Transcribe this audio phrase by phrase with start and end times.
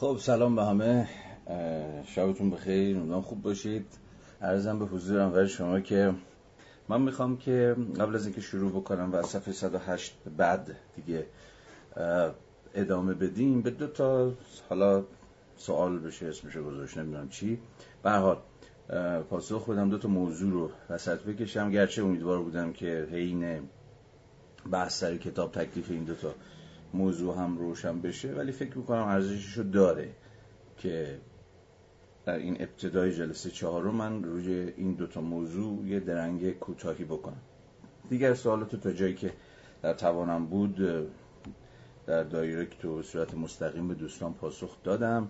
[0.00, 1.08] خب سلام به همه.
[2.06, 2.96] شبتون بخیر.
[2.96, 3.86] امیدوارم خوب باشید.
[4.42, 6.14] عرضم به حضور انور شما که
[6.88, 11.26] من می‌خوام که قبل از اینکه شروع بکنم و از صفحه 108 بعد دیگه
[12.74, 14.32] ادامه بدیم به دو تا
[14.68, 15.04] حالا
[15.56, 17.58] سوال بشه اسمشو گذاشت نمی‌دونم چی.
[18.02, 18.38] به حال
[19.30, 21.70] پاسخ بدم دو تا موضوع رو وسط بکشم.
[21.70, 23.68] گرچه امیدوار بودم که حین
[24.72, 26.34] بحث سر کتاب تکلیف این دو تا
[26.94, 30.08] موضوع هم روشن بشه ولی فکر می‌کنم ارزشش داره
[30.78, 31.18] که
[32.26, 37.40] در این ابتدای جلسه چهارم من روی این دوتا موضوع یه درنگ کوتاهی بکنم.
[38.08, 39.32] دیگر سوالات تا جایی که
[39.82, 40.76] در توانم بود
[42.06, 45.28] در دایرکت و صورت مستقیم به دوستان پاسخ دادم.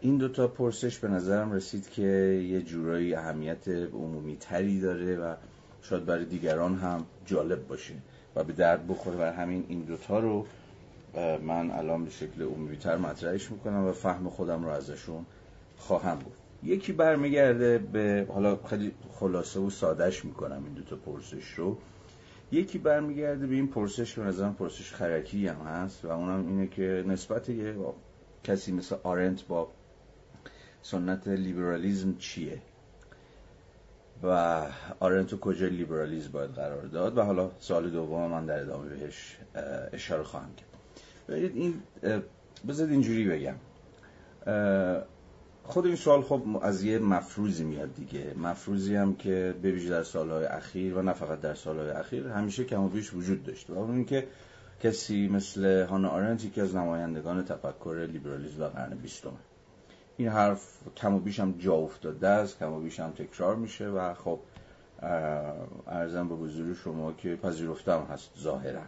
[0.00, 2.02] این دوتا پرسش به نظرم رسید که
[2.50, 5.34] یه جورایی اهمیت عمومی تری داره و
[5.82, 7.94] شاید برای دیگران هم جالب باشه
[8.36, 10.46] و به درد بخوره و همین این دوتا رو
[11.42, 15.26] من الان به شکل عمومی تر مطرحش می‌کنم و فهم خودم رو ازشون
[15.76, 21.78] خواهم بود یکی برمیگرده به حالا خیلی خلاصه و سادش می‌کنم این دوتا پرسش رو.
[22.52, 27.04] یکی برمیگرده به این پرسش به نظرم پرسش خرکی هم هست و اونم اینه که
[27.06, 27.74] نسبت یه
[28.44, 29.68] کسی مثل آرنت با
[30.82, 32.62] سنت لیبرالیزم چیه؟
[34.22, 34.62] و
[35.00, 39.36] آرنت کجا لیبرالیزم باید قرار داد؟ و حالا سال دوم من در ادامه بهش
[39.92, 40.65] اشاره خواهم کرد.
[41.28, 41.82] ببینید این
[42.68, 43.54] بذارید اینجوری بگم.
[45.64, 48.34] خود این سوال خب از یه مفروضی میاد دیگه.
[48.36, 52.82] مفروضی هم که به در سالهای اخیر و نه فقط در سالهای اخیر همیشه کم
[52.82, 53.72] و بیش وجود داشته.
[53.72, 54.26] و اون که
[54.82, 59.32] کسی مثل هانا آرنت که از نمایندگان تفکر لیبرالیسم و قرن بیستم.
[60.16, 63.88] این حرف کم و بیش هم جا افتاده است کم و بیش هم تکرار میشه
[63.88, 64.40] و خب
[65.86, 68.82] ارزم به حضور شما که پذیرفتم هست ظاهرا.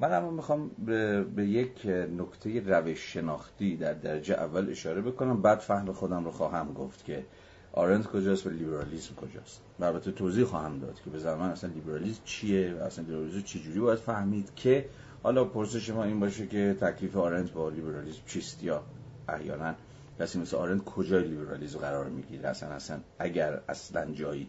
[0.00, 1.86] من اما می‌خوام به, به یک
[2.18, 5.42] نکته روش شناختی در درجه اول اشاره بکنم.
[5.42, 7.24] بعد فهم خودم رو خواهم گفت که
[7.72, 9.62] آرنت کجاست و لیبرالیسم کجاست.
[9.78, 13.80] و البته توضیح خواهم داد که به زمان اصلا لیبرالیسم چیه و اصلا لیبرالیسم چجوری
[13.80, 14.88] باید فهمید که
[15.22, 18.82] حالا پرسش ما این باشه که تکلیف آرنت با لیبرالیسم چیست یا
[19.28, 19.74] احیانا
[20.20, 24.48] کسی مثل آرنت کجای لیبرالیسم قرار می‌گیره؟ اصلا اصلا اگر اصلا جایی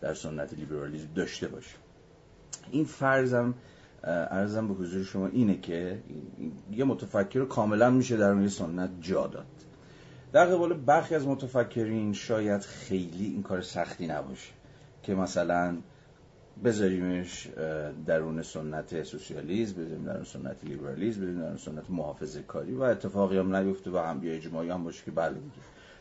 [0.00, 1.76] در سنت لیبرالیسم داشته باشه.
[2.70, 3.54] این فرضم
[4.04, 5.98] ارزم به حضور شما اینه که
[6.72, 9.46] یه متفکر کاملا میشه در اون سنت جا داد.
[10.32, 14.52] در قبال برخی از متفکرین شاید خیلی این کار سختی نباشه
[15.02, 15.76] که مثلا
[16.64, 17.48] بذاریمش
[18.06, 23.56] درون سنت سوسیالیسم بذاریم درون سنت لیبرالیسم بذاریم درون سنت محافظه کاری و اتفاقی هم
[23.56, 25.56] نیفته و هم بیا اجماعی هم باشه که بله دیگه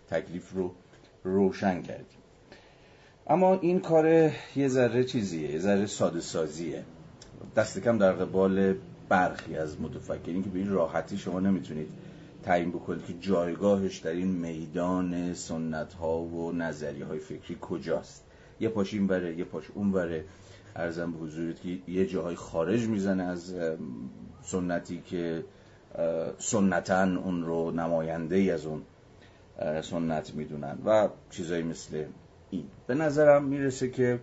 [0.10, 0.72] تکلیف رو
[1.24, 2.20] روشن کردیم.
[3.28, 6.84] اما این کار یه ذره چیزیه یه ذره ساده سازیه
[7.56, 8.76] دست کم در قبال
[9.10, 11.90] برخی از متفکرین که به این راحتی شما نمی‌تونید
[12.44, 18.24] تعیین بکنید که جایگاهش در این میدان سنت ها و نظریه های فکری کجاست.
[18.60, 20.26] یه پاش این بره یه پاش اون بره
[20.76, 23.56] ارزم به حضورت که یه جاهای خارج می‌زنه از
[24.42, 25.44] سنتی که
[26.38, 28.82] سنتا اون رو نماینده ای از اون
[29.82, 32.04] سنت می‌دونن و چیزایی مثل
[32.50, 32.66] این.
[32.88, 34.20] به نظرم می‌رسه که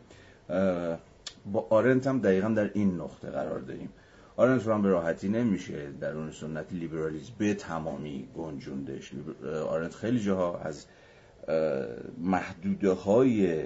[1.53, 3.89] با آرنت هم دقیقا در این نقطه قرار داریم.
[4.37, 9.13] آرنت رو هم به راحتی نمیشه در اون سنت لیبرالیسم به تمامی گنجوندش.
[9.69, 10.87] آرنت خیلی جاها از
[12.19, 13.63] محدوده های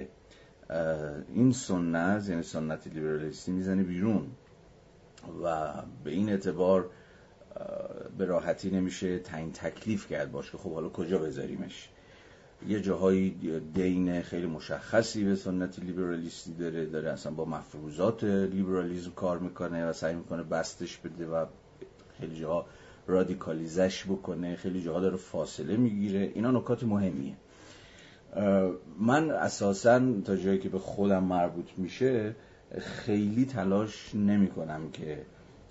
[1.33, 4.27] این سنت یعنی سنت لیبرالیستی می‌زنه بیرون
[5.43, 6.89] و به این اعتبار
[8.17, 10.31] به راحتی نمیشه تعیین تکلیف کرد.
[10.31, 11.89] باشه خب حالا کجا بذاریمش؟
[12.67, 13.29] یه جاهایی
[13.73, 19.93] دین خیلی مشخصی به سنت لیبرالیستی داره داره اصلا با مفروضات لیبرالیزم کار می‌کنه و
[19.93, 21.45] سعی می‌کنه بستش بده و
[22.19, 22.65] خیلی جاها
[23.07, 26.31] رادیکالیزش بکنه خیلی جاها داره فاصله می‌گیره.
[26.35, 27.33] اینا نکات مهمیه.
[28.99, 32.35] من اساسا تا جایی که به خودم مربوط میشه
[32.79, 35.25] خیلی تلاش نمی کنم که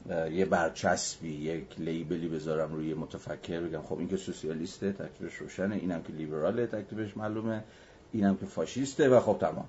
[0.09, 6.03] یه برچسبی یک لیبلی بذارم روی متفکر بگم خب این که سوسیالیسته تکلیفش روشنه اینم
[6.03, 7.65] که لیبراله تکلیفش معلومه
[8.13, 9.69] اینم که فاشیسته و خب تمام.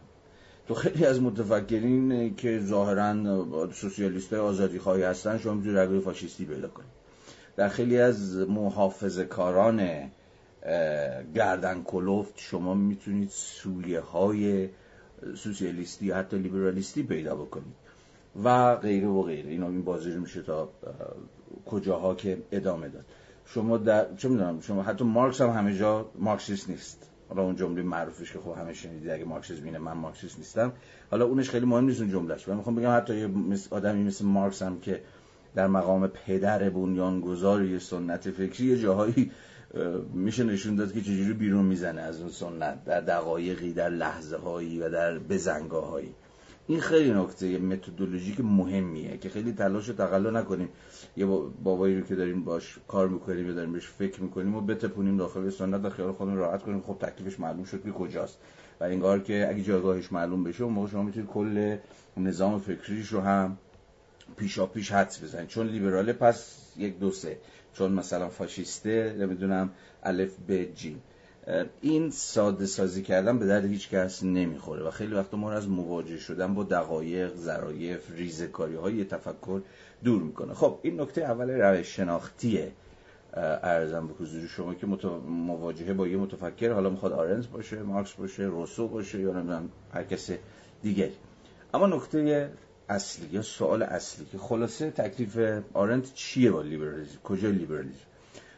[0.68, 6.68] تو خیلی از متفکرین که ظاهرا سوسیالیست آزادی خواهی هستن شما می‌تونید رگوی فاشیستی پیدا
[6.68, 6.90] کنید
[7.56, 10.12] در خیلی از محافظه کاران
[11.36, 14.70] گردن کلوفت شما می‌تونید سویه های
[15.36, 17.81] سوسیالیستی حتی لیبرالیستی پیدا بکنید.
[18.44, 19.50] و غیره و غیره.
[19.50, 20.70] اینا این بازی میشه تا
[21.66, 23.06] کجاها که ادامه داد.
[23.46, 27.08] شما در چه می‌دونم شما حتی مارکس هم همه جا مارکسیست نیست.
[27.30, 30.74] حالا اون جمله معروفش که خب همه شنیدید اگه مارکسیسم اینه من مارکسیست نیستم.
[31.12, 33.30] حالا اونش خیلی مهم نیست اون جملهش من می‌خوام بگم حتی یه
[33.72, 35.02] آدمی مثل مارکس هم که
[35.56, 39.32] در مقام پدر بنیانگذار یه سنت فکری یه جاهایی
[40.14, 42.86] میشه نشون داد که چجوری بیرون می‌زنه از اون سنت.
[42.86, 46.14] در دقایقی در لحظه هایی و در بزنگاه هایی
[46.68, 50.70] این خیلی نکته متدولوژیک مهمیه که خیلی تلاش و تقلا نکنیم.
[51.18, 51.26] یه
[51.64, 55.50] بابایی رو که داریم باش کار می‌کنیم یا داریم بهش فکر می‌کنیم و بتپونیم داخل
[55.50, 56.82] سنت و خیال خودمون راحت کنیم.
[56.82, 58.38] خب تکلیفش معلوم شد که کجاست.
[58.80, 61.78] و انگار که اگه جایگاهش معلوم بشه اون موقع شما می‌تونید کل
[62.18, 63.58] نظام فکریش رو هم
[64.38, 65.48] پیشا پیش حدس بزنید.
[65.48, 67.38] چون لیبراله پس یک دو سه.
[67.74, 69.70] چون مثلا فاشیسته نمی‌دونم
[70.04, 71.02] الف به جیم
[71.82, 75.70] این ساده سازی کردن به درد هیچ کس نمی‌خوره و خیلی وقت ما رو از
[75.70, 79.62] مواجه شدن با دقایق ظرایف ریزکاری های تفکر
[80.04, 80.54] دور می‌کنه.
[80.54, 82.72] خب این نکته اول روش شناختیه
[83.34, 84.88] عرضم به حضور شما که
[85.28, 90.04] مواجهه با یه متفکر حالا می‌خواد آرنت باشه مارکس باشه روسو باشه یا نمی‌دونم هر
[90.04, 90.32] کس
[90.84, 91.16] دیگری
[91.74, 92.52] اما نکته
[92.90, 98.11] اصلی یا سوال اصلی که خلاصه تکلیف آرنت چیه با لیبرالیزم؟ کجا لیبرالیزم؟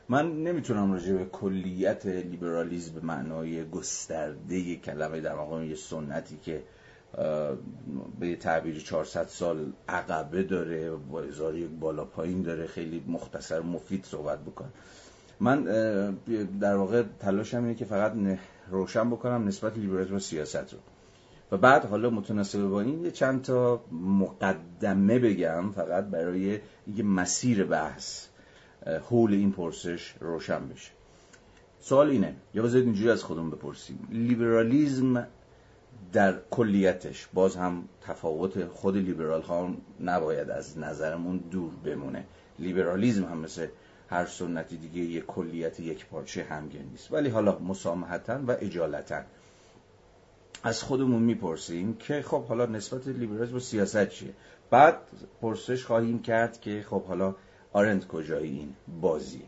[0.09, 6.63] من نمی‌تونم راجع به کلیت لیبرالیزم به معنای گسترده کلمه در مقام یه سنتی که
[8.19, 13.61] به یه تعبیری 400 سال عقبه داره با ازاری یک بالا پایین داره خیلی مختصر
[13.61, 14.73] مفید صحبت بکنم
[15.39, 15.63] من
[16.59, 18.13] در واقع تلاشم اینه که فقط
[18.69, 20.79] روشن بکنم نسبت لیبرالیسم و سیاست رو.
[21.51, 27.63] و بعد حالا متناسب با این یه چند تا مقدمه بگم فقط برای اینکه مسیر
[27.63, 28.27] بحث
[29.09, 30.91] حول این پرسش روشن بشه.
[31.79, 34.07] سوال اینه یا بذارید اینجوری از خودمون بپرسیم.
[34.11, 35.27] لیبرالیزم
[36.13, 42.25] در کلیتش باز هم تفاوت خود لیبرال ها نباید از نظرمون دور بمونه.
[42.59, 43.67] لیبرالیزم هم مثل
[44.09, 47.11] هر سنتی دیگه یک کلیت یک پارچه همگن نیست.
[47.11, 49.21] ولی حالا مسامحتا و اجالتا
[50.63, 54.33] از خودمون می‌پرسیم که خب حالا نسبت لیبرالیسم و سیاست چیه؟
[54.69, 54.97] بعد
[55.41, 57.35] پرسش خواهیم کرد که خب حالا
[57.73, 59.45] آرند کجای این بازیه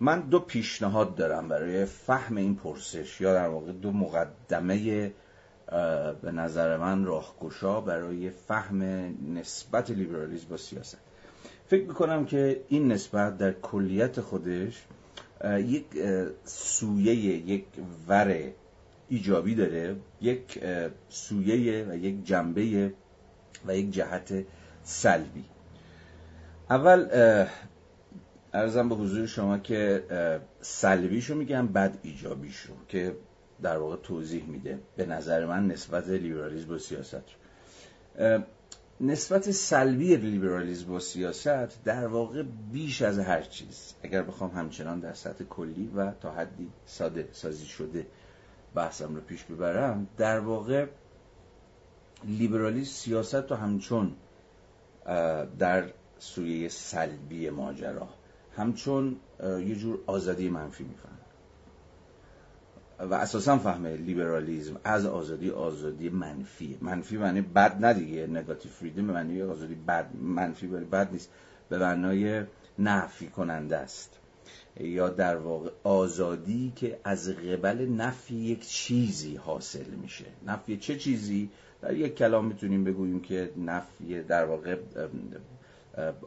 [0.00, 3.20] من دو پیشنهاد دارم برای فهم این پرسش.
[3.20, 5.12] یا در واقع دو مقدمه
[6.22, 8.82] به نظر من راهگشا برای فهم
[9.34, 10.98] نسبت لیبرالیسم با سیاست.
[11.66, 14.84] فکر می‌کنم که این نسبت در کلیت خودش
[15.44, 15.84] یک
[16.44, 17.64] سویه یک
[18.08, 18.52] ور
[19.08, 20.60] ایجابی داره یک
[21.08, 22.92] سویه و یک جنبه
[23.66, 24.44] و یک جهت
[24.84, 25.44] سلبی.
[26.70, 27.08] اول
[28.52, 30.04] ارزم به حضور شما که
[30.60, 33.16] سلبیشو میگم بعد ایجابیشو که
[33.62, 34.78] در واقع توضیح میده.
[34.96, 37.22] به نظر من نسبت لیبرالیسم با سیاست.
[39.00, 42.42] نسبت سلبی لیبرالیسم با سیاست در واقع
[42.72, 43.94] بیش از هر چیز.
[44.02, 48.06] اگر بخوام همچنان در سطح کلی و تا حدی ساده سازی شده
[48.74, 50.86] بحثم رو پیش ببرم در واقع
[52.24, 54.12] لیبرالیسم سیاست رو همچون
[55.58, 55.84] در
[56.20, 58.08] سویه سلبی ماجرا.
[58.56, 61.18] همچون یه جور آزادی منفی میفهم
[63.00, 66.78] و اساسا فهمه لیبرالیزم از آزادی آزادی منفی.
[66.80, 71.30] منفی معنی بد ندیگه نگاتیو فریدم به معنی آزادی بد منفی ولی بد نیست.
[71.68, 72.44] به معنای
[72.78, 74.16] نفی کننده است.
[74.80, 80.24] یا در واقع آزادی که از قبل نفی یک چیزی حاصل میشه.
[80.46, 81.50] نفی چه چیزی؟
[81.82, 84.76] در یک کلام می‌تونیم بگوییم که نفی در واقع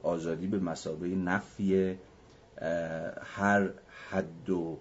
[0.03, 1.97] آزادی به مسابقه نفی
[3.21, 3.69] هر
[4.09, 4.77] حد و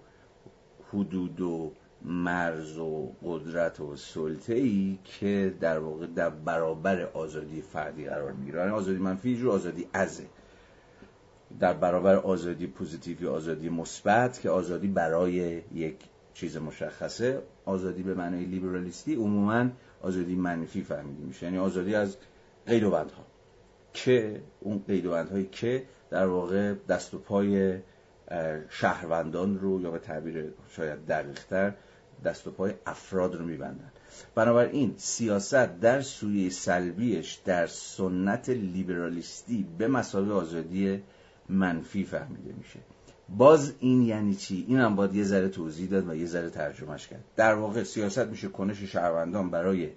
[0.91, 1.71] حدود و
[2.05, 8.59] مرز و قدرت و سلطه ای که در واقع در برابر آزادی فردی قرار می‌گیره.
[8.59, 10.25] یعنی آزادی منفی آزادی ازه.
[11.59, 15.95] در برابر آزادی پوزیتیو یا آزادی مثبت که آزادی برای یک
[16.33, 19.69] چیز مشخصه آزادی به معنای لیبرالیستی عموما
[20.01, 21.45] آزادی منفی فهمیده میشه.
[21.45, 22.17] یعنی آزادی از
[22.67, 23.32] قید و بندها.
[23.93, 27.79] که اون قید و بندهایی که در واقع دست و پای
[28.69, 31.73] شهروندان رو یا به تعبیر شاید دقیقتر
[32.23, 33.91] دست و پای افراد رو میبندن.
[34.35, 41.03] بنابراین سیاست در سوی سلبیش در سنت لیبرالیستی به مسابقه آزادی
[41.49, 42.79] منفی فهمیده میشه.
[43.29, 47.07] باز این یعنی چی؟ این هم باید یه ذره توضیح داد و یه ذره ترجمهش
[47.07, 47.23] کرد.
[47.35, 49.89] در واقع سیاست میشه کنش شهروندان برای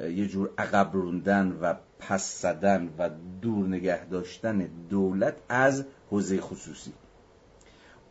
[0.00, 3.10] یه جور عقب روندن و پس زدن و
[3.42, 6.92] دور نگه داشتن دولت از حوزه خصوصی.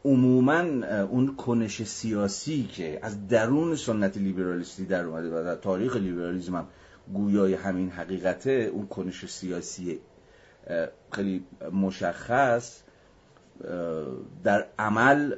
[0.06, 0.60] عموما
[1.04, 6.68] اون کنش سیاسی که از درون سنت لیبرالیستی در اومده و در تاریخ لیبرالیسم هم
[7.14, 10.00] گویای همین حقیقته اون کنش سیاسی
[11.12, 12.82] خیلی مشخص
[14.44, 15.36] در عمل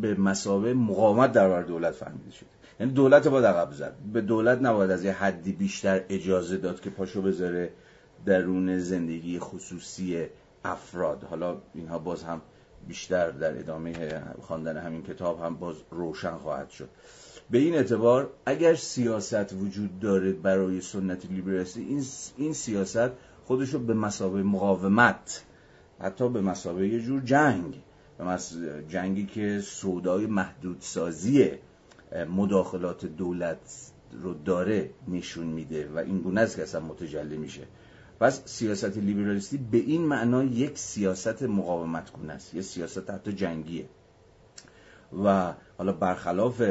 [0.00, 2.57] به مسابه مقاومت در برابر دولت فهمیده شده.
[2.80, 3.94] یعنی دولت باید عقب زد.
[4.12, 7.70] به دولت نباید از یه حدی بیشتر اجازه داد که پاشو بذاره
[8.26, 10.26] درون زندگی خصوصی
[10.64, 11.24] افراد.
[11.24, 12.40] حالا اینها باز هم
[12.88, 16.88] بیشتر در ادامه خواندن همین کتاب هم باز روشن خواهد شد.
[17.50, 22.04] به این اعتبار اگر سیاست وجود داره برای سنت لیبرالیستی این,
[22.36, 23.10] این سیاست
[23.44, 25.44] خودش رو به مسابقه مقاومت
[26.00, 27.82] حتی به مسابقه یه جور جنگ
[28.88, 31.50] جنگی که سودای محدودسازی
[32.12, 33.90] مداخلات دولت
[34.22, 37.62] رو داره نشون میده و این گونه است که اصلا متجلی میشه.
[38.20, 43.84] پس سیاست لیبرالیستی به این معنا یک سیاست مقاومت گونه است یه سیاست حتی جنگیه.
[45.24, 46.62] و حالا برخلاف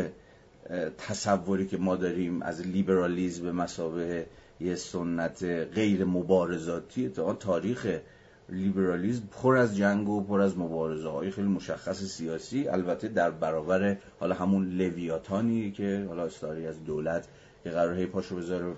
[0.98, 4.28] تصوری که ما داریم از لیبرالیزم به مسابقه
[4.60, 8.00] یه سنت غیر مبارزاتی تا تاریخ
[8.50, 13.98] لیبرالیزم پر از جنگ و پر از مبارزه های خیلی مشخص سیاسی البته در برابر
[14.20, 17.28] حالا همون لویاتانی که حالا استاری از دولت
[17.64, 18.74] که قرار هی پاشو بذاره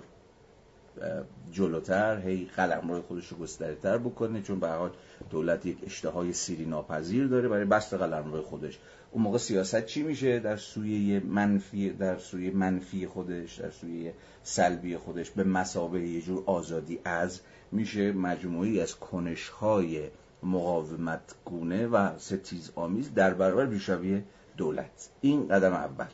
[1.52, 4.90] جلوتر هی قلم روی خودش رو گسترتر بکنه چون به حال
[5.30, 8.78] دولت یک اشتهای سیری ناپذیر داره برای بست قلم روی خودش.
[9.10, 14.12] اون موقع سیاست چی میشه؟ در سوی منفی در سوی منفی خودش در سوی
[14.42, 17.40] سلبی خودش به مسابقه یه جور آزادی از
[17.72, 20.08] میشه مجموعی از کنشهای
[20.42, 24.22] مقاومت گونه و ستیز آمیز در برابر بیشوی
[24.56, 25.08] دولت.
[25.20, 26.06] این قدم اول.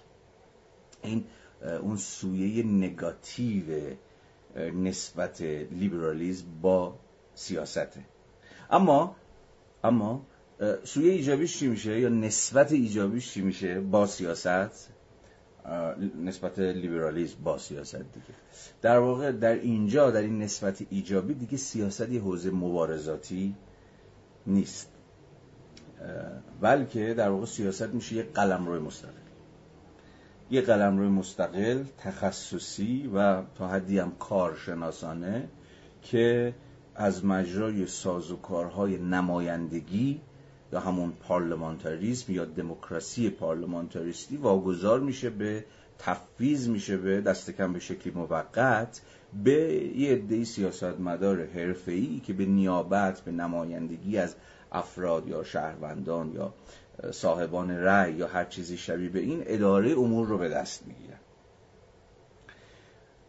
[1.02, 1.24] این
[1.82, 3.94] اون سویه نگاتیو
[4.56, 6.98] نسبت لیبرالیزم با
[7.34, 8.04] سیاسته.
[8.70, 9.16] اما
[9.84, 10.26] اما
[10.84, 14.88] سویه ایجابیش چی میشه یا نسبت ایجابیش چی میشه با سیاست؟
[16.24, 18.34] نسبت لیبرالیزم با سیاست دیگه.
[18.82, 23.54] در واقع در اینجا در این نسبت ایجابی دیگه سیاست یه حوزه مبارزاتی
[24.46, 24.88] نیست.
[26.60, 29.10] بلکه در واقع سیاست میشه یه قلم روی مستقل.
[30.50, 35.48] یه قلم روی مستقل تخصصی و تا حدی هم کارشناسانه
[36.02, 36.54] که
[36.94, 40.20] از مجرای سازوکارهای نمایندگی
[40.72, 45.64] یا همون پارلمانتاریسم یا دموکراسی پارلمانتاریستی واگذار میشه به
[45.98, 49.00] تفویض میشه به دست کم به شکلی موقت
[49.44, 54.34] به یه عده سیاستمدار حرفه‌ای که به نیابت به نمایندگی از
[54.72, 56.54] افراد یا شهروندان یا
[57.10, 61.18] صاحبان رأی یا هر چیزی شبیه به این اداره امور رو به دست می‌گیرن.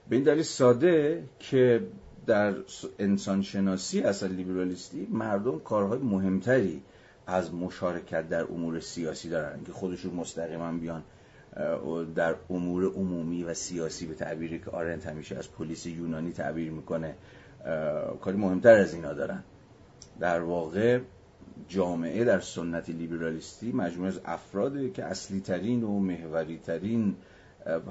[0.10, 1.88] به این دلیل ساده که
[2.28, 2.56] در
[3.00, 6.82] انسانشناسی اصل لیبرالیستی مردم کارهای مهمتری
[7.28, 9.64] از مشارکت در امور سیاسی دارن.
[9.64, 11.04] که خودشون مستقیما بیان
[12.16, 17.16] در امور عمومی و سیاسی به تعبیری که آرنت همیشه از پلیس یونانی تعبیر می‌کنه
[18.22, 19.44] کاری مهمتر از اینا دارن.
[20.20, 21.00] در واقع
[21.68, 27.16] جامعه در سنت لیبرالیستی مجموعه از افراد که اصلی ترین و محوری ترین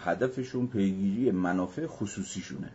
[0.01, 2.71] هدفشون پیگیری منافع خصوصیشونه.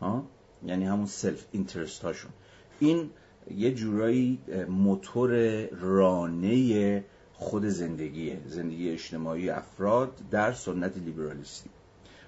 [0.00, 0.24] ها؟
[0.66, 2.30] یعنی همون self-interest هاشون.
[2.78, 3.10] این
[3.56, 11.70] یه جورایی موتور رانه خود زندگیه زندگی اجتماعی افراد در سنت لیبرالیستی.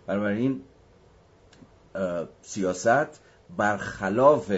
[0.06, 0.60] بنابراین
[2.42, 3.20] سیاست
[3.56, 4.52] برخلاف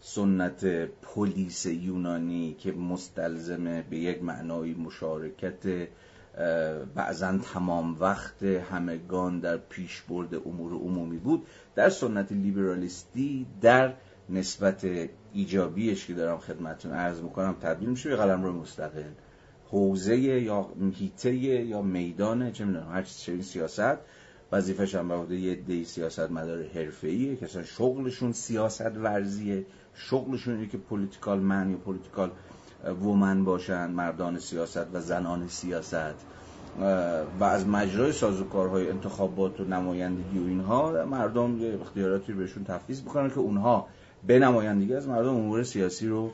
[0.00, 0.64] سنت
[1.02, 5.88] پلیس یونانی که مستلزمه به یک معنای مشارکت
[6.94, 13.92] بعضا تمام وقت همگان در پیش برد امور عمومی بود در سنت لیبرالیستی در
[14.30, 14.86] نسبت
[15.34, 19.02] ایجابیش که دارم خدمتتون عرض می‌کنم تبدیل میشه به قلم روی مستقل.
[19.70, 23.96] حوزه یا حیطه یا میدان چه می‌دونم هر چیزی سیاست.
[24.52, 29.66] وظیفش هم به عهده‌ی سیاست مدار حرفه‌ایه که اصلا شغلشون سیاست ورزیه.
[29.94, 32.30] شغلشون اینه که political man یا political
[33.02, 36.14] woman باشن مردان سیاست و زنان سیاست.
[37.40, 43.28] و از مجرای سازوکارهای انتخابات و نمایندگی و اینها مردم یه اختیاراتی بهشون تفویض می‌کنن
[43.28, 43.86] که اونها
[44.26, 46.30] به نمایندگی از مردم امور سیاسی رو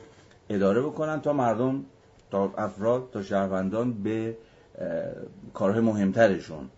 [0.49, 1.85] اداره بکنن تا مردم
[2.31, 4.37] تا افراد تا شهروندان به
[5.53, 6.69] کارهای مهمترشون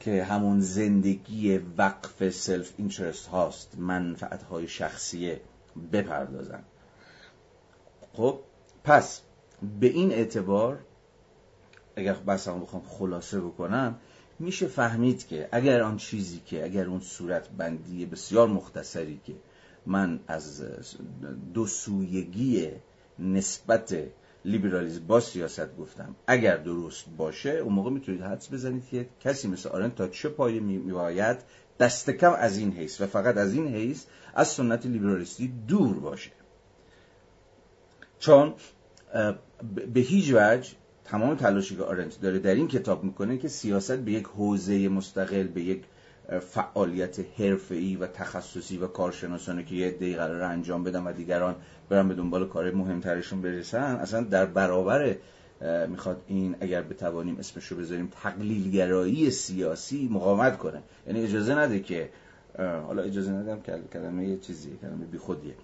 [0.00, 5.40] که همون زندگی وقف self-interest هاست منفعت های شخصیه
[5.92, 6.62] بپردازن.
[8.12, 8.40] خب
[8.84, 9.20] پس
[9.80, 10.78] به این اعتبار
[11.96, 13.98] اگر بس بخوام خلاصه بکنم
[14.38, 19.32] میشه فهمید که اگر آن چیزی که اگر اون صورت بندی بسیار مختصری که
[19.86, 20.64] من از
[21.54, 22.70] دو سویگی
[23.18, 23.96] نسبت
[24.44, 26.16] لیبرالیزم با سیاست گفتم.
[26.26, 30.60] اگر درست باشه اون موقع می‌تونید حدس بزنید که کسی مثل آرن تا چه پایه
[30.60, 31.38] میباید
[31.78, 36.30] دست کم از این حیث و فقط از این حیث از سنت لیبرالیستی دور باشه.
[38.18, 38.54] چون
[39.94, 40.70] به هیچ وجه
[41.04, 45.46] تمام تلاشی که آرنت داره در این کتاب می‌کنه که سیاست به یک حوزه مستقل
[45.46, 45.84] به یک
[46.40, 51.56] فعالیت حرفه‌ای و تخصصی و کارشناسانه که یه عده‌ای قرار انجام بدن و دیگران
[51.88, 55.16] برن به دنبال کار مهمترشون برسن اصلا در برابر
[55.88, 60.82] می‌خواد این اگر بتوانیم اسمش رو بذاریم تقلیلگرایی سیاسی مقاومت کنه.
[61.06, 62.10] یعنی اجازه نده که
[62.58, 63.60] حالا اجازه ندم
[63.92, 65.54] کلمه یه چیزیه کلمه بی خودیه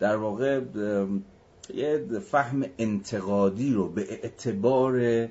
[0.00, 0.60] در واقع
[1.74, 5.28] یه فهم انتقادی رو به اعتبار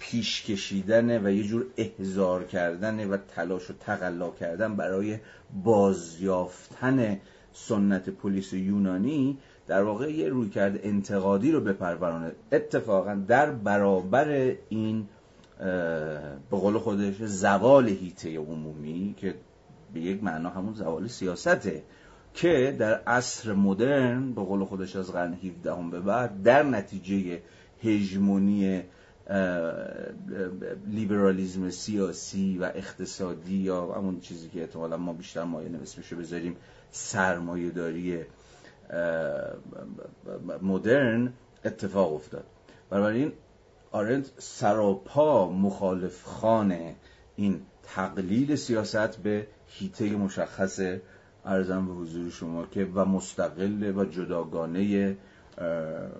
[0.00, 5.18] پیش کشیدن و یه جور احزار کردن و تلاش و تقلا کردن برای
[5.64, 7.20] بازیافتن
[7.52, 12.32] سنت پلیس یونانی در واقع یه روی کرده انتقادی رو بپرورانه.
[12.52, 15.08] اتفاقا در برابر این
[16.50, 19.34] به قول خودش زوال هیته عمومی که
[19.94, 21.82] به یک معنا همون زوال سیاسته
[22.34, 27.42] که در عصر مدرن به قول خودش از قرن 17 هم به بعد در نتیجه
[27.82, 28.82] هژمونی
[30.86, 36.56] لیبرالیزم سیاسی و اقتصادی یا همون چیزی که احتمالا ما بیشتر مایل اسمشو بذاریم
[36.90, 38.24] سرمایه داری
[40.62, 41.32] مدرن
[41.64, 42.44] اتفاق افتاد.
[42.90, 43.32] بنابراین
[43.92, 46.96] آرنت سراپا مخالف خانه
[47.36, 50.80] این تقلیل سیاست به هیته مشخص
[51.44, 55.16] ارزم به حضور شما که و مستقل و جداگانه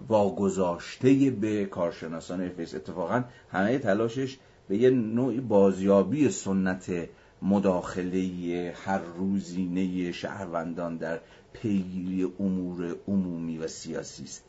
[0.09, 7.09] واگذاشته به کارشناسان افیس اتفاقا همه تلاشش به یه نوعی بازیابی سنت
[7.42, 11.20] مداخله هر روزینه شهروندان در
[11.52, 14.44] پیگیری امور عمومی و سیاسی است.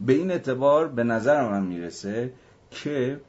[0.00, 2.32] به این اعتبار به نظر من می‌رسه
[2.70, 3.20] که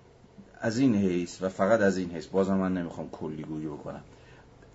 [0.59, 4.01] از این حیث و فقط از این حیث بازم من نمی‌خوام کلی گویی بکنم.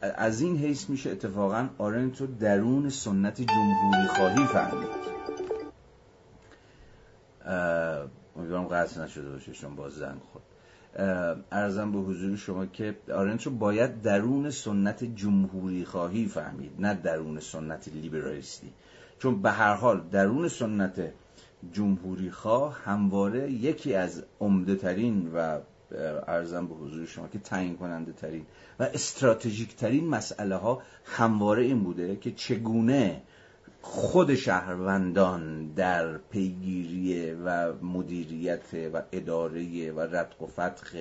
[0.02, 5.29] از این حیث میشه اتفاقا آرنت رو درون سنت جمهوری خواهی فهمید.
[8.36, 10.42] امیدوارم قطع نشده باشه چون باز زنگ خود
[11.52, 17.40] ارزم به حضور شما که آرنت رو باید درون سنت جمهوری خواهی فهمید نه درون
[17.40, 18.72] سنت لیبرالیستی.
[19.18, 21.12] چون به هر حال درون سنت
[21.72, 25.58] جمهوری خواه همواره یکی از عمده ترین و
[26.26, 28.46] ارزم به حضور شما که تعیین کننده ترین
[28.78, 33.22] و استراتژیک ترین مسئله ها همواره این بوده که چگونه
[33.82, 40.96] خود شهروندان در پیگیری و مدیریت و اداره و ردق و فتخ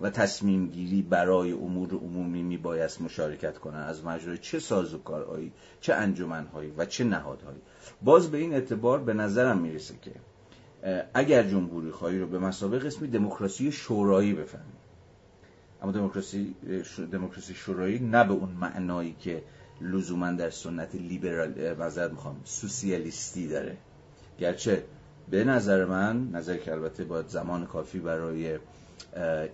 [0.00, 5.94] و تصمیم گیری برای امور عمومی می بایست مشارکت کنند از مجرای چه سازوکارهایی چه
[5.94, 7.60] انجمنهایی و چه نهادهایی.
[8.02, 10.12] باز به این اعتبار به نظرم می‌رسه که
[11.14, 14.76] اگر جمهوری خواهی رو به مسابقه قسمی دموکراسی شورایی بفهمیم
[15.82, 16.54] اما دموکراسی
[17.12, 19.42] دموکراسی شورایی نه به اون معنایی که
[19.80, 22.40] لزوما در سنت لیبرال معذرت می‌خوام.
[22.44, 23.76] سوسیالیستی داره.
[24.38, 24.84] گرچه
[25.30, 28.58] به نظر من نظر که البته باید زمان کافی برای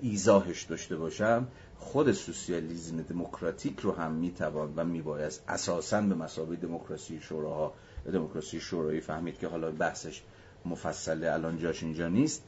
[0.01, 7.21] ایزاهش داشته باشم خود سوسیالیزم دموکراتیک رو هم می‌توان و میبایست اساسا به مسابقه دموکراسی
[7.21, 7.75] شوراها
[8.13, 10.23] دموکراسی شورایی فهمید که حالا بحثش
[10.65, 12.43] مفصله الان جاش اینجا نیست.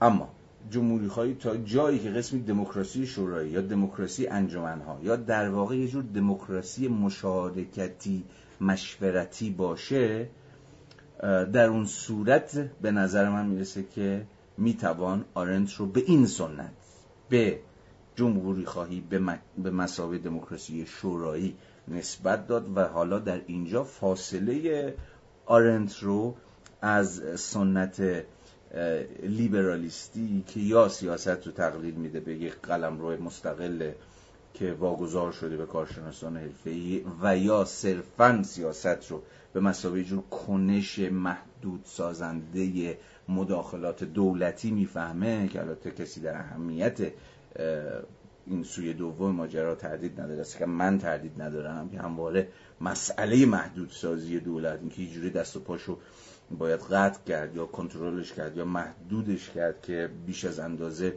[0.00, 0.28] اما
[0.70, 5.88] جمهوری خواهی تا جایی که قسمی دموکراسی شورایی یا دموکراسی انجمنها یا در واقع یه
[5.88, 8.24] جور دموکراسی مشارکتی
[8.60, 10.28] مشورتی باشه
[11.52, 14.26] در اون صورت به نظر من می‌رسه که
[14.58, 16.72] می‌توان آرنت رو به این سنت
[17.28, 17.58] به
[18.16, 19.02] جمهوری خواهی
[19.62, 21.56] به مساوی دموکراسی شورایی
[21.88, 24.94] نسبت داد و حالا در اینجا فاصله
[25.46, 26.34] آرنت رو
[26.82, 28.24] از سنت
[29.22, 33.90] لیبرالیستی که یا سیاست رو تقلیل میده به یک قلم روی مستقل
[34.54, 40.98] که واگذار شده به کارشناسان حرفه‌ای و یا صرفا سیاست رو به مسابقه جور کنش
[40.98, 46.98] محدود سازنده مداخلات دولتی می‌فهمه که البته کسی در اهمیت
[48.46, 50.44] این سوی دوم ماجرا تردید نداره.
[50.58, 52.48] که من تردید ندارم که همواره
[52.80, 55.98] مسئله محدود سازی دولت اینکه یه جوری دست و پاشو
[56.58, 61.14] باید قطع کرد یا کنترلش کرد یا محدودش کرد که بیش از اندازه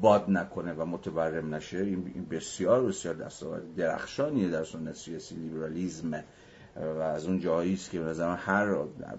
[0.00, 3.74] باد نکنه و متورم نشه این بسیار بسیار دستاورد.
[3.76, 6.24] درخشانیه در سنت سیاسی لیبرالیزم
[6.76, 8.76] و از اون جایی است که به هر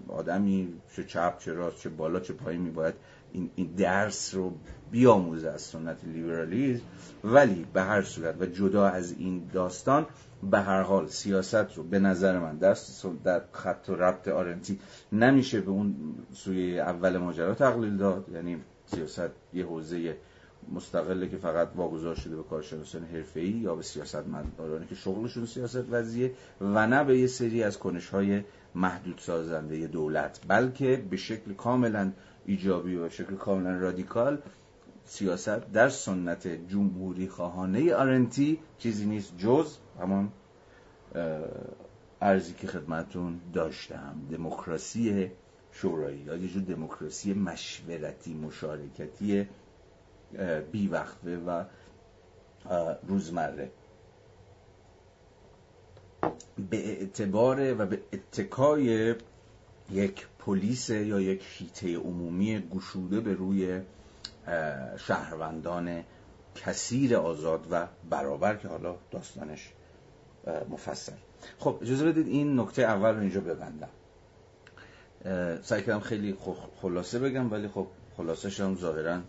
[0.08, 2.94] آدمی چه چپ چه راست چه بالا چه پایین می باید
[3.32, 4.52] این, درس رو
[4.90, 6.84] بیاموزه از سنت لیبرالیزم.
[7.24, 10.06] ولی به هر صورت و جدا از این داستان
[10.42, 14.80] به هر حال سیاست رو به نظر من دست در خط و ربط آرنتی
[15.12, 15.94] نمیشه به اون
[16.32, 18.28] سوی اول ماجرا تقلیل داد.
[18.28, 20.16] یعنی سیاست یه حوزه
[20.72, 26.32] مستقله که فقط واگذار شده به کارشناسان حرفه‌ای یا به سیاستمدارانی که شغلشون سیاست وضعیه
[26.60, 28.42] و نه به یه سری از کنش‌های
[28.74, 30.40] محدود سازنده دولت.
[30.48, 32.12] بلکه به شکل کاملا
[32.46, 34.38] ایجابی و شکل کاملا رادیکال
[35.04, 40.32] سیاست در سنت جمهوری خواهانه آرنتی چیزی نیست جز همان
[42.20, 44.14] ارزی که خدمتون داشتم.
[44.30, 45.30] دموکراسی
[45.72, 49.48] شورایی یا یه دموکراسی مشورتی مشارکتی
[50.72, 51.64] بیوقفه و
[53.08, 53.70] روزمره.
[56.70, 59.14] به اعتبار و به اتکای
[59.90, 63.80] یک پلیس یا یک هیته عمومی گشوده به روی
[64.96, 66.04] شهروندان
[66.54, 69.72] کثیر آزاد و برابر که حالا داستانش
[70.70, 71.12] مفصل.
[71.58, 73.88] خب اجازه بدید این نکته اول رو اینجا ببندم.
[75.62, 76.36] سعی کردم خیلی
[76.82, 79.20] خلاصه بگم ولی خب خلاصه هم ظاهرا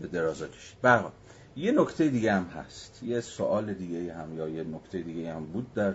[0.00, 0.80] به درازا کشید.
[0.82, 1.12] برحال
[1.56, 3.02] یه نکته دیگه هم هست.
[3.02, 5.94] یه سوال دیگه هم یا یه نکته دیگه هم بود در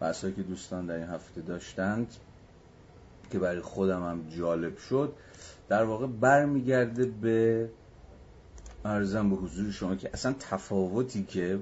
[0.00, 2.14] بحثایی که دوستان در این هفته داشتند
[3.30, 5.12] که برای خودم هم جالب شد.
[5.68, 7.68] در واقع برمیگرده به
[8.84, 11.58] ارزم به حضور شما که اصلا تفاوتی که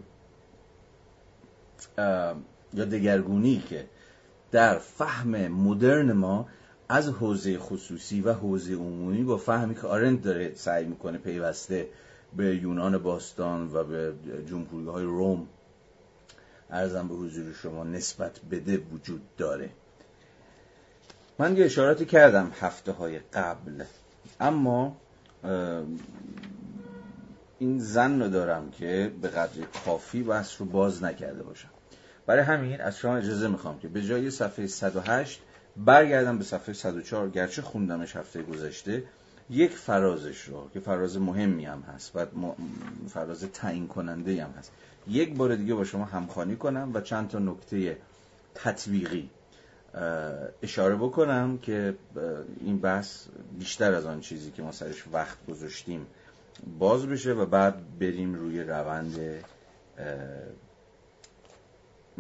[2.74, 3.86] یا دگرگونی که
[4.50, 6.48] در فهم مدرن ما
[6.88, 11.88] از حوزه خصوصی و حوزه عمومی با فهمی که آرند داره سعی می‌کنه پیوسته
[12.36, 14.14] به یونان باستان و به
[14.46, 15.46] جمهوری های روم
[16.70, 19.70] ارزم به حضور شما نسبت بده وجود داره.
[21.38, 23.84] من یه اشاراتی کردم هفته های قبل
[24.40, 24.96] اما
[27.58, 31.71] این زن رو دارم که به قدر کافی بحث رو باز نکرده باشم.
[32.26, 35.40] برای همین از شما اجازه می‌خوام که به جای صفحه 108
[35.76, 39.02] برگردم به صفحه 104 گرچه خوندمش هفته گذشته
[39.50, 42.26] یک فرازش رو که فراز مهمی هم هست و
[43.08, 44.72] فراز تعیین کننده هم هست
[45.08, 47.96] یک بار دیگه با شما همخوانی کنم و چند تا نکته
[48.54, 49.30] تطبیقی
[50.62, 51.94] اشاره بکنم که
[52.60, 53.26] این بحث
[53.58, 56.06] بیشتر از آن چیزی که ما سرش وقت گذاشتیم
[56.78, 59.44] باز بشه و بعد بریم روی روند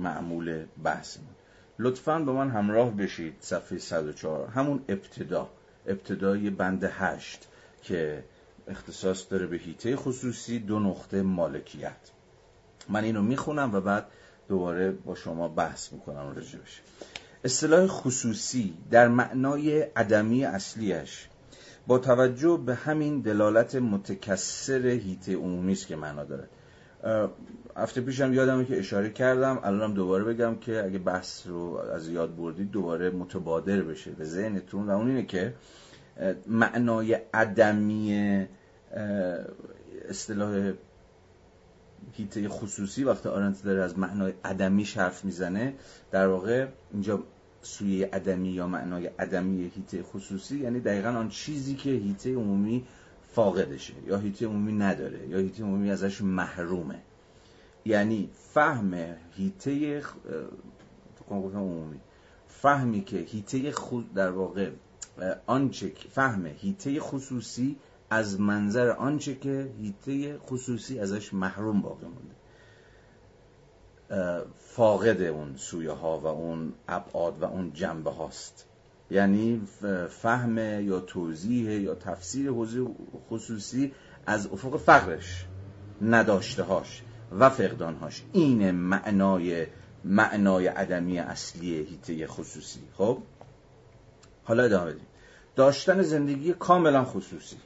[0.02, 1.34] معمول بحثمون
[1.78, 5.48] لطفا به من همراه بشید صفحه 104 همون ابتدا
[5.86, 7.48] ابتدای بند هشت
[7.82, 8.24] که
[8.68, 12.10] اختصاص داره به هیته خصوصی دو نقطه مالکیت.
[12.88, 14.06] من اینو می‌خونم و بعد
[14.48, 16.80] دوباره با شما بحث می‌کنم راجع بشه
[17.44, 21.28] اصطلاح خصوصی در معنای عدمی اصلیش
[21.86, 26.48] با توجه به همین دلالت متکسر هیته عمومی است که معنا داره
[27.76, 29.58] هفته پیشم یادمه که اشاره کردم.
[29.62, 34.86] الانم دوباره بگم که اگه بحث رو از یاد بردید دوباره متبادر بشه به ذهنتون.
[34.86, 35.54] و اون اینه که
[36.46, 38.46] معنای عدمی
[40.08, 40.72] اصطلاح
[42.12, 45.74] هیته خصوصی وقتی آرنت داره از معنای عدمی حرف می‌زنه
[46.10, 47.22] در واقع اینجا
[47.62, 52.86] سوی عدمی یا معنای عدمی هیته خصوصی یعنی دقیقا آن چیزی که هیته عمومی
[53.32, 57.02] فاقدشه یا هیته عمومی نداره یا هیته عمومی ازش محرومه.
[57.84, 60.02] یعنی فهم هیته
[61.30, 62.00] عمومی.
[62.48, 64.70] فهمی که هیته خود در واقع
[65.46, 67.76] آنچه فهم هیته خصوصی
[68.10, 72.34] از منظر آنچه که هیته خصوصی ازش محروم باقی مونده.
[74.56, 78.66] فاقد اون سویه ها و اون ابعاد و اون جنبه هاست
[79.12, 79.62] یعنی
[80.08, 82.86] فهم یا توضیح یا تفسیر حوزه
[83.30, 83.92] خصوصی
[84.26, 85.44] از افق فقرش
[86.02, 87.02] نداشته هاش
[87.38, 88.22] و فقدانهاش.
[88.32, 89.66] این معنای
[90.04, 92.80] معنای عدمی اصلی هیته خصوصی.
[92.96, 93.18] خب؟
[94.44, 95.06] حالا ادامه بدیم.
[95.56, 97.56] داشتن زندگی کاملا خصوصی.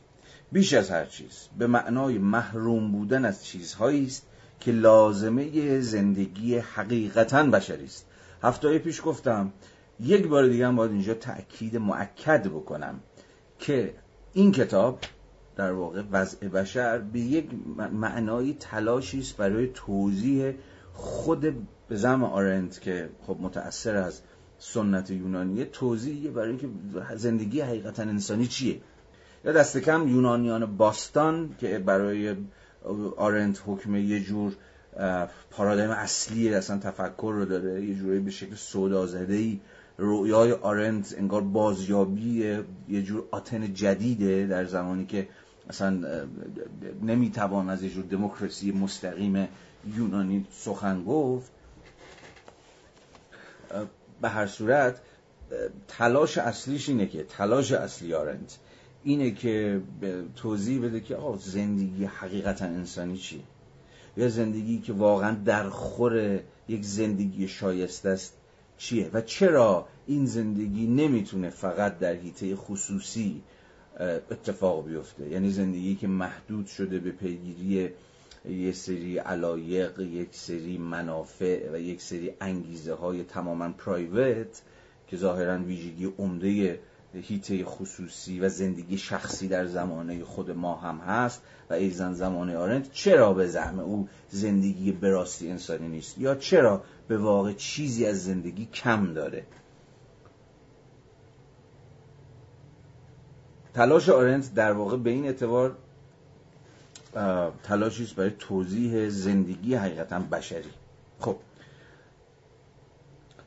[0.52, 1.48] بیش از هر چیز.
[1.58, 4.26] به معنای محروم بودن از چیزهایی است
[4.60, 8.06] که لازمه زندگی حقیقتا بشری است.
[8.42, 9.52] هفته پیش گفتم
[10.00, 13.00] یک بار دیگه هم باید اینجا تأکید معکد بکنم
[13.58, 13.94] که
[14.32, 14.98] این کتاب
[15.56, 17.50] در واقع وضع بشر به یک
[17.92, 20.54] معنای تلاشی است برای توضیح
[20.92, 21.40] خود
[21.88, 24.20] به زم آرنت که خب متأثر از
[24.58, 26.68] سنت یونانیه توضیحی برای اینکه
[27.16, 28.80] زندگی حقیقتا انسانی چیه؟
[29.44, 32.36] یا دست کم یونانیان باستان که برای
[33.16, 34.52] آرنت حکم یه جور
[35.50, 38.56] پارادایم اصلی اصلا تفکر رو داره یه جوری به شکل
[39.28, 39.60] ای
[39.98, 45.28] رویای آرنت انگار بازیابی یه جور آتن جدیده در زمانی که
[45.68, 46.00] اصلا
[47.02, 49.48] نمی‌توان از یه جور دموکراسی مستقیم
[49.96, 51.50] یونانی سخن گفت.
[54.22, 55.00] به هر صورت
[55.88, 58.58] تلاش اصلیش اینه که تلاش اصلی آرنت
[59.04, 59.80] اینه که
[60.36, 63.40] توضیح بده که آقا زندگی حقیقتا انسانی چیه؟
[64.16, 68.34] یا زندگی که واقعا در خور یک زندگی شایسته است
[68.78, 73.42] چیه و چرا این زندگی نمی‌تونه فقط در حیطه خصوصی
[74.30, 77.90] اتفاق بیفته؟ یعنی زندگی که محدود شده به پیگیری
[78.48, 84.62] یک سری علایق یک سری منافع و یک سری انگیزه های تماما پرایوت
[85.08, 86.80] که ظاهرا ویژگی عمده
[87.14, 92.92] هیته خصوصی و زندگی شخصی در زمانه خود ما هم هست و ایزن زمانه آرنت
[92.92, 98.66] چرا به زعم او زندگی براستی انسانی نیست؟ یا چرا به واقع چیزی از زندگی
[98.66, 99.46] کم داره؟
[103.74, 105.76] تلاش آرنت در واقع به این اعتبار
[107.62, 110.70] تلاشی برای توضیح زندگی حقیقتا بشری.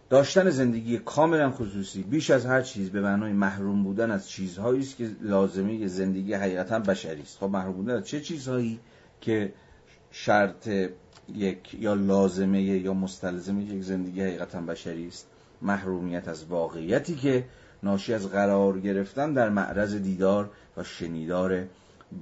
[0.09, 4.97] داشتن زندگی کاملا خصوصی بیش از هر چیز به معنای محروم بودن از چیزهایی است
[4.97, 7.37] که لازمه زندگی حقیقتا بشری است.
[7.37, 8.79] خب محروم بودن از چه چیزهایی
[9.21, 9.53] که
[10.11, 10.69] شرط
[11.35, 15.27] یک یا لازمه یا مستلزم یک زندگی حقیقتا بشری است؟
[15.61, 17.45] محرومیت از واقعیتی که
[17.83, 21.63] ناشی از قرار گرفتن در معرض دیدار و شنیدار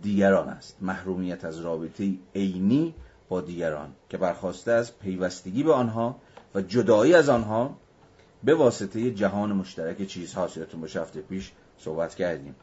[0.02, 0.78] دیگران است.
[0.82, 2.95] محرومیت از رابطه عینی
[3.30, 6.15] با دیگران که برخواسته از پیوستگی به آنها
[6.58, 7.78] و جدایی از آنها
[8.43, 12.56] به واسطه جهان مشترک چیزهاست یادتون باشه هفته پیش صحبت کردیم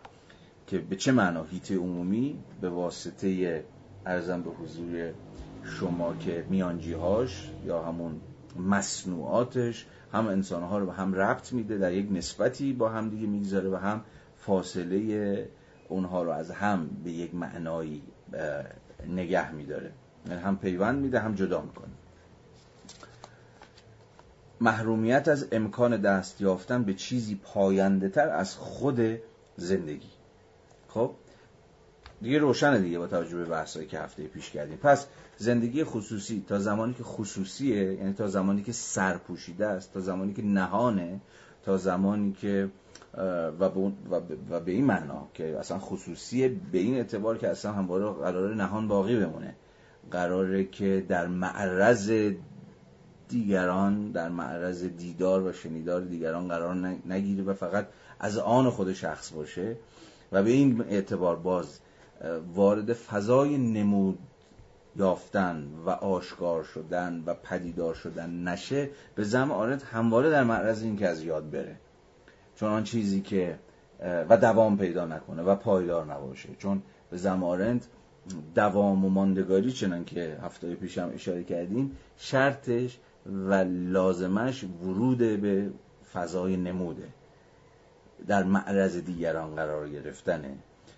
[0.67, 3.65] که به چه معنا هیت عمومی؟ به واسطه
[4.07, 5.13] ارزم به حضور
[5.65, 8.21] شما که میانجیهاش یا همون
[8.59, 13.71] مصنوعاتش هم انسانها رو به هم ربط میده در یک نسبتی با هم دیگه می‌گذاره
[13.71, 14.01] و هم
[14.37, 15.49] فاصله
[15.89, 18.03] اونها رو از هم به یک معنایی
[19.09, 19.93] نگه میداره.
[20.29, 21.93] یعنی هم پیوند میده هم جدا می‌کنه.
[24.61, 29.01] محرومیت از امکان دست یافتن به چیزی پاینده تر از خود
[29.57, 30.11] زندگی.
[30.88, 31.14] خب؟
[32.23, 34.77] دیگه روشنه دیگه با توجه به بحثایی که هفته پیش کردیم.
[34.77, 40.33] پس زندگی خصوصی تا زمانی که خصوصیه یعنی تا زمانی که سرپوشیده است تا زمانی
[40.33, 41.21] که نهانه
[41.64, 42.69] تا زمانی که
[43.61, 43.93] و به,
[44.51, 48.88] و به این معنا که اصلا خصوصی به این اعتبار که اصلا همواره قرار نهان
[48.88, 49.55] باقی بمونه.
[50.11, 52.33] قراره که در معرض
[53.29, 56.75] دیگران در معرض دیدار و شنیدار دیگران قرار
[57.07, 57.89] نگیره و فقط
[58.21, 59.77] از آن خود شخص باشه.
[60.33, 61.81] و به این اعتبار باز
[62.55, 64.19] وارد فضای نمود
[64.97, 70.97] یافتن و آشکار شدن و پدیدار شدن نشه به زم آرد همواره در معرض این
[70.97, 71.77] که از یاد بره.
[72.57, 73.59] چون آن چیزی که
[74.01, 76.49] و دوام پیدا نکنه و پایدار نباشه.
[76.59, 77.87] چون به زمارند
[78.55, 85.71] دوام و ماندگاری چنان که هفته پیش هم اشاره کردیم شرطش و لازمش ورود به
[86.13, 87.09] فضای نموده.
[88.27, 90.55] در معرض دیگران قرار گرفتنه.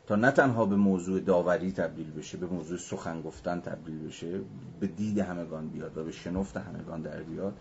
[0.06, 4.40] تا نه تنها به موضوع داوری تبدیل بشه به موضوع سخن گفتن تبدیل بشه
[4.80, 7.54] به دید همگان بیاد و به شنفت همگان در بیاد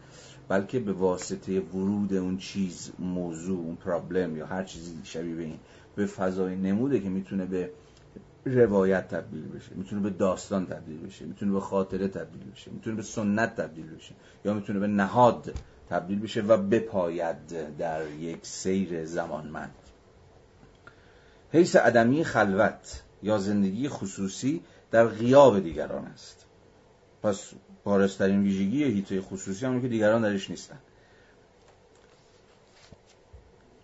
[0.47, 5.59] بلکه به واسطه ورود اون چیز موضوع اون پرابلم یا هر چیزی شبیه به این
[5.95, 7.69] به فضای نموده که می‌تونه به
[8.45, 13.01] روایت تبدیل بشه می‌تونه به داستان تبدیل بشه می‌تونه به خاطره تبدیل بشه می‌تونه به
[13.01, 15.53] سنت تبدیل بشه یا می‌تونه به نهاد
[15.89, 19.75] تبدیل بشه و بپاید در یک سیر زمانمند.
[21.51, 26.45] حیث عدمی خلوت یا زندگی خصوصی در غیاب دیگران است.
[27.23, 27.51] پس
[27.83, 30.77] بارسترین ویژگی هیته خصوصی همون که دیگران درش نیستن.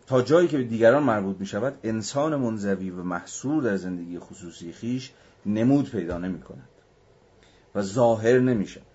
[0.08, 4.72] تا جایی که به دیگران مربوط می شود انسان منزوی و محصور در زندگی خصوصی
[4.72, 5.12] خیش
[5.46, 6.70] نمود پیدا نمی کند
[7.76, 8.86] و ظاهر نمی شود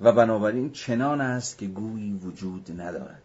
[0.00, 3.22] و بنابراین چنان است که گویی وجود ندارد.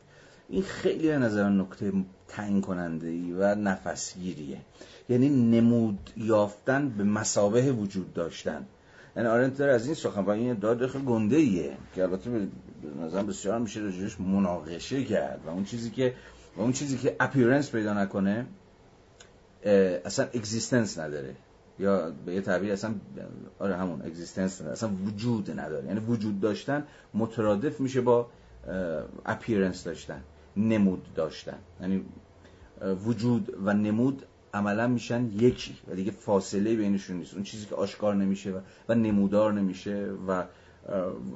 [0.49, 1.91] این خیلی به نظر نکته
[2.27, 4.57] تعیین کننده ای و نفسگیریه.
[5.09, 8.65] یعنی نمود یافتن به مسابه وجود داشتن.
[9.15, 12.47] یعنی آرنت داره از این سخن با این داد خیلی گنده ایه که البته به
[13.05, 15.41] نظرم بسیار میشه راجعش مناقشه کرد.
[15.45, 16.13] و اون چیزی که
[16.57, 18.45] و اون چیزی که اپیرنس پیدا نکنه
[20.05, 21.35] اصلا existence نداره.
[21.79, 22.93] یا به یه تعبیر اصلا
[23.59, 24.73] آره همون existence نداره.
[24.73, 25.87] اصلا وجود نداره.
[25.87, 26.83] یعنی وجود داشتن
[27.13, 28.27] مترادف میشه با
[29.25, 30.23] appearance داشتن
[30.57, 31.57] نمود داشتن.
[31.81, 32.05] یعنی
[33.05, 37.33] وجود و نمود عملا میشن یکی و دیگه فاصله بینشون نیست.
[37.33, 40.43] اون چیزی که آشکار نمیشه و, نمودار نمیشه و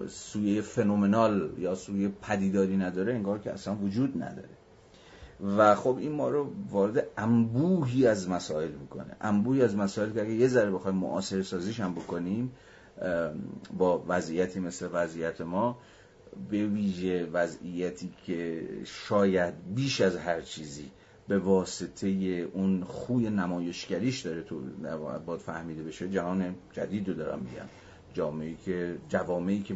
[0.08, 4.50] سویه phenomenal یا سویه پدیداری نداره انگار که اصلا وجود نداره.
[5.58, 9.16] و خب این ما رو وارد انبوهی از مسائل می‌کنه.
[9.22, 12.52] انبوهی از مسائل که اگه یه ذره بخوایم معاصر سازیش هم بکنیم
[13.78, 15.78] با وضعیتی مثل وضعیت ما
[16.50, 20.92] به ویژه وضعیتی که شاید بیش از هر چیزی
[21.28, 22.08] به واسطه
[22.54, 24.62] اون خوی نمایشگریش داره تو
[25.26, 27.66] باید فهمیده بشه جهان جدید رو دارم میگم.
[28.14, 29.76] جامعه که جوامعی که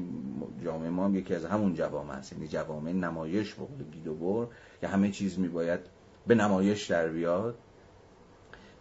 [0.63, 2.33] جامعه ما هم یکی از همون جوامع هست.
[2.33, 4.47] یعنی جوامع نمایش به گیدوبر
[4.81, 5.79] که همه چیز میباید
[6.27, 7.57] به نمایش در بیاد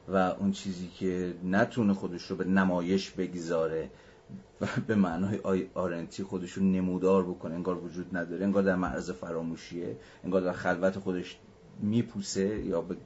[0.08, 3.90] و اون چیزی که نتونه خودش رو به نمایش بگذاره
[4.60, 9.96] و به معنای آرنتی خودش رو نمودار بکنه انگار وجود نداره انگار در معرض فراموشیه
[10.24, 11.38] انگار در خلوت خودش
[11.80, 12.96] میپوسه یا به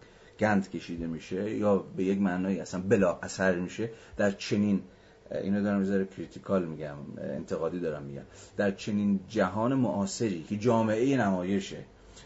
[0.40, 3.90] گند کشیده میشه یا به یک معنای اصلا بلا اثر میشه.
[4.16, 4.82] در چنین
[5.30, 8.22] اینو دارم می‌ذاره کریتیکال میگم انتقادی دارم میگم.
[8.56, 11.84] در چنین جهان معاصری که جامعه نمایشه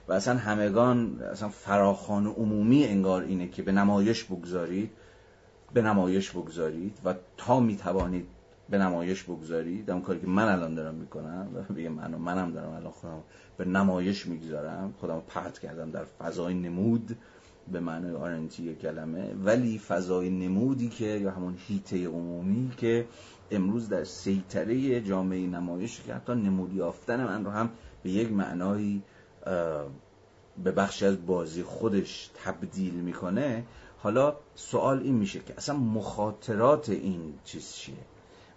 [0.08, 4.90] و اصلا همگان اصلا فراخان عمومی انگار اینه که به نمایش بگذارید
[5.72, 8.26] به نمایش بگذارید و تا می‌توانید
[8.70, 12.70] به نمایش بگذارید اون کاری که من الان دارم می‌کنم و به من منم دارم
[12.70, 13.22] الان خودم
[13.56, 17.16] به نمایش می‌گذارم خودم پرت کردم در فضای نمود
[17.72, 23.06] به معنای آرنتی کلمه ولی فضای نمودی که یا همون هیته عمومی که
[23.50, 27.70] امروز در سیطره جامعه نمایش که حتی نمود یافتن من رو هم
[28.02, 29.02] به یک معنایی
[30.64, 33.64] به بخشی از بازی خودش تبدیل می‌کنه
[33.98, 37.96] حالا سوال این میشه که اصلا مخاطرات این چیز چیه؟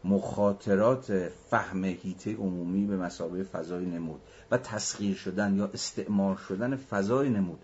[0.04, 4.22] مخاطرات فهم هیته عمومی به مسابقه فضای نمود
[4.52, 7.60] و تسخیر شدن یا استعمار شدن فضای نمود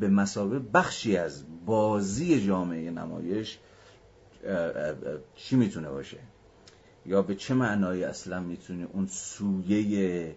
[0.00, 3.58] به مسابقه بخشی از بازی جامعه نمایش
[5.36, 6.18] چی می‌تونه باشه؟
[7.06, 10.36] یا به چه معنایی اصلا می‌تونه اون سویه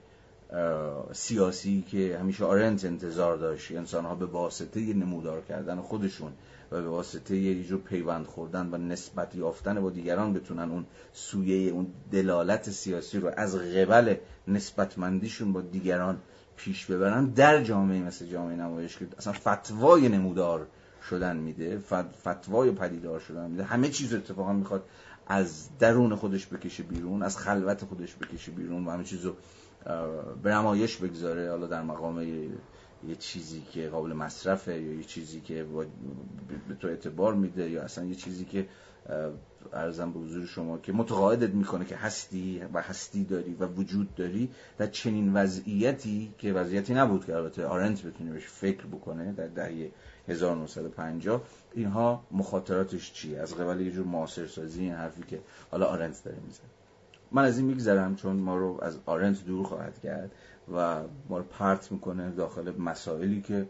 [1.14, 6.32] سیاسی که همیشه آرنت انتظار داشت انسان ها به واسطه نمودار کردن خودشون
[6.72, 11.72] و به واسطه یه جور پیوند خوردن و نسبت یافتن با دیگران بتونن اون سویه
[11.72, 14.16] اون دلالت سیاسی رو از قبل
[14.48, 16.18] نسبتمندیشون با دیگران
[16.56, 20.68] پیش ببرن در جامعه مثل جامعه نمایش که اصلا فتوای نمودار
[21.10, 21.80] شدن میده
[22.28, 23.64] فتوای پدیدار شدن میده.
[23.64, 24.84] همه چیز اتفاقا می‌خواد
[25.28, 29.36] از درون خودش بکشه بیرون از خلوت خودش بکشه بیرون و همه چیز رو
[30.44, 31.50] به نمایش بگذاره.
[31.50, 32.22] حالا در مقام
[33.08, 35.66] یه چیزی که قابل مصرفه یا یه چیزی که
[36.68, 38.68] به تو اعتبار میده یا اصلا یه چیزی که
[39.74, 44.50] ارزم به حضور شما که متقاعدت می‌کنه که هستی و هستی داری و وجود داری
[44.78, 49.92] در چنین وضعیتی که وضعیتی نبود که البته آرنت بتونه بهش فکر بکنه در دهه
[50.28, 51.42] 1950
[51.74, 55.40] اینها مخاطراتش چیه؟ از قبل یه جور معاصر سازی این حرفی که
[55.72, 56.73] حالا آرنت داره می‌زنه.
[57.34, 60.32] من از این میگذرم چون ما رو از آرنت دور خواهد کرد
[60.74, 63.68] و ما رو پرت می‌کنه داخل مسائلی که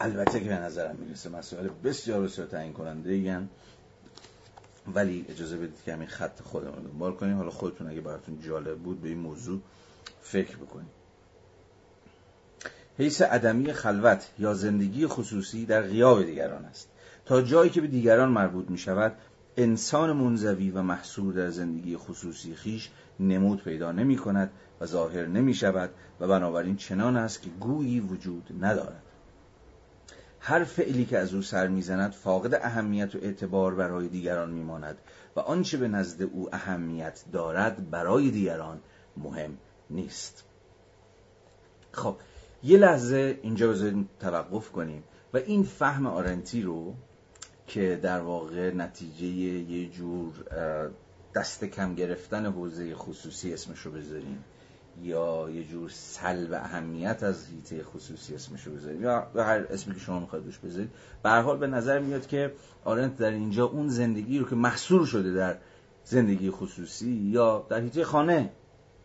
[0.00, 3.48] البته که به نظرم می‌رسه مسائل بسیار بسیار تعیین کننده ایگن
[4.94, 7.36] ولی اجازه بدید که همین خط خودمون دنبال کنیم.
[7.36, 9.60] حالا خودتون اگه براتون جالب بود به این موضوع
[10.22, 10.90] فکر بکنیم.
[12.98, 16.88] حیث عدمی خلوت یا زندگی خصوصی در غیاب دیگران است.
[17.24, 19.12] تا جایی که به دیگران مربوط می شود
[19.56, 22.90] انسان منزوی و محصور در زندگی خصوصی خیش
[23.20, 25.90] نمود پیدا نمی کند و ظاهر نمی شود
[26.20, 29.02] و بنابراین چنان است که گویی وجود ندارد.
[30.40, 34.98] هر فعلی که از او سر می‌زند فاقد اهمیت و اعتبار برای دیگران میماند
[35.36, 38.80] و آنچه به نزد او اهمیت دارد برای دیگران
[39.16, 39.58] مهم
[39.90, 40.44] نیست.
[41.92, 42.16] خب
[42.62, 46.94] یه لحظه اینجا بذاریم توقف کنیم و این فهم آرنتی رو
[47.66, 50.32] که در واقع نتیجه یه جور
[51.34, 54.44] دست کم گرفتن حوزه خصوصی اسمش رو بذاریم.
[55.02, 59.02] یا یه جور سلب اهمیت از هیته خصوصی اسمش رو بذاریم.
[59.02, 60.90] یا هر اسمی که شما می‌خواید روش بذارید.
[61.22, 62.52] به حال به نظر میاد که
[62.84, 65.56] آرنت در اینجا اون زندگی رو که محصور شده در
[66.04, 68.50] زندگی خصوصی یا در هیته خانه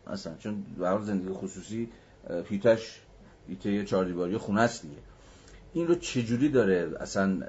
[0.07, 1.89] اصلا چون به زندگی خصوصی
[2.49, 3.01] هیتش
[3.47, 4.97] هیته چهار دیواری خونه است دیگه.
[5.73, 7.39] این رو چجوری داره اصلا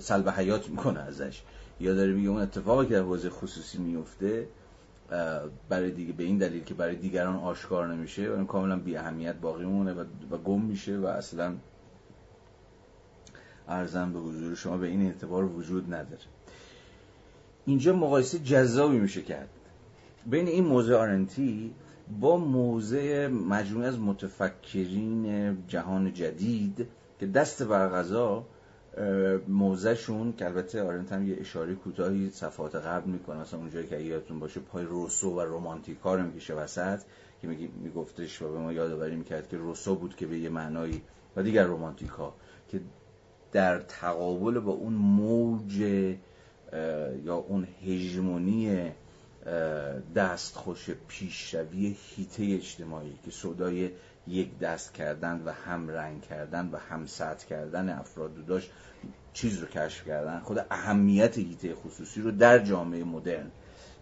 [0.00, 1.42] سلب حیات می‌کنه ازش؟
[1.80, 4.46] یا داره میگه اون اتفاقی که در حوزه خصوصی میفته
[5.68, 9.64] برای دیگه به این دلیل که برای دیگران آشکار نمیشه و کاملا بی اهمیت باقی
[9.64, 11.54] مونه و, و گم میشه و اصلا
[13.68, 16.22] ارزم به حضور شما به این اعتبار وجود نداره.
[17.66, 19.48] اینجا مقایسه جذابی میشه کرد.
[20.26, 21.74] بین این موضوع آرنتی
[22.20, 26.88] با موضع مجموعه از متفکرین جهان جدید
[27.22, 28.44] که دست بر غذا
[29.48, 34.38] موزهشون که البته آرنت هم یه اشاره کوتاهی صفحات قبل می‌کنه مثلا اونجایی که یادتون
[34.38, 37.00] باشه پای روسو و رومانتیکا رو می‌کشه وسط
[37.42, 37.48] که
[37.82, 41.02] میگفتش و به ما یادآوری می‌کرد که روسو بود که به یه معنایی
[41.36, 42.34] و دیگر رومانتیکا
[42.68, 42.80] که
[43.52, 45.76] در تقابل با اون موج
[47.24, 48.92] یا اون هژمونی
[50.14, 53.90] دستخوش پیشروی هیته اجتماعی که صدای
[54.26, 58.70] یک دست کردن و هم رنگ کردن و هم سطح کردن افراد داشت
[59.32, 60.38] چیز رو کشف کردن.
[60.38, 63.50] خود اهمیت هیته خصوصی رو در جامعه مدرن.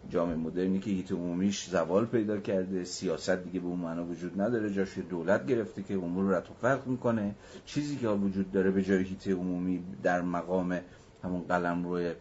[0.09, 4.73] جامعه مدرنی که هیت عمومیش زوال پیدا کرده سیاست دیگه به اون معنا وجود نداره
[4.73, 7.35] جاش دولت گرفته که امور رو رفع فرق می‌کنه.
[7.65, 10.81] چیزی که وجود داره به جای هیت عمومی در مقام
[11.25, 12.13] همون قلم روی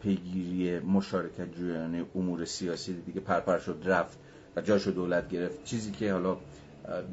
[0.00, 4.18] پیگیری مشارکت جویانه امور سیاسی دیگه پرپر شد رفت
[4.56, 5.64] و جاشو دولت گرفت.
[5.64, 6.36] چیزی که حالا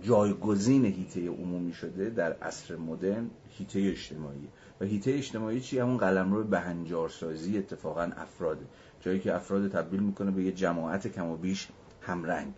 [0.01, 4.47] جایگزین هیته عمومی شده در عصر مدرن هیته اجتماعی.
[4.82, 8.65] و هیته اجتماعی چی؟ همون قلمرو بهنجارسازی اتفاقا افراده
[9.01, 11.67] جایی که افراد تبدیل می‌کنه به یه جماعت کم و بیش
[12.01, 12.53] همرنگ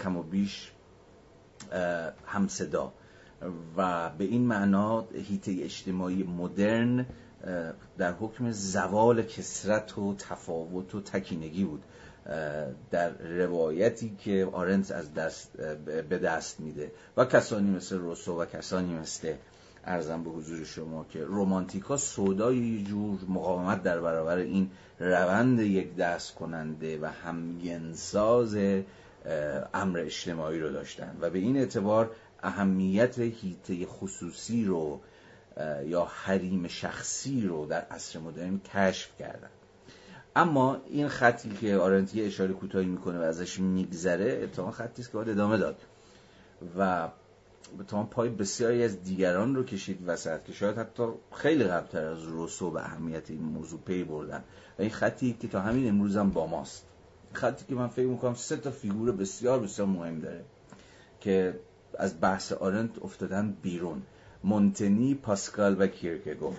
[0.00, 0.72] کم و بیش
[2.26, 2.92] همصدا.
[3.76, 7.06] و به این معنا هیته اجتماعی مدرن
[7.98, 11.82] در حکم زوال کسرت و تفاوت و تکینگی بود.
[12.90, 15.56] در روایتی که آرنت از دست
[16.08, 16.92] به دست میده.
[17.16, 19.34] و کسانی مثل روسو و کسانی مثل
[19.84, 25.96] ارزم به حضور شما که رومانتیکا سودای یه جور مقاومت در برابر این روند یک
[25.96, 28.56] دست کننده و همگنساز
[29.74, 31.16] امر اجتماعی رو داشتن.
[31.20, 32.10] و به این اعتبار
[32.42, 35.00] اهمیت هیته خصوصی رو
[35.86, 39.50] یا حریم شخصی رو در عصر مدرن کشف کردن.
[40.36, 45.16] اما این خطی که آرنتی اشاره کوتاهی می‌کنه و ازش میگذره اتفاقا خطی است که
[45.16, 45.76] باید ادامه داد.
[46.78, 47.08] و
[47.88, 51.02] تمام پای بسیاری از دیگران رو کشید وسط که شاید حتی
[51.32, 54.44] خیلی قبلتر از روسو به اهمیت این موضوع پی بردن.
[54.78, 56.84] و این خطی که تا همین امروز هم با ماست.
[57.32, 60.44] خطی که من فکر می‌کنم سه تا فیگور بسیار بسیار مهم داره
[61.20, 61.60] که
[61.98, 64.02] از بحث آرنت افتادن بیرون.
[64.44, 66.56] مونتنی، پاسکال و کیرکگور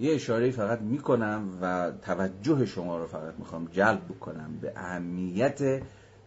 [0.00, 5.82] یه اشاره فقط می‌کنم و توجه شما رو فقط می‌خوام جلب بکنم به اهمیت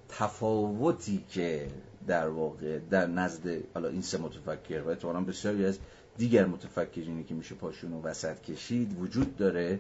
[0.10, 1.68] تفاوتی که
[2.08, 5.80] در واقع در نزد حالا این سه متفکر و اتفاقا بسیاری از
[6.18, 9.80] دیگر متفکرینی که میشه پاشون و وسط کشید وجود داره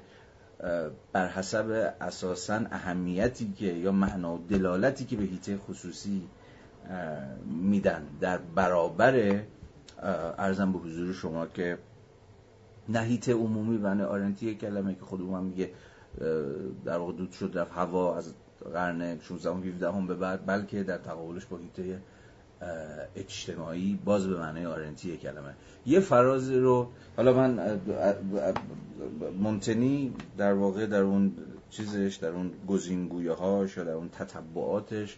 [1.13, 6.27] بر حسب اساسا اهمیتی که یا معنا و دلالتی که به هیته خصوصی
[7.45, 8.03] میدن.
[8.21, 9.41] در برابر
[10.37, 11.77] ارزم به حضور شما که
[12.89, 15.71] نهیت عمومی و نه آرنتی کلمه که خود هم میگه
[16.85, 18.33] در واقع دود شد رفت هوا از
[18.73, 22.01] قرن 16 و 17 هم به بعد بلکه در تقابلش با هیته
[23.15, 25.53] اجتماعی باز به معنای آرنتی کلمه.
[25.85, 26.87] یه فراز رو
[27.17, 27.79] حالا من
[29.39, 31.33] مونتنی در واقع در اون
[31.69, 35.17] چیزش در اون گزینگویه هاش در اون تطبعاتش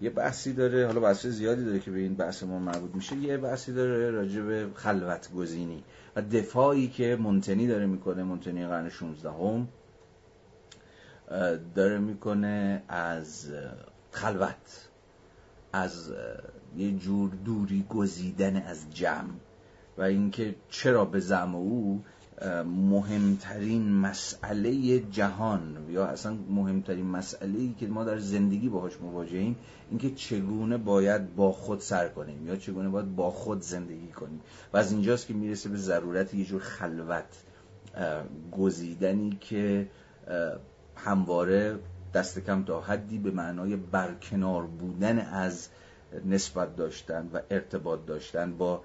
[0.00, 0.86] یه بحثی داره.
[0.86, 3.16] حالا بحث زیادی داره که به این بحث ما مربوط میشه.
[3.16, 5.84] یه بحثی داره راجع به خلوت گزینی
[6.16, 9.68] و دفاعی که مونتنی داره می‌کنه مونتنی قرن 16 هم
[11.74, 13.52] داره می‌کنه از
[14.10, 14.88] خلوت
[15.72, 16.12] از
[16.76, 19.32] یه جور دوری گزیدن از جمع.
[19.98, 22.04] و اینکه چرا به زعم او
[22.64, 29.56] مهمترین مسئله جهان یا اصلا مهمترین مسئله ای که ما در زندگی باهاش مواجهیم
[29.90, 34.40] اینکه چگونه باید با خود سر کنیم یا چگونه باید با خود زندگی کنیم.
[34.72, 37.44] و از اینجاست که می‌رسه به ضرورت یه جور خلوت
[38.52, 39.88] گزیدنی که
[40.96, 41.78] همواره
[42.14, 45.68] دست کم تا حدی به معنای برکنار بودن از
[46.24, 48.82] نسبت داشتن و ارتباط داشتن با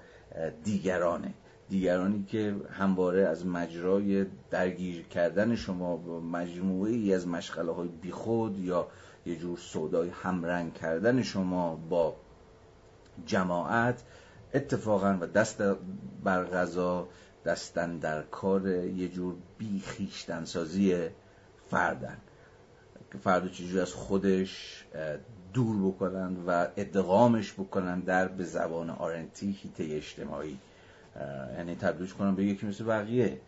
[0.64, 1.34] دیگرانه.
[1.72, 8.58] دیگرانی که همواره از مجرای درگیر کردن شما با مجموعه ای از مشغله های بیخود
[8.58, 8.88] یا
[9.26, 12.16] یه جور سودای همرنگ کردن شما با
[13.26, 14.02] جماعت
[14.54, 15.62] اتفاقا و دست
[16.24, 17.08] بر غذا
[17.44, 21.08] دستن در کار یه جور بیخیشتنسازی
[21.70, 22.16] فردن.
[23.12, 24.84] که فردو چجور از خودش
[25.52, 30.58] دور بکنن و ادغامش بکنن در به زبان آرنتی هیته اجتماعی.
[31.56, 33.40] یعنی تبدیلش کنم به یکی مثل بقیه.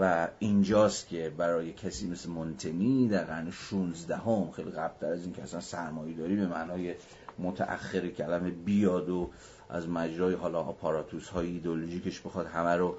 [0.00, 5.32] و اینجاست که برای کسی مثل مونتنی در قرن 16 هم خیلی قبلتر از این
[5.32, 6.94] که اصلا سرمایه داری به معنای
[7.38, 9.30] متأخر کلمه بیاد و
[9.68, 12.96] از مجرای حالا آپاراتوس های ایدولوژیکش بخواد همه رو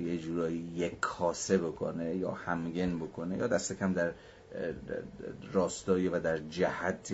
[0.00, 4.12] یه جورایی یک کاسه بکنه یا همگن بکنه یا دست کم در
[5.52, 7.12] راستایی و در جهت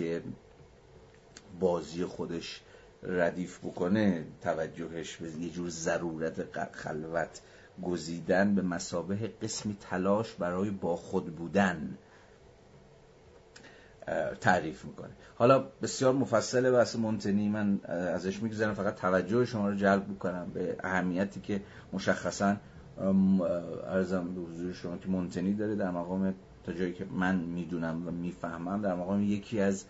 [1.59, 2.61] بازی خودش
[3.03, 7.41] ردیف بکنه توجهش به یه جور ضرورت خلوت
[7.83, 11.97] گزیدن به مسابه قسمی تلاش برای با خود بودن
[14.41, 15.09] تعریف می‌کنه.
[15.35, 20.75] حالا بسیار مفصله بحث مونتنی من ازش می‌گذارم فقط توجه شما رو جلب می‌کنم به
[20.83, 21.61] اهمیتی که
[21.93, 22.55] مشخصا
[23.87, 26.33] ارزم به حضور شما که مونتنی داره در مقام
[26.63, 29.85] تا جایی که من می‌دونم و می‌فهمم در مقام یکی از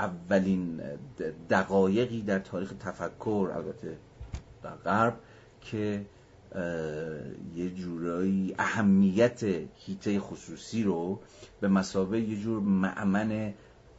[0.00, 0.82] اولین
[1.50, 3.96] دقایقی در تاریخ تفکر البته
[4.62, 5.18] در غرب
[5.60, 6.06] که
[7.54, 9.42] یه جورایی اهمیت
[9.76, 11.20] هیته خصوصی رو
[11.60, 13.54] به مسابه یه جور معمن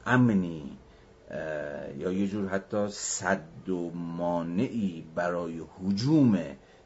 [0.06, 0.78] امنی
[1.98, 6.40] یا یه جور حتی صد و مانعی برای حجوم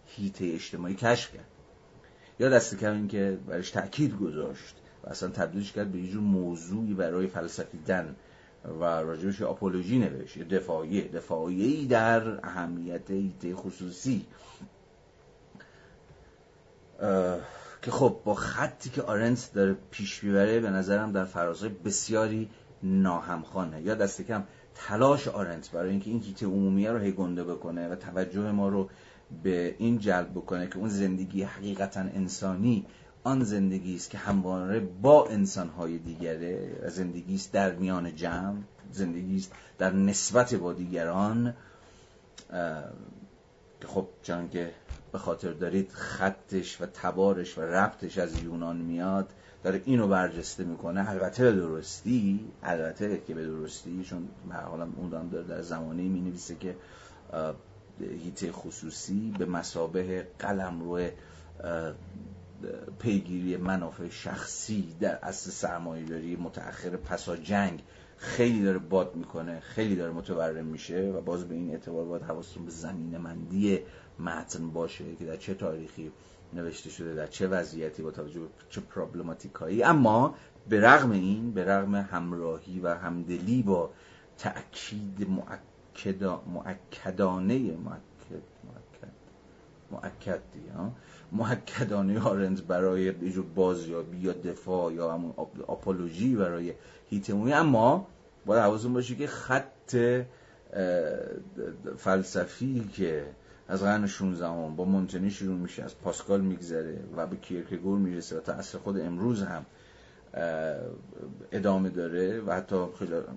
[0.05, 1.45] هیته اجتماعی کشف کرد.
[2.39, 6.21] یا دست کم این که برش تأکید گذاشت و اصلا تبدیلش کرد به یه جور
[6.21, 8.15] موضوعی برای فلسفیدن.
[8.65, 11.07] و راجبش آپولوژی نوشت دفاعیه.
[11.07, 14.25] دفاعیه در اهمیت هیته خصوصی.
[17.81, 22.49] که خب با خطی که آرنت داره پیش می‌بره به نظرم در فرازهای بسیاری
[22.83, 24.43] ناهمخانه یا دست کم
[24.75, 27.11] تلاش آرنت برای اینکه این هیته عمومیه رو هی
[27.43, 28.89] بکنه و توجه ما رو
[29.43, 32.85] به این جلب بکنه که اون زندگی حقیقتا انسانی
[33.23, 38.57] آن زندگی است که همواره با انسانهای دیگره زندگی است در میان جمع
[38.91, 41.53] زندگی است در نسبت با دیگران.
[43.81, 44.71] که خب چون که
[45.11, 49.29] به خاطر دارید خطش و تبارش و ربطش از یونان میاد
[49.63, 51.09] داره اینو برجسته می‌کنه.
[51.09, 56.55] البته به درستی البته که به درستی چون حالا اون داره در زمانی می نویسه
[56.55, 56.75] که
[57.99, 61.11] هیته خصوصی به مسابه قلم روی
[62.99, 67.83] پیگیری منافع شخصی در اصل سرمایه داری متأخر پسا جنگ
[68.17, 72.65] خیلی داره باد می‌کنه خیلی داره متورم میشه و باز به این اعتبار باید حواستون
[72.65, 73.79] به زمین مندی
[74.19, 76.11] متن باشه که در چه تاریخی
[76.53, 79.83] نوشته شده در چه وضعیتی با توجه به چه پرابلماتیکایی.
[79.83, 80.35] اما
[80.69, 83.89] به رغم این به رغم همراهی و همدلی با
[84.37, 88.43] تأکید مؤکدا مؤکدانه مؤکد
[89.91, 90.41] مؤکد
[91.31, 95.33] مؤکدانه آرنز برای یه بازیابی یا دفاع یا همون
[95.67, 96.73] آپولوژی برای
[97.09, 98.07] هیتمونی اما
[98.45, 99.95] باید حواظون باشه که خط
[101.97, 103.25] فلسفی که
[103.67, 108.37] از قرن 16 هم با مونتنی شروع میشه از پاسکال میگذره و به کیرکگور می‌رسه
[108.37, 109.65] و تا اصر خود امروز هم
[111.51, 112.75] ادامه داره و حتی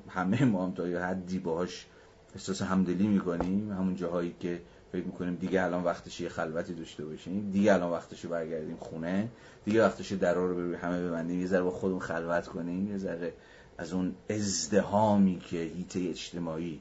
[0.09, 1.86] همه ما هم تا یه حدی باهاش
[2.34, 3.72] احساس همدلی می‌کنیم.
[3.72, 4.61] همون جاهایی که
[4.93, 7.51] فکر می‌کنیم دیگه الان وقتش یه خلوتی داشته باشیم.
[7.51, 9.28] دیگه الان وقتش برگردیم خونه.
[9.64, 11.40] دیگه وقتش درا رو به همه ببندیم.
[11.40, 12.90] یه ذره با خودمون خلوت کنیم.
[12.90, 13.32] یه ذره
[13.78, 16.80] از اون ازدهامی که هیته اجتماعی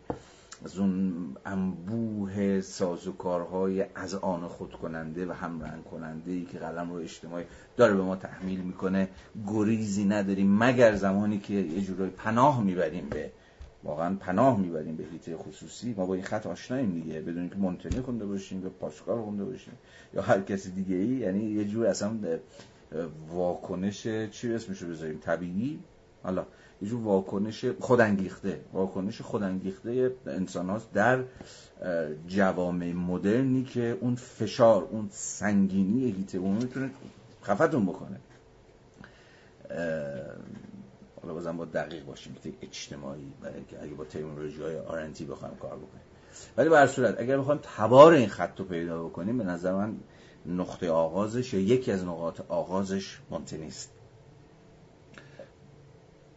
[0.65, 1.13] از اون
[1.45, 7.45] انبوه سازوکارهای از آن خود کننده و همرنگ کننده ای که قلم رو اجتماعی
[7.77, 9.09] داره به ما تحمیل می‌کنه
[9.47, 13.31] گریزی نداریم مگر زمانی که یه جورای پناه می‌بریم به
[13.83, 15.93] واقعا پناه می‌بریم به هیته خصوصی.
[15.97, 17.21] ما با این خط آشناییم دیگه.
[17.21, 19.73] بدون که مونتنی خونده باشیم یا پاسکال خونده باشیم
[20.13, 21.07] یا هر کسی دیگه ای.
[21.07, 22.19] یعنی یه جور اصلا
[23.29, 24.01] واکنش
[24.31, 25.79] چی اسمشو بذاریم؟ طبیعی؟
[26.23, 26.45] حالا
[26.81, 28.59] یه جور واکنش خودانگیخته.
[28.73, 31.23] واکنش خودانگیخته انسان هاست در
[32.27, 36.89] جوامع مدرنی که اون فشار اون سنگینی هیته اون می‌تونه
[37.43, 38.19] خفتون بکنه.
[41.21, 45.55] حالا بازم با دقیق باشیم که اجتماعی برای که اگه با ترمینولوژی های آرنتی بخوایم
[45.55, 46.03] کار بکنیم.
[46.57, 49.97] ولی به صورت اگر بخوایم تبار این خط رو پیدا بکنیم به نظر من
[50.45, 53.91] نقطه آغازش یا یکی از نقاط آغازش مونتنیست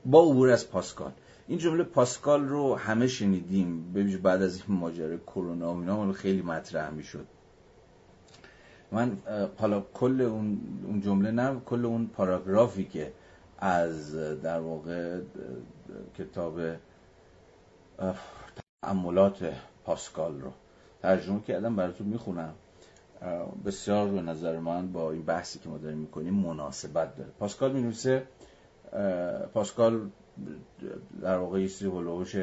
[0.06, 1.12] با عبور از پاسکال.
[1.48, 3.92] این جمله پاسکال رو همه شنیدیم.
[3.92, 7.26] ببینید بعد از این ماجرای کرونا و اینا خیلی مطرح می‌شد.
[8.92, 9.18] من
[9.56, 13.12] حالا کل اون جمله نه کل اون پاراگرافی که
[13.64, 15.20] از در واقع
[16.18, 16.60] کتاب
[18.82, 19.52] تعملات
[19.84, 20.52] پاسکال رو
[21.02, 22.54] ترجمه کردم براتون می‌خونم.
[23.64, 27.30] بسیار به نظر من با این بحثی که ما داریم می‌کنیم مناسبت داره.
[27.38, 28.26] پاسکال می نویسه
[29.54, 30.10] پاسکال
[31.22, 32.36] در واقع سری هلوهوش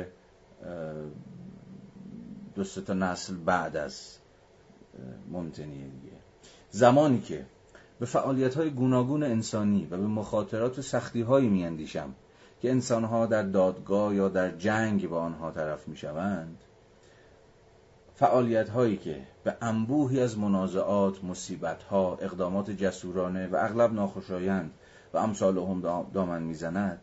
[2.55, 4.17] دو تا نسل بعد از
[5.31, 6.13] مونتنیه دیگه.
[6.69, 7.45] زمانی که
[8.01, 12.13] به فعالیت های گوناگون انسانی و به مخاطرات و سختی هایی می اندیشم
[12.61, 16.63] که انسان ها در دادگاه یا در جنگ با آنها طرف می شوند
[18.15, 24.73] فعالیت هایی که به انبوهی از منازعات، مصیبت ها، اقدامات جسورانه و اغلب ناخوشایند
[25.13, 26.99] و امثال هم دامن می‌زند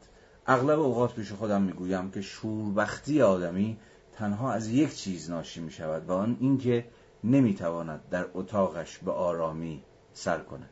[0.47, 3.77] اغلب اوقات پیش خودم می‌گویم که شوربختی آدمی
[4.13, 6.85] تنها از یک چیز ناشی می شود و آن اینکه
[7.25, 9.83] نمی‌تواند در اتاقش به آرامی
[10.13, 10.71] سر کند.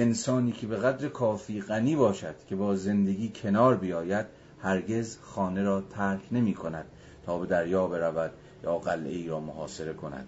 [0.00, 4.26] انسانی که به قدر کافی غنی باشد که با زندگی کنار بیاید
[4.62, 6.84] هرگز خانه را ترک نمی کند
[7.26, 8.32] تا به دریا برود
[8.64, 10.26] یا قلعه را محاصره کند.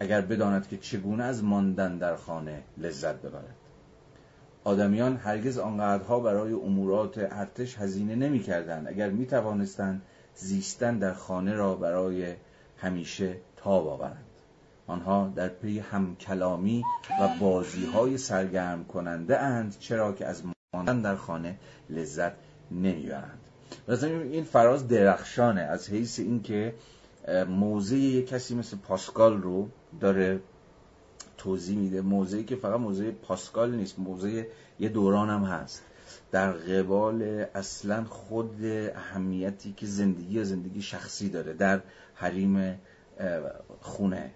[0.00, 3.54] اگر بداند که چگونه از ماندن در خانه لذت ببرد.
[4.64, 10.02] آدمیان هرگز آنقدرها برای امورات ارتش هزینه نمی کردن اگر می توانستند
[10.34, 12.34] زیستن در خانه را برای
[12.76, 14.27] همیشه تاب آورند.
[14.88, 16.84] آنها در پی همکلامی
[17.20, 20.42] و بازی های سرگرم کننده اند چرا که از
[20.74, 21.58] ماندن در خانه
[21.90, 22.32] لذت
[22.70, 23.38] نمی‌برند.
[24.02, 25.60] این فراز درخشانه.
[25.60, 26.74] از حیث اینکه
[27.48, 29.68] موضع یک کسی مثل پاسکال رو
[30.00, 30.40] داره
[31.38, 32.00] توضیح میده.
[32.00, 34.44] موضعی که فقط موضع پاسکال نیست موضع
[34.80, 35.82] یه دوران هم هست.
[36.30, 38.64] در قبال اصلا خود
[38.94, 41.80] اهمیتی که زندگی یا زندگی شخصی داره در
[42.14, 42.80] حریم
[43.80, 44.30] خونه.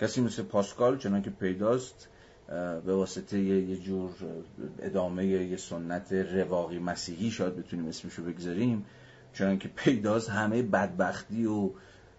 [0.00, 2.08] کسی مثل پاسکال چنان که پیداست
[2.86, 4.10] به واسطه یه جور
[4.78, 8.86] ادامه یه سنت رواقی مسیحی شاید بتونیم اسمشو بگذاریم
[9.32, 11.68] چون که پیداست همه بدبختی و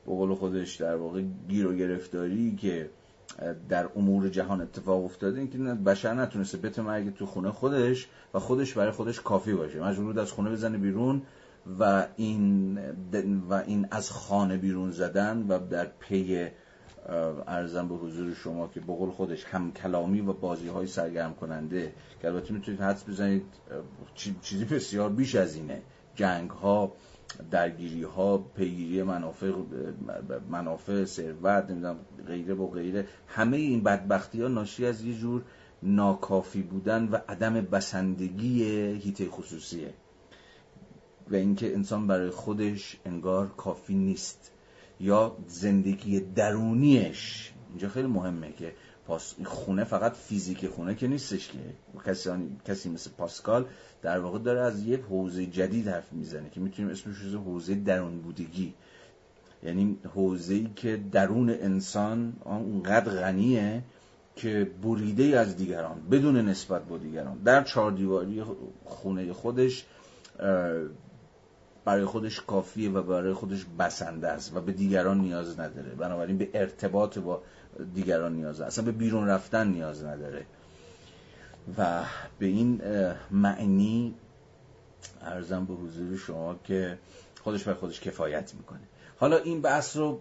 [0.05, 2.89] به قول خودش در واقع گیر و گرفتاری که
[3.69, 8.39] در امور جهان اتفاق افتاده این که بشر نتونسته بت مرگ تو خونه خودش و
[8.39, 9.83] خودش برای خودش کافی باشه.
[9.83, 11.21] مجبور بود از خونه بزنه بیرون
[11.79, 12.79] و این
[13.49, 16.47] و این از خانه بیرون زدن و در پی
[17.47, 22.27] ارزم به حضور شما که بقول خودش هم کلامی و بازی های سرگرم کننده که
[22.27, 23.43] البته می‌تونید حدس بزنید
[24.41, 25.81] چیزی بسیار بیش از اینه.
[26.15, 26.91] جنگ ها
[27.51, 29.51] درگیری ها پیگیری منافع
[30.49, 31.95] منافع ثروت نمی‌دونم
[32.27, 35.41] غیره و غیره همه این بدبختی ها ناشی از یه جور
[35.83, 39.93] ناکافی بودن و عدم بسندگی هیته خصوصیه.
[41.31, 44.50] و اینکه انسان برای خودش انگار کافی نیست.
[45.01, 47.51] یا زندگی درونیش.
[47.69, 48.73] اینجا خیلی مهمه که
[49.07, 51.57] پاس خونه فقط فیزیک خونه که نیستش که.
[52.05, 52.29] کسی,
[52.65, 53.65] کسی مثل پاسکال
[54.01, 58.21] در واقع داره از یک حوزه جدید حرف می‌زنه که می‌تونیم اسمش رو حوزه درون
[58.21, 58.73] بودگی.
[59.63, 63.83] یعنی حوزه ای که درون انسان اونقدر غنیه
[64.35, 67.37] که بریده از دیگران بدون نسبت با دیگران.
[67.37, 68.43] در چهار دیواری
[68.85, 69.85] خونه خودش
[71.85, 75.89] برای خودش کافیه و برای خودش بسنده است و به دیگران نیاز نداره.
[75.89, 77.41] بنابراین به ارتباط با
[77.93, 80.45] دیگران نیاز اصلا به بیرون رفتن نیاز نداره.
[81.77, 82.03] و
[82.39, 82.81] به این
[83.31, 84.15] معنی
[85.21, 86.97] ارزم به حضور شما که
[87.43, 88.79] خودش برای خودش کفایت می‌کنه.
[89.17, 90.19] حالا این بحث رو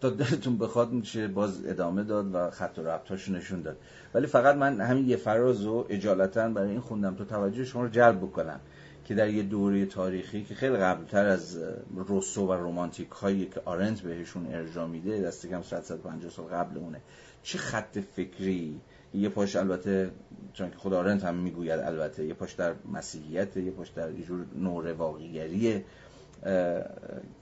[0.00, 3.76] تا دلتون بخواد میشه باز ادامه داد و خط و ربطاش نشون داد.
[4.14, 7.88] ولی فقط من همین یه فراز رو اجالتا برای این خوندم تا توجه شما رو
[7.88, 8.60] جلب بکنم.
[9.10, 11.58] که در یه دوره تاریخی که خیلی قبلتر از
[11.94, 17.00] روسو و رومانتیک هایی که آرنت بهشون ارجا میده دست کم 150 سال قبل اونه
[17.42, 18.80] چه خط فکری؟
[19.14, 20.10] یه پاش البته
[20.52, 24.24] چون که خود آرنت هم می‌گوید البته یه پاش در مسیحیت یه پاش در یه
[24.24, 25.84] جور نور واقعیگریه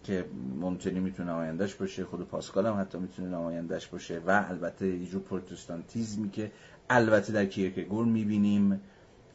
[0.04, 0.24] که
[0.60, 5.22] ممکنی می‌تونه نمایندش باشه خود پاسکال هم حتی می‌تونه نمایندش باشه و البته یه جور
[5.22, 6.50] پروتستانتیزمی که
[6.90, 8.80] البته در کیرکگور می‌بینیم.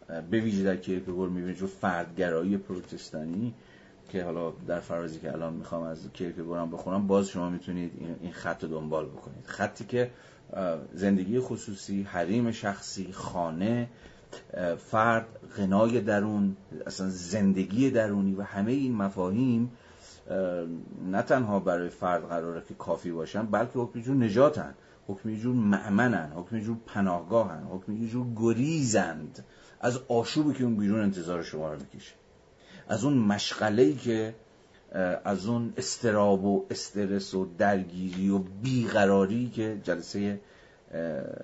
[0.08, 3.54] به ویژه در کیرکگور می‌بینیم جور فردگرایی پروتستانی
[4.10, 7.92] که حالا در فرازی که الان می‌خوام از کیرکگور هم بخونم باز شما می‌تونید
[8.22, 9.46] این خط رو دنبال بکنید.
[9.46, 10.12] خطی که
[10.94, 13.88] زندگی خصوصی حریم شخصی خانه
[14.78, 15.26] فرد
[15.58, 16.56] غنای درون
[16.88, 19.72] اصلا زندگی درونی و همه این مفاهیم
[21.12, 24.74] نه تنها برای فرد قراره که کافی باشن بلکه حکم جور نجاتن
[25.08, 29.44] حکم جور معمنن حکم جور پناهگاهن حکم جور گریزند.
[29.84, 32.14] از آشوبی که اون بیرون انتظار شما رو می‌کشه.
[32.88, 34.36] از اون مشغله که
[35.26, 40.40] از اون استراب و استرس و درگیری و بیقراری که جلسه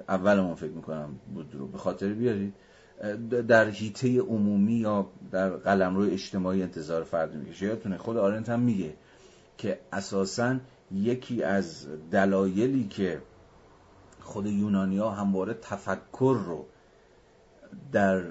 [0.10, 2.54] اولمون فکر می‌کنم بود رو به خاطر بیارید
[3.48, 7.66] در هیته عمومی یا در قلمرو اجتماعی انتظار فرد می‌کشه.
[7.66, 8.94] یادتونه خود آرنت هم میگه
[9.58, 10.56] که اساسا
[10.92, 13.22] یکی از دلایلی که
[14.22, 16.66] خود یونانیا همواره تفکر رو
[17.92, 18.24] در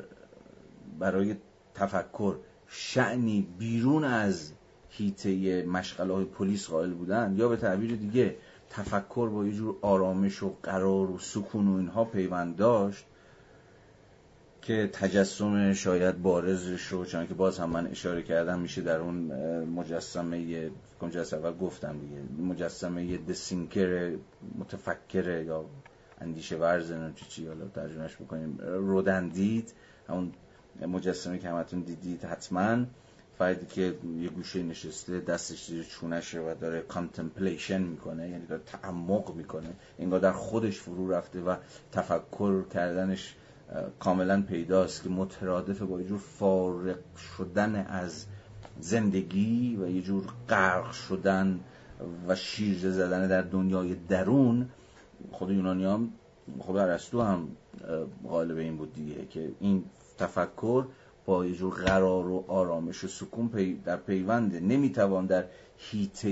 [0.99, 1.37] برای
[1.75, 2.37] تفکر
[2.67, 4.53] شعنی بیرون از
[4.91, 8.37] هیته مشغله های پلیس قائل بودن یا به تعبیر دیگه
[8.71, 13.05] تفکر با یه جور آرامش و قرار و سکون و اینها پیوند داشت
[14.63, 19.15] که تجسم شاید بارزش رو چون که باز هم من اشاره کردم میشه در اون
[19.65, 20.71] مجسمه
[21.11, 24.17] جلسه گفتم دیگه مجسمه The Thinker
[24.59, 25.65] متفکر یا
[26.21, 28.59] اندیشه‌ورز چی چی حالا ترجمهش بکنیم.
[28.61, 29.73] رودن دید
[30.09, 30.33] همون
[30.81, 32.85] مجسمه که همتون دیدید حتما.
[33.39, 39.35] فردی که یه گوشه نشسته دستش زیر چونشه و داره contemplation می‌کنه یعنی داره تعمق
[39.35, 39.69] می‌کنه.
[39.99, 41.57] انگار در خودش فرو رفته و
[41.93, 43.35] تفکر کردنش
[44.01, 46.99] کاملا پیداست که مترادف با یه جور فارق
[47.37, 48.27] شدن از
[48.81, 51.61] زندگی و یه جور غرق شدن
[52.29, 54.69] و شیرجه زدن در دنیای درون
[55.33, 56.13] خود یونانی هم
[56.59, 57.49] خود ارسطو هم
[58.29, 59.85] غالب این بود دیگه که این
[60.19, 60.85] تفکر
[61.27, 63.49] با یه جور قرار و آرامش و سکون
[63.85, 65.45] در پیونده نمی‌توان در
[65.77, 66.31] هیته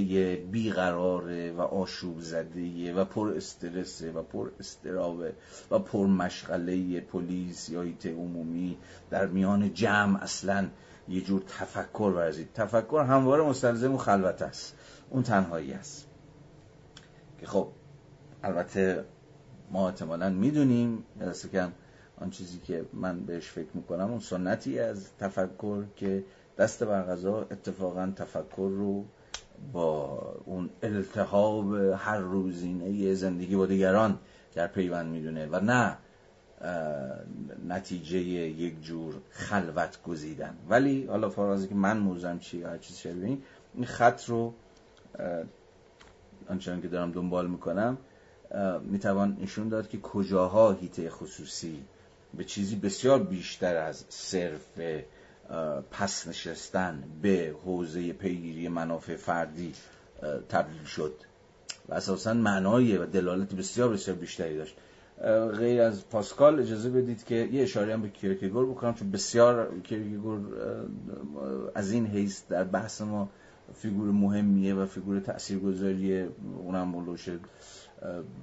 [0.51, 5.33] بیقراره و آشوب زده و پر استرسه و پر استرابه
[5.71, 8.77] و پر مشغله پلیس یا هیته عمومی
[9.11, 10.69] در میان جمع اصلا
[11.09, 12.49] یه جور تفکر ورزید.
[12.55, 14.77] تفکر همواره مستلزم و خلوت است.
[15.11, 16.07] اون تنهایی است.
[17.41, 17.69] که خب
[18.47, 19.05] البته
[19.71, 21.73] ما احتمالا می‌دونیم دست کم
[22.21, 26.25] آن چیزی که من بهش فکر می‌کنم اون سنتی از تفکر که
[26.59, 29.05] دست بر غذا اتفاقا تفکر رو
[29.73, 34.19] با اون التحاب هر روزینه زندگی با دیگران
[34.55, 35.97] در پیوند می‌دونه و نه
[37.69, 40.57] نتیجه یک جور خلوت گزیدن.
[40.69, 43.39] ولی حالا فرازی که من موزم چی هر چیز شبیه
[43.75, 44.55] این خط رو
[46.49, 47.99] آنچنان که دارم دنبال می‌کنم
[48.83, 51.85] می‌توان نشون داد که کجاها هیته خصوصی
[52.35, 54.79] به چیزی بسیار بیشتر از صرف
[55.91, 59.73] پس نشستن به حوزه پیگیری منافع فردی
[60.49, 61.15] تبدیل شد.
[61.89, 64.77] و اساسا معنای و دلالت بسیار بسیار بیشتری داشت.
[65.59, 70.41] غیر از پاسکال اجازه بدید که یه اشاره هم به کیرکگور بکنم چون بسیار کیرکگور
[71.75, 73.31] از این حیث در بحث ما
[73.75, 76.29] فیگور مهمیه و فیگور تاثیرگذاریه
[76.59, 77.29] اونم بلوش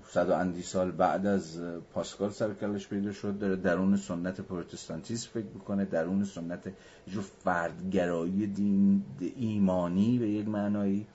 [0.09, 1.61] صد و اندی سال بعد از
[1.93, 6.59] پاسکال سرکلش پیدا شد داره درون سنت پروتستانتیسم فکر می‌کنه درون سنت
[7.07, 9.03] جو فردگرایی دین
[9.35, 11.07] ایمانی به یک معنایی.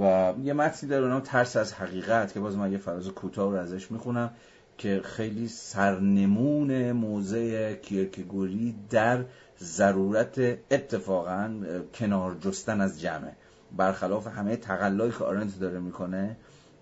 [0.00, 3.58] و یه متنی داره اونم ترس از حقیقت که باز من یه فراز کوتاه رو
[3.58, 4.30] ازش می‌خونم
[4.78, 9.24] که خیلی سرنمون موضع کیرکگوری در
[9.58, 10.38] ضرورت
[10.70, 11.50] اتفاقا
[11.94, 13.32] کنار جستن از جمعه
[13.76, 16.36] برخلاف همه تقلایی که آرنت داره می‌کنه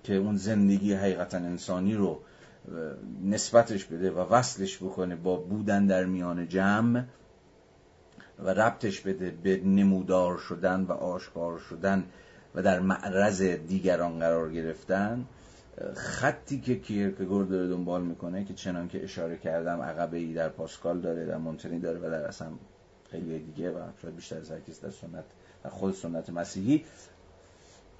[0.04, 2.20] که اون زندگی حقیقتا انسانی رو
[3.24, 7.04] نسبتش بده و وصلش بکنه با بودن در میان جمع
[8.38, 12.04] و ربطش بده به نمودار شدن و آشکار شدن
[12.54, 15.26] و در معرض دیگران قرار گرفتن.
[15.94, 21.00] خطی که کیرکگور داره دنبال می‌کنه که چنان که اشاره کردم عقبه ای در پاسکال
[21.00, 22.48] داره در مونتنی داره و در اصلا
[23.10, 25.24] خیلی دیگه و شاید بیشتر از هرکس در سنت
[25.64, 26.84] در خود سنت مسیحی.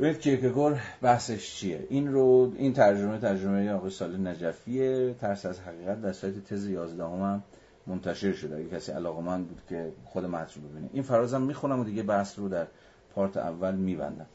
[0.02, 5.14] ببینید کیرکگور بحثش چیه؟ این رو این ترجمه ترجمه آقای سال نجفیه.
[5.20, 7.42] ترس از حقیقت در سایت تز 11 هم
[7.86, 8.56] منتشر شده.
[8.56, 10.90] اگه کسی من بود که خود متن رو ببینه.
[10.92, 12.66] این فرازم می‌خونم و دیگه بحث رو در
[13.14, 14.26] پارت اول میبندم.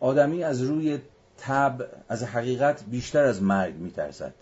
[0.00, 0.98] آدمی از روی
[1.38, 4.34] تب از حقیقت بیشتر از مرگ میترسد.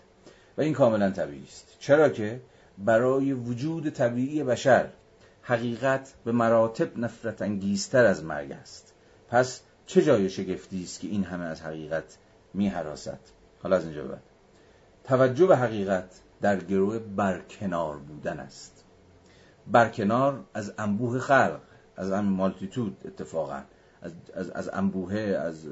[0.57, 1.75] و این کاملا طبیعی است.
[1.79, 2.41] چرا که
[2.77, 4.87] برای وجود طبیعی بشر
[5.41, 8.93] حقیقت به مراتب نفرت انگیزتر از مرگ است.
[9.29, 12.17] پس چه جای شگفتی است که این همه از حقیقت
[12.53, 12.69] می
[13.63, 14.21] حالا از اینجا بعد.
[15.03, 18.83] توجه به حقیقت در گروه برکنار بودن است.
[19.67, 21.59] برکنار از انبوه خلق
[21.97, 23.61] از مالتیتود اتفاقا
[24.01, 25.67] از, از, از انبوه از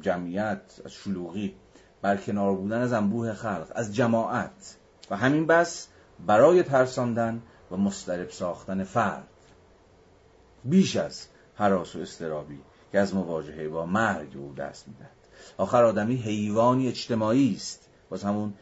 [0.00, 1.54] جمعیت از شلوغی.
[2.02, 4.76] برکنار بودن از انبوه خلق از جماعت.
[5.10, 5.88] و همین بس
[6.26, 9.28] برای ترساندن و مسترب ساختن فرد.
[10.64, 12.60] بیش از حراس و استرابی
[12.92, 15.10] که از مواجهه با مرگ او دست می‌دهد.
[15.56, 17.88] آخر آدمی حیوانی اجتماعی است.
[18.10, 18.54] باز همون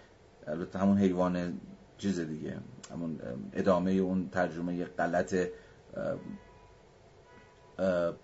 [0.46, 1.60] البته همون حیوان
[1.98, 2.58] چیز دیگه
[2.92, 3.20] همون
[3.52, 5.34] ادامه اون ترجمه غلط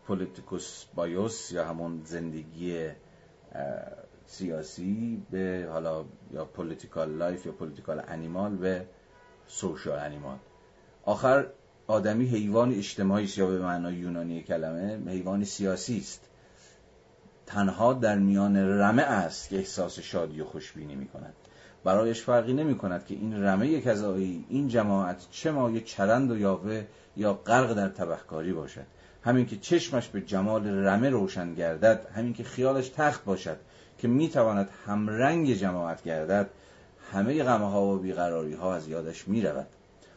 [0.06, 2.88] پولیتیکوس بایوس یا همون زندگی
[4.26, 8.86] سیاسی به حالا یا political life یا political animal به
[9.46, 10.38] social animal.
[11.04, 11.46] آخر
[11.86, 16.20] آدمی حیوان اجتماعی است یا به معنای یونانی کلمه حیوان سیاسی است.
[17.46, 21.34] تنها در میان رمه است که احساس شادی و خوشبینی می کند
[21.84, 26.84] برایش فرقی نمی کند که این رمه کذایی این جماعت چه مایه چرند و یاوه
[27.16, 28.86] یا غرق در تبهکاری باشد.
[29.22, 33.56] همین که چشمش به جمال رمه روشن گردد همین که خیالش تخت باشد
[33.98, 36.50] که می‌تواند همرنگ جماعت گردد
[37.12, 39.66] همه غمه ها و بیقراری ها از یادش می رود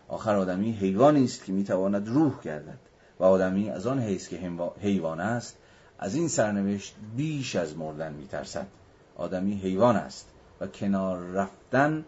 [0.09, 2.79] آخر آدمی حیوانی است که می‌تواند روح گردد
[3.19, 4.51] و آدمی از آن حیث که
[4.81, 5.57] حیوان است
[5.99, 8.67] از این سرنوشت بیش از مردن میترسد.
[9.15, 10.29] آدمی حیوان است
[10.61, 12.05] و کنار رفتن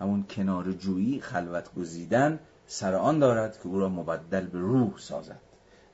[0.00, 5.40] همون کنار جویی خلوت گزیدن سر آن دارد که او را مبدل به روح سازد.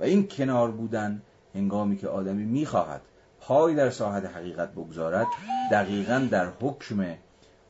[0.01, 1.23] و این کنار بودن
[1.55, 3.01] هنگامی که آدمی می‌خواهد
[3.41, 5.27] پای در ساحت حقیقت بگذارد
[5.73, 7.17] دقیقا در حکم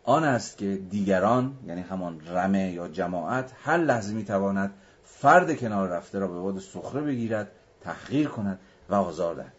[0.05, 4.74] آن است که دیگران یعنی همان رمه یا جماعت هر لحظه می‌تواند
[5.05, 7.48] فرد کنار رفته را به باد سخره بگیرد
[7.80, 9.53] تحقیر کند و آزار دهد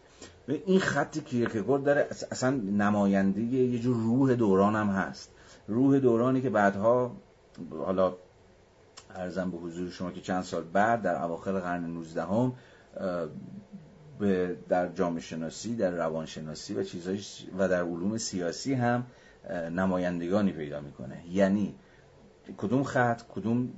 [0.47, 5.29] این خطی که کیرکگور داره اصلا نماینده یه جور روح دوران هم هست.
[5.67, 7.11] روح دورانی که بعدها
[7.85, 8.13] حالا
[9.15, 12.53] ارزم به حضور شما که چند سال بعد در اواخر قرن 19 هم
[14.19, 17.19] به در جامعه شناسی در روانشناسی و چیزهای
[17.57, 19.05] و در علوم سیاسی هم
[19.49, 21.23] نمایندگانی پیدا می‌کنه.
[21.31, 21.75] یعنی
[22.57, 23.69] کدوم خط کدوم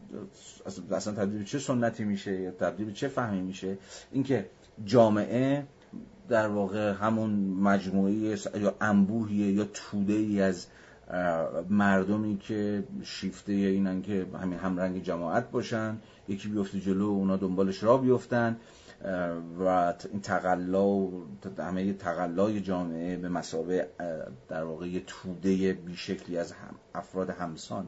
[0.92, 3.78] اصلا تبدیل چه سنتی میشه یا تبدیل چه فهمی میشه؟
[4.12, 4.50] اینکه
[4.86, 5.68] جامعه
[6.30, 10.68] در واقع همون مجموعه یا انبوهیه یا توده ای از
[11.70, 15.98] مردمی که شیفته اینن که همین همرنگ جماعت باشن
[16.28, 18.58] یکی بیفته جلو اونا دنبالش را بیفتن.
[19.60, 21.28] و این تقلا و
[21.60, 23.88] همه تقلای جامعه به مسابه
[24.50, 27.88] در واقع توده بیشکلی از هم افراد همسان.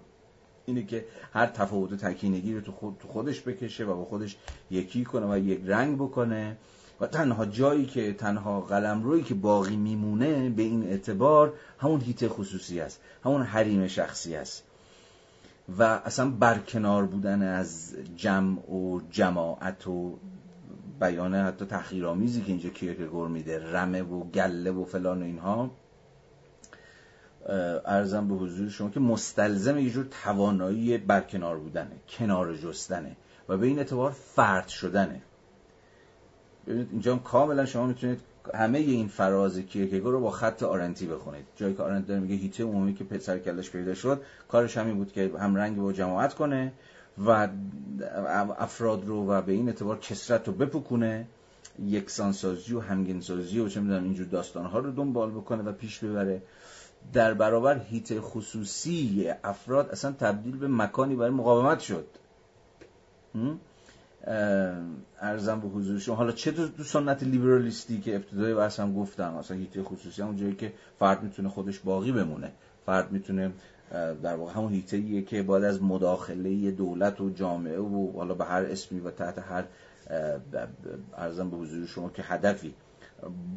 [0.66, 4.38] اینه که هر تفاوت تکینگی رو تو خودش بکشه و با خودش
[4.72, 6.58] یکی کنه و یک رنگ بکنه
[7.02, 12.28] و تنها جایی که تنها قلم روی که باقی میمونه به این اعتبار همون هیت
[12.28, 14.64] خصوصی است همون حریم شخصی است.
[15.78, 20.18] و اصلا برکنار بودن از جمع و جماعت و
[21.00, 25.72] بیان حتی تحقیرآمیزی که اینجا کیرکگور میده رمه و گله و فلان و اینها.
[27.86, 33.16] ارزم به حضور شما که مستلزم یه جور توانایی برکنار بودنه کنار جستنه
[33.50, 35.22] و به این اعتبار فرد شدنه.
[36.68, 38.20] ببینید اینجا کاملا شما می‌تونید
[38.54, 41.46] همه این فراز کیرکگور رو با خط آرنتی بخونید.
[41.56, 45.12] جایی که آرنت داره میگه هیته عمومی که پسر کلش پیدا شد کارش همین بود
[45.12, 46.72] که هم رنگ با جماعت کنه
[47.18, 47.48] و
[48.58, 51.28] افراد رو و به این اعتبار کسرت رو بپکونه
[51.80, 56.42] یکسانسازی و همگنسازی و چه می‌دونم اینجور داستانها رو دنبال بکنه و پیش ببره.
[57.14, 62.08] در برابر هیت خصوصی افراد اصلا تبدیل به مکانی برای مقاومت شد.
[65.22, 66.16] ارزم به حضور شما.
[66.16, 70.56] حالا چه دو سنت لیبرالیستی که ابتدای بحث هم گفتم اصلا هیت خصوصی همون جایی
[70.56, 72.52] که فرد می‌تونه خودش باقی بمونه.
[72.86, 73.52] فرد می‌تونه
[74.24, 78.64] در واقع همون هیته که بعد از مداخله دولت و جامعه و حالا به هر
[78.66, 79.66] اسمی و تحت هر
[81.18, 82.74] ارزم به حضور شما که هدفی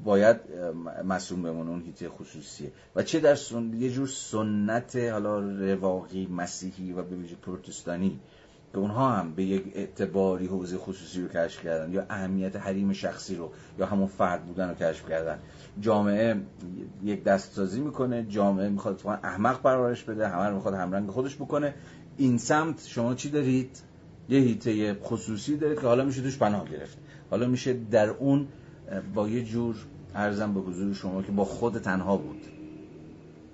[0.05, 0.37] باید
[1.05, 2.73] مسئول بمونه اون هیته خصوصیه.
[2.97, 3.73] و چه در سن...
[3.75, 8.21] یه جور سنت حالا رواقی مسیحی و به ویژه پروتستانی.
[8.73, 13.37] که اونها هم به یک اعتباری حوزه خصوصی رو کشف کردن یا اهمیت حریم شخصی
[13.37, 15.39] رو یا همون فرد بودن رو کشف کردن.
[15.81, 16.37] جامعه
[17.05, 21.75] یک دستسازی می‌کنه جامعه می‌خواد احمق پرورش بده همه رو می‌خواد همرنگ خودش بکنه.
[22.17, 23.79] این سمت شما چی دارید؟
[24.29, 26.99] یه هیته خصوصی دارید که حالا میشه توش پناه گرفت.
[27.31, 28.49] حالا میشه در اون
[29.15, 29.77] با یه جور
[30.15, 32.41] ارزم به حضور شما که با خود تنها بود.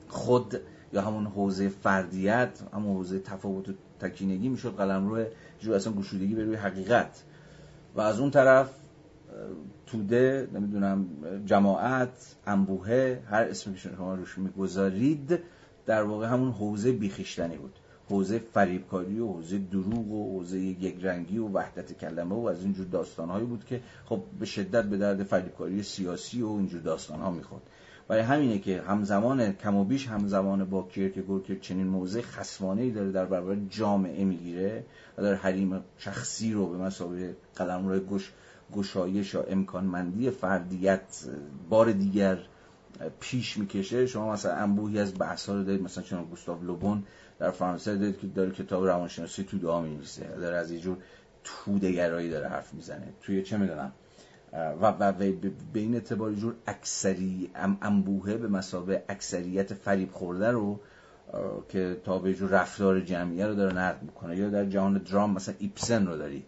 [0.08, 0.60] خود
[0.92, 5.24] یا همون حوزه فردیت همون حوزه تفاوت تکینگی می‌شد قلم روی
[5.60, 7.22] جور اصلا گشودگی به روی حقیقت.
[7.94, 8.70] و از اون طرف
[9.86, 11.06] توده نمی‌دونم
[11.46, 15.38] جماعت انبوهه هر اسمی که شما روش می‌گذارید
[15.86, 17.72] در واقع همون حوزه بیخیشتنی بود.
[18.08, 22.86] حوزه فریبکاری و حوزه دروغ و حوزه یک رنگی و وحدت کلمه و از اینجور
[22.86, 27.62] داستانهایی بود که خب به شدت به درد فریبکاری سیاسی و اینجور داستانها می‌خورد.
[28.08, 33.12] برای همینه که همزمان کم و بیش همزمان با کیرکگور که چنین موضع خصمانه داره
[33.12, 34.84] در برابر جامعه می‌گیره
[35.18, 38.32] و در حریم شخصی رو به مسابقه قلم روی گوش
[38.72, 41.24] گشایش یا امکانمندی فردیت
[41.68, 42.38] بار دیگر
[43.20, 44.06] پیش می‌کشه.
[44.06, 47.02] شما مثلا انبوهی از بحث رو دارید مثلا چون گوستاو لوبون
[47.38, 50.24] در فرانسه دارید که داره کتاب روانشناسی تو دعا می‌نویسه.
[50.40, 50.96] داره از یه جور
[51.44, 53.06] تودگرایی داره حرف می‌زنه.
[53.22, 53.92] توی چه می‌دونم؟
[54.54, 57.50] و, و به این اعتبار جور اکثری
[57.82, 60.80] انبوهه به مسابه اکثریت فریب خورده رو
[61.68, 64.36] که تا به جور رفتار جمعیه رو داره نقد می‌کنه.
[64.36, 66.44] یا در جهان درام مثلا ایپسن رو دارید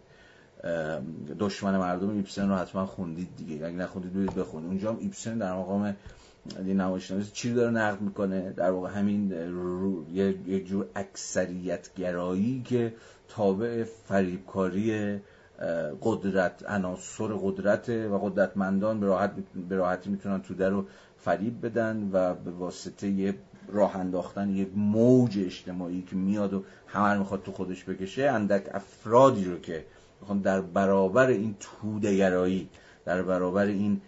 [1.39, 3.65] دشمن مردم ایپسن رو حتما خوندید دیگه.
[3.65, 4.69] اگه نخوندید برید بخونید.
[4.69, 5.95] اونجا هم ایپسن در مقام
[6.65, 8.51] نمایشنامه چی داره نقد می‌کنه.
[8.51, 9.31] در واقع همین
[10.47, 12.93] یه جور اکثریت گرایی که
[13.27, 15.19] تابع فریبکاری
[16.01, 19.31] قدرت عناصر قدرت و قدرتمندان به راحت
[19.69, 20.85] به راحتی می‌تونن توده رو
[21.17, 23.35] فریب بدن و به واسطه یه
[23.67, 29.45] راه انداختن یک موج اجتماعی که میاد و همه می‌خواد تو خودش بکشه اندک افرادی
[29.45, 29.85] رو که
[30.21, 32.69] می‌خوان در برابر این تودگرایی
[33.05, 34.01] در برابر این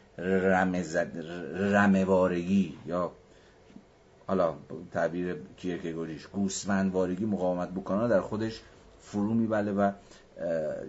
[1.57, 3.11] رموارگی یا
[4.27, 4.53] حالا
[4.91, 8.61] تعبیر کیرکگوریش گوسفندوارگی مقاومت بکنه در خودش
[8.99, 9.91] فرو میبله و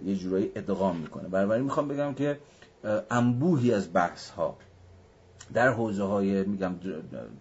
[0.05, 1.29] یه جورایی ادغام می‌کنه.
[1.29, 2.39] بنابراین می‌خوام بگم که
[3.11, 4.57] انبوهی از بحث ها
[5.53, 6.75] در حوزه های میگم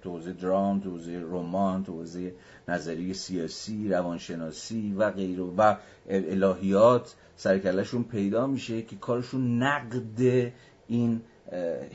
[0.04, 2.32] حوزه درام حوزه رمان حوزه
[2.68, 5.42] نظریه سیاسی روانشناسی و غیره.
[5.42, 5.76] و
[6.08, 10.52] الهیات سرکلشون پیدا میشه که کارشون نقد
[10.88, 11.20] این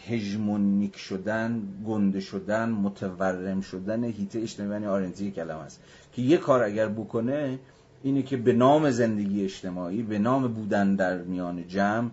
[0.07, 5.82] هژمونیک شدن گنده شدن متورم شدن هیته اجتماعی آرنتی کلمه است.
[6.13, 7.59] که یه کار اگر بکنه
[8.06, 12.10] اینه که به نام زندگی اجتماعی به نام بودن در میان جمع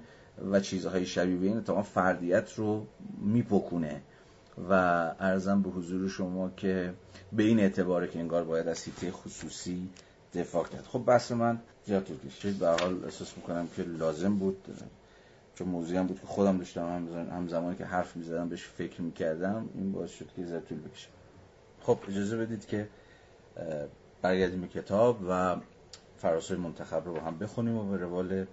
[0.50, 2.86] و چیزهای شبیه به این اتفاقا فردیت رو
[3.20, 4.00] میپکونه.
[4.68, 4.72] و
[5.20, 6.94] ارزم به حضور شما که
[7.32, 9.88] به این اعتباره که انگار باید از هیته خصوصی
[10.34, 10.84] دفاع کرد.
[10.84, 12.58] خب بحث من زیاد طول کشید.
[12.58, 14.56] به حال احساس می‌کنم که لازم بود
[15.54, 19.68] چون موضوعی هم بود که خودم داشتم هم زمانی که حرف می‌زدم بهش فکر می‌کردم
[19.74, 21.08] این باعث شد که زیاد طول بکشه.
[21.82, 22.88] خب اجازه بدید که
[24.22, 25.56] برگردیم کتاب و
[26.22, 28.46] فراسوی منتخب رو با هم بخونیم و به روال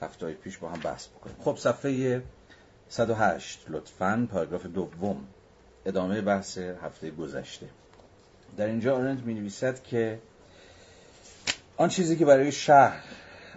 [0.00, 1.36] هفته پیش با هم بحث بکنیم.
[1.44, 2.22] خب صفحه
[2.88, 4.28] 108 لطفا.
[4.30, 5.16] پاراگراف دوم.
[5.86, 7.66] ادامه بحث هفته گذشته.
[8.56, 10.18] در اینجا آرنت می نویسد که
[11.76, 13.04] آن چیزی که برای شهر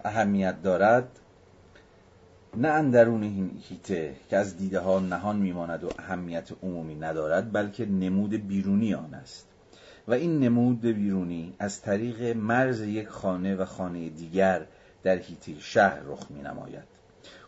[0.03, 1.19] اهمیت دارد
[2.57, 7.85] نه اندرون این هیته که از دیده ها نهان میماند و اهمیت عمومی ندارد بلکه
[7.85, 9.47] نمود بیرونی آن است.
[10.07, 14.65] و این نمود بیرونی از طریق مرز یک خانه و خانه دیگر
[15.03, 16.83] در هیته شهر رخ می نماید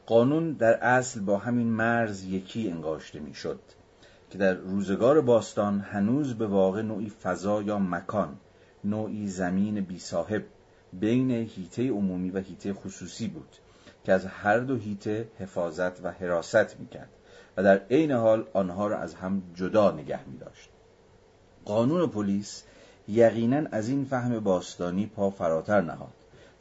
[0.06, 3.60] قانون در اصل با همین مرز یکی انگاشته می شد
[4.30, 8.38] که در روزگار باستان هنوز به واقع نوعی فضا یا مکان
[8.84, 10.44] نوعی زمین بی صاحب
[10.94, 13.50] بین هیته عمومی و هیته خصوصی بود
[14.04, 17.10] که از هر دو هیته حفاظت و حراست می‌کرد
[17.58, 20.70] و در عین حال آنها را از هم جدا نگه می داشت.
[21.66, 22.64] قانون پلیس
[23.08, 26.14] یقینا از این فهم باستانی پا فراتر نهاد.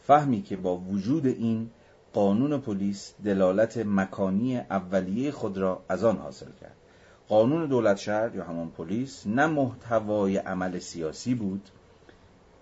[0.06, 1.70] فهمی که با وجود این
[2.12, 6.76] قانون پلیس دلالت مکانی اولیه خود را از آن حاصل کرد.
[7.28, 11.68] قانون دولت شهر یا همان پلیس نه محتوای عمل سیاسی بود.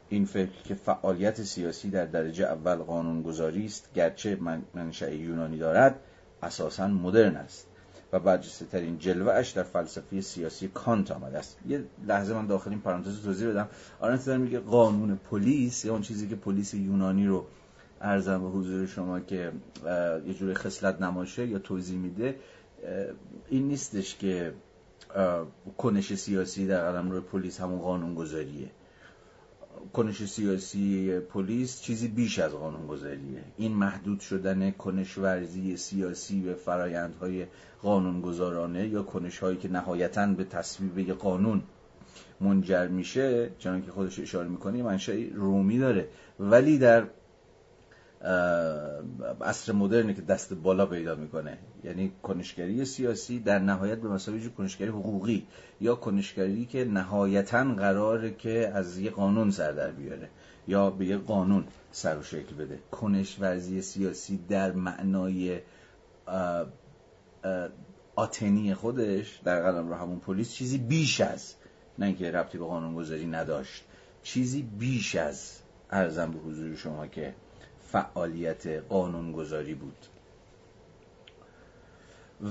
[0.08, 4.38] این فکر که فعالیت سیاسی در درجه اول قانونگذاری است گرچه
[4.74, 6.00] منشأ یونانی دارد
[6.42, 7.66] اساسا مدرن است.
[8.12, 11.58] و برجسته ترین جلوه اش در فلسفه سیاسی کانت آمده است.
[11.68, 13.68] یه لحظه من داخل این پرانتز توضیح بدم.
[14.00, 17.46] آرنت داره میگه قانون پلیس یا اون چیزی که پلیس یونانی رو
[18.00, 19.52] ارزم به حضور شما که
[20.26, 22.36] یه جور خصلت نماشه یا توضیح میده
[23.48, 24.54] این نیستش که
[25.78, 28.70] کنش سیاسی در قلم روی پلیس همون قانون گذاریه
[29.92, 36.54] کنش سیاسی پلیس چیزی بیش از قانون گذاریه این محدود شدن کنش ورزی سیاسی به
[36.54, 37.46] فرایندهای
[37.82, 41.62] قانونگذارانه یا کنش هایی که نهایتا به تصویب قانون
[42.40, 46.08] منجر میشه چنان که خودش اشاره می‌کنه منشأ رومی داره.
[46.40, 47.04] ولی در
[49.40, 51.58] عصر مدرنی که دست بالا پیدا می‌کنه.
[51.84, 55.46] یعنی کنشگری سیاسی در نهایت به مسابقه کنشگری حقوقی
[55.80, 60.28] یا کنشگری که نهایتا قراره که از یه قانون سر در بیاره
[60.68, 62.78] یا به یه قانون سر و شکل بده.
[62.90, 65.60] کنش ورزی سیاسی در معنای
[68.16, 71.54] آتنی خودش در قلم رو همون پلیس چیزی بیش از
[71.98, 73.84] نه اینکه ربطی به قانون گذاری نداشت
[74.22, 75.58] چیزی بیش از
[75.90, 77.34] ارزم به حضور شما که
[77.92, 80.06] فعالیت قانونگذاری بود.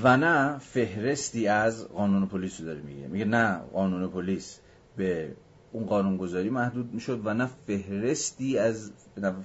[0.04, 3.08] و نه فهرستی از قانون پلیس رو داره میگه.
[3.08, 4.60] میگه نه قانون پلیس
[4.98, 5.36] به
[5.72, 8.92] اون قانونگذاری محدود می‌شد و نه فهرستی از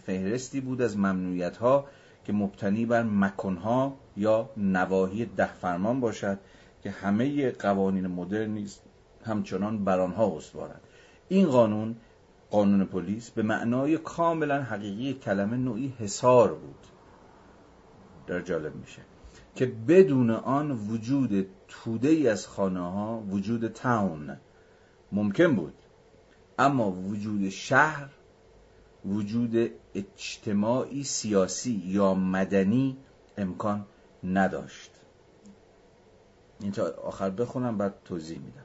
[0.07, 1.86] فهرستی بود از ممنوعیت ها
[2.24, 6.38] که مبتنی بر مکنها یا نواحی ده فرمان باشد
[6.82, 8.82] که همه قوانین مدرن نیست
[9.24, 10.80] همچنان بر آنها استوارند.
[11.28, 11.97] این قانون
[12.51, 16.86] قانون پلیس به معنای کاملا حقیقی کلمه نوعی حسار بود.
[18.26, 19.03] در جالب میشه
[19.55, 24.36] که بدون آن وجود توده ای از خانه ها وجود تاون
[25.12, 25.74] ممکن بود.
[26.59, 28.09] اما وجود شهر
[29.05, 32.97] وجود اجتماعی سیاسی یا مدنی
[33.38, 33.86] امکان
[34.24, 34.90] نداشت.
[36.61, 38.64] این تا آخر بخونم بعد توضیح میدم.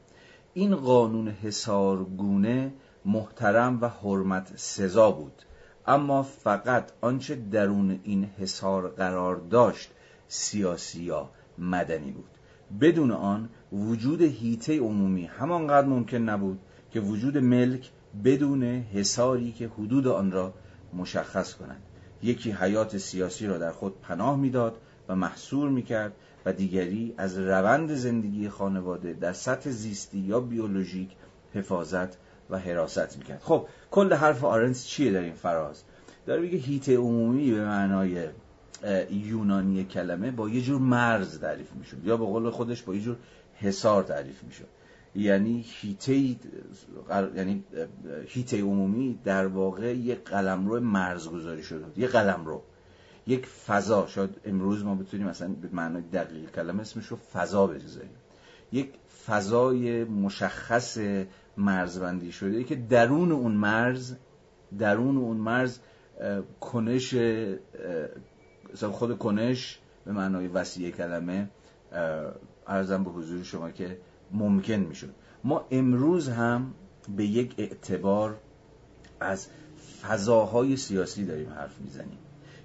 [0.53, 2.73] این قانون حسارگونه
[3.05, 5.43] محترم و حرمت سزا بود.
[5.87, 9.91] اما فقط آنچه درون این حصار قرار داشت
[10.27, 12.29] سیاسی یا مدنی بود.
[12.81, 16.59] بدون آن وجود هیته عمومی همانقدر ممکن نبود
[16.91, 17.91] که وجود ملک
[18.23, 20.53] بدون حصاری که حدود آن را
[20.93, 21.81] مشخص کند.
[22.23, 24.77] یکی حیات سیاسی را در خود پناه می‌داد
[25.07, 26.13] و محصور می‌کرد
[26.45, 31.09] و دیگری از روند زندگی خانواده در سطح زیستی یا بیولوژیک
[31.53, 32.17] حفاظت
[32.51, 33.41] و حراست می‌کرد.
[33.43, 35.83] خب کل حرف آرنس چیه در این فراز؟
[36.25, 38.27] داره میگه هیت عمومی به معنای
[39.09, 41.97] یونانی کلمه با یه جور مرز تعریف می‌شد.
[42.03, 43.17] یا به قول خودش با یه جور
[43.55, 44.67] حصار تعریف می‌شد.
[45.15, 46.35] یعنی هیته
[47.35, 47.63] یعنی
[48.27, 52.61] هیته عمومی در واقع یه قلمرو مرز گذاری شده یه قلمرو.
[53.27, 54.07] یک فضا.
[54.07, 58.09] شاید امروز ما بتونیم مثلا به معنای دقیق کلمه اسمش رو فضا بذاریم
[58.71, 58.93] یک
[59.25, 60.97] فضای مشخص
[61.57, 64.15] مرزبندی شده که درون اون مرز
[64.79, 65.79] درون اون مرز
[66.59, 67.15] کنش
[68.91, 71.49] خود کنش به معنای وسیع کلمه
[72.67, 73.97] ارزم به حضور شما که
[74.31, 75.09] ممکن می‌شد.
[75.43, 76.73] ما امروز هم
[77.17, 78.37] به یک اعتبار
[79.19, 79.47] از
[80.01, 82.17] فضاهای سیاسی داریم حرف می‌زنیم.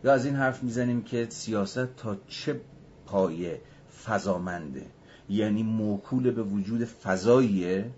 [0.04, 2.60] یا از این حرف می‌زنیم که سیاست تا چه
[3.06, 3.60] پایه
[4.04, 4.86] فضامنده؟
[5.28, 7.90] یعنی موکول به وجود فضاییه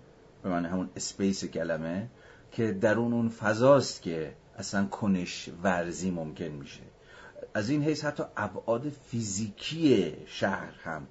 [0.43, 2.07] به معنی همون اسپیس کلمه
[2.51, 6.81] که درون اون فضاست که اصلا کنش ورزی ممکن میشه.
[7.53, 11.07] از این حیث حتی ابعاد فیزیکی شهر هم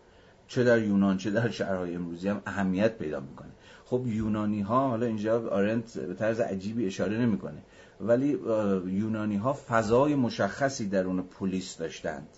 [0.48, 3.48] چه در یونان چه در شهرهای امروزی هم اهمیت پیدا می‌کنه.
[3.86, 7.58] خب یونانی ها حالا اینجا آرنت به طرز عجیبی اشاره نمی‌کنه
[8.00, 8.38] ولی
[8.86, 12.28] یونانی ها فضای مشخصی درون پلیس داشتند.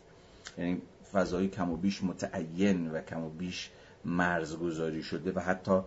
[0.59, 0.83] یعنی
[1.13, 3.71] فضای کم و بیش متعین و کم و بیش
[4.05, 5.81] مرزگذاری شده و حتی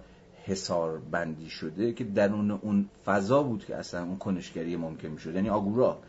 [0.46, 5.36] حسار بندی شده که درون اون فضا بود که اصلا اون کنشگری ممکن می‌شد.
[5.36, 6.00] یعنی آگورا.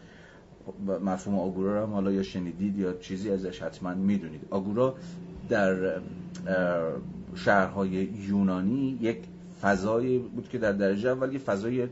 [1.05, 4.41] مفهوم آگورا رو هم حالا یا شنیدید یا چیزی ازش حتما می‌دونید.
[4.51, 4.95] آگورا
[5.49, 6.01] در
[7.35, 7.91] شهرهای
[8.29, 9.19] یونانی یک
[9.63, 11.89] فضایی بود که در درجه اول یه فضای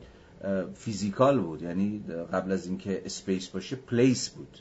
[0.75, 1.63] physical بود.
[1.63, 4.59] یعنی قبل از اینکه space باشه place بود.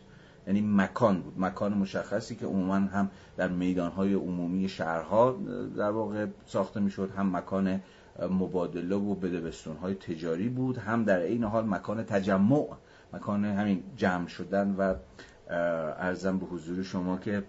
[0.48, 1.34] یعنی مکان بود.
[1.38, 5.40] مکان مشخصی که عموما هم در میدانهای عمومی شهرها
[5.78, 7.10] در واقع ساخته می‌شد.
[7.18, 7.82] هم مکان
[8.30, 12.68] مبادله و بده‌بستونهای تجاری بود هم در این حال مکان تجمع
[13.14, 14.96] مکان همین جمع شدن و
[16.00, 17.44] ارزم به حضور شما که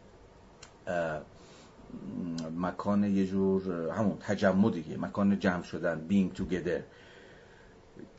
[2.57, 6.83] مکان یه جور همون تجمع دیگه مکان جمع شدن being together.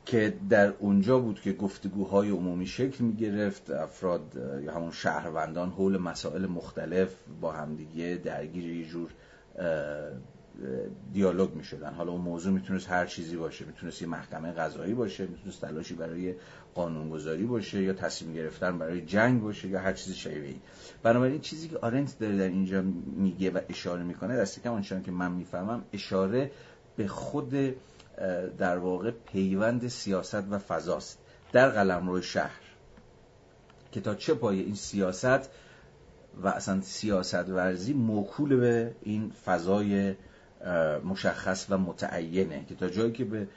[0.06, 4.22] که در اونجا بود که گفتگوهای عمومی شکل می گرفت افراد
[4.64, 9.10] یا همون شهروندان حول مسائل مختلف با همدیگه درگیر یه جور
[11.14, 11.94] دیالوگ می شدن.
[11.94, 13.66] حالا اون موضوع می‌تونست هر چیزی باشه.
[13.66, 16.36] می‌تونست یه محکمه قضایی باشه می‌تونست تلاشی برای
[16.76, 20.62] قانونگذاری باشه یا تصمیم گرفتن برای جنگ باشه یا هر چیزی شبیهی
[21.04, 22.82] بنابراین چیزی که آرنت داره در اینجا
[23.16, 26.52] میگه و اشاره می‌کنه دستی کم که من می‌فهمم اشاره
[26.96, 27.56] به خود
[28.58, 31.20] در واقع پیوند سیاست و فضاست
[31.52, 32.62] در قلمرو شهر
[33.92, 35.50] که تا چه پایه این سیاست
[36.42, 40.16] و اصلا سیاست ورزی موکول به این فضای
[41.06, 43.48] مشخص و متعینه که تا جایی که به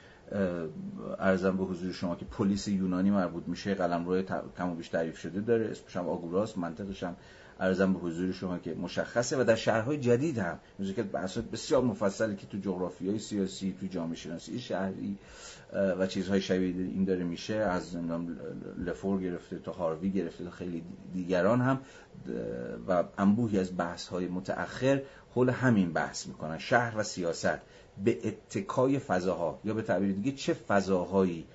[1.19, 4.23] ارزم به حضور شما که پلیس یونانی مربوط میشه قلم روی
[4.57, 7.15] کم و بیش تعریف شده داره اسمش هم آگوراس منطقش هم
[7.59, 10.59] ارزم به حضور شما که مشخصه و در شهرهای جدید هم.
[10.95, 11.03] که
[11.53, 15.17] بسیار مفصلی که تو های سیاسی تو جامعه شناسی شهری
[15.73, 17.55] و چیزهای شبیه این داره میشه.
[17.55, 17.95] از
[18.77, 20.83] لفور گرفته تا هاروی گرفته تا خیلی
[21.13, 21.79] دیگران هم
[22.87, 25.01] و انبوهی از بحث های متأخر
[25.35, 26.57] حول همین بحث می‌کنن.
[26.57, 27.59] شهر و سیاست
[28.03, 31.45] به اتکای فضاها یا به تعبیر دیگه چه فضاهایی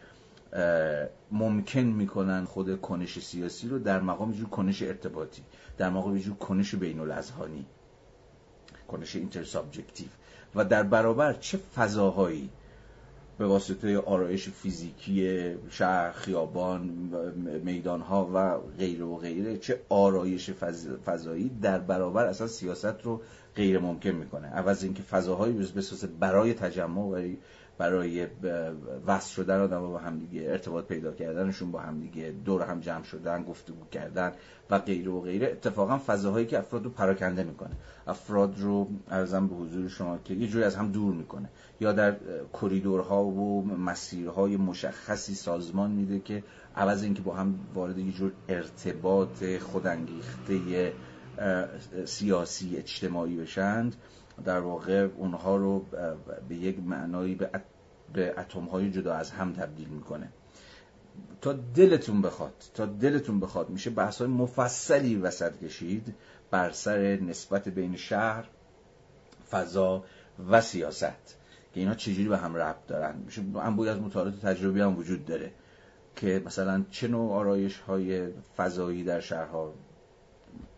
[1.32, 5.42] ممکن می‌کنن خود کنش سیاسی رو در مقام جور کنش ارتباطی.
[5.82, 7.66] در مقام جور کنش بین الازهانی
[8.88, 9.44] کنش اینتر
[10.54, 12.50] و در برابر چه فضاهایی
[13.38, 16.80] به واسطه آرایش فیزیکی شهر خیابان
[17.64, 20.50] میدانها و غیره و غیره چه آرایش
[21.06, 23.20] فضایی در برابر اصلا سیاست رو
[23.56, 24.48] غیر ممکن می‌کنه.
[24.48, 25.54] عوض اینکه فضاهایی
[26.06, 27.34] برای تجمع و
[27.78, 28.26] برای
[29.06, 33.86] وصل شدن آدم با همدیگه ارتباط پیدا کردنشون با همدیگه دور هم جمع شدن گفتگو
[33.92, 34.32] کردن
[34.70, 35.46] و غیره و غیره.
[35.46, 37.76] اتفاقا فضاهایی که افراد رو پراکنده می‌کنه.
[38.06, 41.48] افراد رو ارزم به حضور شما که یه جوری از هم دور می‌کنه.
[41.80, 42.16] یا در
[42.60, 46.42] کریدورها و مسیرهای مشخصی سازمان میده که
[46.76, 50.92] عوض اینکه با هم وارد یه جور ارتباط خودانگیخته
[52.04, 53.96] سیاسی اجتماعی بشند
[54.44, 55.86] در واقع اونها رو
[56.48, 57.50] به یک معنایی به,
[58.12, 60.28] به اتم های جدا از هم تبدیل می‌کنه.
[61.40, 66.14] تا دلتون بخواد تا دلتون بخواد میشه بحث های مفصلی وسط کشید
[66.50, 68.48] بر سر نسبت بین شهر
[69.50, 70.04] فضا
[70.50, 71.36] و سیاست
[71.74, 73.16] که اینا چجوری به هم ربط دارن.
[73.16, 75.52] میشه انبوی از مطالعات تجربی هم وجود داره
[76.16, 79.74] که مثلا چه نوع آرایش های فضایی در شهرها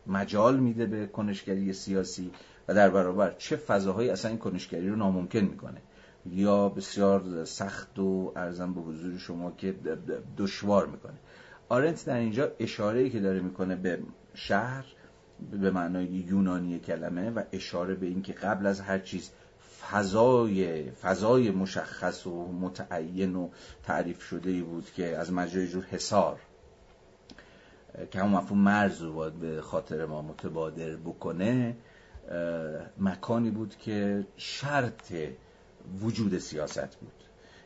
[0.06, 2.30] مجال میده به کنشگری سیاسی
[2.68, 5.82] و در برابر چه فضاهایی اصلا این کنشگری رو ناممکن می‌کنه.
[6.26, 9.74] یا بسیار سخت و ارزم به حضور شما که
[10.38, 11.18] دشوار می‌کنه.
[11.68, 13.98] آرنت در اینجا اشاره که داره می‌کنه به
[14.34, 14.84] شهر
[15.50, 19.30] به معنای یونانی کلمه و اشاره به اینکه قبل از هر چیز
[19.90, 23.48] فضای فضای مشخص و متعین و
[23.82, 26.40] تعریف شده ای بود که از مجرای جور حصار
[28.10, 31.76] که همون مفهوم مرز رو باید به خاطر ما متبادر بکنه
[32.98, 35.12] مکانی بود که شرط
[36.00, 37.12] وجود سیاست بود.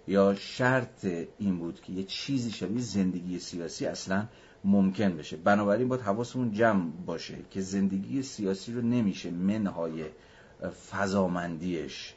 [0.07, 1.05] یا شرط
[1.39, 4.27] این بود که یه چیزی شبیه زندگی سیاسی اصلا
[4.65, 5.37] ممکن بشه.
[5.37, 10.05] بنابراین باید حواسمون جمع باشه که زندگی سیاسی رو نمیشه منهای
[10.91, 12.15] فضامندیش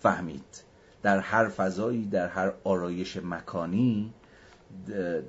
[0.00, 0.64] فهمید.
[1.02, 4.14] در هر فضایی در هر آرایش مکانی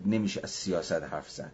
[0.06, 1.52] نمیشه از سیاست حرف زد.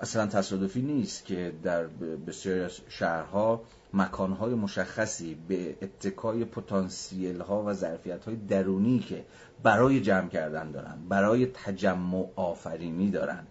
[0.00, 1.86] اصلا تصادفی نیست که در
[2.26, 3.62] بسیاری از شهرها
[3.94, 9.24] مکانهای مشخصی به اتکای پتانسیل ها و ظرفیت های درونی که
[9.62, 13.46] برای جمع کردن دارن برای تجمع آفرینی دارن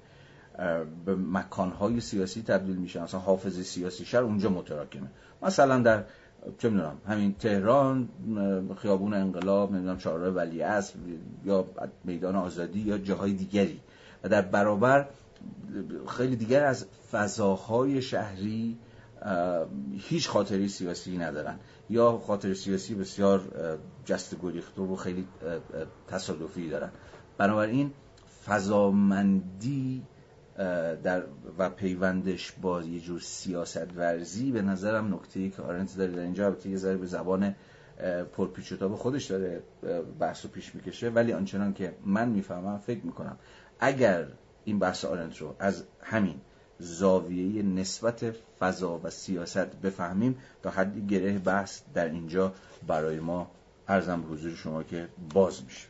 [1.05, 3.03] به مکانهای سیاسی تبدیل میشن.
[3.03, 5.07] مثلا حافظ سیاسی شهر اونجا متراکمه.
[5.41, 6.03] مثلا در
[6.57, 8.09] چه می‌دونم همین تهران
[8.77, 10.95] خیابون انقلاب نمی‌دونم چهارراه ولیعصر
[11.45, 11.65] یا
[12.03, 13.79] میدان آزادی یا جاهای دیگری.
[14.23, 15.07] و در برابر
[16.07, 18.77] خیلی دیگر از فضاهای شهری
[19.97, 21.59] هیچ خاطری سیاسی ندارن.
[21.89, 23.41] یا خاطر سیاسی بسیار
[24.05, 25.27] جست گریخته و خیلی
[26.07, 26.89] تصادفی دارن.
[27.37, 27.91] بنابراین
[28.45, 30.03] فضامندی
[31.03, 31.23] در
[31.57, 36.45] و پیوندش با یه جور سیاست ورزی به نظرم نکته که آرنت داره در اینجا
[36.45, 37.55] البته یه ذره به زبان
[38.33, 39.63] پرپیچ به خودش داره
[40.19, 41.09] بحث و پیش می‌کشه.
[41.09, 43.37] ولی آنچنان که من می‌فهمم فکر می‌کنم
[43.79, 44.27] اگر
[44.69, 45.55] این بحث آرنت رو.
[45.59, 46.41] از همین
[46.79, 52.53] زاویه نسبت فضا و سیاست بفهمیم تا حدی گره بحث در اینجا
[52.87, 53.51] برای ما
[53.87, 55.87] ارزم حضور شما که باز میشه.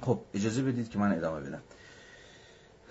[0.00, 1.62] خب اجازه بدید که من ادامه بدم.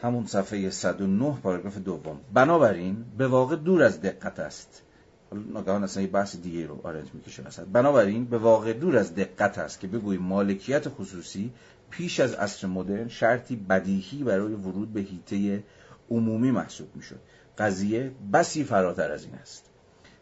[0.02, 2.20] همون صفحه 109 پاراگراف دوم.
[2.34, 4.82] بنابراین به واقع دور از دقت است.
[5.54, 7.64] ناگهان اصلا یه بحث دیگه رو آرنج می‌کشه وسط.
[7.64, 11.54] بنابراین به واقع دور از دقت است که بگوییم مالکیت خصوصی
[11.98, 15.64] پیش از عصر مدرن شرطی بدیهی برای ورود به هیته
[16.12, 17.20] عمومی محسوب می‌شد.
[17.58, 19.70] قضیه بسی فراتر از این است.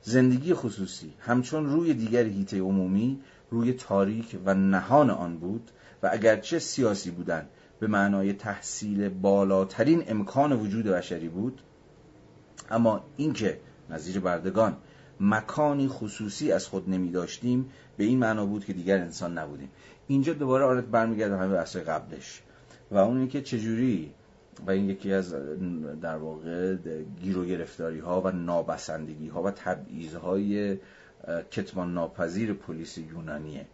[0.01, 3.19] زندگی خصوصی همچون روی دیگر هیته عمومی
[3.49, 5.71] روی تاریک و نهان آن بود
[6.03, 7.47] و اگرچه سیاسی بودن
[7.79, 11.61] به معنای تحصیل بالاترین امکان وجود بشری بود
[12.71, 14.77] اما اینکه نظیر بردگان
[15.19, 19.69] مکانی خصوصی از خود نمی داشتیم به این معنا بود که دیگر انسان نبودیم.
[20.11, 22.41] اینجا دوباره آرت برمیگرده همه بحث قبلش.
[22.91, 24.13] و اون اینکه چجوری
[24.67, 25.35] و این یکی از
[26.01, 26.75] در واقع
[27.21, 30.77] گیر و گرفتاری ها و نابسندگی ها و تبعیض های
[31.51, 33.65] کتمان ناپذیر پلیس یونانیه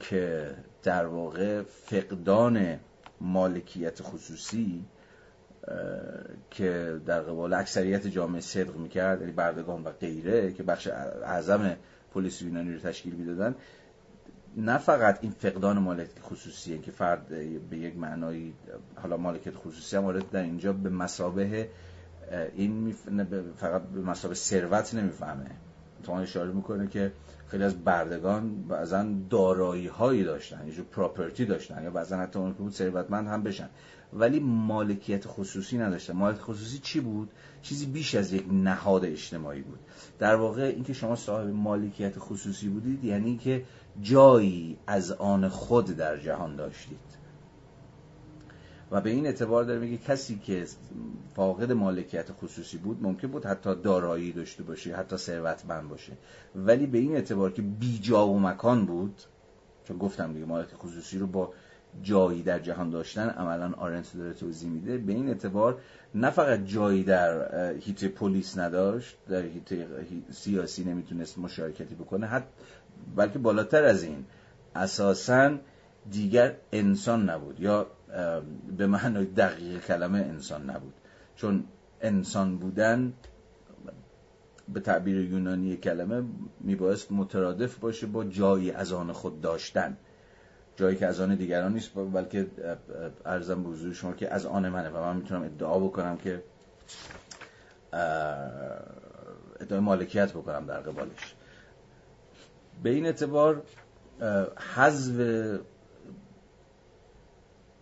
[0.00, 0.50] که
[0.82, 2.78] در واقع فقدان
[3.20, 4.84] مالکیت خصوصی
[6.50, 11.76] که در قبال اکثریت جامعه صدق می‌کرد یعنی بردگان و غیره که بخش اعظم
[12.14, 13.54] پلیس یونانی رو تشکیل می‌دادن
[14.56, 17.28] نه فقط این فقدان مالکیت خصوصیه که فرد
[17.70, 18.54] به یک معنایی
[18.96, 21.68] حالا مالکیت خصوصی هم در اینجا به مسابه
[22.56, 22.94] این
[23.56, 25.50] فقط به مسابه ثروت نمی‌فهمه.
[26.02, 27.12] تو اشاره می‌کنه که
[27.48, 32.58] خیلی از بردگان بعضا دارایی هایی داشتن یه پراپرتی داشتن یا بعضا حتی اون که
[32.58, 33.68] بود ثروتمند هم بشن.
[34.12, 36.12] ولی مالکیت خصوصی نداشتن.
[36.12, 37.30] مالکیت خصوصی چی بود؟
[37.62, 39.78] چیزی بیش از یک نهاد اجتماعی بود.
[40.18, 43.64] در واقع اینکه شما صاحب مالکیت خصوصی بودید یعنی که
[44.02, 47.16] جایی از آن خود در جهان داشتید.
[48.90, 50.66] و به این اعتبار داره میگه کسی که
[51.34, 56.12] فاقد مالکیت خصوصی بود ممکن بود حتی دارایی داشته باشه حتی ثروتمند باشه.
[56.56, 59.22] ولی به این اعتبار که بی جا و مکان بود
[59.84, 61.52] چون گفتم دیگه مالکیت خصوصی رو با
[62.02, 64.98] جایی در جهان داشتن عملا آرنت داره توضیح میده.
[64.98, 65.80] به این اعتبار
[66.14, 69.86] نه فقط جایی در هیت پلیس نداشت در هیت
[70.30, 72.48] سیاسی نمی‌تونست مشارکتی بکنه حتی
[73.16, 74.24] بلکه بالاتر از این
[74.74, 75.56] اساسا
[76.10, 77.60] دیگر انسان نبود.
[77.60, 77.86] یا
[78.76, 80.94] به معنای دقیق کلمه انسان نبود.
[81.36, 81.64] چون
[82.00, 83.12] انسان بودن
[84.68, 86.22] به تعبیر یونانی کلمه
[86.60, 89.96] میبایست مترادف باشه با جایی از آن خود داشتن.
[90.76, 92.46] جایی که از آن دیگران نیست بلکه
[93.24, 96.42] ارزم به حضور شما که از آن منه و من می‌تونم ادعا بکنم که
[99.60, 101.34] ادعای مالکیت بکنم در قبالش.
[102.82, 103.62] به این اعتبار
[104.74, 105.20] حذف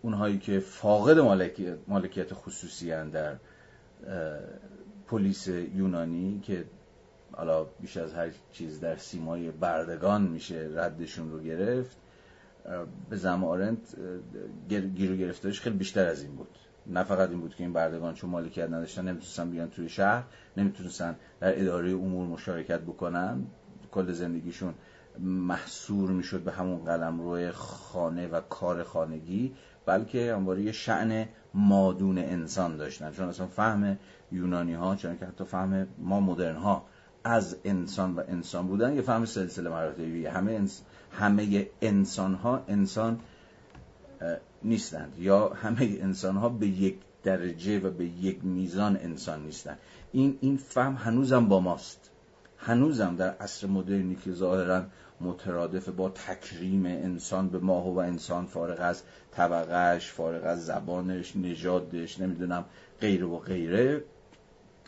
[0.01, 1.19] اونهایی که فاقد
[1.87, 3.35] مالکیت خصوصی هن در
[5.07, 6.65] پلیس یونانی که
[7.31, 11.97] حالا بیش از هر چیز در سیمای بردگان میشه ردشون رو گرفت
[13.09, 13.79] به زمارنت
[14.69, 16.47] گیر و گرفتارش خیلی بیشتر از این بود.
[16.87, 20.23] نه فقط این بود که این بردگان چون مالکیت نداشتن نمی‌تونستن بیان توی شهر
[20.57, 23.43] نمی‌تونستن در اداره امور مشارکت بکنن.
[23.95, 24.73] کل زندگیشون
[25.19, 29.53] محصور می‌شد به همون قلم روی خانه و کار خانگی
[29.85, 33.11] بلکه همواره یه شعن مادون انسان داشتن.
[33.11, 33.97] چون اصلا فهم
[34.31, 36.85] یونانی ها چون که حتی فهم ما مدرن ها
[37.23, 40.25] از انسان و انسان بودن یه فهم سلسله مراتبی.
[40.25, 40.81] همه انس...
[41.11, 43.19] همه انسان ها انسان
[44.63, 45.13] نیستند.
[45.19, 49.77] یا همه انسان ها به یک درجه و به یک میزان انسان نیستند.
[50.11, 52.04] این این فهم هنوزم با ماست.
[52.57, 54.83] هنوزم در عصر مدرنی که ظاهرا
[55.21, 62.19] مترادف با تکریم انسان به ماه و انسان فارغ از طبقهش فارغ از زبانش نژادش
[62.19, 62.65] نمی‌دونم
[63.01, 64.03] غیره و غیره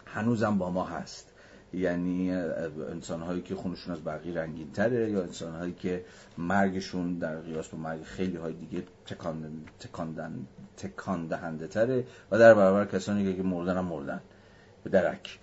[0.06, 1.34] هنوزم با ما هست.
[1.74, 2.32] یعنی
[2.92, 6.06] انسان هایی که خونشون از بقیه رنگین تره یا انسان هایی که
[6.38, 9.66] مرگشون در قیاس با مرگ خیلی های دیگه تکان,
[10.78, 14.22] تکان دهنده تره و در برابر کسانی که مردن هم مردن.
[14.84, 15.40] به درک.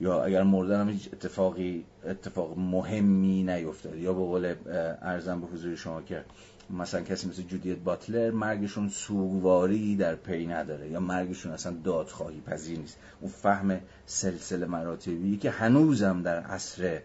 [0.00, 4.54] یا اگر مردن هم هیچ اتفاقی اتفاق مهمی نیفتاد یا به قول
[5.02, 6.24] ارزم به حضور شما که
[6.70, 10.90] مثلا کسی مثل جودیت باتلر مرگشون سوگواری در پی نداره.
[10.90, 12.98] یا مرگشون اصلا دادخواهی پذیر نیست.
[13.20, 17.00] اون فهم سلسله مراتبی که هنوزم در عصر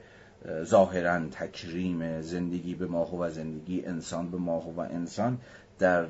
[0.63, 5.37] ظاهرا تکریم زندگی به ماهو و زندگی انسان به ماهو و انسان
[5.79, 6.05] در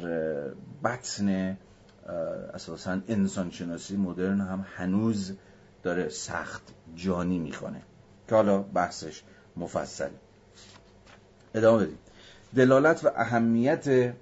[0.83, 1.57] بطن
[2.53, 5.33] اساسا انسان شناسی مدرن هم هنوز
[5.85, 6.61] داره سخت
[6.95, 7.81] جانی می‌کنه
[8.27, 9.23] که حالا بحثش
[9.57, 10.09] مفصل
[11.55, 11.97] ادامه بدیم.
[12.55, 14.13] دلالت و اهمیت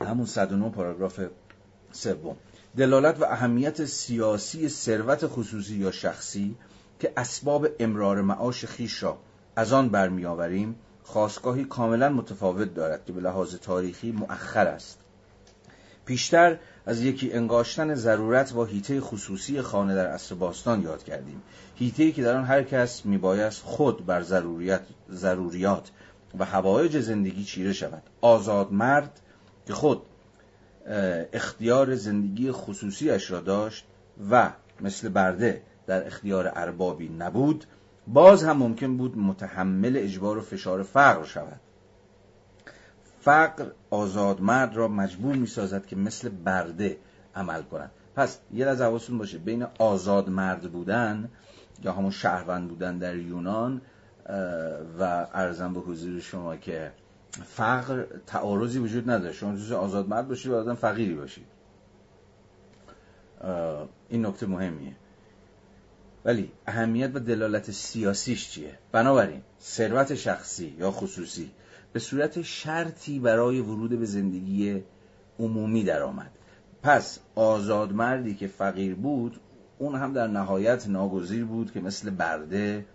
[0.00, 1.20] همون 109 پاراگراف
[1.92, 2.36] سوم.
[2.76, 6.56] دلالت و اهمیت سیاسی ثروت خصوصی یا شخصی
[7.00, 9.18] که اسباب امرار معاش خیش را
[9.56, 14.98] از آن برمیآوریم خواستگاهی کاملا متفاوت دارد که به لحاظ تاریخی مؤخر است.
[16.04, 21.42] پیشتر از یکی انگاشتن ضرورت با هیته خصوصی خانه در عصر باستان یاد کردیم.
[21.74, 24.80] هیته که در آن هر کس میبایست خود بر ضروریت
[25.10, 25.90] ضروریات
[26.38, 28.02] و هوایج زندگی چیره شود.
[28.20, 29.20] آزاد مرد
[29.66, 30.02] که خود
[31.32, 33.84] اختیار زندگی خصوصیش را داشت
[34.30, 37.64] و مثل برده در اختیار اربابی نبود
[38.06, 41.60] باز هم ممکن بود متحمل اجبار و فشار فقر شود.
[43.22, 46.98] فقر آزاد مرد را مجبور می سازد که مثل برده
[47.34, 47.90] عمل کند.
[48.16, 51.30] پس یه از حواستون باشه بین آزاد مرد بودن
[51.84, 53.80] یا همون شهروند بودن در یونان
[54.98, 56.92] و ارزم به حضور شما که
[57.44, 59.32] فقر تعارضی وجود نداره.
[59.32, 61.46] شما جز آزاد مرد باشید و آدم فقیری باشید
[64.08, 64.92] این نکته مهمیه.
[66.24, 71.50] ولی اهمیت و دلالت سیاسیش چیه؟ بنابراین ثروت شخصی یا خصوصی
[71.92, 74.82] به صورت شرطی برای ورود به زندگی
[75.38, 76.30] عمومی درآمد.
[76.82, 79.40] پس آزاد مردی که فقیر بود
[79.78, 82.86] اون هم در نهایت ناگزیر بود که مثل برده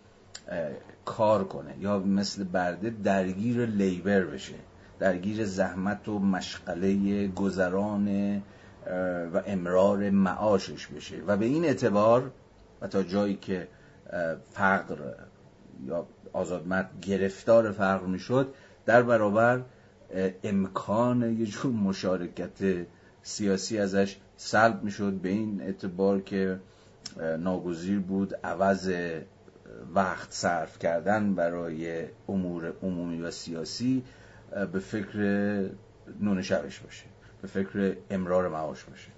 [1.06, 4.56] کار کنه یا مثل برده درگیر لیبر بشه
[5.00, 8.38] درگیر زحمت و مشغله گذران
[9.34, 11.16] و امرار معاشش بشه.
[11.28, 12.32] و به این اعتبار
[12.82, 13.68] و تا جایی که
[14.52, 14.98] فقر
[15.86, 18.54] یا آزادمرد گرفتار فقر می‌شد
[18.88, 19.62] در برابر
[20.44, 22.86] امکان یه جور مشارکت
[23.24, 26.60] سیاسی ازش سلب می‌شد به این اعتبار که
[27.40, 28.92] ناگزیر بود عوض
[29.96, 34.04] وقت صرف کردن برای امور عمومی و سیاسی
[34.74, 35.20] به فکر
[36.22, 37.06] نون شبش باشه
[37.42, 39.10] به فکر امرار معاش باشه.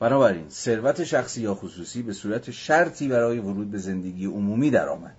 [0.00, 5.14] بنابراین ثروت شخصی یا خصوصی به صورت شرطی برای ورود به زندگی عمومی درآمد.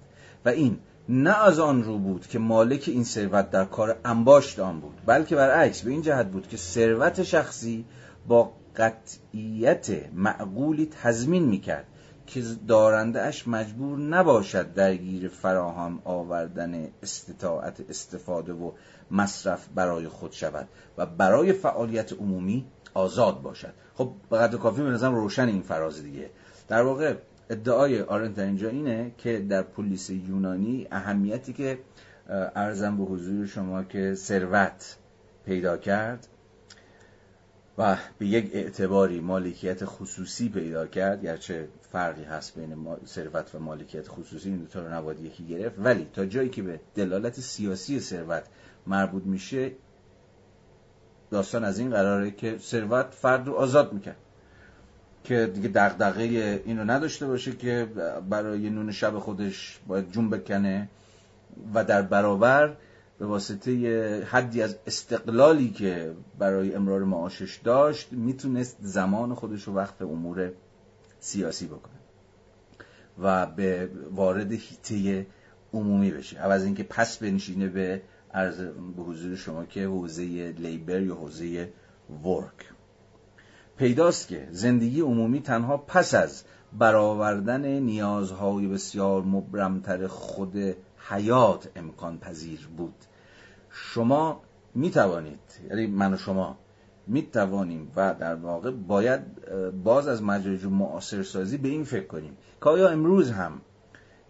[0.46, 0.80] و این
[1.10, 5.36] نه از آن رو بود که مالک این ثروت در کار انباشت آن بود بلکه
[5.36, 7.86] برعکس به این جهت بود که ثروت شخصی
[8.28, 11.86] با قطعیت معقولی تضمین می‌کرد
[12.28, 18.72] که دارنده مجبور نباشد درگیر فراهم آوردن استطاعت استفاده و
[19.12, 20.68] مصرف برای خود شود
[20.98, 23.74] و برای فعالیت عمومی آزاد باشد.
[23.96, 26.30] خب به کافی به نظرم روشن این فراز دیگه.
[26.68, 27.16] در واقع
[27.50, 31.80] ادعای آرنت اینجا اینه که در پلیس یونانی اهمیتی که
[32.56, 34.98] ارزم به حضور شما که ثروت
[35.46, 36.28] پیدا کرد
[37.78, 44.08] و به یک اعتباری مالکیت خصوصی پیدا کرد گرچه فرقی هست بین ثروت و مالکیت
[44.08, 45.76] خصوصی این دوتا رو نباید یکی گرفت.
[45.80, 48.44] ولی تا جایی که به دلالت سیاسی ثروت
[48.88, 49.72] مربوط میشه
[51.32, 54.18] داستان از این قراره که ثروت فرد رو آزاد می‌کرد.
[55.26, 56.24] که دیگه دغدغه
[56.66, 57.88] اینو نداشته باشه که
[58.30, 60.90] برای نون شب خودش باید جون بکنه
[61.74, 62.78] و در برابر
[63.20, 63.72] به واسطه
[64.24, 70.52] حدی از استقلالی که برای امرار معاشش داشت می‌تونست زمان خودش رو وقت امور
[71.20, 72.00] سیاسی بکنه
[73.22, 75.26] و به وارد هیته
[75.74, 76.40] عمومی بشه.
[76.40, 78.02] عوض اینکه پس بنشینه به
[78.34, 78.62] عرض
[78.98, 80.24] به حضور شما که حوزه
[80.58, 81.70] لیبر یا حوزه
[82.24, 82.75] ورک.
[83.78, 86.44] پیداست که زندگی عمومی تنها پس از
[86.74, 90.76] برآوردن نیازهای بسیار مبرمتر خود
[91.10, 92.96] حیات امکان پذیر بود.
[93.70, 94.42] شما
[94.76, 95.40] می توانید
[95.70, 96.58] یعنی من و شما
[97.08, 99.22] می توانیم و در واقع باید
[99.84, 103.62] باز از مجاج معاصر سازی به این فکر کنیم که آیا امروز هم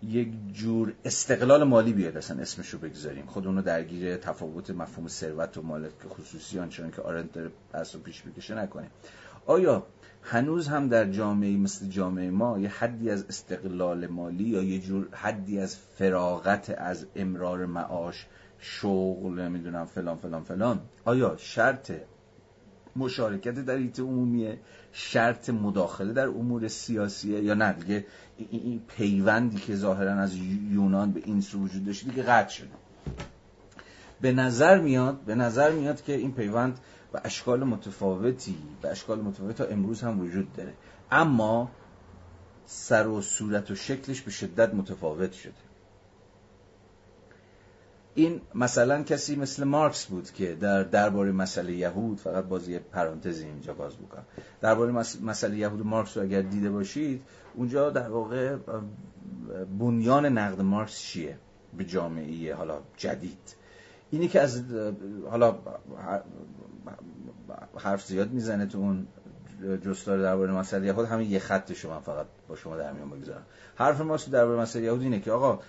[0.03, 5.57] یک جور استقلال مالی بیاد اصلا اسمش رو بگذاریم؟ خود اونو درگیر تفاوت مفهوم ثروت
[5.57, 8.89] و مالک خصوصی آنچنان که آرنت داره بحث پیش بکشه نکنیم.
[9.45, 9.83] آیا
[10.21, 15.07] هنوز هم در جامعه مثل جامعه ما یه حدی از استقلال مالی یا یه جور
[15.11, 18.27] حدی از فراغت از امرار معاش
[18.59, 21.91] شغل نمی‌دونم فلان فلان فلان؟ آیا شرط
[22.95, 24.59] مشارکت در ایت عمومیه؟
[24.91, 28.05] شرط مداخله در امور سیاسیه؟ یا نه؟ دیگه
[28.37, 30.35] این پیوندی که ظاهرا از
[30.71, 32.67] یونان به این سو وجود داشت دیگه قطع شده.
[34.21, 36.79] به نظر میاد به نظر میاد که این پیوند
[37.15, 40.73] به اشکال متفاوتی به اشکال متفاوتی تا امروز هم وجود داره.
[41.11, 41.71] اما
[42.65, 45.53] سر و صورت و شکلش به شدت متفاوت شده.
[48.15, 53.73] این مثلا کسی مثل مارکس بود که در درباره مسئله یهود فقط بازی پرانتزی اینجا
[53.73, 54.25] باز بکنم.
[54.61, 57.23] درباره مسئله یهود مارکس رو اگر دیده باشید
[57.53, 58.55] اونجا در واقع
[59.79, 61.37] بنیان نقد مارکس چیه؟
[61.77, 63.55] به جامعه حالا جدید.
[64.11, 64.63] اینی که از
[65.29, 65.55] حالا
[67.77, 69.07] حرف زیاد می‌زنه تو اون
[69.85, 73.43] جستار درباره مسئله یهود همین یه خط شما فقط با شما در میان بگذارم.
[73.75, 75.59] حرف مارکس درباره مسئله یهود اینه که آقا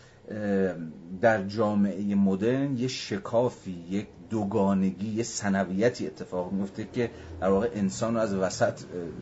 [1.20, 7.10] در جامعه مدرن یه شکافی یک دوگانگی یه سنویتی اتفاق میفته که
[7.40, 8.80] در واقع انسان رو از وسط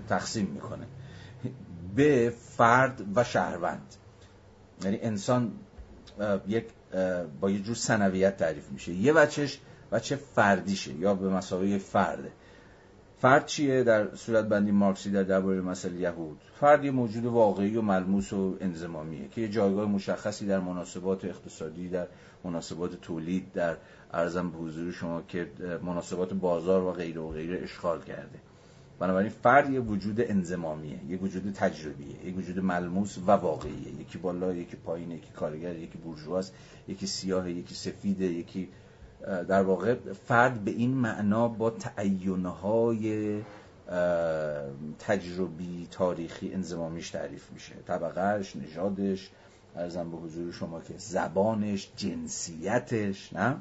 [0.08, 0.86] تقسیم می‌کنه.
[1.96, 3.94] به فرد و شهروند.
[4.84, 5.52] یعنی انسان
[6.46, 6.64] یک
[7.40, 8.92] با یه جور سنویت تعریف میشه.
[8.92, 9.58] یه بچهش
[9.92, 12.32] بچه فردیشه یا به مسابقه فرده
[13.24, 16.40] فرد چیه؟ در صورت بندی مارکسی در درباره مسئله یهود.
[16.60, 21.88] فرد یه موجود واقعی و ملموس و انزمامیه که یه جایگاه مشخصی در مناسبات اقتصادی
[21.88, 22.06] در
[22.44, 23.76] مناسبات تولید در
[24.12, 25.50] ارزم به حضور شما که
[25.82, 28.38] مناسبات بازار و غیره و غیره اشغال کرده.
[28.98, 34.00] بنابراین فرد یه وجود انزمامیه یه وجود تجربیه یه وجود ملموس و واقعیه.
[34.00, 36.54] یکی بالا یکی پایین یکی کارگر یکی بورژواست
[36.88, 38.68] یکی سیاه یکی سفیده یکی
[39.48, 39.94] در واقع
[40.26, 43.40] فرد به این معنا با تعینهای
[44.98, 47.74] تجربی تاریخی انزمامیش تعریف میشه.
[47.86, 49.30] طبقهش نژادش
[49.76, 53.56] ارزم به حضور شما که زبانش جنسیتش نه؟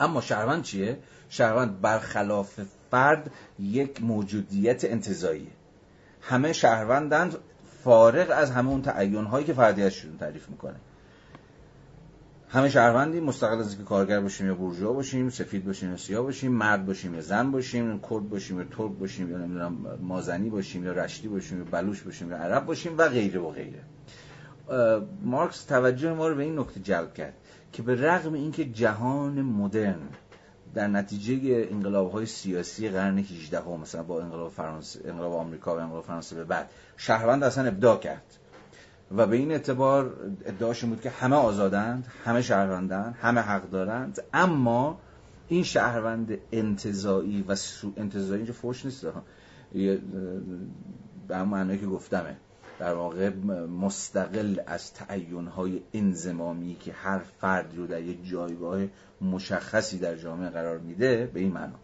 [0.00, 0.98] اما شهروند چیه؟
[1.28, 2.60] شهروند برخلاف
[2.90, 5.50] فرد یک موجودیت انتظاییه
[6.20, 7.36] همه شهروندند
[7.84, 10.76] فارغ از همه اون تعین هایی که فردیتشون تعریف می‌کنه.
[12.48, 16.52] همه شهروندی مستقل از اینکه کارگر باشیم یا بورژوا باشیم سفید باشیم یا سیاه باشیم
[16.52, 20.92] مرد باشیم یا زن باشیم کرد باشیم یا ترک باشیم یا نمی‌دونم مازنی باشیم یا
[20.92, 23.82] رشتی باشیم یا بلوش باشیم یا عرب باشیم و غیره و غیره.
[25.22, 27.34] مارکس توجه ما رو به این نکته جلب کرد
[27.72, 29.98] که به رغم اینکه جهان مدرن
[30.74, 35.78] در نتیجه انقلاب های سیاسی قرن 18 ها مثلا با انقلاب فرانسه انقلاب آمریکا و
[35.78, 38.36] انقلاب فرانسه به بعد شهروند اصلا ابداع کرد.
[39.16, 44.22] و به این اعتبار ادعاش بود که همه آزادند همه شهروندند همه حق دارند.
[44.32, 44.98] اما
[45.48, 49.06] این شهروند انتظایی و سو انتظایی اینجا فوش نیست
[51.28, 52.36] به هم معنی که گفتمه.
[52.80, 53.28] در واقع
[53.80, 58.80] مستقل از تعینهای انزمامی که هر فردی رو در یک جایگاه
[59.20, 61.78] مشخصی در جامعه قرار میده به این معنا.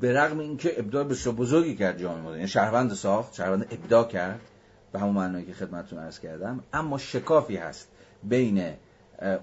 [0.00, 4.40] به رغم اینکه ابداع بسیار بزرگی کرد جامعه مدرن یعنی شهروند ساخت شهروند ابداع کرد
[4.92, 7.88] به همون معنایی که خدمتتون عرض کردم اما شکافی هست
[8.22, 8.74] بین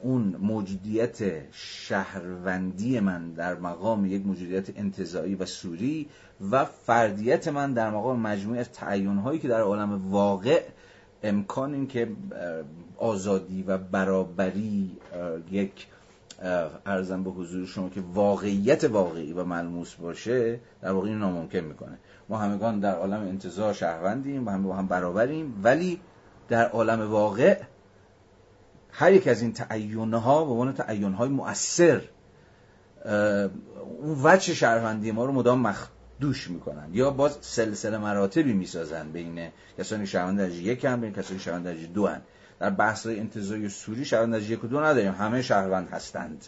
[0.01, 1.17] اون موجودیت
[1.51, 6.09] شهروندی من در مقام یک موجودیت انتظایی و سوری
[6.51, 10.63] و فردیت من در مقام مجموعه از تعینهایی که در عالم واقع
[11.23, 12.07] امکان این که
[12.97, 14.97] آزادی و برابری
[15.51, 15.87] یک
[16.85, 21.97] ارزم به حضور شما که واقعیت واقعی و ملموس باشه در واقع این ناممکن می‌کنه.
[22.29, 25.99] ما همگان در عالم انتظار شهروندیم و هم با هم برابریم ولی
[26.49, 27.57] در عالم واقع
[28.99, 32.01] هر یک از این تعینه ها به عنوان مؤثر
[34.01, 39.47] اون وجه شهروندی ما رو مدام مخدوش می‌کنن یا باز سلسله مراتبی می‌سازن بین
[39.77, 42.21] کسانی شهروند درجه یک هم بین کسانی شهروند درجه دو هن.
[42.59, 46.45] در بحث انتظاری سوری شهروند درجه یک و دو نداریم همه شهروند هستند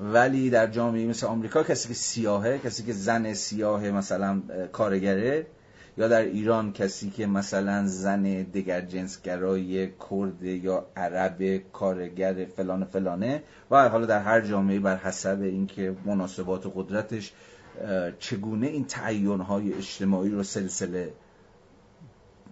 [0.00, 4.42] ولی در جامعه مثل آمریکا کسی که سیاهه کسی که زن سیاه مثلا
[4.72, 5.46] کارگره
[5.98, 13.42] یا در ایران کسی که مثلا زن دگر جنسگرای کرد یا عرب کارگر فلان فلانه
[13.70, 17.32] و حالا در هر جامعه بر حسب اینکه مناسبات و قدرتش
[18.18, 21.12] چگونه این تعیین های اجتماعی رو سلسله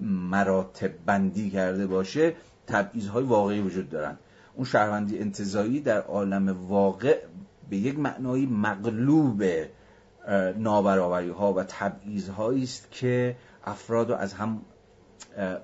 [0.01, 2.35] مراتب بندی کرده باشه
[2.67, 4.19] تبعیضهای واقعی وجود دارن.
[4.55, 7.19] اون شهروندی انتظایی در عالم واقع
[7.71, 9.43] به یک معنای مغلوب
[10.57, 14.63] نابرابری ها و تبعیض است که افراد رو از هم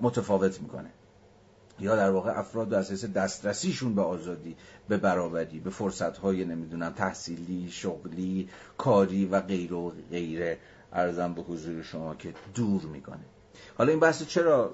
[0.01, 0.89] متفاوت می‌کنه.
[1.79, 4.55] یا در واقع افراد از حیث دسترسیشون به آزادی
[4.89, 10.57] به برابری به فرصت های نمی‌دونم تحصیلی شغلی کاری و غیر و غیره
[10.93, 13.25] ارزم به حضور شما که دور می‌کنه.
[13.77, 14.73] حالا این بحث چرا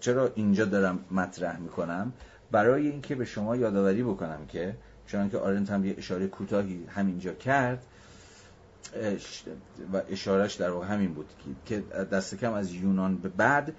[0.00, 2.12] چرا اینجا دارم مطرح می‌کنم؟
[2.50, 4.76] برای اینکه به شما یادآوری بکنم که
[5.06, 7.86] چون که آرنت هم یه اشاره کوتاهی همینجا کرد
[9.92, 11.26] و اشارش در واقع همین بود
[11.66, 11.80] که
[12.12, 13.74] دست کم از یونان به بعد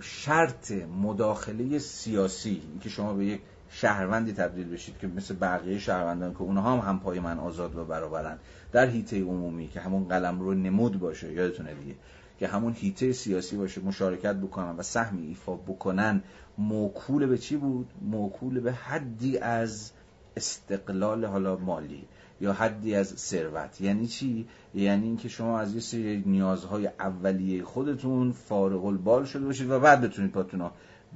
[0.00, 0.72] شرط
[1.02, 3.40] مداخله سیاسی که شما به یک
[3.70, 7.84] شهروندی تبدیل بشید که مثل بقیه شهروندان که اونها هم هم پای من آزاد و
[7.84, 8.38] برابرن
[8.72, 11.94] در هیته عمومی که همون قلم رو نمود باشه یادتونه دیگه
[12.38, 16.22] که همون هیته سیاسی باشه مشارکت بکنن و سهمی ایفا بکنن
[16.58, 19.90] موکول به چی بود؟ موکول به حدی از
[20.36, 22.04] استقلال حالا مالی.
[22.40, 23.80] یا حدی از ثروت.
[23.80, 29.70] یعنی چی؟ یعنی اینکه شما از یه سری نیازهای اولیه خودتون فارغ البال شده باشید
[29.70, 30.70] و بعد بتونید پاتون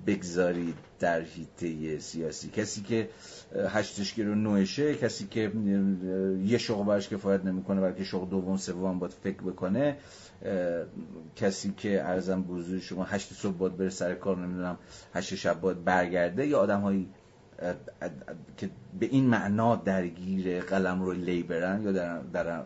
[0.06, 2.48] بگذارید در حیطه سیاسی.
[2.48, 3.08] کسی که
[3.68, 5.52] هشتش رو نوشه کسی که
[6.44, 9.96] یه شغل برش کفایت نمی‌کنه بلکه شغل دوم سوم باید فکر بکنه
[11.36, 14.78] کسی که ارزم بزرگ شما هشت صبح باید بره سر کار نمی‌دونم
[15.14, 17.08] هشت شب باید برگرده یا آدم هایی
[18.56, 18.70] که
[19.00, 22.64] به این معنا درگیر قلم رو لیبرن یا در, در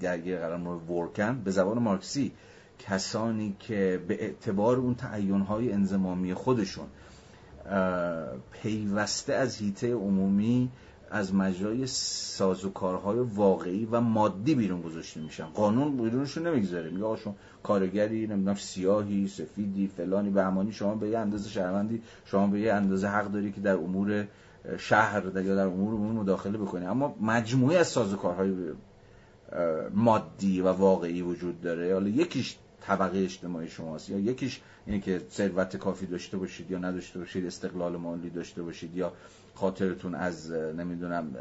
[0.00, 2.32] درگیر قلم رو ورکن به زبان مارکسی
[2.78, 4.94] کسانی که به اعتبار اون
[5.42, 6.86] های انزمامی خودشون
[8.62, 10.70] پیوسته از هیته عمومی
[11.12, 15.44] از مجرای سازوکارهای واقعی و مادی بیرون گذاشته میشن.
[15.44, 16.90] قانون بیرونشون نمی‌گذاره.
[16.90, 22.60] میگه آقا کارگری نمی‌دونم سیاهی سفیدی فلانی بهمانی شما به یه اندازه شهروندی شما به
[22.60, 24.26] یه اندازه حق داری که در امور
[24.78, 26.86] شهر در یا در امور عمومی مداخله بکنی.
[26.86, 28.54] اما مجموعه از سازوکارهای
[29.94, 31.92] مادی و واقعی وجود داره.
[31.92, 34.10] حالا یکیش طبقه اجتماعی شماست.
[34.10, 38.96] یا یکیش اینه که ثروت کافی داشته باشید یا نداشته باشید استقلال مالی داشته باشید
[38.96, 39.12] یا
[39.54, 41.36] خاطرتون از نمی‌دونم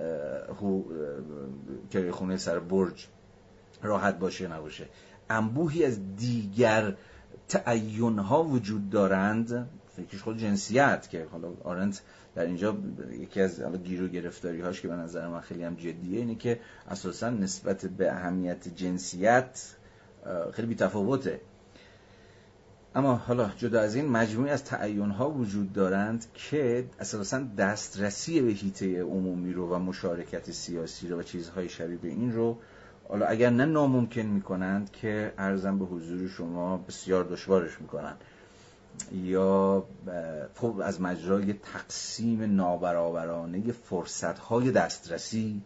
[1.90, 3.08] که خونه سر برج
[3.82, 4.88] راحت باشه نباشه.
[5.30, 6.96] انبوهی از دیگر
[7.48, 9.70] تعین ها وجود دارند.
[9.96, 12.02] فکرش خود جنسیت که حالا آرنت
[12.36, 12.78] در اینجا
[13.12, 16.60] یکی از گیرو گرفتاری هاش که به نظر من خیلی هم جدیه اینه که
[16.90, 19.76] اساسا نسبت به اهمیت جنسیت
[20.54, 21.42] خیلی بی تفاوته
[22.96, 28.52] اما حالا جدا از این مجموعی از تعین ها وجود دارند که اساسا دسترسی به
[28.52, 32.58] هیته عمومی رو و مشارکت سیاسی رو و چیزهای شبیه به این رو
[33.10, 38.18] حالا اگر نه ناممکن می‌کنند که ارزم به حضور شما بسیار دشوارش می‌کنند
[39.14, 39.84] یا
[40.84, 45.62] از مجرای تقسیم نابرابرانه فرصت های دسترسی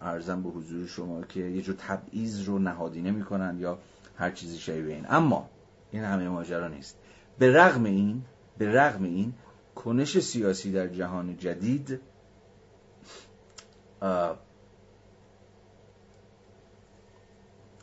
[0.00, 3.78] ارزم به حضور شما که یه جور تبعیض رو نهادینه می‌کنن یا
[4.16, 5.06] هر چیزی شبیه این.
[5.08, 5.50] اما
[5.90, 6.98] این همه ماجرا نیست.
[7.38, 8.24] به رغم این
[8.58, 9.34] به رغم این
[9.74, 12.00] کنش سیاسی در جهان جدید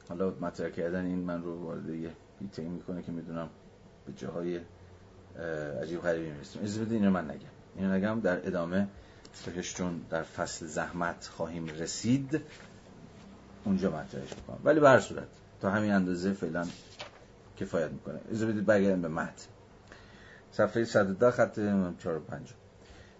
[0.09, 3.49] حالا مطرح کردن این من رو وارد یه بیتنگ می‌کنه که می‌دونم
[4.05, 4.59] به جاهای
[5.81, 6.63] عجیب غریبی می‌رسیم.
[6.63, 7.49] از بده اینو من نگم.
[7.75, 8.87] اینو نگم در ادامه
[9.45, 12.41] بهش چون در فصل زحمت خواهیم رسید.
[13.65, 14.59] اونجا مطرحش می‌کنم.
[14.63, 15.27] ولی به هر صورت
[15.61, 16.65] تا همین اندازه فعلا
[17.57, 18.19] کفایت می‌کنه.
[18.31, 19.45] از بدید برگردیم به متن.
[20.51, 21.59] صفحه 110 خط
[21.99, 22.53] 4 و 5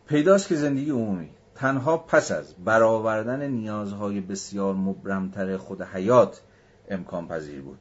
[0.08, 6.42] پیداست که زندگی عمومی تنها پس از برآوردن نیازهای بسیار مبرمتر خود حیات
[6.90, 7.80] امکان پذیر بود.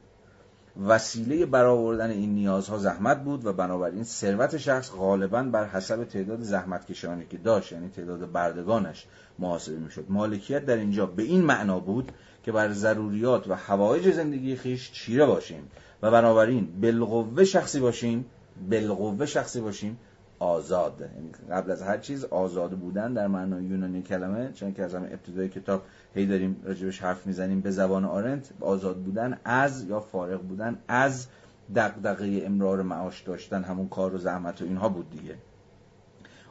[0.87, 6.85] وسیله برآوردن این نیازها زحمت بود و بنابراین ثروت شخص غالبا بر حسب تعداد زحمت
[6.85, 9.05] کشانی که داشت یعنی تعداد بردگانش
[9.39, 10.05] محاسبه می‌شد.
[10.09, 12.11] مالکیت در اینجا به این معنا بود
[12.49, 15.71] که بر ضروریات و حوایج زندگی خیش چیره باشیم
[16.01, 18.25] و بنابراین بالقوه شخصی باشیم
[18.69, 19.97] بالقوه شخصی باشیم
[20.39, 21.01] آزاد.
[21.01, 25.07] یعنی قبل از هر چیز آزاد بودن در معنای یونانی کلمه چون که از همه
[25.07, 25.83] ابتدای کتاب
[26.15, 31.27] هی داریم راجبش حرف می‌زنیم به زبان آرنت آزاد بودن از یا فارغ بودن از
[31.75, 35.35] دغدغه امرار معاش داشتن همون کار و زحمت و اینها بود دیگه.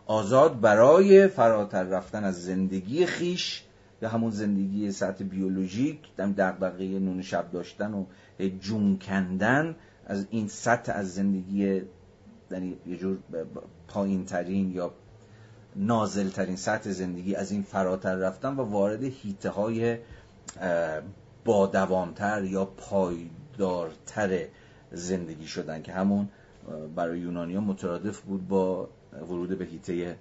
[0.07, 3.65] آزاد برای فراتر رفتن از زندگی خیش
[4.03, 8.05] یا همون زندگی سطح بیولوژیک دغدغه نون شب داشتن و
[8.61, 9.77] جون کندن
[10.07, 11.83] از این سطح از زندگی
[12.51, 13.19] یعنی یه جور
[13.89, 14.93] پایین ترین یا
[15.77, 19.99] نازل ترین سطح زندگی از این فراتر رفتن و وارد هیته های
[21.45, 24.47] با دوامتر یا پایدارتر
[24.93, 26.29] زندگی شدن که همون
[26.97, 30.16] برای یونانیا مترادف بود با ورود به هیته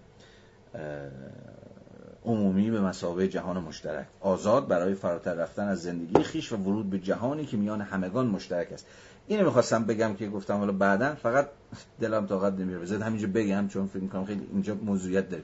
[2.27, 4.07] عمومی به مسابقه جهان مشترک.
[4.21, 8.71] آزاد برای فراتر رفتن از زندگی خیش و ورود به جهانی که میان همگان مشترک
[8.71, 8.85] است.
[9.27, 11.49] اینو می‌خواستم بگم که گفتم حالا بعدا فقط
[11.99, 12.79] دلم طاقت نمیره.
[12.79, 15.43] بذار همینجا بگم چون فکر می‌کنم خیلی اینجا موضوعیت داره.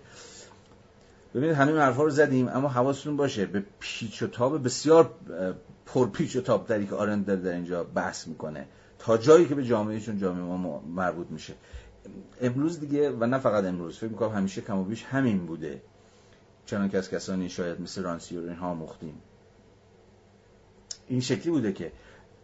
[1.36, 5.10] ببینید همین حرفا رو زدیم اما حواستون باشه به پیچ و تاب بسیار
[5.86, 8.66] پر پیچ و تاب تری که آرند در اینجا بحث می‌کنه.
[9.00, 11.54] تا جایی که به جامعهشون جامعه ما مربوط میشه.
[12.42, 15.82] امروز دیگه و نه فقط امروز فکر می‌کنم همیشه کم و بیش همین بوده.
[16.66, 19.14] چنان که از کسانی شاید مثل رانسیور اینها مختیم
[21.08, 21.92] این شکلی بوده که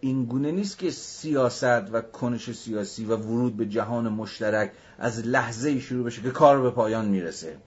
[0.02, 5.80] این گونه نیست که سیاست و کنش سیاسی و ورود به جهان مشترک از لحظه
[5.80, 7.58] شروع بشه که کار به پایان می‌رسه.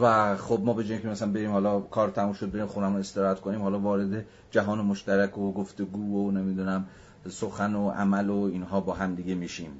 [0.00, 3.40] و خب ما به جای که مثلا بریم حالا کار تموم شد بریم خونم استراحت
[3.40, 6.86] کنیم حالا وارد جهان مشترک و گفتگو و نمی‌دونم
[7.28, 9.70] سخن و عمل و اینها با هم دیگه میشیم.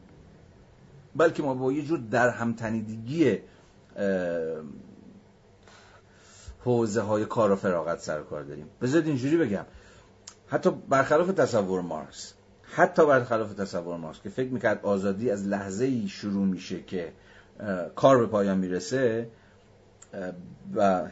[1.16, 3.38] بلکه ما با یه جور در همتنیدگی
[6.66, 8.66] حوزه های کار و فراغت سر کار داریم.
[8.82, 9.64] بذارید اینجوری بگم.
[10.48, 16.08] حتی برخلاف تصور مارکس حتی برخلاف تصور مارکس که فکر می‌کرد آزادی از لحظه ای
[16.08, 17.12] شروع میشه که
[17.94, 19.28] کار به پایان می‌رسه
[20.74, 21.08] و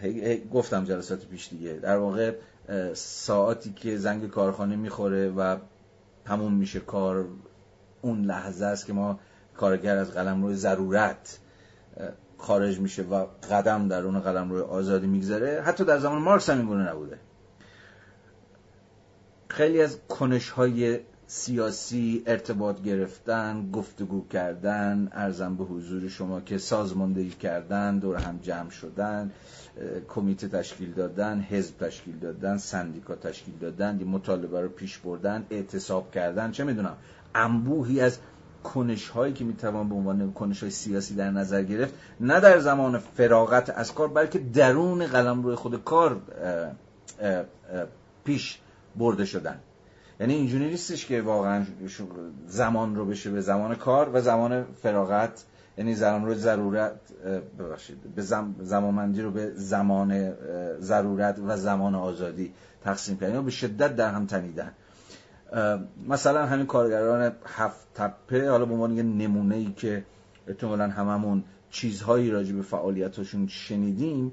[0.53, 2.35] گفتم جلسات پیش دیگه در واقع
[2.95, 5.57] ساعتی که زنگ کارخانه می‌خوره و
[6.25, 7.25] تموم میشه کار
[8.03, 9.19] اون لحظه است که ما
[9.57, 11.39] کارگر از قلم روی ضرورت
[12.45, 16.71] خارج میشه و قدم در اون قلم روی آزادی میگذره حتی در زمان مارکس هم
[16.71, 17.19] این نبوده.
[19.49, 27.31] خیلی از کنش های سیاسی ارتباط گرفتن گفتگو کردن ارزم به حضور شما که سازماندهی
[27.31, 29.31] کردن دور هم جمع شدن
[30.09, 36.51] کمیته تشکیل دادن حزب تشکیل دادن سندیکا تشکیل دادن مطالبه رو پیش بردن اعتصاب کردن
[36.51, 36.97] چه می‌دونم
[37.35, 38.19] انبوهی از
[38.65, 42.99] کنش هایی که می‌توان به عنوان کنش های سیاسی در نظر گرفت نه در زمان
[42.99, 46.21] فراغت از کار بلکه درون قلم روی خود کار
[48.25, 48.59] پیش
[48.97, 49.59] برده شدن.
[50.21, 51.65] یعنی اینجوری نیستش که واقعا
[52.47, 55.45] زمان رو بشه به زمان کار و زمان فراغت
[55.79, 56.93] یعنی زمان رو ضرورت
[57.59, 58.23] ببخشید به
[58.63, 60.33] زمانمندی رو به زمان
[60.81, 62.55] ضرورت و زمان آزادی
[62.85, 63.45] تقسیم کردن.
[63.45, 64.73] به شدت در هم تنیدن.
[66.09, 70.05] مثلا همین کارگران هفت تپه حالا به عنوان یه نمونه ای که
[70.49, 74.33] احتمالا هممون چیزهایی راجع به فعالیتشون شنیدیم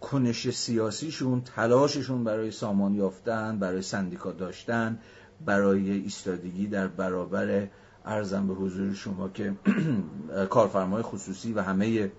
[0.00, 4.98] کنش سیاسیشون تلاششون برای سامان یافتن برای سندیکا داشتن
[5.46, 7.68] برای ایستادگی در برابر
[8.04, 9.54] ارزم به حضور شما که
[10.50, 12.10] کارفرمای خصوصی و همه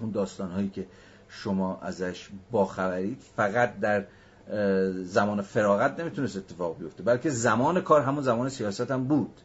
[0.00, 0.86] اون داستانهایی که
[1.28, 4.04] شما ازش باخبرید فقط در
[5.04, 9.40] زمان فراغت نمی‌تونست اتفاق بیفته بلکه زمان کار همون زمان سیاست هم بود.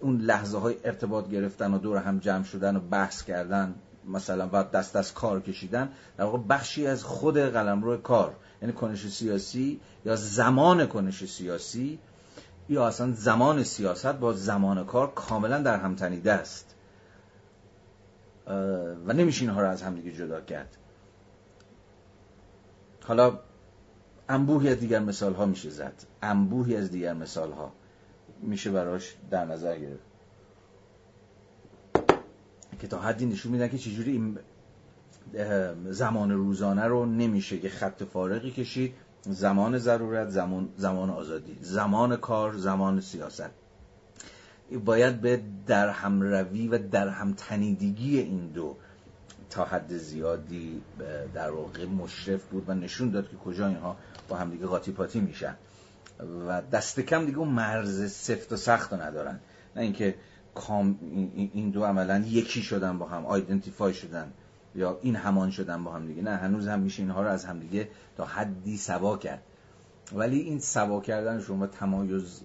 [0.00, 3.74] اون لحظه های ارتباط گرفتن و دور هم جمع شدن و بحث کردن
[4.08, 9.06] مثلا و دست از کار کشیدن در واقع بخشی از خود قلمرو کار یعنی کنش
[9.06, 11.98] سیاسی یا زمان کنش سیاسی
[12.68, 16.74] یا اصلا زمان سیاست با زمان کار کاملا در هم تنیده است.
[19.06, 20.76] و نمیشه اینها رو از همدیگه جدا کرد.
[23.04, 23.38] حالا
[24.30, 25.92] انبوهی از دیگر مثال ها میشه زد.
[26.22, 27.72] انبوهی از دیگر مثال ها
[28.42, 30.04] میشه براش در نظر گرفت.
[32.80, 34.38] که تا حدی نشون میدن که چجوری این
[35.90, 38.94] زمان روزانه رو نمیشه که خط فارقی کشید.
[39.22, 41.58] زمان ضرورت زمان, زمان آزادی.
[41.60, 43.50] زمان کار زمان سیاست.
[44.84, 48.76] باید به در هم روی و در هم تنیدگی این دو
[49.50, 50.82] تا حد زیادی
[51.34, 53.96] در واقع مشرف بود و نشون داد که کجا اینها
[54.28, 55.56] با هم دیگه قاطی پاتی میشن.
[56.48, 59.40] و دست کم دیگه اون مرز سفت و سخت رو ندارن.
[59.76, 60.14] نه اینکه
[61.52, 64.32] این دو عملا یکی شدن با هم آیدنتیفای شدن
[64.74, 66.22] یا این همان شدن با هم دیگه.
[66.22, 69.42] نه هنوز هم میشه اینها رو از هم دیگه تا حدی سوا کرد.
[70.14, 72.40] ولی این سوا کردنشون و تمایز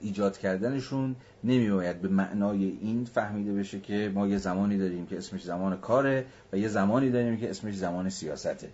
[0.00, 5.44] ایجاد کردنشون نمیباید به معنای این فهمیده بشه که ما یه زمانی داریم که اسمش
[5.44, 8.68] زمان کاره و یه زمانی داریم که اسمش زمان سیاسته.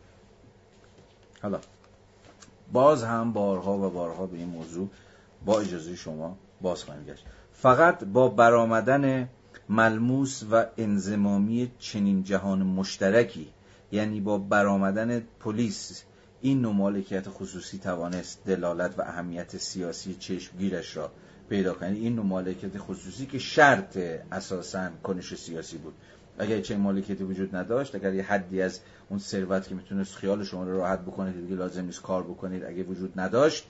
[1.42, 1.60] حالا
[2.72, 4.88] باز هم بارها و بارها به این موضوع
[5.44, 7.24] با اجازه شما باز خواهیم گشت.
[7.52, 9.28] فقط با برآمدن
[9.68, 13.48] ملموس و انزمامی چنین جهان مشترکی
[13.92, 16.04] یعنی با برآمدن پلیس
[16.44, 21.10] این نوع مالکیت خصوصی توانست دلالت و اهمیت سیاسی چشمگیرش را
[21.48, 23.96] پیدا کنید این نوع مالکیت خصوصی که شرط
[24.32, 25.94] اساسا کنش سیاسی بود.
[26.38, 30.64] اگر چه مالکیتی وجود نداشت اگر یه حدی از اون ثروت که می‌تونست خیال شما
[30.64, 33.66] رو راحت بکنید دیگه لازم نیست کار بکنید اگه وجود نداشت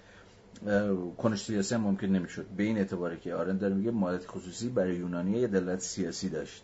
[1.18, 2.46] کنش سیاسی ممکن نمی‌شد.
[2.56, 6.62] به این اعتباره که آرند داره میگه مالت خصوصی برای یونانی یه دلالت سیاسی داشت.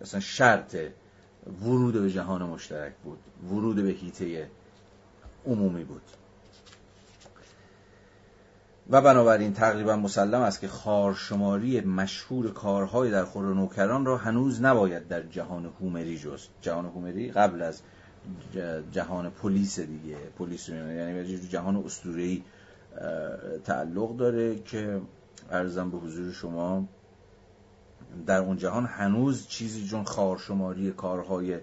[0.00, 0.76] اصلا شرط
[1.62, 3.18] ورود به جهان مشترک بود.
[3.50, 4.48] ورود به هیته
[5.46, 6.02] عمومی بود.
[8.90, 15.08] و بنابراین تقریبا مسلم است که خارشماری مشهور کارهای در خور نوکران را هنوز نباید
[15.08, 16.48] در جهان هومری جست.
[16.60, 17.82] جهان هومری قبل از
[18.92, 20.16] جهان پلیس دیگه.
[20.38, 22.42] پلیس یعنی جهان اسطوره‌ای
[23.64, 25.00] تعلق داره که
[25.50, 26.88] ارزم به حضور شما
[28.26, 31.58] در اون جهان هنوز چیزی جون خارشماری کارهای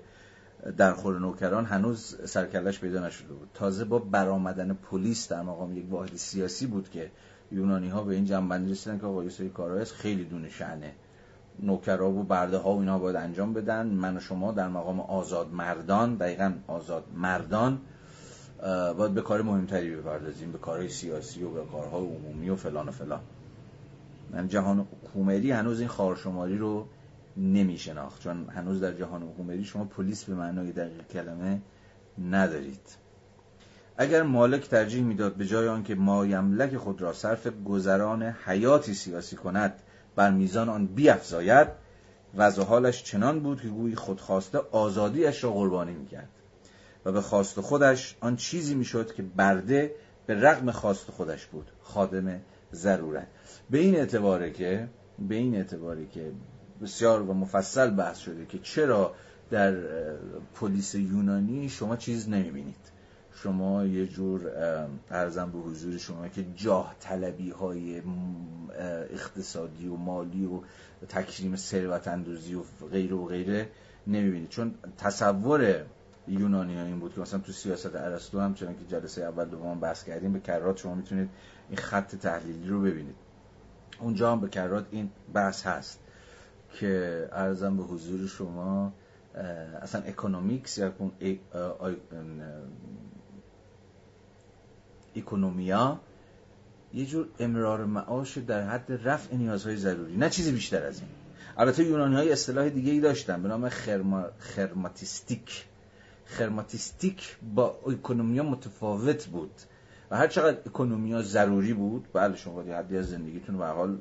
[0.77, 3.49] در خور نوکران هنوز سرکلش پیدا نشده بود.
[3.53, 7.11] تازه با برآمدن پلیس در مقام یک واحد سیاسی بود که
[7.51, 9.51] یونانی ها به این جنبندی رسیدن که آقا یه سری
[9.95, 10.93] خیلی دونه شعنه
[11.59, 13.87] نوکرها و برده ها و اینا باید انجام بدن.
[13.87, 17.81] من و شما در مقام آزاد مردان دقیقا آزاد مردان
[18.97, 22.91] باید به کار مهمتری بپردازیم به کارهای سیاسی و به کارهای عمومی و فلان و
[22.91, 23.21] فلان.
[24.31, 26.85] من جهان حکومتی هنوز این خارشماری رو
[27.37, 31.61] نمی شناخت چون هنوز در جهان حکومتی شما پلیس به معنای دقیق کلمه
[32.29, 32.97] ندارید.
[33.97, 39.73] اگر مالک ترجیح می‌داد به جای آنکه مایملک خود را صرف گذران حیاتی سیاسی کند
[40.15, 41.67] بر میزان آن بیافزاید
[42.35, 46.29] وضع حالش چنان بود که گویی خودخواسته آزادیش را قربانی می‌کرد
[47.05, 49.95] و به خواست خودش آن چیزی می‌شد که برده
[50.25, 51.71] به رغم خواست خودش بود.
[51.81, 52.39] خادم
[52.73, 53.27] ضرورت
[53.69, 54.87] به این اعتباره که
[55.19, 56.31] به این اعتباره که
[56.81, 59.15] بسیار و مفصل بحث شده که چرا
[59.49, 59.75] در
[60.55, 62.99] پلیس یونانی شما چیز نمی‌بینید.
[63.33, 64.51] شما یه جور
[65.11, 68.01] ارزم به حضور شما که جاه طلبی های
[69.09, 70.61] اقتصادی و مالی و
[71.09, 72.61] تکریم ثروت اندوزی و
[72.91, 73.69] غیره و غیره
[74.07, 74.49] نمی‌بینید.
[74.49, 75.85] چون تصور
[76.27, 79.79] یونانی ها این بود که مثلا تو سیاست ارسطو هم چون که جلسه اول دوم
[79.79, 81.29] بحث کردیم به کرات شما می‌تونید
[81.69, 83.15] این خط تحلیلی رو ببینید.
[83.99, 85.99] اونجا هم به کرات این بحث هست.
[86.73, 88.93] که عرضم به حضور شما
[89.81, 90.93] اصلا economics یا
[95.15, 95.99] اکونومیا
[96.93, 101.09] یه جور امرار معاش در حد رفع نیازهای ضروری نه چیزی بیشتر از این.
[101.57, 104.25] البته یونانی های اصطلاح دیگه ای داشتن به نام خرما...
[104.39, 105.65] خرماتیستیک.
[106.25, 109.51] خرماتیستیک با اکونومیا متفاوت بود
[110.11, 113.97] و هر چقدر اکونومیا ضروری بود بله شما یه حدی از زندگیتون به حال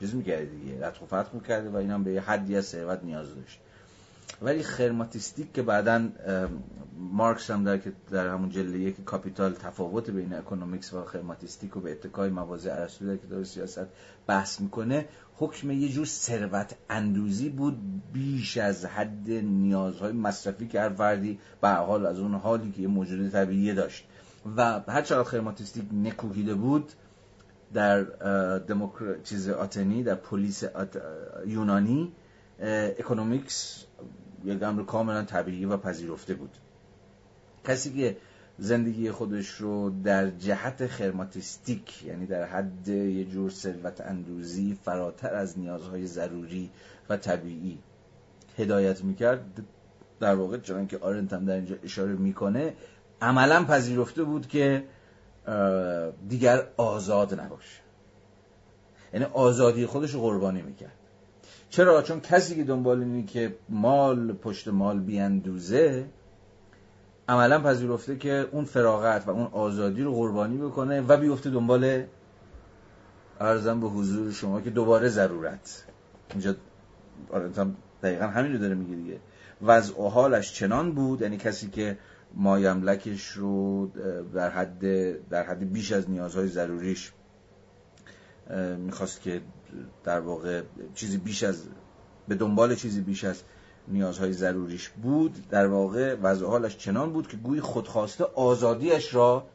[0.00, 3.34] چیز می‌کرده دیگه رتق و فتق می‌کرده و اینم به یه حدی از ثروت نیاز
[3.34, 3.60] داشت.
[4.42, 6.08] ولی خرماتیستیک که بعدا
[6.98, 11.80] مارکس هم در که در همون جلد یک کاپیتال تفاوت بین economics و خرماتیستیک و
[11.80, 13.86] به اتکای مواضع ارسطو در کتاب سیاست
[14.26, 15.04] بحث می‌کنه
[15.36, 17.78] حکم یه جور ثروت اندوزی بود
[18.12, 22.88] بیش از حد نیازهای مصرفی که هر فردی به حال از اون حالی که یه
[22.88, 24.04] موجود طبیعی داشت.
[24.56, 26.92] و هر چقدر خرماتیستیک نکوهیده بود
[27.74, 28.02] در
[28.58, 29.18] دموکر...
[29.24, 30.64] چیز آتنی در پلیس
[31.46, 32.12] یونانی
[32.98, 33.84] economics
[34.44, 36.50] یک امر کاملا طبیعی و پذیرفته بود.
[37.64, 38.16] کسی که
[38.58, 45.58] زندگی خودش رو در جهت خرماتیستیک یعنی در حد یه جور ثروت اندوزی فراتر از
[45.58, 46.70] نیازهای ضروری
[47.08, 47.78] و طبیعی
[48.58, 49.62] هدایت می‌کرد
[50.20, 52.74] در واقع چون که آرنت هم در اینجا اشاره می‌کنه
[53.20, 54.84] عملا پذیرفته بود که
[56.28, 57.80] دیگر آزاد نباشه
[59.12, 60.92] یعنی آزادی خودش قربانی می‌کرد.
[61.70, 66.04] چرا؟ چون کسی که دنبال اینه که مال پشت مال بیاندوزه
[67.28, 72.04] عملا پذیرفته که اون فراغت و اون آزادی رو قربانی بکنه و بیفته دنبال
[73.40, 75.84] ارزم به حضور شما که دوباره ضرورت.
[76.30, 76.54] اینجا
[78.02, 79.20] دقیقا همین رو داره میگه دیگه.
[79.62, 81.98] وضع و حالش چنان بود یعنی کسی که
[82.36, 83.86] مایملکش رو
[84.34, 84.80] در حد
[85.28, 87.12] در حد بیش از نیازهای ضروریش
[88.78, 89.40] می‌خواست که
[90.04, 90.62] در واقع
[90.94, 91.68] چیزی بیش از
[92.28, 93.42] به دنبال چیزی بیش از
[93.88, 95.48] نیازهای ضروریش بود.
[95.50, 99.46] در واقع وضع حالش چنان بود که گویی خودخواسته آزادیش را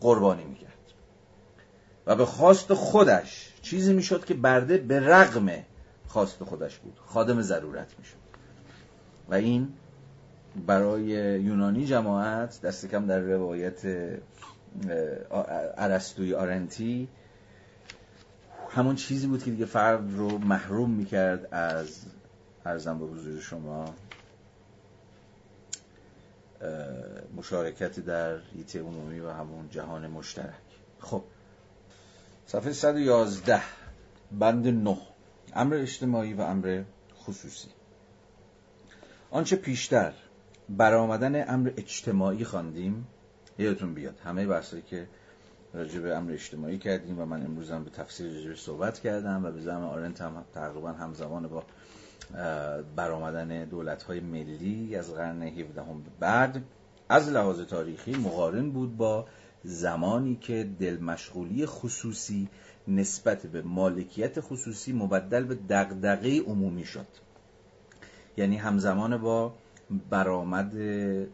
[0.00, 0.68] قربانی می‌کرد.
[2.06, 5.50] و به خواست خودش چیزی می‌شد که برده به رغم
[6.08, 6.98] خواست خودش بود.
[7.06, 8.16] خادم ضرورت می‌شد.
[9.28, 9.72] و این
[10.66, 11.04] برای
[11.42, 13.86] یونانی جماعت دست کم در روایت
[15.76, 17.08] ارسطوی آرنتی
[18.70, 22.00] همون چیزی بود که دیگه فرد رو محروم می‌کرد از
[22.64, 23.94] ارزم به حضور شما.
[27.36, 30.54] مشارکت در ایت عمومی و همون جهان مشترک.
[31.00, 31.24] خب
[32.46, 33.62] صفحه 111
[34.32, 34.96] بند 9
[35.52, 36.82] امر اجتماعی و امر
[37.26, 37.68] خصوصی.
[39.30, 40.12] آنچه پیشتر
[40.68, 43.06] برآمدن امر اجتماعی خواندیم.
[43.58, 45.08] یادتون بیاد همه بحثایی که
[45.74, 49.50] راجع به امر اجتماعی کردیم و من امروز هم به تفسیر راجع صحبت کردم و
[49.50, 51.64] به زمان آرنت هم تقریبا همزمان با
[52.96, 56.62] برآمدن دولت های ملی از قرن 17 هم بعد
[57.08, 59.26] از لحاظ تاریخی مقارن بود با
[59.64, 62.48] زمانی که دل مشغولی خصوصی
[62.88, 67.06] نسبت به مالکیت خصوصی مبدل به دغدغه عمومی شد.
[68.36, 69.54] یعنی همزمان با
[70.10, 70.74] برآمد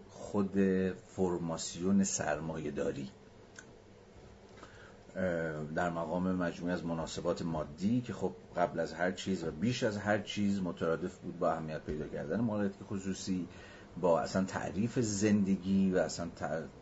[0.09, 0.59] خود
[1.07, 3.11] فرماسیون سرمایه داری
[5.75, 9.97] در مقام مجموعه از مناسبات مادی که خب قبل از هر چیز و بیش از
[9.97, 13.49] هر چیز مترادف بود با اهمیت پیدا کردن مالکیت خصوصی
[14.01, 16.29] با اصلا تعریف زندگی و اصلا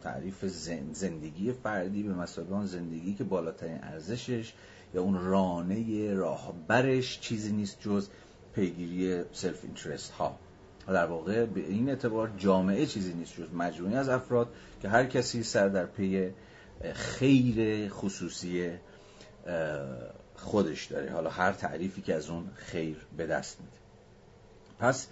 [0.02, 0.44] تعریف
[0.92, 4.52] زندگی فردی به مثابه زندگی که بالاترین ارزشش
[4.94, 8.08] یا اون رانه راهبرش چیزی نیست جز
[8.54, 10.38] پیگیری self-interest ها.
[10.92, 14.48] در واقع به این اعتبار جامعه چیزی نیست جز مجموعی از افراد
[14.82, 16.30] که هر کسی سر در پی
[16.94, 18.70] خیر خصوصی
[20.36, 21.12] خودش داره.
[21.12, 23.76] حالا هر تعریفی که از اون خیر به دست میده.
[24.78, 25.08] پس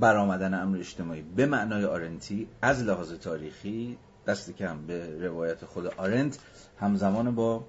[0.00, 6.38] برآمدن امر اجتماعی به معنای آرنتی از لحاظ تاریخی دست کم به روایت خود آرنت
[6.80, 7.64] همزمان با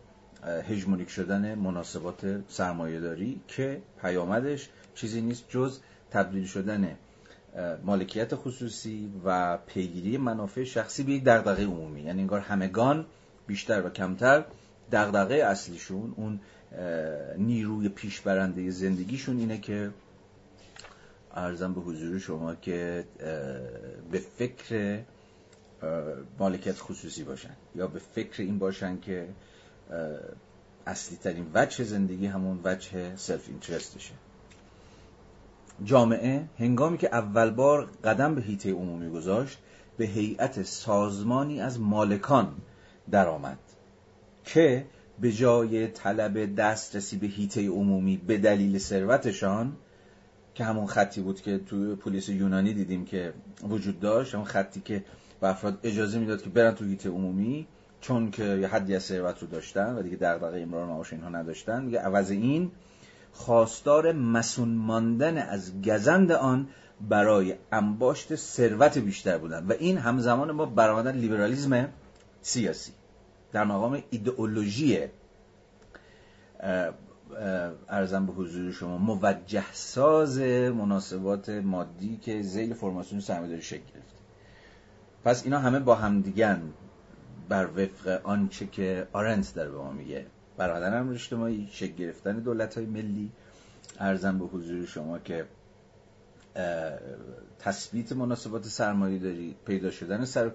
[0.70, 5.80] هژمونیک شدن مناسبات سرمایهداری که پیامدش چیزی نیست جز
[6.16, 6.98] تبدیل شدن
[7.84, 12.02] مالکیت خصوصی و پیگیری منافع شخصی به یک دغدغه عمومی.
[12.02, 13.06] یعنی انگار همگان
[13.48, 14.46] بیشتر و کمتر
[14.92, 16.40] دغدغه اصلیشون اون
[17.38, 19.92] نیروی پیشبرنده زندگیشون اینه که
[21.34, 23.06] ارزم به حضور شما که
[24.12, 25.00] به فکر
[26.40, 29.28] مالکیت خصوصی باشن یا به فکر این باشن که
[30.88, 34.14] اصلی ترین وجه زندگی همون وجه سلف اینترستشه
[35.84, 39.58] جامعه هنگامی که اول بار قدم به هیته عمومی گذاشت
[39.98, 42.54] به هیئت سازمانی از مالکان
[43.12, 43.58] درآمد
[44.46, 44.86] که
[45.22, 49.74] به جای طلب دسترسی به هیته عمومی به دلیل ثروتشان
[50.56, 53.34] که همون خطی بود که توی پلیس یونانی دیدیم که
[53.70, 55.04] وجود داشت همون خطی که
[55.42, 57.68] به افراد اجازه می‌داد که برن تو هیته عمومی
[58.02, 61.84] چون که یه حدی از ثروت رو داشتن و دیگه دغدغه امرار معاش اینها نداشتن
[61.86, 62.72] میگه عوض این
[63.36, 66.68] خواستار مسون ماندن از گزند آن
[67.10, 69.66] برای انباشت ثروت بیشتر بودن.
[69.68, 71.90] و این همزمان با برآمدن لیبرالیزم
[72.42, 72.92] سیاسی.
[73.52, 75.00] در مقام ایدئولوژی
[77.90, 84.20] ارزم به حضور شما موجه ساز مناسبات مادی که زیل فرماسیون سرمایه‌داری شکل گرفته
[85.24, 86.62] پس اینا همه با همدیگن
[87.50, 90.26] بر وفق آنچه که آرنت داره به ما میگه.
[90.58, 93.32] برادر امر اجتماعی شکل گرفتن دولت های ملی.
[94.00, 95.46] ارزم به حضور شما که
[97.60, 100.50] تثبیت مناسبات سرمایه داری پیدا شدن سر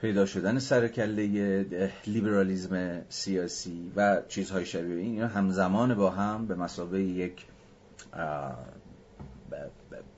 [0.00, 5.12] پیدا شدن سرکله لیبرالیزم سیاسی و چیزهای شبیه این.
[5.12, 7.46] اینا همزمان با هم به مسابقه یک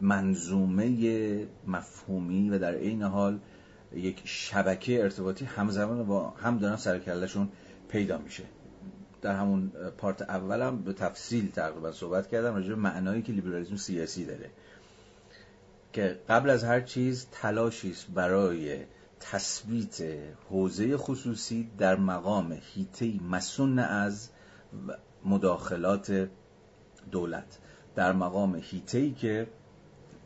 [0.00, 3.38] منظومه مفهومی و در عین حال
[3.94, 7.48] یک شبکه ارتباطی همزمان با هم دارن سرکلشون
[7.94, 8.42] پیدا میشه.
[9.22, 14.24] در همون پارت اولم به تفصیل تقریبا صحبت کردم راجع به معنایی که لیبرالیسم سیاسی
[14.24, 14.50] داره.
[15.92, 18.78] که قبل از هر چیز تلاشی است برای
[19.20, 19.98] تثبیت
[20.50, 24.28] حوزه خصوصی در مقام هیته مسون از
[25.24, 26.28] مداخلات
[27.10, 27.58] دولت.
[27.94, 29.46] در مقام هیته که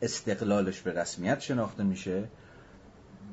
[0.01, 2.29] استقلالش به رسمیت شناخته میشه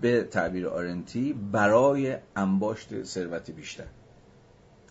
[0.01, 3.87] به تعبیر آرنتی برای انباشت ثروت بیشتر.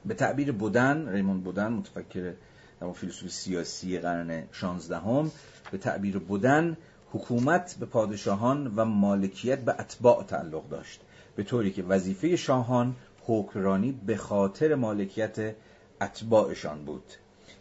[0.06, 2.34] به تعبیر بودن ریمون بودن متفکر
[2.82, 5.32] در فیلسوف سیاسی قرن 16 هم
[5.72, 6.78] به تعبیر بودن
[7.12, 11.02] حکومت به پادشاهان و مالکیت به اتباع تعلق داشت.
[11.36, 15.56] به طوری که وظیفه شاهان حکمرانی به خاطر مالکیت
[16.02, 17.04] اتباعشان بود.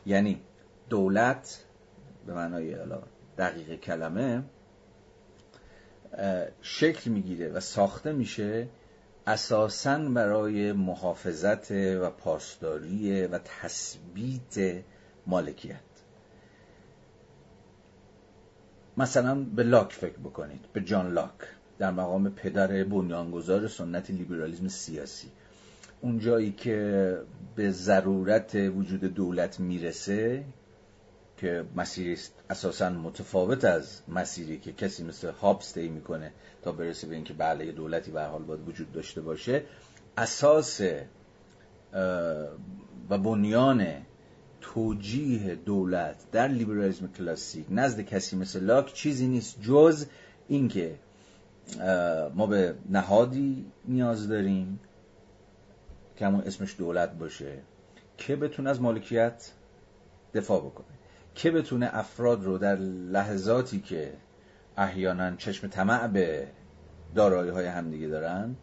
[0.07, 0.41] یعنی
[0.91, 1.65] دولت
[2.27, 2.77] به معنای
[3.39, 4.43] دقیق کلمه
[6.63, 8.69] شکل می‌گیره و ساخته میشه
[9.27, 14.83] اساسا برای محافظت و پاسداری و تثبیت
[15.27, 15.77] مالکیت.
[18.97, 21.31] مثلا به لاک فکر بکنید به جان لاک
[21.79, 25.29] در مقام پدر بنیانگذار سنت لیبرالیزم سیاسی.
[26.01, 27.19] اون جایی که
[27.57, 30.45] به ضرورت وجود دولت می‌رسه
[31.37, 32.19] که مسیری
[32.51, 36.33] اساسا متفاوت از مسیری که کسی مثل هابس طی می‌کنه
[36.63, 39.63] تا برسه به اینکه بله دولتی به حال باید وجود داشته باشه
[40.19, 40.81] اساس
[43.11, 43.87] و بنیان
[44.61, 50.07] توجیه دولت در لیبرالیسم کلاسیک نزد کسی مثل لاک چیزی نیست جز
[50.49, 50.95] اینکه
[52.35, 54.81] ما به نهادی نیاز داریم
[56.17, 57.59] که همون اسمش دولت باشه
[58.19, 59.51] که بتونه از مالکیت
[60.35, 60.87] دفاع بکنه.
[61.35, 64.13] که بتونه افراد رو در لحظاتی که
[64.77, 66.49] احیانا چشم طمع به
[67.15, 68.57] دارایی های همدیگه دارن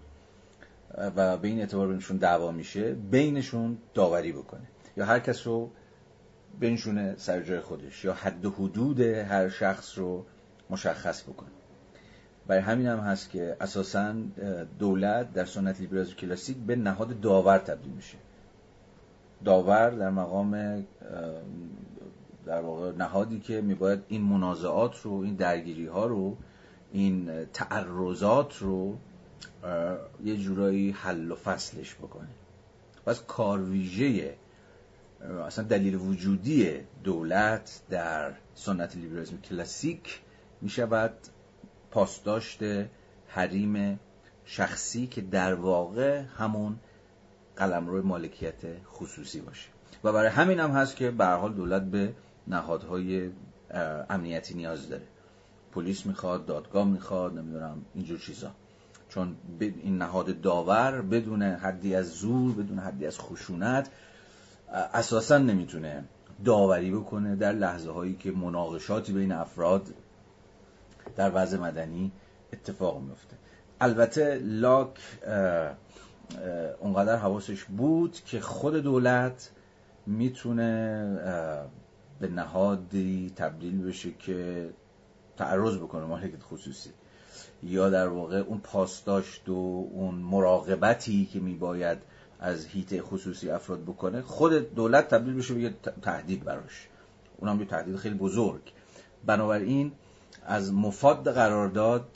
[1.16, 4.68] و به این اعتبار بینشون دعوا میشه بینشون داوری بکنه.
[4.98, 5.72] یا هر کس رو
[6.60, 10.26] بنشونه سر جای خودش یا حد و حدود هر شخص رو
[10.70, 11.50] مشخص بکنه.
[12.48, 14.16] برای همین هم هست که اساسا
[14.80, 18.18] دولت در سنت لیبرالیسم کلاسیک به نهاد داور تبدیل میشه.
[19.46, 20.84] داور در مقام
[22.46, 26.38] در واقع نهادی که میباید این منازعات رو این درگیری ها رو
[26.92, 28.98] این تعرضات رو
[30.24, 32.28] یه جورایی حل و فصلش بکنه.
[33.06, 34.36] پس کار ویژه
[35.46, 40.22] اصلا دلیل وجودی دولت در سنت لیبرالیسم کلاسیک
[40.62, 41.14] می شود
[41.92, 42.60] پاسداشت
[43.28, 44.00] حریم
[44.46, 46.80] شخصی که در واقع همون
[47.56, 49.70] قلمرو مالکیت خصوصی باشه.
[50.04, 52.14] و برای همین هم هست که به حال دولت به
[52.48, 53.30] نهادهای
[54.10, 55.04] امنیتی نیاز داره.
[55.72, 58.52] پلیس می‌خواد دادگاه می‌خواد نمی‌دونم اینجور چیزا.
[59.10, 63.90] چون این نهاد داور بدون حدی از زور بدون حدی از خشونت
[64.94, 66.04] اساسا نمی‌تونه
[66.46, 69.88] داوری بکنه در لحظه هایی که مناقشاتی بین افراد
[71.16, 72.12] در وضع مدنی
[72.54, 73.38] اتفاق میفته
[73.82, 75.00] البته لاک
[76.80, 79.52] اونقدر حواسش بود که خود دولت
[80.06, 81.72] می‌تونه
[82.22, 84.70] به نهادی تبدیل بشه که
[85.38, 86.90] تعرض بکنه مالکت خصوصی.
[87.64, 91.98] یا در واقع اون پاسداشت و اون مراقبتی که میباید
[92.40, 96.88] از هیته خصوصی افراد بکنه خود دولت تبدیل بشه به یه تهدید براش.
[97.38, 98.62] اونم یه تهدید خیلی بزرگ.
[99.26, 99.92] بنابراین
[100.46, 102.08] از مفاد قرارداد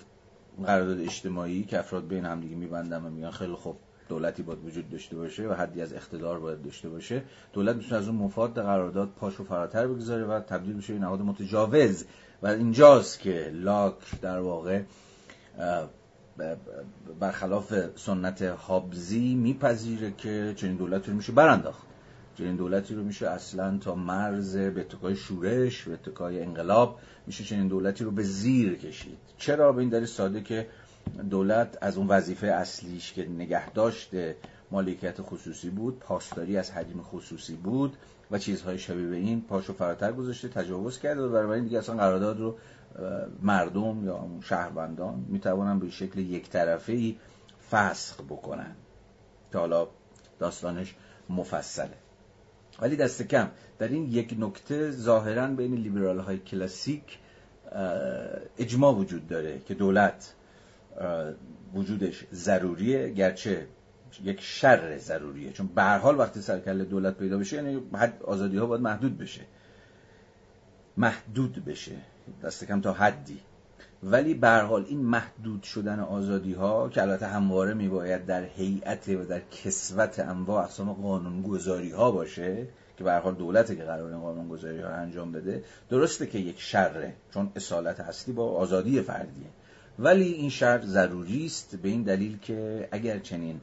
[0.65, 3.77] قرارداد اجتماعی که افراد بین هم دیگه میبندن و میگن خیلی خوب
[4.09, 7.23] دولتی باید وجود داشته باشه و حدی از اقتدار باید داشته باشه
[7.53, 12.05] دولت می‌تونه از اون مفاد قرارداد پاشو فراتر بگذاره و تبدیل بشه به نهاد متجاوز.
[12.41, 14.81] و اینجاست که لاک در واقع
[17.19, 21.83] برخلاف سنت هابزی میپذیره که چنین دولتی رو میشه برانداخت.
[22.37, 27.67] چنین دولتی رو میشه اصلا تا مرز به اتکای شورش به اتکای انقلاب میشه چنین
[27.67, 29.17] دولتی رو به زیر کشید.
[29.37, 30.67] چرا؟ به این دلیل ساده که
[31.29, 34.35] دولت از اون وظیفه اصلیش که نگه داشته
[34.71, 37.97] مالکیت خصوصی بود پاسداری از حجم خصوصی بود
[38.31, 42.39] و چیزهای شبیه به این پاشو فراتر گذاشته تجاوز کرده و برای دیگه اصلا قرارداد
[42.39, 42.55] رو
[43.41, 47.15] مردم یا شهروندان می‌توانن به شکل یک طرفه ای
[47.71, 48.75] فسخ بکنن
[49.51, 49.87] که حالا
[50.39, 50.95] داستانش
[51.29, 51.97] مفصله.
[52.81, 53.47] ولی دست کم
[53.79, 57.19] در این یک نکته ظاهرا بین لیبرال های کلاسیک
[58.57, 60.34] اجماع وجود داره که دولت
[61.73, 63.67] وجودش ضروریه گرچه
[64.23, 65.51] یک شر ضروریه.
[65.51, 69.17] چون به هر حال وقتی سرکل دولت پیدا بشه یعنی حد آزادی ها باید محدود
[69.17, 69.41] بشه.
[70.97, 71.95] محدود بشه.
[72.43, 73.39] دست کم تا حدی.
[74.03, 79.25] ولی به حال این محدود شدن آزادی ها که البته همواره میباید در هیئت و
[79.25, 82.67] در کسوت انواع اقسام قانونگذاری ها باشه
[82.97, 87.13] که به حال دولته که قرار این قانونگذاری ها انجام بده درسته که یک شره
[87.33, 89.47] چون اصالت اصلی با آزادی فردیه.
[89.99, 93.61] ولی این شر ضروری است به این دلیل که اگر چنین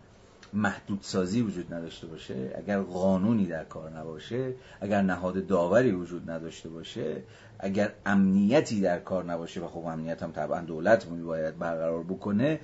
[0.52, 7.22] محدودسازی وجود نداشته باشه اگر قانونی در کار نباشه اگر نهاد داوری وجود نداشته باشه
[7.58, 12.60] اگر امنیتی در کار نباشه و خب امنیت هم طبعا دولت باید برقرار بکنه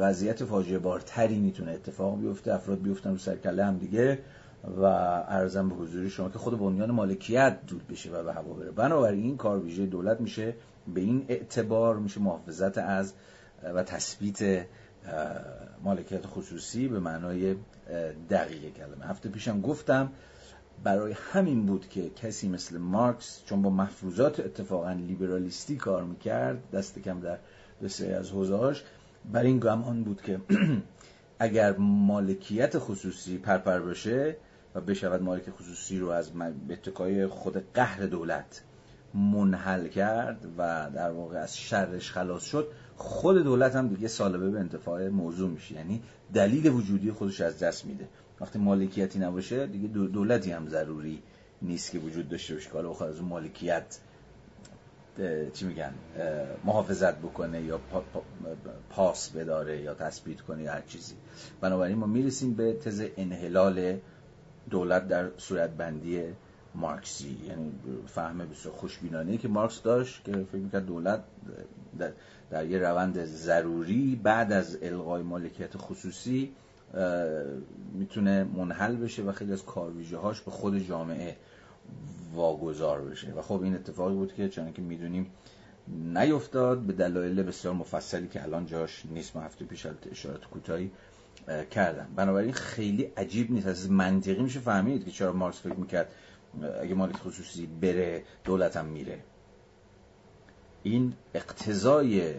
[0.00, 4.18] وضعیت فاجعه بارتری می‌تونه اتفاق بیفته افراد بیفتن رو سرکله هم دیگه
[4.80, 4.84] و
[5.28, 8.70] ارزم به حضور شما که خود بنیان مالکیت دود بشه و به هوا بره.
[8.70, 10.54] بنابراین این کار ویژه دولت میشه.
[10.94, 13.14] به این اعتبار میشه محافظت از
[13.74, 14.66] و تثبیت
[15.82, 17.56] مالکیت خصوصی به معنای
[18.30, 19.06] دقیق کلمه.
[19.06, 20.12] هفته پیشم گفتم
[20.84, 26.98] برای همین بود که کسی مثل مارکس چون با مفروضات اتفاقا لیبرالیستی کار می‌کرد دست
[26.98, 27.38] کم در
[27.82, 28.82] بسیاری از حوزهاش
[29.32, 30.40] بر این گمان بود که
[31.38, 34.36] اگر مالکیت خصوصی پرپر باشه
[34.74, 36.30] و بشود مالک خصوصی رو از
[36.70, 38.62] اتکای خود قهر دولت
[39.14, 42.68] منحل کرد و در واقع از شرش خلاص شد.
[42.96, 45.74] خود دولت هم دیگه سالبه به انتفاع موضوع میشه.
[45.74, 46.02] یعنی
[46.34, 48.08] دلیل وجودی خودش از دست میده.
[48.40, 51.22] وقتی مالکیتی نباشه دیگه دولتی هم ضروری
[51.62, 52.66] نیست که وجود داشته باشه.
[52.66, 53.98] که حالا از اون مالکیت
[55.52, 55.94] چی میگن؟
[56.64, 57.80] محافظت بکنه یا
[58.90, 61.14] پاس بداره یا تثبیت کنه یا هر چیزی.
[61.60, 63.96] بنابراین ما می‌رسیم به تز انحلال
[64.70, 66.22] دولت در صورت بندی
[66.74, 67.72] مارکسی یعنی
[68.06, 71.24] فهم بسیار خوشبینانه که مارکس داشت که فکر می‌کرد دولت
[71.98, 72.12] در,
[72.50, 76.52] در یه روند ضروری بعد از الغای مالکیت خصوصی
[77.92, 81.36] می‌تونه منحل بشه و خیلی از کارویژه هاش به خود جامعه
[82.34, 83.32] واگذار بشه.
[83.32, 85.30] و خب این اتفاقی بود که چون که می‌دونیم
[85.88, 90.90] نیفتاد به دلایل بسیار مفصلی که الان جاش نیست ما هفته پیش اشارات کوتاهی
[91.70, 92.06] کردم.
[92.16, 96.08] بنابراین خیلی عجیب نیست از منطقی میشه فهمید که چرا مارکس فکر می‌کرد
[96.82, 99.18] اگه مالک خصوصی بره دولتم میره.
[100.82, 102.34] این اقتضای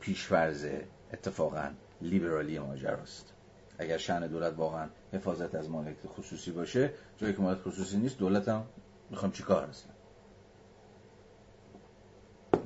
[0.00, 0.66] پیشورز
[1.12, 1.70] اتفاقا
[2.00, 3.32] لیبرالی ماجراست
[3.78, 8.48] اگر شأن دولت واقعا حفاظت از مالک خصوصی باشه جایی که مالک خصوصی نیست دولت
[8.48, 8.64] هم
[9.10, 9.90] می‌خوام چیکار هستن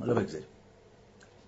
[0.00, 0.46] حالا بگذاریم.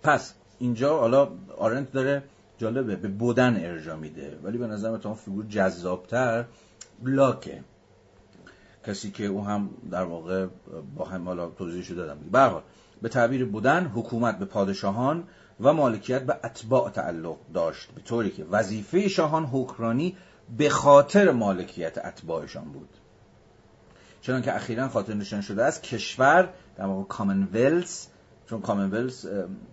[0.02, 2.22] پس اینجا حالا آرنت داره
[2.58, 4.38] جالبه به بودن ارجا میده.
[4.42, 6.44] ولی به نظر من فیگور جذابتر
[7.02, 7.64] بلاکه
[8.86, 10.46] کسی که او هم در واقع
[10.96, 11.50] با هم حالا
[11.94, 12.18] دادم.
[12.32, 12.62] به
[13.02, 15.24] به تعبیر بودن حکومت به پادشاهان
[15.60, 20.16] و مالکیت به اتباع تعلق داشت به طوری که وظیفه شاهان حکرانی
[20.58, 22.88] به خاطر مالکیت اتباعشان بود.
[24.20, 28.06] چون که اخیرا خاطر نشان شده است کشور در واقع کامنولز
[28.46, 29.26] چون کامنولز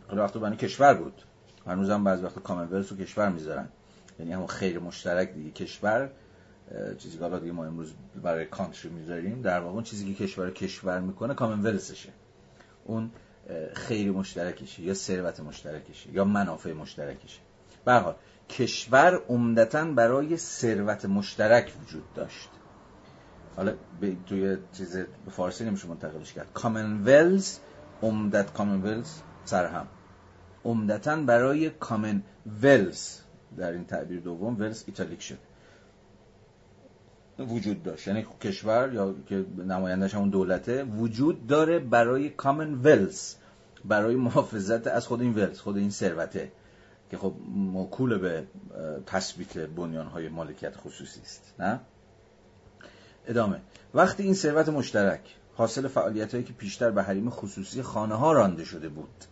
[0.10, 1.22] خیلی وقت کشور بود.
[1.68, 3.68] هنوز هم بعضی وقت کامنولز رو کشور می‌ذارن.
[4.20, 6.10] یعنی همون خیر مشترک دیگه کشور
[6.98, 7.94] چیزی که دیگه ما امروز
[8.24, 12.10] برای کانتری می‌ذاریم در واقع اون چیزی که کشور کشور می‌کنه کامنولزشه
[12.86, 13.12] اون
[13.74, 17.40] خیر مشترکشه یا ثروت مشترکشه یا منافع مشترکشه.
[17.86, 18.16] به
[18.50, 22.50] کشور عمدتا برای ثروت مشترک وجود داشت.
[23.56, 26.48] حالا به توی چیز به فارسی نمیشه منتقلش کرد.
[26.54, 27.58] کامنولز
[28.02, 29.88] عمدت کامنولز سرهم.
[30.66, 32.24] عمدتا برای کامن
[32.62, 33.20] ولز
[33.58, 35.38] در این تعبیر دوم ولز ایتالیک شد.
[37.40, 38.08] وجود داشت.
[38.08, 43.36] یعنی کشور یا که نمایندش همون دولته وجود داره برای کامن ولز
[43.86, 46.52] برای محافظت از خود این ولز خود این ثروته
[47.12, 48.44] که خب موکول به
[49.06, 51.54] تثبیت بنیان های مالکیت خصوصی است.
[51.60, 51.80] نه؟
[53.28, 53.62] ادامه.
[53.94, 58.64] وقتی این ثروت مشترک حاصل فعالیت هایی که پیشتر به حریم خصوصی خانه ها رانده
[58.66, 59.26] شده بود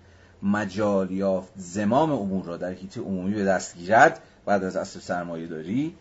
[0.44, 5.48] مجال یافت زمام امور را در حیطه عمومی به دست گیرد بعد از اصل سرمایه
[5.48, 5.96] داری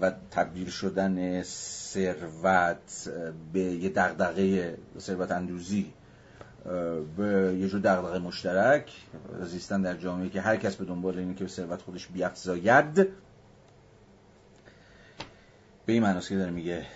[0.00, 3.10] و تبدیل شدن ثروت
[3.52, 5.92] به یه دغدغه ثروت اندوزی
[7.16, 8.92] به یه جور دغدغه مشترک
[9.42, 12.94] زیستن در جامعه که هر کس به دنبال اینه که به ثروت خودش بیافزاید.
[15.86, 16.86] به این معناست که داره میگه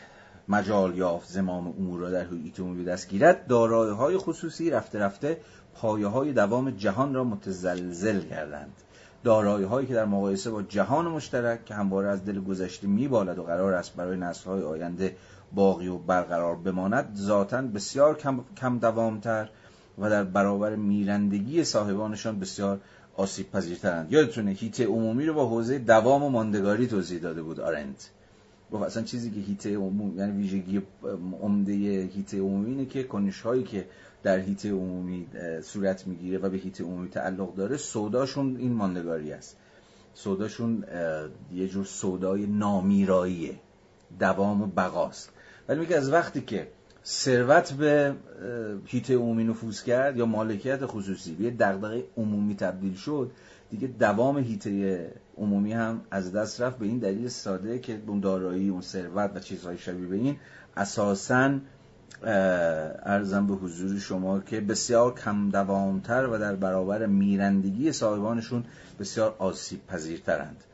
[0.48, 2.26] مجال یافت زمام امور را در
[2.58, 3.52] عمومی به دست گیرد.
[4.16, 5.40] خصوصی رفته رفته
[5.74, 8.72] پایه های دوام جهان را متزلزل کردند.
[9.24, 13.42] دارایی هایی که در مقایسه با جهان مشترک که همواره از دل گذشته میبالد و
[13.42, 15.16] قرار است برای نسل های آینده
[15.54, 19.48] باقی و برقرار بماند ذاتا بسیار کم, کم دوامتر
[19.98, 22.80] و در برابر میرندگی صاحبانشان بسیار
[23.16, 28.10] آسیب پذیرترند یادتونه هیته عمومی رو با حوزه دوام و ماندگاری توضیح داده بود آرنت.
[28.72, 30.82] گفت اصلا چیزی که هیته عمومی یعنی ویژگی
[31.42, 31.72] عمده
[32.14, 33.86] هیته عمومی اینه که کنش هایی که
[34.22, 35.26] در هیته عمومی
[35.62, 37.76] صورت می‌گیره و به هیته عمومی تعلق داره.
[37.76, 39.56] سوداشون این ماندگاری است.
[40.14, 40.84] سوداشون
[41.52, 43.54] یه جور سودای نامیراییه.
[44.18, 45.30] دوام و بقاست.
[45.68, 46.68] ولی میگه از وقتی که
[47.04, 48.14] ثروت به
[48.86, 53.30] هیته عمومی نفوذ کرد یا مالکیت خصوصی به دغدغه عمومی تبدیل شد
[53.70, 56.78] دیگه دوام هیته عمومی هم از دست رفت.
[56.78, 60.36] به این دلیل ساده که اون دارایی اون ثروت و چیزهای شبیه به این
[60.76, 61.58] اساساً
[62.22, 68.64] ارزم به حضور شما که بسیار کم دوامتر و در برابر میرندگی صاحبانشون
[69.00, 70.64] بسیار آسیب پذیرترند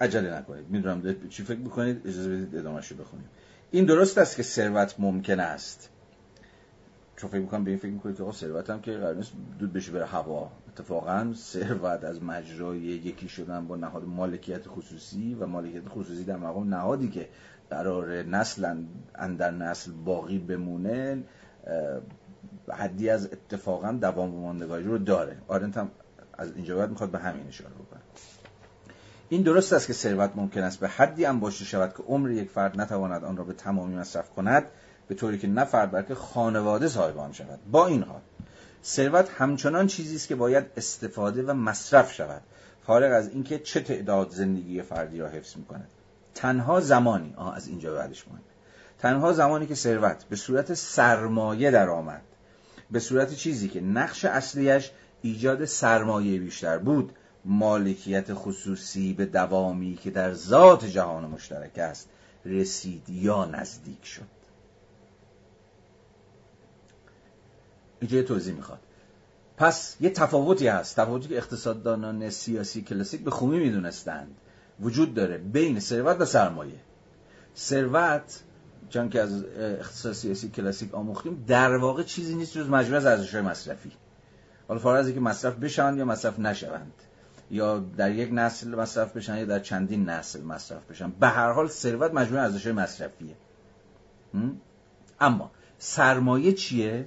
[0.00, 0.70] عجله نکنید.
[0.70, 3.28] می‌دونم چی فکر می‌کنید؟ اجازه بدید ادامه بخونیم.
[3.70, 5.88] این درست است که ثروت ممکن است.
[7.16, 9.92] چون فکر می‌کنم به این فکر می‌کنید که ثروت هم که قرار نیست دود بشه
[9.92, 10.50] بره هوا.
[10.68, 16.74] اتفاقا ثروت از مجرای یکی شدن با نهاد مالکیت خصوصی و مالکیت خصوصی در مقام
[16.74, 17.28] نهادی که
[17.70, 18.76] قرار نسل
[19.14, 21.22] اندر نسل باقی بمونه
[22.72, 25.36] حدی از اتفاقا دوام ماندگاری رو داره.
[25.48, 25.90] آرنت هم
[26.38, 28.00] از اینجا باید می‌خواد به همین اشاره بکنه.
[29.28, 32.80] این درست است که ثروت ممکن است به حدی انباشته شود که عمر یک فرد
[32.80, 34.64] نتواند آن را به تمامی مصرف کند
[35.08, 37.58] به طوری که نه فرد بلکه خانواده صاحب آن شود.
[37.70, 38.20] با این حال
[38.84, 42.42] ثروت همچنان چیزی است که باید استفاده و مصرف شود.
[42.86, 45.88] فارغ از اینکه چه تعداد زندگی فردی را حفظ می‌کند.
[46.34, 48.40] تنها زمانی آه از اینجا بعدش مهمه
[48.98, 52.22] تنها زمانی که ثروت به صورت سرمایه در آمد.
[52.90, 54.90] به صورت چیزی که نقش اصلیش
[55.22, 57.12] ایجاد سرمایه بیشتر بود.
[57.44, 62.08] مالکیت خصوصی به دوامی که در ذات جهان مشترک است
[62.44, 64.34] رسید یا نزدیک شد.
[68.00, 68.80] اینجا توضیح می‌خواد؟
[69.56, 70.96] پس یه تفاوتی هست.
[70.96, 74.36] تفاوتی که اقتصاددانان سیاسی کلاسیک به خوبی می‌دونستند.
[74.80, 76.80] وجود داره بین ثروت و سرمایه.
[77.56, 78.42] ثروت
[78.90, 83.42] چون که از اقتصاد سیاسی کلاسیک آموختیم در واقع چیزی نیست جز مجموعه از ارزش‌های
[83.42, 83.92] مصرفی.
[84.68, 86.92] حالا از اینکه مصرف بشن یا مصرف نشوند
[87.50, 91.68] یا در یک نسل مصرف بشن یا در چندین نسل مصرف بشن به هر حال
[91.68, 93.36] ثروت مجموعه ارزش‌های مصرفیه.
[95.20, 97.04] اما سرمایه چیه؟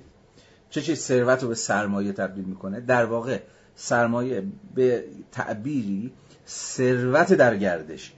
[0.69, 3.39] چه چیز ثروت رو به سرمایه تبدیل می‌کنه؟ در واقع
[3.75, 4.43] سرمایه
[4.75, 6.13] به تعبیری
[6.47, 8.13] ثروت در گردشه.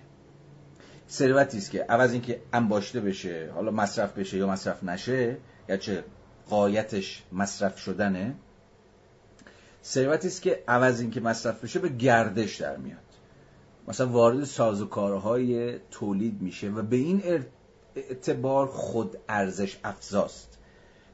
[1.10, 5.38] ثروتی است که عوض اینکه انباشته بشه حالا مصرف بشه یا مصرف نشه
[5.70, 6.04] یا چه
[6.50, 8.36] قایتش مصرف شدنه
[9.84, 13.00] ثروتی است که عوض اینکه مصرف بشه به گردش در میاد.
[13.88, 17.44] مثلا وارد سازوکارهای تولید میشه و به این
[17.96, 20.58] اعتبار خود ارزش افزاست.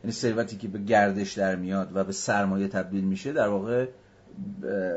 [0.04, 3.88] یعنی ثروتی که به گردش در میاد و به سرمایه تبدیل میشه در واقع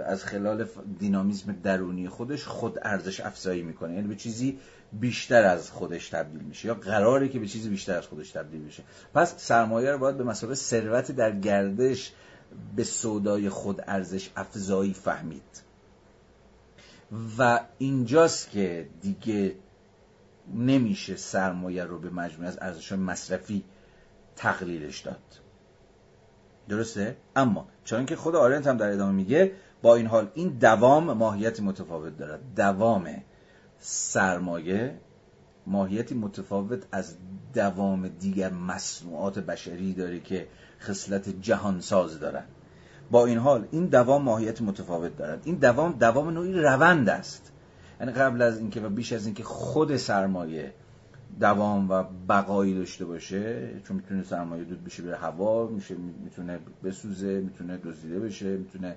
[0.06, 0.66] از خلال
[0.98, 3.94] دینامیزم درونی خودش خود ارزش افزایی می‌کنه.
[3.94, 4.58] یعنی به چیزی
[4.92, 8.82] بیشتر از خودش تبدیل میشه یا قراره که به چیزی بیشتر از خودش تبدیل بشه.
[9.14, 12.12] پس سرمایه رو باید به مسابقه ثروت در گردش
[12.76, 15.62] به سودای خود ارزش افزایی فهمید.
[17.38, 19.54] و اینجاست که دیگه
[20.54, 23.64] نمیشه سرمایه رو به مجموعه از ارزش مصرفی
[24.36, 25.16] تقلیلش داد.
[26.68, 31.12] درسته؟ اما چون که خود آرنت هم در ادامه میگه با این حال این دوام
[31.12, 32.40] ماهیتی متفاوت دارد.
[32.56, 33.08] دوام
[33.78, 35.00] سرمایه
[35.66, 37.16] ماهیتی متفاوت از
[37.54, 40.48] دوام دیگر مصنوعات بشری داره که
[40.80, 42.48] خصلت جهانساز دارند
[43.10, 45.42] با این حال این دوام ماهیت متفاوت دارد.
[45.44, 47.52] این دوام دوام نوعی روند است.
[48.00, 50.72] یعنی قبل از اینکه و بیش از اینکه خود سرمایه
[51.40, 55.94] دوام و بقایی داشته باشه چون می‌تونه سرمایه دود بشه بره هوا میشه
[56.24, 58.96] می‌تونه بسوزه می‌تونه دزدیده بشه می‌تونه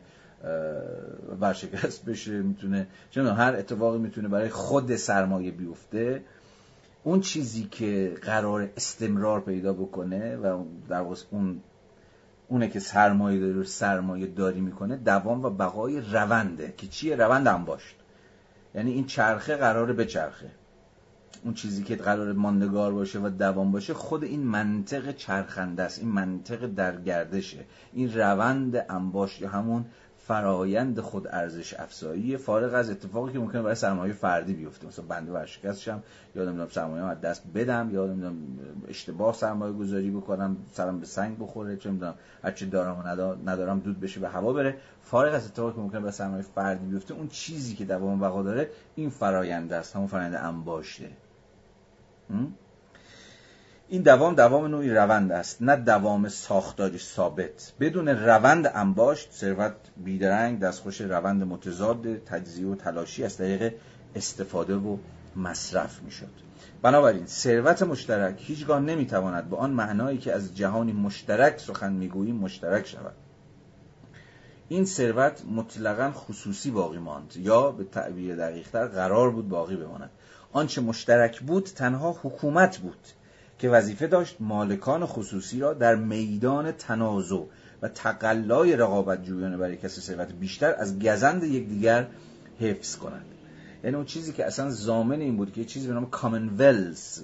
[1.42, 6.24] ورشکست بشه می‌تونه چون هر اتفاقی می‌تونه برای خود سرمایه بیفته.
[7.04, 11.62] اون چیزی که قرار استمرار پیدا بکنه و در اون
[12.48, 17.48] اونه که سرمایه داری رو سرمایه داری می‌کنه دوام و بقای رونده که چیه؟ روند
[17.48, 17.96] انباشت.
[18.76, 20.50] یعنی این چرخه قراره به چرخه
[21.44, 26.08] اون چیزی که قرار ماندگار باشه و دوام باشه خود این منطق چرخنده است این
[26.08, 27.66] منطق در گردشه.
[27.94, 29.86] این روند انباشت یا همون
[30.18, 34.88] فرایند خود ارزش افزایی فارغ از اتفاقی که ممکنه برای سرمایه فردی بیفته.
[34.88, 36.04] مثلا بنده ورشکستشم
[36.36, 38.36] یا نمی‌دونم سرمایه از دست بدم یا نمی‌دونم
[38.88, 43.08] اشتباه سرمایه گذاری بکنم سرم به سنگ بخوره چه می‌دونم هرچی دارم و
[43.50, 44.78] ندارم دود بشه به هوا بره.
[45.02, 48.70] فارغ از اتفاقی که ممکنه برای سرمایه فردی بیفته اون چیزی که دوام بقا داره
[48.96, 51.10] این فرایند است همون فرایند انباشته
[53.88, 57.74] این دوام دوام نوعی روند است نه دوام ساختاری ثابت.
[57.80, 63.74] بدون روند انباشت ثروت بیدرنگ دستخوش روند متضاد تجزیه و تلاشی از طریق
[64.16, 64.98] استفاده و
[65.36, 66.32] مصرف می‌شد.
[66.82, 72.88] بنابراین ثروت مشترک هیچگاه نمی‌تواند به آن معنایی که از جهانی مشترک سخن می‌گوییم مشترک
[72.88, 73.16] شود.
[74.70, 80.10] این ثروت مطلقا خصوصی باقی ماند یا به تعبیر دقیقتر قرار بود باقی بماند.
[80.54, 83.08] آنچه مشترک بود تنها حکومت بود
[83.60, 87.44] که وظیفه داشت مالکان خصوصی را در میدان تنازع
[87.82, 92.08] و تقلای رقابت جویانه برای کسی ثروت بیشتر از گزند یکدیگر
[92.60, 93.26] حفظ کنند.
[93.84, 97.22] یعنی اون چیزی که اصلا زامن این بود که یه چیزی به نام کامن ولز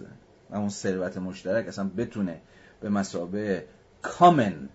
[0.49, 2.41] اون ثروت مشترک اصلا بتونه
[2.81, 3.63] به مسابه
[4.01, 4.69] کامن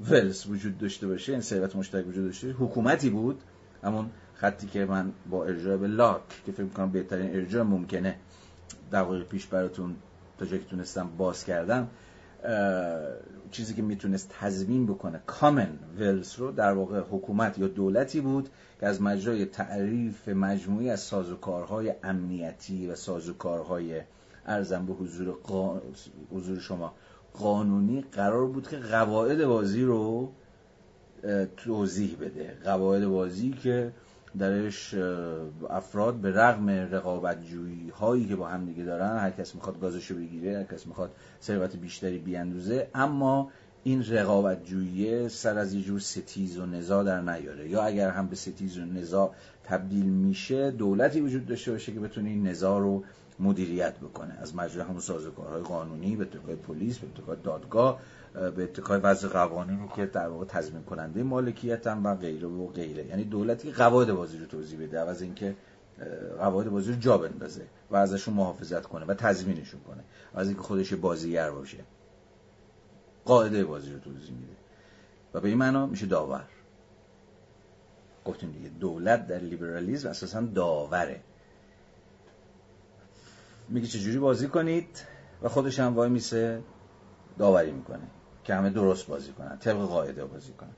[0.00, 3.40] ولز وجود داشته باشه این ثروت مشترک وجود داشته حکومتی بود
[3.82, 8.16] همون خطی که من با ارجاع به لاک که فکر کنم بهترین ارجاع ممکنه
[8.92, 9.96] دقایق پیش براتون
[10.38, 11.88] تا جایی که تونستم باز کردم
[13.50, 15.20] چیزی که می‌تونست تضمین بکنه.
[15.26, 15.68] کامن
[15.98, 18.48] ولز رو در واقع حکومت یا دولتی بود
[18.80, 24.00] که از مجرای تعریف مجموعی از سازوکارهای امنیتی و سازوکارهای
[24.46, 25.34] ارزم به حضور,
[26.30, 26.94] حضور شما
[27.34, 30.32] قانونی قرار بود که قواعد بازی رو
[31.56, 32.56] توضیح بده.
[32.64, 33.92] قواعد بازی که
[34.38, 34.94] درش
[35.70, 40.14] افراد به رغم رقابت جویی هایی که با هم دیگه دارن هر کس می‌خواد گازشو
[40.14, 41.10] بگیره هر کس می‌خواد
[41.42, 43.50] ثروت بیشتری بیاندوزه اما
[43.84, 47.68] این رقابت جویی سر از یه جور ستیز و نزاع در نیاره.
[47.68, 49.30] یا اگر هم به ستیز و نزاع
[49.64, 53.04] تبدیل میشه دولتی وجود داشته باشه که بتونه این نزاع رو
[53.40, 54.34] مدیریت بکنه.
[54.42, 58.00] از مجرای همون سازوکارهای قانونی به اتکای پلیس به اتکای دادگاه
[58.36, 63.06] به اتکای وضع قوانینی که در واقع تضمین کننده مالکیت هم و غیره و غیره.
[63.06, 65.56] یعنی دولتی قواعد بازی رو توضیح بده از اینکه
[66.38, 70.04] قواعد بازی رو جا بندازه و ازشون محافظت کنه و تضمینشون کنه.
[70.34, 71.78] از اینکه خودش بازیگر باشه.
[73.24, 74.52] قاعده بازی رو توضیح میده.
[75.34, 76.44] و به این معنا میشه داور.
[78.24, 81.20] گفتیم دیگه دولت در لیبرالیزم اساسا داوره.
[83.68, 85.02] میگه چجوری بازی کنید؟
[85.42, 86.62] و خودش هم وای میسه
[87.38, 88.06] داوری می‌کنه.
[88.46, 90.70] که همه درست بازی کنن طبق قاعده بازی کنن.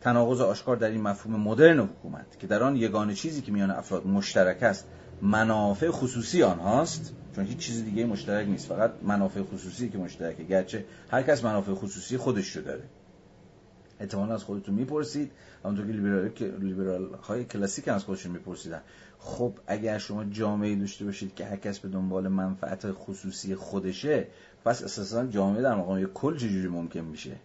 [0.00, 4.06] تناقض آشکار در این مفهوم مدرن حکومت که در آن یگانه چیزی که میان افراد
[4.06, 4.86] مشترک است
[5.22, 10.44] منافع خصوصی آنهاست چون هیچ چیز دیگه مشترک نیست فقط منافع خصوصی که مشترکه.
[10.44, 12.82] گرچه هر کس منافع خصوصی خودش رو داره.
[14.00, 15.30] احتمالا از خودتون می‌پرسید
[15.64, 16.30] همونطور که لیبرال,
[16.60, 18.80] لیبرال های کلاسیک از خودشون میپرسیدن.
[19.18, 24.26] خب اگر شما جامعه داشته باشید که هر کس به دنبال منفعت خصوصی خودشه
[24.64, 27.36] پس اساسا جامعه در مقام یک کل چجوری ممکن میشه؟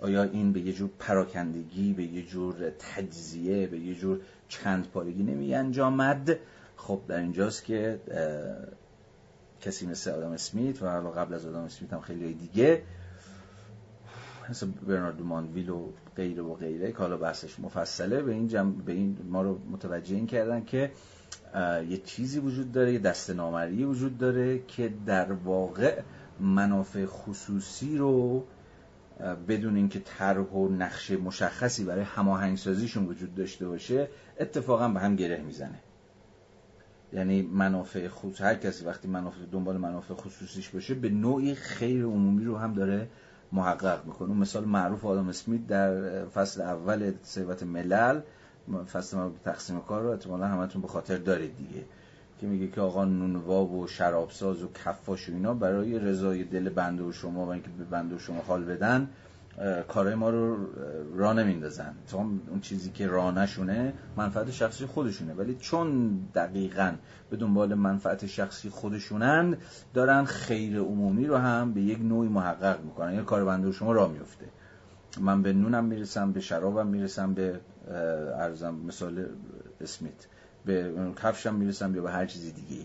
[0.00, 5.22] آیا این به یه جور پراکندگی به یه جور تجزیه به یه جور چند پارگی
[5.22, 6.38] نمی انجامد؟
[6.76, 8.00] خب در اینجاست که
[9.60, 12.82] کسی مثل آدم اسمیت و حالا قبل از آدم اسمیت هم خیلی دیگه
[14.50, 18.92] مثل برنارد مانویل و غیره و غیره که حالا بحثش مفصله به این, جمع به
[18.92, 20.90] این ما رو متوجه این کردن که
[21.88, 26.00] یه چیزی وجود داره یه دست نامری وجود داره که در واقع
[26.40, 28.44] منافع خصوصی رو
[29.48, 34.08] بدون اینکه طرح و نقشه مشخصی برای هماهنگسازیشون وجود داشته باشه
[34.40, 35.80] اتفاقا به هم گره می‌زنه.
[37.12, 42.44] یعنی منافع خصوص هر کسی وقتی منافع دنبال منافع خصوصیش باشه به نوعی خیر عمومی
[42.44, 43.08] رو هم داره
[43.52, 44.34] محقق می‌کنه.
[44.34, 48.20] مثال معروف آدم اسمیت در فصل اول ثروت ملل
[48.92, 51.84] فصل ما تقسیم کار رو احتمالا همتون به خاطر دارید دیگه.
[52.40, 57.02] که میگه که آقا نونوا و شرابساز و کفاش و اینا برای رضای دل بنده
[57.02, 59.08] و شما و اینکه به بنده و شما حال بدن
[59.88, 60.56] کارهای ما رو
[61.14, 61.94] را نمیندازن.
[62.08, 65.34] تا اون چیزی که را نشونه منفعت شخصی خودشونه.
[65.34, 66.92] ولی چون دقیقا
[67.30, 69.56] به دنبال منفعت شخصی خودشونن
[69.94, 73.12] دارن خیر عمومی رو هم به یک نوعی محقق می‌کنن.
[73.12, 74.46] یعنی کار بنده و شما را میفته
[75.20, 79.26] من به نونم می‌رسم به شرابم می‌رسم به ارزم مثال
[79.80, 80.26] اسمیت.
[80.64, 80.92] به
[81.22, 82.82] کفشم می‌رسم یا به هر چیزی دیگه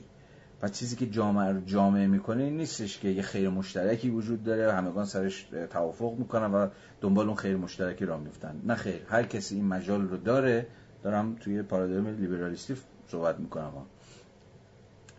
[0.61, 4.71] و چیزی که جامعه رو جامعه می‌کنه نیستش که یه خیر مشترکی وجود داره و
[4.71, 6.67] همگان سرش توافق می‌کنن و
[7.01, 10.67] دنبال اون خیر مشترکی را میفتن نه خیر هر کسی این مجال رو داره.
[11.03, 12.75] دارم توی پارادایم لیبرالیستی
[13.07, 13.71] صحبت می‌کنم.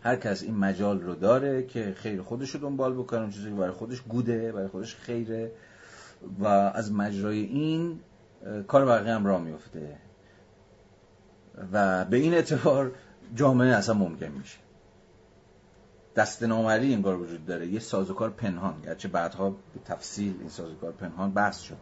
[0.03, 4.01] هر کس این مجال رو داره که خیر خودش رو دنبال بکنه چیزی برای خودش
[4.01, 5.51] گوده برای خودش خیره.
[6.39, 7.99] و از مجرای این
[8.67, 9.97] کار بقیه هم را میفته
[11.73, 12.91] و به این اعتبار
[13.35, 14.57] جامعه اصلا ممکن میشه.
[16.15, 17.67] دست نامری انگار وجود داره.
[17.67, 18.81] یه سازوکار پنهان.
[18.81, 21.77] گرچه بعدها به تفصیل این سازوکار پنهان بحث شد.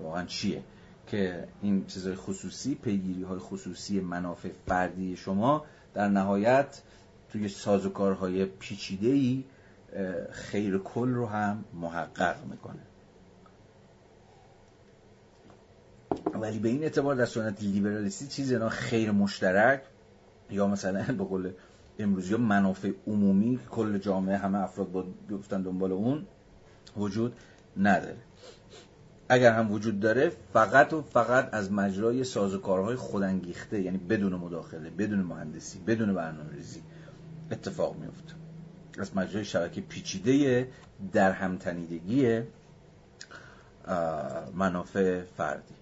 [0.00, 0.62] واقعا چیه؟
[1.06, 5.64] که این چیزهای خصوصی پیگیری های خصوصی منافع فردی شما
[5.94, 6.82] در نهایت
[7.32, 9.44] توی سازوکارهای پیچیده ای
[10.30, 12.82] خیر کل رو هم محقق می‌کنه.
[16.34, 19.82] ولی به این اعتبار در سنت لیبرالیستی چیزی خیر مشترک
[20.50, 21.52] یا مثلا به قول
[21.98, 26.26] امروزی منافع عمومی کل جامعه همه افراد با گفتن دنبال اون
[26.96, 27.32] وجود
[27.76, 28.16] نداره.
[29.28, 35.18] اگر هم وجود داره فقط و فقط از مجرای سازوکارهای خودانگیخته یعنی بدون مداخله بدون
[35.18, 36.82] مهندسی بدون برنامه ریزی
[37.50, 38.34] اتفاق میفته
[38.98, 40.68] از مجرای شبکه پیچیده
[41.12, 42.42] در همتنیدگی
[44.54, 45.74] منافع فردی.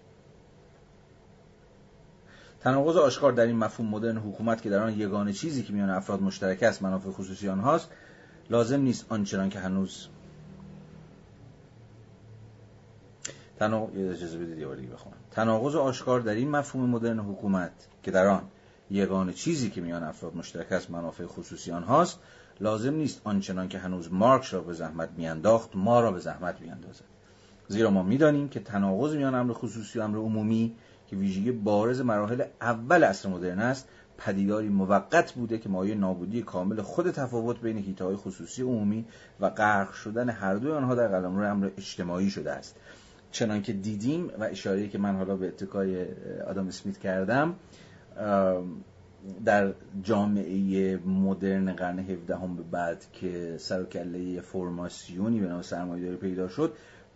[2.62, 6.22] تناقض آشکار در این مفهوم مدرن حکومت که در آن یگانه چیزی که میان افراد
[6.22, 7.90] مشترک است منافع خصوصی آنهاست
[8.50, 10.08] لازم نیست آنچنان که هنوز.
[15.30, 17.72] تناقض آشکار در این مفهوم مدرن حکومت
[18.02, 18.42] که در آن
[18.90, 22.18] یگانه چیزی که میان افراد مشترک است منافع خصوصی آنهاست
[22.60, 27.04] لازم نیست آنچنان که هنوز مارکس را به زحمت میانداخت ما را به زحمت میاندازد.
[27.68, 30.74] زیرا ما می‌دانیم که تناقض میان امر خصوصی و امر عمومی
[31.12, 36.82] که ویژگی بارز مراحل اول عصر مدرن است پدیداری موقت بوده که مایه نابودی کامل
[36.82, 39.04] خود تفاوت بین هیته خصوصی عمومی
[39.40, 42.76] و غرق شدن هر دوی آنها در قلمرو امر اجتماعی شده است.
[43.30, 46.06] چنان که دیدیم و اشاره که من حالا به اتکای
[46.46, 47.54] آدم اسمیت کردم
[49.44, 49.72] در
[50.02, 56.16] جامعه مدرن قرن 17 هم به بعد که سر و کله فرماسیونی به نام سرمایه‌داری
[56.16, 56.72] پیدا شد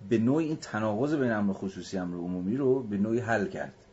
[0.08, 3.85] به نوعی این تناقض بین امر خصوصی امر عمومی رو به نوعی حل کرد.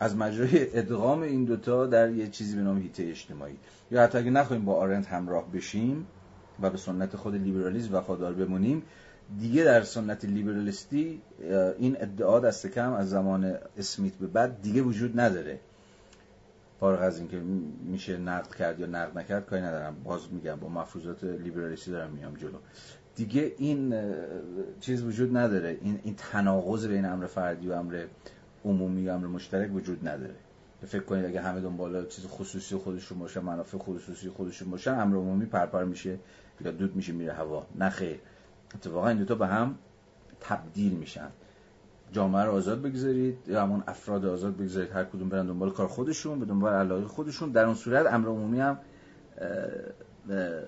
[0.00, 3.56] از مجرای ادغام این دوتا در یه چیزی به نام هیته اجتماعی.
[3.90, 6.06] یا حتی اگه نخواهیم با آرنت همراه بشیم
[6.62, 8.82] و به سنت خود لیبرالیسم وفادار بمونیم
[9.38, 11.22] دیگه در سنت لیبرالیستی
[11.78, 15.60] این ادعا دست کم از زمان اسمیت به بعد دیگه وجود نداره.
[16.80, 17.40] فارغ از اینکه
[17.84, 19.96] میشه نقد کرد یا نقد نکرد کاری ندارم.
[20.04, 22.58] باز میگم با مفروضات لیبرالیستی دارم میام جلو.
[23.16, 23.94] دیگه این
[24.80, 25.78] چیز وجود نداره.
[25.82, 28.04] این این تناقض بین امر فردی و امر
[28.64, 30.34] عمومی امر مشترک وجود نداره.
[30.86, 35.46] فکر کنید اگه همه دنبال چیز خصوصی خودشون باشن منافع خصوصی خودشون باشن امر عمومی
[35.46, 36.18] پرپر میشه
[36.60, 37.66] یا دود میشه میره هوا.
[37.74, 38.18] نه خیر.
[38.74, 39.74] اتفاقا این دوتا به هم
[40.40, 41.28] تبدیل میشن.
[42.12, 44.90] جامعه رو آزاد بگذارید یا همون افراد آزاد بگذارید.
[44.90, 47.50] هر کدوم برن دنبال کار خودشون به دنبال علاقه خودشون.
[47.50, 48.78] در اون صورت امر عمومی هم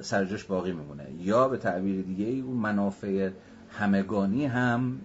[0.01, 1.06] سرجاش باقی میمونه.
[1.19, 3.31] یا به تعبیر دیگه اون منافع
[3.70, 5.01] همگانی هم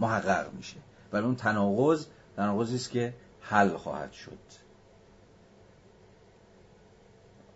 [0.00, 0.76] محقق میشه.
[1.12, 2.06] ولی اون تناقض
[2.36, 4.38] تناقضی است که حل خواهد شد.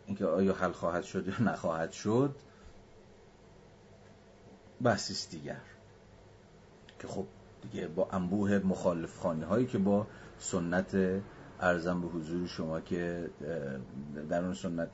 [0.07, 2.37] اینکه آیا حل خواهد شد یا نخواهد شد
[4.83, 5.61] بحثی دیگر.
[6.99, 7.27] که خب
[7.63, 10.07] دیگه با انبوه مخالف خانه هایی که با
[10.39, 10.97] سنت
[11.61, 13.31] ارزم به حضور شما که
[14.29, 14.93] در اون سنت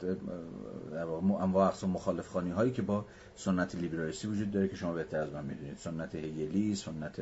[0.92, 1.06] در
[1.40, 3.04] انواع اقسام مخالف خانی هایی که با
[3.36, 5.76] سنت لیبرالیستی وجود داره که شما بهتر از من می‌دونید.
[5.76, 7.20] سنت هگلی سنت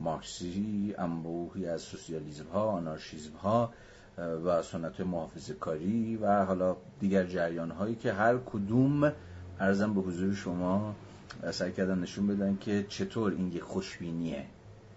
[0.00, 3.72] مارکسی انبوهی از سوسیالیسم ها آنارشیزم ها
[4.18, 9.12] و سنت محافظه کاری و حالا دیگر جریان هایی که هر کدوم
[9.60, 10.94] ارزم به حضور شما
[11.50, 14.44] سعی کردن نشون بدن که چطور این خوشبینیه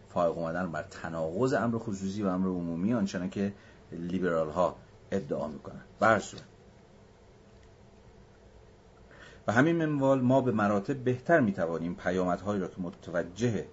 [0.09, 3.53] فائق اومدن بر تناقض امر خصوصی و امر عمومی آنچنان که
[3.91, 4.75] لیبرال ها
[5.11, 5.81] ادعا می‌کنن.
[5.99, 6.43] برصورت
[9.47, 13.65] و همین منوال ما به مراتب بهتر می‌توانیم پیامدهایی را که متوجه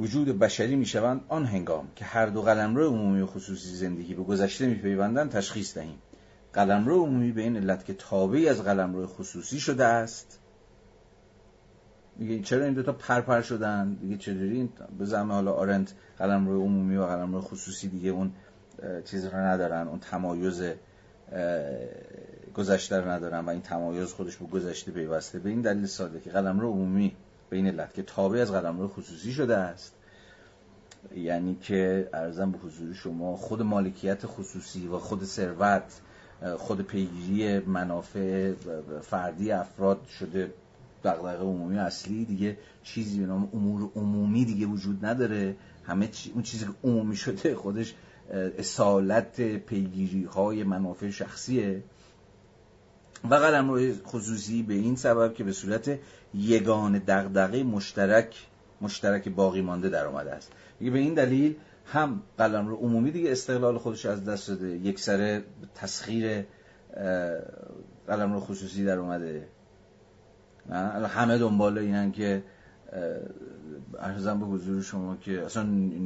[0.00, 4.66] وجود بشری می‌شوند آن هنگام که هر دو قلمرو عمومی و خصوصی زندگی به گذشته
[4.66, 5.98] میپیوندند تشخیص دهیم.
[6.52, 10.38] قلمرو عمومی به این علت که تابعی از قلمرو خصوصی شده است.
[12.16, 14.68] میگه چرا این دوتا پرپر شدن؟ دیگه چجوری؟
[14.98, 18.32] به زعم حالا آرنت قلمرو عمومی و قلمرو خصوصی دیگه اون
[19.04, 20.62] چیز رو ندارن اون تمایز
[22.54, 25.38] گذشته رو ندارن و این تمایز خودش به گذشته پیوسته.
[25.38, 27.16] به این دلیل ساده که قلمرو عمومی
[27.50, 29.94] به این علت که تابع از قلمرو خصوصی شده است.
[31.16, 36.00] یعنی که ارزم به حضور شما خود مالکیت خصوصی و خود ثروت
[36.56, 38.52] خود پیگیری منافع
[39.02, 40.52] فردی افراد شده
[41.04, 45.56] دغدغه عمومی اصلی دیگه چیزی به نام امور عمومی دیگه وجود نداره.
[45.84, 47.94] همه اون چیزی که عمومی شده خودش
[48.30, 51.82] اصالت پیگیری های منافع شخصیه.
[53.30, 55.98] و قلم خصوصی به این سبب که به صورت
[56.34, 58.46] یگان دغدغه مشترک
[58.80, 60.52] مشترک باقی مانده در آمده است.
[60.80, 65.42] به این دلیل هم قلم رو عمومی دیگه استقلال خودش از دست داده یک سر
[65.74, 66.44] تسخیر
[68.06, 69.48] قلمرو خصوصی در اومده.
[71.08, 72.42] همه دنبال اینن که
[73.98, 75.64] عرضم به حضور شما که اصلا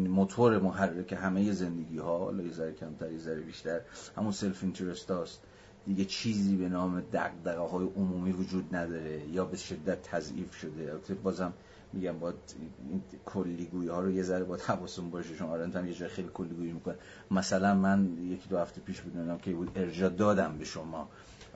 [0.08, 3.80] موتور محرک همه زندگی ها حالا یه ذره کمتر بیشتر
[4.16, 5.40] همون self-interest هاست.
[5.86, 10.90] دیگه چیزی به نام دغدغه های عمومی وجود نداره یا به شدت تضعیف شده.
[10.90, 11.52] البته بازم
[11.92, 12.34] میگم باید
[12.90, 15.34] این کلیگویی ها رو یه ذره باید حواسمون باشه.
[15.34, 16.94] شما آرنت هم یه جای خیلی کلیگویی می‌کنه.
[17.30, 21.08] مثلا من یکی دو هفته پیش بودم که بود ارجا دادم به شما.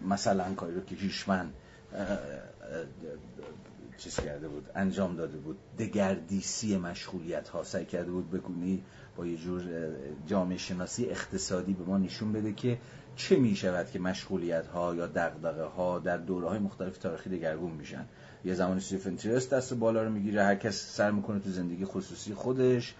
[0.08, 1.52] مثلا کاری رو که هیشمن
[3.98, 5.58] چیز کرده بود انجام داده بود.
[5.78, 8.82] دگردیسی مشغولیت ها سعی کرده بود بگونی
[9.16, 9.62] با یه جور
[10.26, 12.78] جامعه شناسی اقتصادی به ما نشون بده که
[13.16, 17.70] چه می شود که مشغولیت ها یا دغدغه ها در دوره های مختلف تاریخی دگرگون
[17.70, 18.04] میشن.
[18.44, 22.34] یه زمانی سیف انترست دست بالا رو می‌گیره هر کس سر می‌کنه تو زندگی خصوصی
[22.34, 22.94] خودش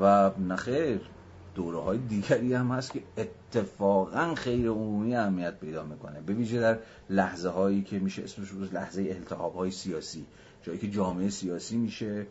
[0.00, 1.00] و نخیر
[1.54, 6.20] دوره های دیگری هم هست که اتفاقا خیر عمومی اهمیت پیدا می‌کنه.
[6.20, 6.78] به ویژه در
[7.10, 10.26] لحظه هایی که میشه اسمش رو لحظه التحاب های سیاسی
[10.62, 12.26] جایی که جامعه سیاسی میشه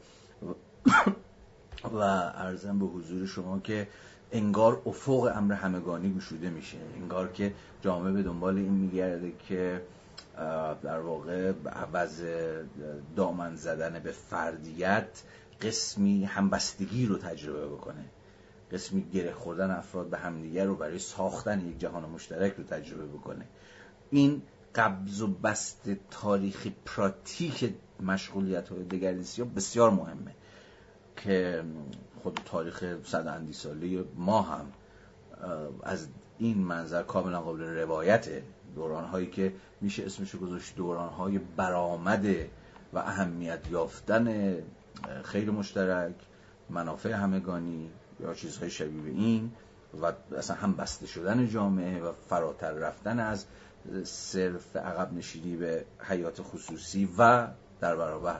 [1.84, 3.88] و ارزم به حضور شما که
[4.32, 6.78] انگار افق امر همگانی گشوده میشه.
[7.02, 9.82] انگار که جامعه به دنبال این میگرده که
[10.84, 12.24] در واقع عوض
[13.16, 15.24] دامن زدن به فردیت
[15.62, 18.06] قسمی همبستگی رو تجربه بکنه.
[18.72, 23.46] قسمی گره خوردن افراد به همدیگر رو برای ساختن یک جهان مشترک رو تجربه بکنه.
[24.12, 24.42] این
[24.76, 30.36] قبض و بست تاریخی پراتیک مشغولیت های دگردیسی ها بسیار مهمه
[31.18, 31.64] که
[32.24, 33.54] خود تاریخ صد اندی
[34.16, 34.66] ما هم
[35.84, 38.30] از این منظر کاملا قابل روایت
[38.76, 42.50] دوران هایی که میشه اسمش گذاشت دوران های برآمده
[42.94, 44.56] و اهمیت یافتن
[45.24, 46.16] خیلی مشترک
[46.70, 47.90] منافع همگانی
[48.20, 49.52] یا چیزهای شبیه به این
[50.02, 53.46] و اصلا هم بسته شدن جامعه و فراتر رفتن از
[54.04, 57.48] صرف عقب نشینی به حیات خصوصی و
[57.82, 58.40] در برابر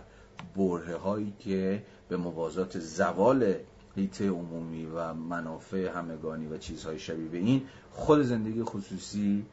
[0.56, 3.56] بره هایی که به موازات زوال
[3.96, 9.46] هیته عمومی و منافع همگانی و چیزهای شبیه به این خود زندگی خصوصی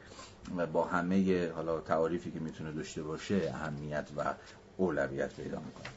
[0.73, 4.33] با همه حالا تعاریفی که می‌تونه داشته باشه اهمیت و
[4.77, 5.96] اولویت پیدا می‌کنه.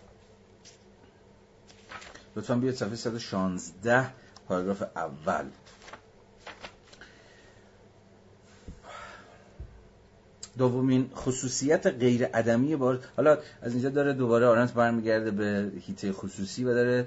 [2.37, 4.11] لطفا بیاید صفحه 116
[4.49, 5.45] پاراگراف اول.
[10.59, 16.65] دومین خصوصیت غیر ادمی بار حالا از اینجا داره دوباره آرنت برمیگرده به هیته خصوصی
[16.65, 17.07] و داره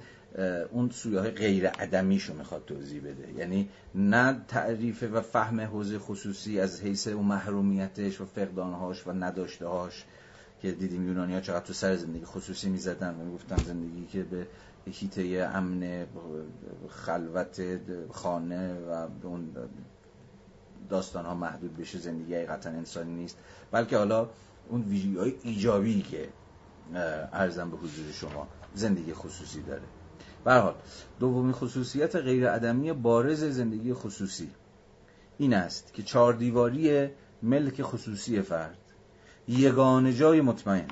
[0.71, 3.33] اون سویه های غیر ادمیشو می‌خواد توضیح بده.
[3.37, 10.03] یعنی نه تعریف و فهم حوزه خصوصی از حیث اون محرومیتش و فقدانهاش و نداشتهاش
[10.61, 14.47] که دیدیم یونانی ها چقدر تو سر زندگی خصوصی می‌زدن و می‌گفتن زندگی که به
[14.85, 16.05] هیته امن
[16.89, 17.61] خلوت
[18.11, 19.55] خانه و اون
[20.89, 23.37] داستان ها محدود بشه زندگی حقیقتا انسانی نیست.
[23.71, 24.29] بلکه حالا
[24.69, 26.29] اون ویژگی های ایجابی که
[27.33, 29.81] ارزم به حضور شما زندگی خصوصی داره.
[30.45, 30.75] حال
[31.19, 34.51] دومین خصوصیت غیر ادمی بارز زندگی خصوصی
[35.37, 37.09] این است که چهار دیواری
[37.43, 38.77] ملک خصوصی فرد.
[39.47, 40.87] یگان جای مطمئن.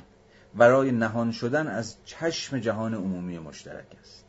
[0.55, 4.25] برای نهان شدن از چشم جهان عمومی مشترک است.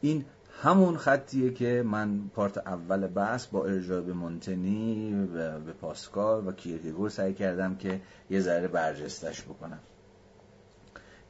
[0.00, 0.24] این
[0.62, 5.26] همون خطیه که من پارت اول بحث با ارجاع به مونتنی
[5.66, 8.00] به پاسکال و کیرکگور سعی کردم که
[8.30, 9.78] یه ذره برجستش بکنم.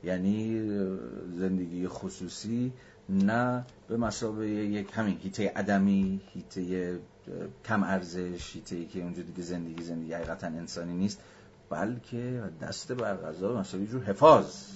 [0.05, 0.61] یعنی
[1.39, 2.73] زندگی خصوصی
[3.09, 6.99] نه به مسابقه یک همین هیته عدمی هیته
[7.65, 11.21] کم ارزش هیته که اونجا دیگه زندگی زندگی حقیقتا انسانی نیست.
[11.71, 14.67] بلکه دست بر غذا به مسابقه جور حفاظ.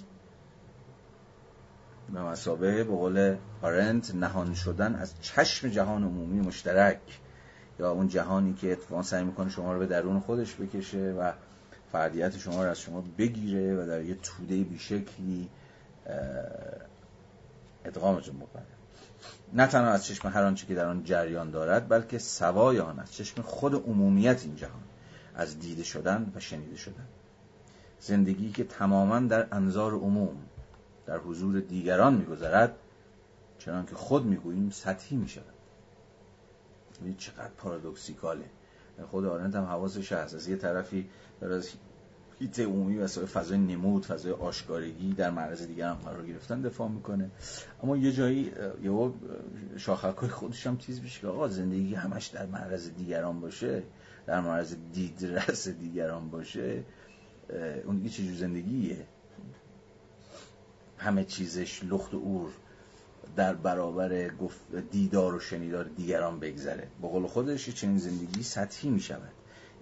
[2.13, 7.01] به مسابقه به قول آرنت نهان شدن از چشم جهان عمومی مشترک.
[7.79, 11.33] یا اون جهانی که اتفاقا سعی می‌کنه شما رو به درون خودش بکشه و
[11.93, 15.49] فردیت شما رو از شما بگیره و در یه توده بیشکلی
[17.85, 18.63] ادغامتون بکنه.
[19.53, 23.13] نه تنها از چشم هر آنچه که در آن جریان دارد بلکه سوای آن از
[23.13, 24.83] چشم خود عمومیت این جهان.
[25.41, 27.07] از دیده شدن و شنیده شدن.
[28.01, 30.37] زندگی که تماما در انظار عموم
[31.07, 32.77] در حضور دیگران میگذرد
[33.59, 35.55] چنان که خود می‌گوییم سطحی می‌شود.
[37.05, 38.45] این چقدر پارادوکسیکاله.
[39.11, 40.35] خود آرنت هم حواسش هست.
[40.35, 41.09] از یه طرفی
[41.41, 41.71] در از
[42.39, 47.31] هیت عمومی و فضای نمود فضای آشکارگی در معرض دیگران قرار گرفتن دفاع می‌کنه.
[47.83, 48.53] اما یه جایی
[48.83, 49.11] یه
[49.77, 53.83] شاخکای خودش هم تیز میشه که آقا زندگی همش در معرض دیگران باشه.
[54.31, 56.85] در معرض دیدرس دیگران باشه
[57.85, 58.97] اون دیگه چه زندگیه؟
[60.99, 62.51] همه چیزش لخت و اور
[63.37, 64.31] در برابر
[64.91, 66.87] دیدار و شنیدار دیگران بگذره.
[67.03, 69.33] به قول خودش چنین زندگی سطحی می شود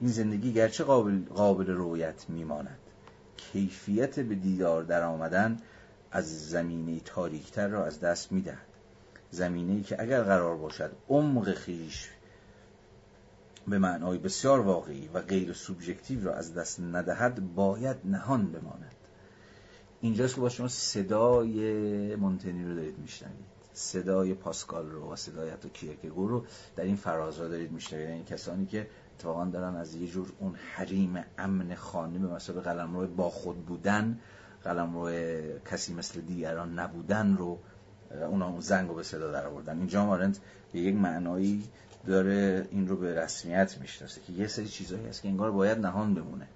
[0.00, 2.78] این زندگی گرچه قابل, قابل رویت میماند.
[3.36, 5.56] کیفیت به دیدار در آمدن
[6.10, 8.66] از زمینه تاریکتر را از دست می‌دهد.
[9.30, 12.08] زمینه که اگر قرار باشد عمق خیش
[13.70, 18.94] به معنای بسیار واقعی و غیر سوبژکتیو را از دست ندهد باید نهان بماند.
[20.00, 23.58] اینجاست که با شما صدای مونتنی رو دارید میشنوید.
[23.72, 26.44] صدای پاسکال رو و صدای حتی کیرکگور رو
[26.76, 28.06] در این فرازها دارید میشنوید.
[28.06, 32.72] این یعنی کسانی که اتفاقا دارن از یه جور اون حریم امن خانه به مسابقه
[32.72, 34.18] قلمرو با خود بودن
[34.64, 35.10] قلمرو
[35.70, 37.58] کسی مثل دیگران نبودن رو
[38.10, 40.40] اونا اون زنگ رو به صدا در آوردن اینجا مارنت
[40.72, 41.64] به یک معنایی
[42.08, 46.14] داره این رو به رسمیت می‌شناسه که یه سری چیزهایی هست که انگار باید نهان
[46.14, 46.46] بمونه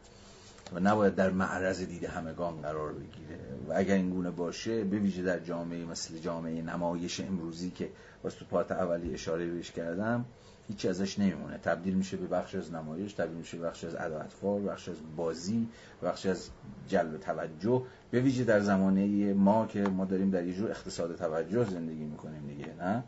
[0.74, 3.38] و نباید در معرض دید همگان قرار بگیره
[3.68, 7.88] و اگر این گونه باشه به ویژه در جامعه مثل جامعه نمایش امروزی که
[8.22, 10.24] باز تو پارت اولی اشاره بهش کردم
[10.68, 11.58] هیچی ازش نمیمونه.
[11.58, 15.68] تبدیل میشه به بخش از نمایش تبدیل میشه به بخش از اداطفال بخش از بازی
[16.02, 16.48] بخش از
[16.88, 17.82] جلب توجه.
[18.10, 22.46] به ویژه در زمانه ما که ما داریم در یه جور اقتصاد توجه زندگی می‌کنیم
[22.48, 23.04] دیگه نه؟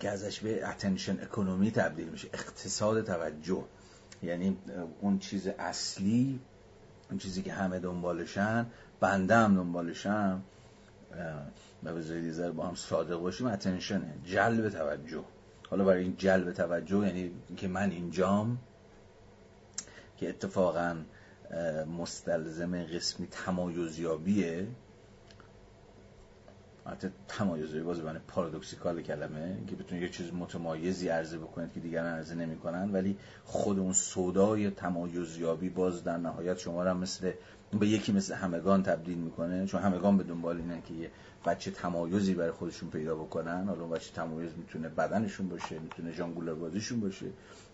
[0.00, 3.64] که ازش به اتنشن اکونومی تبدیل میشه اقتصاد توجه.
[4.22, 4.56] یعنی
[5.00, 6.40] اون چیز اصلی
[7.10, 8.66] اون چیزی که همه دنبالشن
[9.00, 10.42] بنده هم دنبالشم
[11.84, 15.24] و به با هم صادق باشیم اتنشنه جلب توجه.
[15.70, 18.58] حالا برای این جلب توجه یعنی که من اینجام
[20.16, 20.96] که اتفاقا
[21.98, 24.66] مستلزم قسمی تمایزیابیه
[26.86, 32.06] البته تمایزی باز به پارادوکسیکال کلمه که بتونید یه چیز متمایزی عرضه بکنید که دیگران
[32.06, 37.32] عرضه نمی‌کنن ولی خود اون سودای تمایزیابی باز در نهایت شما را مثل
[37.80, 39.66] به یکی مثل همگان تبدیل می‌کنه.
[39.66, 41.10] چون همگان به دنبال اینه که یه
[41.46, 43.64] بچه تمایزی برای خودشون پیدا بکنن.
[43.68, 47.26] حالا بچه تمایز می‌تونه بدنشون باشه می‌تونه جانگولر بازیشون باشه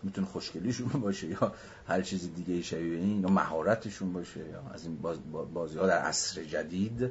[0.03, 1.53] می‌تونه خوشگلیشون باشه یا
[1.87, 5.19] هر چیز دیگه شبیه این یا مهارتشون باشه یا از این باز
[5.55, 7.11] بازی ها در عصر جدید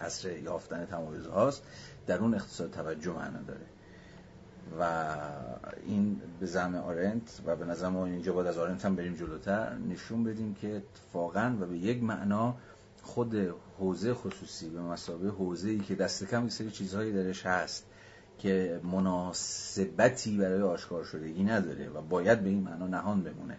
[0.00, 1.62] حسر یافتن تمایز هاست
[2.06, 3.66] در اون اقتصاد توجه معنا داره.
[4.80, 5.16] و
[5.86, 9.74] این به زم آرنت و به نظر ما اینجا باید از آرنت هم بریم جلوتر
[9.74, 12.54] نشون بدیم که اتفاقا و به یک معنا
[13.02, 17.84] خود حوزه خصوصی به مسابقه حوزه ای که دست کم یک سری چیزهایی درش هست
[18.38, 23.56] که مناسبتی برای آشکار شدگی نداره و باید به این معنا نهان بمونه.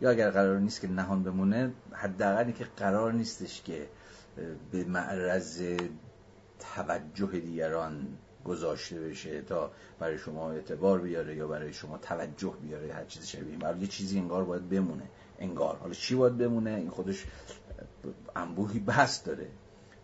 [0.00, 3.86] یا اگر قرار نیست که نهان بمونه حداقلی که قرار نیستش که
[4.72, 5.62] به معرض
[6.74, 8.06] توجه دیگران
[8.44, 13.56] گذاشته بشه تا برای شما اعتبار بیاره یا برای شما توجه بیاره هر چیز شبیه
[13.56, 15.04] برای یه چیزی انگار باید بمونه.
[15.38, 15.76] انگار.
[15.76, 17.24] حالا چی باید بمونه؟ این خودش
[18.36, 19.46] انبوهی بحث داره.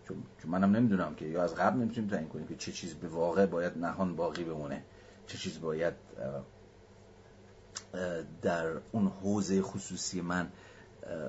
[0.09, 3.47] چون منم نمی‌دونم که یا از قبل نمی‌تونیم تعیین کنیم که چه چیز به واقع
[3.47, 4.83] باید نهان باقی بمونه.
[5.27, 5.95] چه چیز باید
[8.43, 10.49] در اون حوزه خصوصی من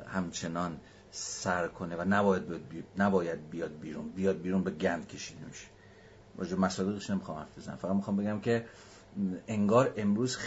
[0.07, 0.79] همچنان
[1.15, 4.09] سر کنه و نباید بیاد, نباید بیاد بیرون.
[4.09, 5.67] بیاد بیرون به گند کشیده میشه
[6.37, 7.75] راجع مصادیقش نمی‌خوام حرف بزنم.
[7.75, 8.65] فقط می‌خوام بگم که
[9.47, 10.37] انگار امروز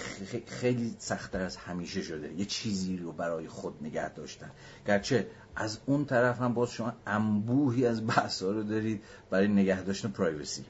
[0.46, 2.32] خیلی سختتر از همیشه شده.
[2.32, 4.50] یه چیزی رو برای خود نگه داشتن.
[4.86, 5.26] گرچه
[5.56, 10.64] از اون طرف هم باز شما انبوهی از بحث رو دارید برای نگه داشتن privacy.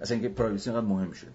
[0.00, 1.30] اصلا اینکه privacy اینقدر مهم شده.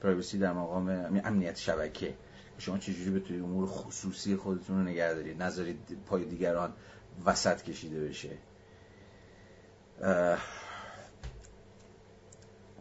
[0.00, 0.88] privacy در مقام
[1.24, 2.14] امنیت شبکه.
[2.58, 6.72] شما چجوری بتونید امور خصوصی خودتون رو نگه دارید؟ نذارید پای دیگران
[7.26, 8.30] وسط کشیده بشه.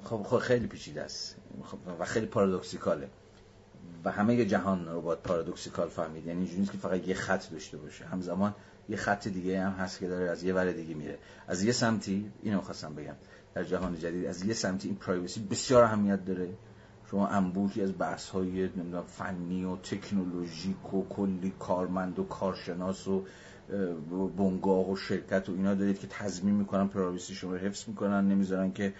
[0.03, 1.35] خب, خب خیلی پیچیده است.
[1.63, 3.09] خب و خیلی paradoxical ه.
[4.03, 6.25] و همه جهان رو باید paradoxical فهمید.
[6.25, 8.05] یعنی اینجوری نیست که فقط یه خط داشته باشه.
[8.05, 8.55] همزمان
[8.89, 11.17] یه خط دیگه هم هست که داره از یه ور دیگه میره.
[11.47, 13.15] از یه سمتی اینو خواستم بگم.
[13.53, 16.49] در جهان جدید از یه سمتی این پرایوسی بسیار اهمیت داره.
[17.11, 18.69] شما انبوهی از بحث های
[19.07, 23.25] فنی و تکنولوژیک و کلی کارمند و کارشناس و
[24.37, 28.71] بنگاه و شرکت و اینا دارید که تضمین می‌کنن پرایوسی شما رو حفظ می‌کنن نمی‌ذارن
[28.71, 28.93] که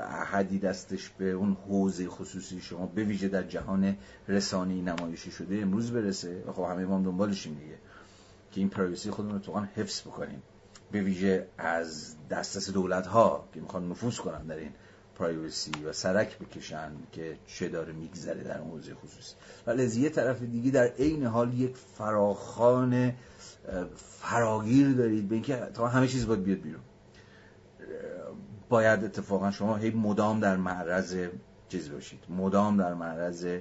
[0.00, 3.96] احدی دستش به اون حوزه خصوصی شما به ویژه در جهان
[4.28, 6.44] رسانی نمایشی شده امروز برسه.
[6.46, 7.78] و خب همه ما هم دنبالشیم دیگه
[8.52, 10.42] که این پرایوسی خودمون رو حفظ بکنیم.
[10.92, 14.70] به ویژه از دسترس دولت ها که می‌خوان نفوذ کنن در این
[15.20, 19.34] پرایوسی و سرک بکشن که چه داره میگذره در حوزه خصوصی.
[19.66, 23.12] ولی از یه طرف دیگه در عین حال یک فراخان
[23.96, 26.82] فراگیر دارید به اینکه تا همه چیز باید بیاد بیرون.
[28.68, 31.28] باید اتفاقا شما هی مدام در معرض
[31.68, 32.20] چیز باشید.
[32.28, 33.58] مدام در معرض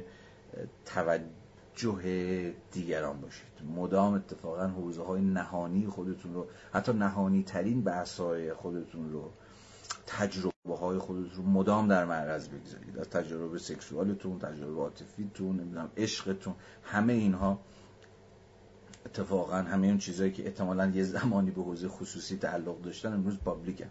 [0.85, 3.49] توجه دیگران باشید.
[3.75, 9.31] مدام اتفاقا حوزه های نهانی خودتون رو حتی نهانی ترین بحث های خودتون رو
[10.07, 12.99] تجربه های خودتون رو مدام در معرض بگذارید.
[12.99, 17.59] از تجربه سکسوالتون تجربه عاطفیتون نمی‌دونم عشقتون همه اینها
[19.05, 23.89] اتفاقا همه اون چیزهایی که احتمالا یه زمانی به حوزه خصوصی تعلق داشتن امروز پابلیکن.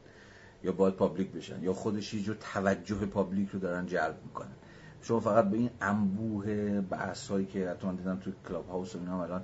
[0.64, 1.62] یا باید public بشن.
[1.62, 4.54] یا خودش یه جور توجه public رو دارن جلب می‌کنن.
[5.02, 9.42] شما فقط به این انبوه بحثایی که حتما دیدین توی Clubhouse و اینا الان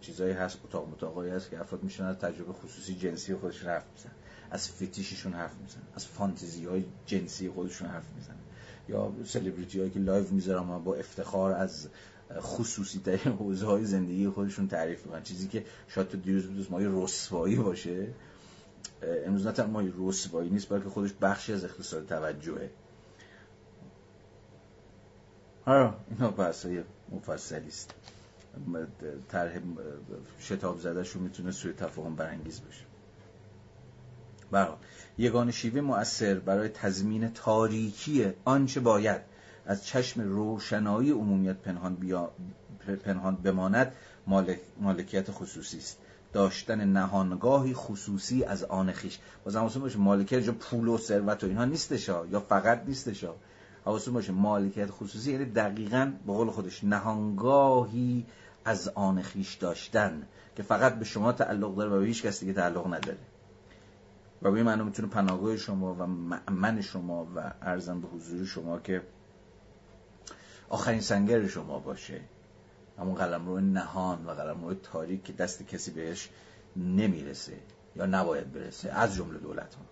[0.00, 4.10] چیزایی هست اتاق اتاقایی هست که افراد میشینن از تجربه خصوصی جنسی خودش حرف میزن
[4.50, 8.34] از فتیششون حرف میزن از فانتزی های جنسی خودشون حرف میزن
[8.88, 11.88] یا سلبریتی هایی که live می‌ذارن با افتخار از
[12.40, 15.22] خصوصی ترین حوزه های زندگی خودشون تعریف می‌کنن.
[15.22, 18.08] چیزی که شاید تو دیروز بود مایه رسوایی باشه
[19.26, 22.70] امروز نه تنها رسوایی نیست بلکه خودش بخشی از اقتصاد توجهه.
[25.66, 27.94] ها اینا بحثای مفصلی است
[29.28, 29.60] طرح
[30.40, 32.85] شتاب زدهشون می‌تونه سوی تفاهم برانگیز بشه.
[34.50, 34.74] برای
[35.18, 39.20] یگان شیوه مؤثر برای تضمین تاریکی آنچه باید
[39.66, 42.30] از چشم روشنایی عمومیت پنهان, بیا...
[43.04, 43.92] پنهان بماند
[44.26, 44.60] مالک...
[44.80, 45.98] مالکیت خصوصی است.
[46.32, 49.18] داشتن نهانگاهی خصوصی از آن خیش.
[49.44, 53.24] باز حواستون باشه مالکیت جو پول و ثروت و اینها نیستش یا فقط نیستش
[53.84, 58.26] حواستون باشه مالکیت خصوصی یعنی دقیقا به قول خودش نهانگاهی
[58.64, 60.22] از آن خیش داشتن
[60.56, 63.18] که فقط به شما تعلق داره و به هیچ کس دیگه تعلق نداره.
[64.46, 66.06] و به معنی می‌تونه پناهگاه شما و
[66.52, 69.02] من شما و ارزم به حضور شما که
[70.68, 72.20] آخرین سنگر شما باشه.
[72.98, 76.30] همون قلم روی نهان و قلم روی تاریک که دست کسی بهش
[76.76, 77.52] نمی‌رسه
[77.96, 79.82] یا نباید برسه از جمله دولت ها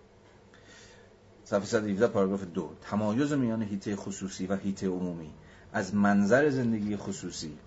[1.43, 2.69] صفحه 117 پاراگراف دو.
[2.81, 5.33] تمایز میان هیته خصوصی و هیته عمومی.
[5.73, 7.57] از منظر زندگی خصوصی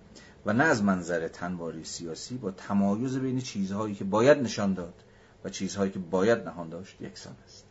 [0.45, 5.03] و نه از منظر تنواری سیاسی با تمایز بین چیزهایی که باید نشان داد
[5.43, 7.65] و چیزهایی که باید نهان داشت یکسان است.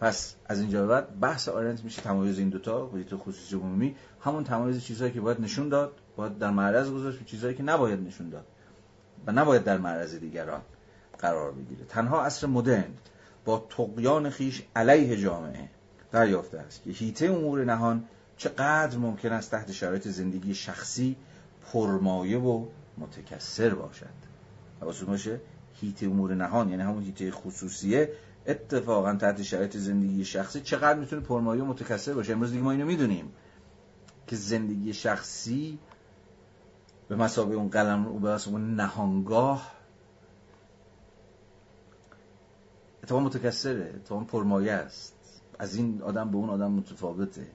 [0.00, 3.96] پس از اینجا بعد بحث آرنت میشه تمایز این دوتا هیته خصوصی عمومی.
[4.20, 8.00] همون تمایز چیزهایی که باید نشون داد باید در معرض گذاشت به چیزهایی که نباید
[8.00, 8.46] نشون داد
[9.26, 10.60] و نباید در معرض دیگران
[11.18, 11.84] قرار بگیره.
[11.84, 12.94] تنها عصر مدرن
[13.44, 15.68] با تقیان خیش علیه جامعه
[16.12, 18.04] دریافته است که هیته امور نهان
[18.36, 21.16] چقدر ممکن است تحت شرایط زندگی شخصی
[21.72, 22.66] پرمایه و
[22.98, 24.06] متکثر باشد.
[24.80, 25.40] حواستون باشه
[25.74, 28.12] هیت امور نهان یعنی همون هیته خصوصیه
[28.46, 32.86] اتفاقا تحت شرایط زندگی شخصی چقدر می‌تونه پرمایه و متکثر باشه؟ امروز دیگه ما اینو
[32.86, 33.32] می‌دونیم
[34.26, 35.78] که زندگی شخصی
[37.08, 39.74] به مسابقه اون قلم رو به اون نهانگاه
[43.02, 45.14] اتفاق متکثره اتفاق پرمایه است.
[45.58, 47.46] از این آدم به اون آدم متفاوته.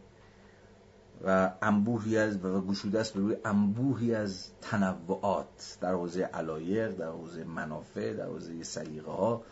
[1.26, 7.08] و انبوهی از و گشوده است به روی انبوهی از تنوعات در حوزه علایق در
[7.08, 9.44] حوزه منافع در حوزه سلیقه ها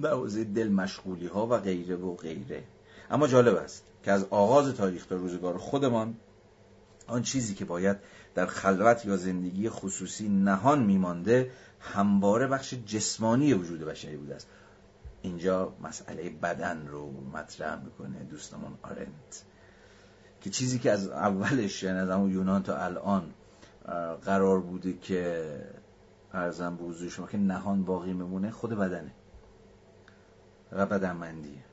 [0.00, 2.64] در حوزه دل مشغولی ها و غیره و غیره.
[3.10, 6.16] اما جالب است که از آغاز تاریخ تا روزگار خودمان
[7.06, 7.96] آن چیزی که باید
[8.34, 11.50] در خلوت یا زندگی خصوصی نهان میمانده
[11.80, 14.46] همواره بخش جسمانی وجود بشری بوده است.
[15.22, 19.44] اینجا مسئله بدن رو مطرح می‌کنه دوستمون آرنت.
[20.40, 23.34] که چیزی که از اولش یعنی از همون یونان تا الان
[24.24, 25.44] قرار بوده که
[26.32, 29.10] ارزم به حضور که نهان باقی میمونه خود بدنه.
[30.72, 31.64] و بدنمندیه.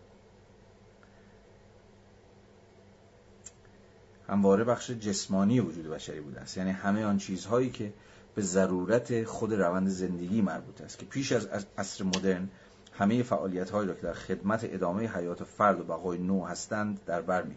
[4.30, 6.58] همواره بخش جسمانی وجود بشری بوده است.
[6.58, 7.94] یعنی همه آن چیزهایی که
[8.36, 11.00] به ضرورت خود روند زندگی مربوط است.
[11.00, 11.48] که پیش از
[11.78, 12.50] عصر مدرن
[12.94, 17.22] همه فعالیت هایی را که در خدمت ادامه حیات فرد و بقای نو هستند در
[17.22, 17.56] بر می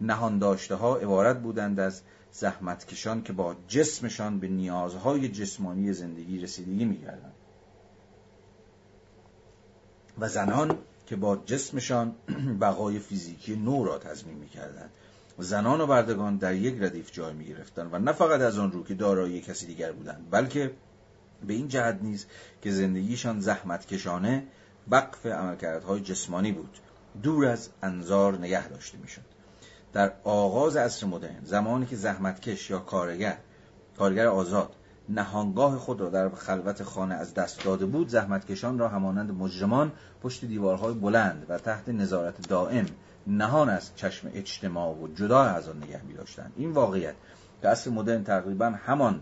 [0.00, 2.02] نهان داشته ها عبارت بودند از
[2.32, 7.32] زحمتکشان که با جسمشان به نیازهای جسمانی زندگی رسیدگی می کردند
[10.18, 12.14] و زنان که با جسمشان
[12.60, 14.90] بقای فیزیکی نو را تضمین می کردند
[15.38, 18.84] زنان و بردگان در یک ردیف جای می گرفتند و نه فقط از آن رو
[18.84, 20.70] که دارایی کسی دیگر بودند بلکه
[21.46, 22.26] به این جهت نیز
[22.62, 24.46] که زندگیشان زحمت کشانه
[24.90, 26.78] بقف عملکردهای جسمانی بود
[27.22, 29.37] دور از انظار نگه داشته می‌شد.
[29.92, 33.38] در آغاز عصر مدرن زمانی که زحمتکش یا کارگر
[33.98, 34.74] کارگر آزاد
[35.08, 39.92] نهانگاه خود را در خلوت خانه از دست داده بود زحمتکشان را همانند مجرمان
[40.22, 42.86] پشت دیوارهای بلند و تحت نظارت دائم
[43.26, 47.14] نهان از چشم اجتماع و جدا از آن نگه می داشتند این واقعیت
[47.62, 49.20] که عصر مدرن تقریبا همان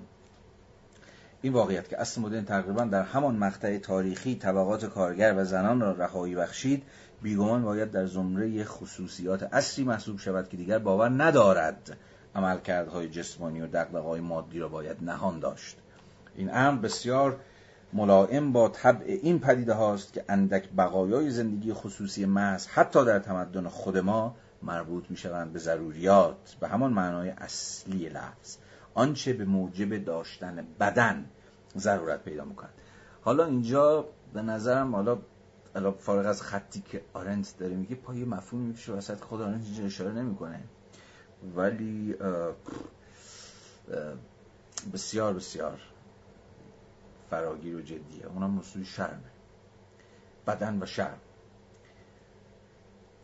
[1.43, 5.93] این واقعیت که اصل مدرن تقریبا در همان مقطع تاریخی طبقات کارگر و زنان را
[5.93, 6.83] رهایی بخشید
[7.23, 11.97] بیگمان باید در زمره خصوصیات اصلی محسوب شود که دیگر باور ندارد
[12.35, 15.77] عملکردهای جسمانی و دقدقه‌های مادی را باید نهان داشت.
[16.37, 17.37] این امر بسیار
[17.93, 23.69] ملائم با طبع این پدیده هاست که اندک بقایای زندگی خصوصی محض حتی در تمدن
[23.69, 28.57] خود ما مربوط می شوند به ضروریات به همان معنای اصلی لفظ.
[28.95, 31.25] آنچه به موجب داشتن بدن
[31.77, 32.73] ضرورت پیدا می‌کنند
[33.23, 35.19] حالا اینجا به نظرم حالا
[35.77, 39.85] الان فارغ از خطی که آرنت داره میگه پای مفهوم میشه وسط خود آرنت اینجا
[39.85, 40.63] اشاره نمی‌کنه.
[41.57, 42.17] ولی
[44.93, 45.81] بسیار بسیار
[47.31, 48.27] فراگیر و جدیه.
[48.27, 49.31] اونم مسئول شرمه
[50.47, 51.19] بدن و شرم.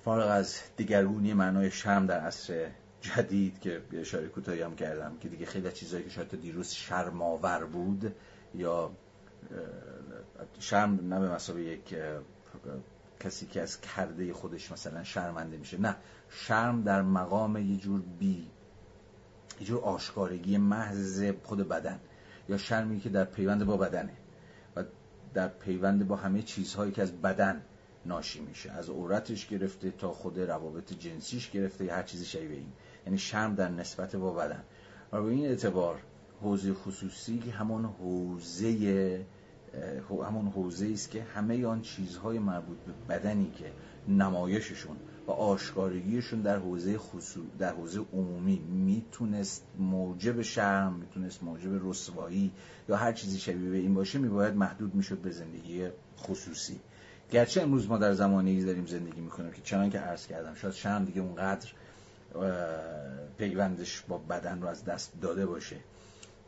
[0.05, 5.47] فارغ از دیگرگونی معنای شرم در عصر جدید که اشاره کوتاهی هم کردم که دیگه
[5.47, 8.15] خیلی چیزایی که شاید تا دیروز شرماور بود
[8.55, 8.91] یا
[10.59, 11.95] شرم نه به مسابقه یک
[13.21, 15.81] کسی که از کرده خودش مثلا شرمنده میشه.
[15.81, 15.97] نه
[16.31, 18.49] شرم در مقام یه جور بی
[19.61, 22.01] یه جور آشکارگی محض خود بدن
[22.49, 24.13] یا شرمی که در پیوند با بدنه
[24.77, 24.85] و
[25.35, 27.63] در پیوند با همه چیزهایی که از بدن
[28.07, 28.71] ناشی میشه.
[28.71, 32.73] از عورتش گرفته تا خود روابط جنسیش گرفته یا هر چیزی شبیه این.
[33.07, 34.63] یعنی شرم در نسبت با بدن.
[35.13, 36.03] و به این اعتبار
[36.41, 39.27] حوزه خصوصی همون حوزه
[40.09, 43.73] همون حوزه است که همه آن چیزهای مربوط به بدنی که
[44.09, 52.53] نمایششون و آشکارگیشون در حوزه خصوص در حوزه عمومی می‌تونست موجب شرم می‌تونست موجب رسوایی
[52.89, 56.81] یا هر چیزی شبیه به این باشه میباید محدود می‌شد به زندگی خصوصی.
[57.31, 61.05] گرچه امروز ما در زمانی داریم زندگی می‌کنیم که چنان که عرض کردم شاید شرم
[61.05, 61.69] دیگه اونقدر
[63.39, 65.77] پیوندش با بدن رو از دست داده باشه.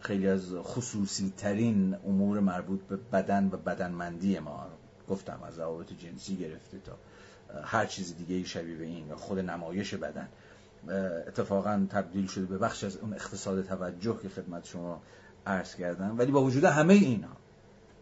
[0.04, 4.66] خیلی از خصوصی ترین امور مربوط به بدن و بدنمندی ما
[5.08, 6.92] گفتم از روابط جنسی گرفته تا
[7.62, 10.28] هر چیز دیگه شبیه به این و خود نمایش بدن.
[11.26, 15.02] اتفاقا تبدیل شده به بخش از اون اقتصاد توجه که خدمت شما
[15.46, 16.18] عرض کردم.
[16.18, 17.36] ولی با وجود همه اینا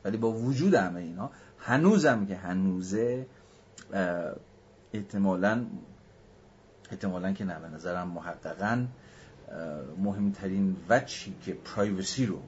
[0.04, 3.26] ولی با وجود همه اینا هنوزم که هنوزه
[4.92, 5.66] احتمالا
[6.90, 8.86] احتمالا که نه به نظرم محققا
[9.98, 12.38] مهمترین وچی که پرایوسی رو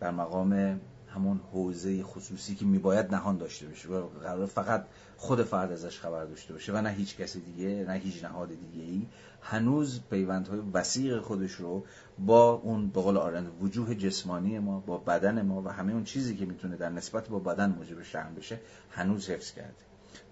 [0.00, 0.80] در مقام
[1.14, 4.84] همون حوزه خصوصی که میباید نهان داشته باشه و قرار فقط
[5.16, 8.82] خود فرد ازش خبر داشته باشه و نه هیچ کسی دیگه نه هیچ نهاد دیگه
[8.82, 9.06] ای
[9.42, 11.84] هنوز پیوندهای وسیق خودش رو
[12.18, 16.36] با اون به قول آرند وجوه جسمانی ما با بدن ما و همه اون چیزی
[16.36, 19.74] که می‌تونه در نسبت با بدن موجب شرم بشه هنوز حفظ کرده.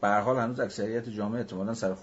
[0.00, 1.94] به حال هنوز اکثریت جامعه احتمالاً سر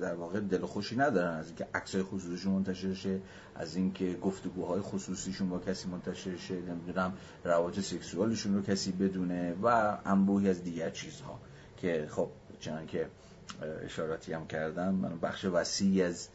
[0.00, 3.20] در واقع دل خوشی ندارن از اینکه عکسای خصوصیشون منتشر شه
[3.54, 7.12] از اینکه گفتگوهای خصوصیشون با کسی منتشر شه نمی‌دونم
[7.44, 11.40] رواج سکسوالشون رو کسی بدونه و انبوهی از دیگر چیزها.
[11.76, 12.28] که خب
[12.60, 13.08] چنان که
[13.84, 16.28] اشاراتی هم کردم من بخش وسیعی از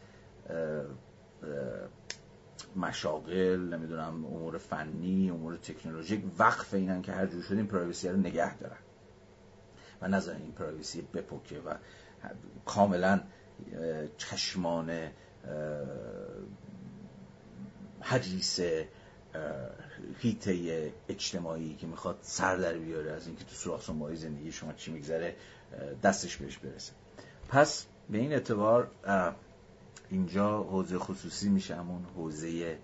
[2.76, 8.58] مشاغل نمی‌دونم امور فنی امور تکنولوژیک وقف اینن که هر جور شدیم پرایوسی رو نگه
[8.58, 8.76] دارن.
[10.02, 11.74] و نذارن این پرایوسی بپکه و
[12.66, 13.20] کاملا
[14.16, 15.10] چشمان
[18.00, 18.60] حدیث
[20.18, 24.90] هیته اجتماعی که می‌خواد سر در بیاره از اینکه تو سراخ ماهی زندگی شما چی
[24.90, 25.36] میگذره
[26.02, 26.92] دستش بهش برسه.
[27.48, 28.90] پس به این اعتبار
[30.10, 32.78] اینجا حوزه خصوصی میشه همون حوزه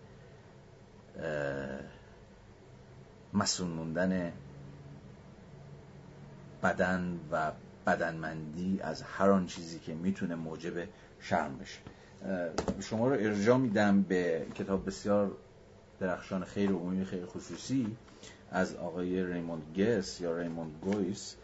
[3.32, 4.32] مسئول موندن
[6.62, 7.52] بدن و
[7.86, 10.72] بدنمندی از هر آن چیزی که می‌تونه موجب
[11.20, 11.78] شرم بشه.
[12.80, 15.30] شما رو ارجاع میدم به کتاب بسیار
[16.00, 17.96] درخشان خیر عمومی خیر خصوصی
[18.50, 21.34] از آقای ریموند گس یا ریموند گویس.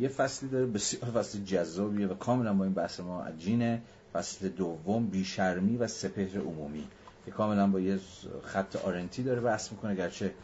[0.00, 3.82] یه فصلی داره بسیار فصل جذابیه و کاملا با این بحث ما عجینه.
[4.12, 6.88] فصل دوم بیشرمی و سپهر عمومی.
[7.24, 7.98] که کاملا با یه
[8.42, 10.34] خط آرنتی داره بحث می‌کنه گرچه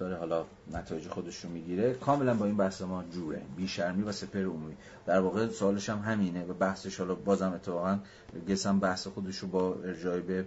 [0.00, 4.44] داره حالا نتایج خودش رو می‌گیره کاملا با این بحث ما جوره بیشرمی و سپر
[4.44, 4.76] عمومی.
[5.06, 7.98] در واقع سوالش هم همینه و بحثش حالا بازم اتفاقا
[8.48, 10.44] گسم بحث خودش رو با ارجای به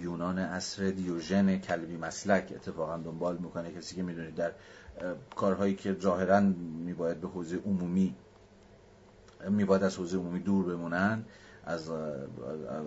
[0.00, 3.72] یونان اصر دیوژن کلبی مسلک اتفاقا دنبال می‌کنه.
[3.72, 4.52] کسی که می‌دونید در
[5.36, 6.40] کارهایی که ظاهرا
[6.84, 8.14] میباید به حوزه عمومی
[9.50, 11.24] میباید از حوزه عمومی دور بمونن
[11.66, 11.90] از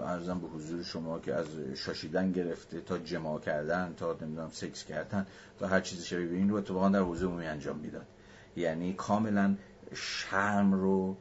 [0.01, 5.25] ارزم به حضور شما که از شاشیدن گرفته تا جماع کردن تا نمی‌دونم سکس کردن
[5.59, 8.05] تا هر چیزی شبیه این رو اتفاقا در حوزه عمومی انجام می‌داد.
[8.55, 9.55] یعنی کاملا
[9.93, 11.17] شرم رو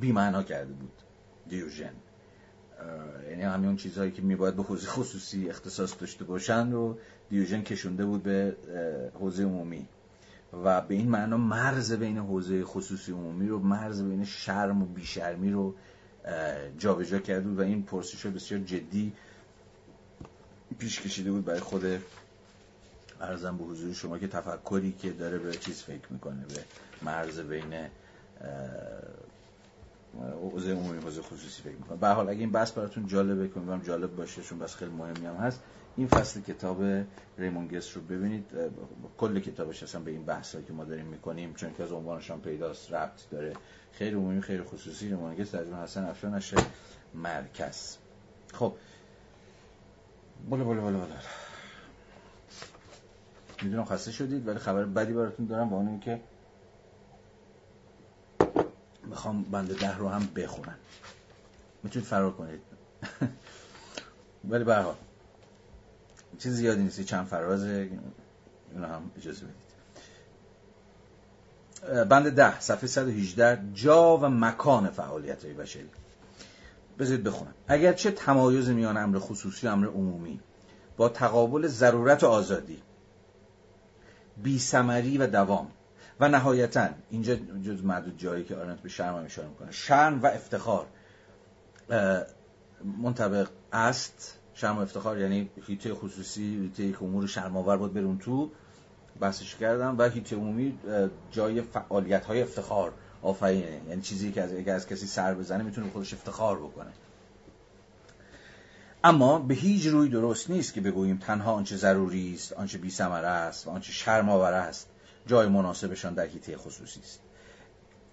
[0.00, 0.92] بیمعنا کرده بود
[1.48, 1.92] دیوژن.
[3.30, 6.98] یعنی همین چیزهایی که میباید به حوزه خصوصی اختصاص داشته باشن رو
[7.30, 8.56] دیوژن کشونده بود به
[9.20, 9.88] حوزه عمومی.
[10.64, 15.50] و به این معنا مرز بین حوزه خصوصی عمومی رو مرز بین شرم و بیشرمی
[15.50, 15.74] رو
[16.78, 19.12] جابجا کرده بود و این پرسش بسیار جدی
[20.78, 21.84] پیش کشیده بود برای خود
[23.20, 26.64] ارزم به حضور شما که تفکری که داره به چیز فکر می‌کنه به
[27.02, 27.74] مرز بین
[30.42, 31.98] حوزه عمومی حوزه خصوصی فکر می‌کنه.
[31.98, 35.34] به حال اگه این بحث براتون جالبه کنم جالب باشه چون بس خیلی مهمی هم
[35.34, 35.60] هست
[35.96, 36.82] این فصل کتاب
[37.38, 38.44] ریمونگس رو ببینید
[39.18, 42.40] کل کتابش اصلا به این بحث که ما داریم می‌کنیم چون که از عنوانش هم
[42.40, 43.52] پیداست ربط داره.
[43.92, 46.56] خیر عمومی خیر خصوصی ریمونگس در حسن افشان نشه
[47.14, 47.96] مرکز.
[48.54, 48.74] خب.
[50.50, 51.06] بله بله بله بله
[53.62, 56.20] می‌دونم خسته شدید ولی خبر بدی براتون دارم با اون که
[59.04, 60.78] می‌خوام بنده ده رو هم بخونم.
[61.82, 62.60] می‌تونید فرار کنید.
[64.50, 64.94] ولی به
[66.38, 67.90] چیز زیادی نیست چند فرازه
[68.72, 69.72] اینو هم اجازه بدید.
[72.08, 75.90] بند ده صفحه 118 جا و مکان فعالیت های بشری.
[76.98, 77.54] بذارید بخونم.
[77.68, 80.40] اگرچه تمایز میان امر خصوصی و امر عمومی
[80.96, 82.82] با تقابل ضرورت و آزادی
[84.42, 85.70] بیسمری و دوام
[86.20, 90.26] و نهایتا اینجا جز معدود جایی که آرنت به شرم هم اشاره می‌کنه شرم و
[90.26, 90.86] افتخار
[93.02, 98.50] منطبق است شرم افتخار یعنی هیته خصوصی هیته که امور شرماور بود برون تو
[99.20, 99.98] بحثش کردم.
[99.98, 100.78] و هیته عمومی
[101.30, 103.80] جای فعالیت های افتخار آفرینه.
[103.88, 106.90] یعنی چیزی که از, از کسی سر بزنه می‌تونه خودش افتخار بکنه.
[109.04, 113.66] اما به هیچ روی درست نیست که بگوییم تنها آنچه ضروری است آنچه بی است
[113.66, 114.88] و آنچه شرماور است
[115.26, 117.20] جای مناسبشان در هیته خصوصی است.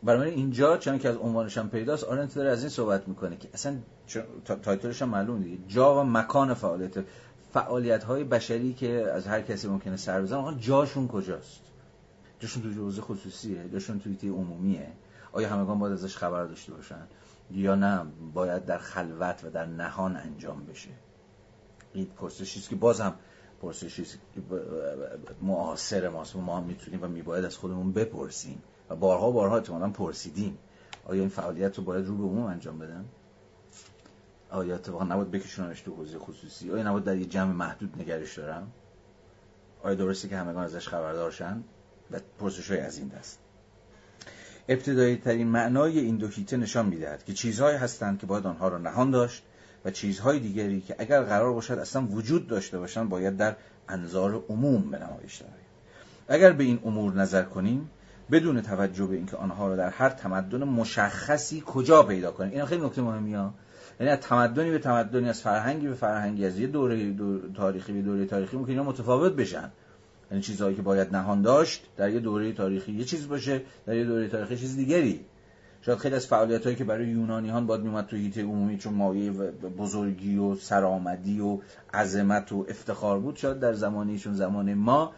[0.04, 3.50] برای اینجا چون که از عنوانش هم پیداست آرنت داره از این صحبت می‌کنه که
[3.54, 3.78] اصلا
[4.64, 5.58] تایتلش هم معلوم دیگه.
[5.68, 7.06] جا و مکان فعالیت.
[7.54, 11.62] فعالیت های بشری که از هر کسی ممکنه سر بزنن جاشون کجاست؟
[12.40, 14.92] جاشون تو جوزه خصوصیه جاشون توی عمومیه.
[15.32, 17.08] آیا همگان باید ازش خبر داشته باشن؟
[17.52, 20.90] یا نه باید در خلوت و در نهان انجام بشه.
[21.94, 23.14] این پرسشی که باز هم
[23.62, 24.42] که
[25.42, 26.36] معاصر ماست.
[26.36, 28.62] ما هم می‌تونیم و میباید از خودمون بپرسیم.
[28.90, 30.58] و بارها بارها اتمالا پرسیدیم.
[31.06, 33.06] آیا این فعالیت رو باید رو به عموم انجام بدن؟
[34.50, 38.72] آیا اتفاقا نباید بکشونمش تو حوزه خصوصی؟ آیا نباید در یه جمع محدود نگرش دارم؟
[39.84, 41.64] آیا درسته که همگان ازش خبردارشن
[42.12, 43.40] و پرسش های از این دست.
[44.70, 48.78] ابتدایی ترین معنای این دو هیته نشان می‌دهد که چیزهایی هستند که باید آنها را
[48.78, 49.44] نهان داشت
[49.86, 53.56] و چیزهای دیگری که اگر قرار باشد اصلا وجود داشته باشند باید در
[53.90, 55.44] انظار عموم به نمایش
[56.28, 57.90] اگر به این امور نظر کنیم
[58.32, 62.52] بدون توجه به اینکه آنها را در هر تمدن مشخصی کجا پیدا کنیم.
[62.52, 63.54] این خیلی نکته مهمی ها.
[64.00, 67.16] یعنی از تمدنی به تمدنی از فرهنگی به فرهنگی از یه دوره
[67.56, 69.72] تاریخی به دوره تاریخی ممکن اینا متفاوت بشن.
[70.32, 74.06] یعنی چیزهایی که باید نهان داشت در یه دوره تاریخی یه چیز باشه در یه
[74.06, 75.26] دوره تاریخی چیز دیگری.
[75.82, 79.32] شاید خیلی از فعالیت هایی که برای یونانیان باید میومد تو هیته عمومی چون مایه
[79.78, 81.60] بزرگی و سرآمدی و
[81.94, 85.14] عظمت و افتخار بود شاید در زمانیشون زمان ما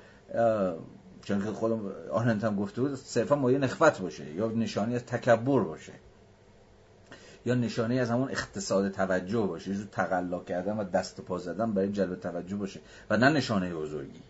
[1.23, 5.59] چون که خودم آننت هم گفته بود صرفا مایه نخفت باشه یا نشانی از تکبر
[5.63, 5.93] باشه
[7.45, 11.91] یا نشانه از همون اقتصاد توجه باشه یه تقلا کردن و دست پا زدن برای
[11.91, 14.21] جلب توجه باشه و نه نشانه بزرگی.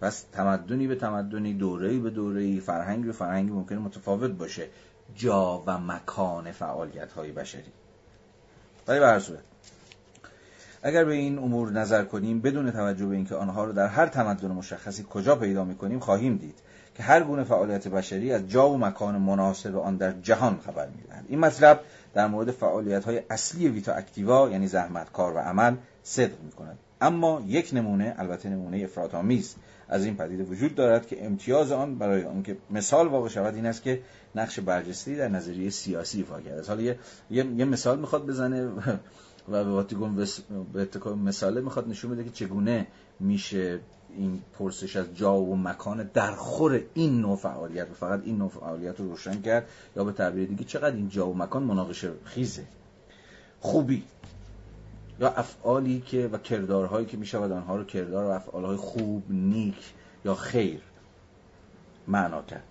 [0.00, 4.68] پس تمدنی به تمدنی دوره‌ای به دوره‌ای فرهنگی به فرهنگی ممکنه متفاوت باشه.
[5.14, 7.72] جا و مکان فعالیت های بشری.
[8.88, 9.49] ولی به صورت
[10.82, 14.48] اگر به این امور نظر کنیم بدون توجه به اینکه آنها رو در هر تمدن
[14.48, 16.58] مشخصی کجا پیدا می‌کنیم خواهیم دید
[16.94, 21.24] که هر گونه فعالیت بشری از جا و مکان مناسب آن در جهان خبر می‌دهد.
[21.28, 21.80] این مطلب
[22.14, 26.78] در مورد فعالیت های اصلی ویتا اکتیوا یعنی زحمت کار و عمل صدق می کند
[27.00, 29.54] اما یک نمونه البته نمونه افراط‌آمیز
[29.88, 33.82] از این پدیده وجود دارد که امتیاز آن برای آنکه مثال واقع شود این است
[33.82, 34.00] که
[34.34, 36.98] نقش برجسته در نظریه سیاسی ایفا کرده حالا یه،,
[37.30, 38.68] یه،, مثال می‌خواد بزنه.
[39.48, 40.26] و به واتیگون
[40.72, 42.86] به مثاله می‌خواد نشون بده که چگونه
[43.20, 43.80] میشه
[44.16, 49.00] این پرسش از جا و مکان درخور این نوع فعالیت و فقط این نوع فعالیت
[49.00, 52.64] رو روشن کرد یا به تعبیر دیگه چقدر این جا و مکان مناقشه خیزه.
[53.60, 54.02] خوبی.
[55.20, 59.92] یا افعالی که و کردارهایی که می‌شود آنها رو کردار و افعالهای خوب نیک
[60.24, 60.80] یا خیر
[62.08, 62.64] معنا کرد.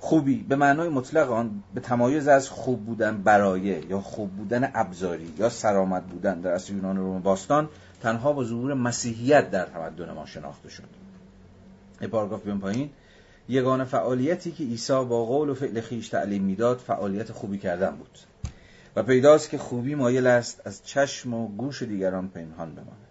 [0.00, 5.34] خوبی به معنای مطلق آن به تمایز از خوب بودن برایه یا خوب بودن ابزاری
[5.38, 7.68] یا سرآمد بودن در اصل یونان روم باستان
[8.02, 10.88] تنها با ظهور مسیحیت در تمدن ما شناخته شد.
[12.10, 12.90] پاراگراف بیاین پایین.
[13.48, 18.18] یگانه فعالیتی که عیسی با قول و فعل خویش تعلیم می‌داد فعالیت خوبی کردن بود.
[18.96, 23.06] و پیداست که خوبی مایل است از چشم و گوش دیگران پنهان بماند.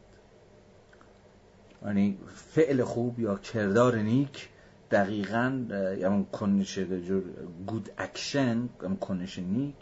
[1.85, 2.18] یعنی
[2.56, 4.50] فعل خوب یا کردار نیک
[4.92, 5.66] دقیقا
[5.98, 7.24] یا کنش جور
[7.67, 8.69] good action
[9.01, 9.76] کنش نیک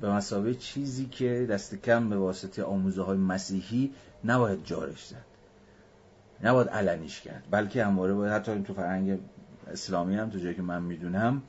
[0.00, 3.92] به مثابه چیزی که دست کم به واسطه آموزه های مسیحی
[4.24, 5.24] نباید جارش زد.
[6.42, 7.44] نباید علنیش کرد.
[7.50, 9.18] بلکه همواره باید حتی تو فرهنگ
[9.66, 11.42] اسلامی هم تو جایی که من می‌دونم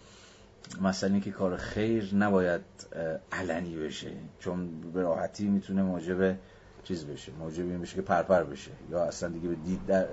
[0.82, 2.62] مثلا که کار خیر نباید
[3.32, 4.12] علنی بشه.
[4.40, 6.36] چون به راحتی می‌تونه موجب
[6.83, 8.72] چیز بشه موجب این بشه که پرپر بشه.
[8.91, 10.06] یا اصلا دیگه به دید در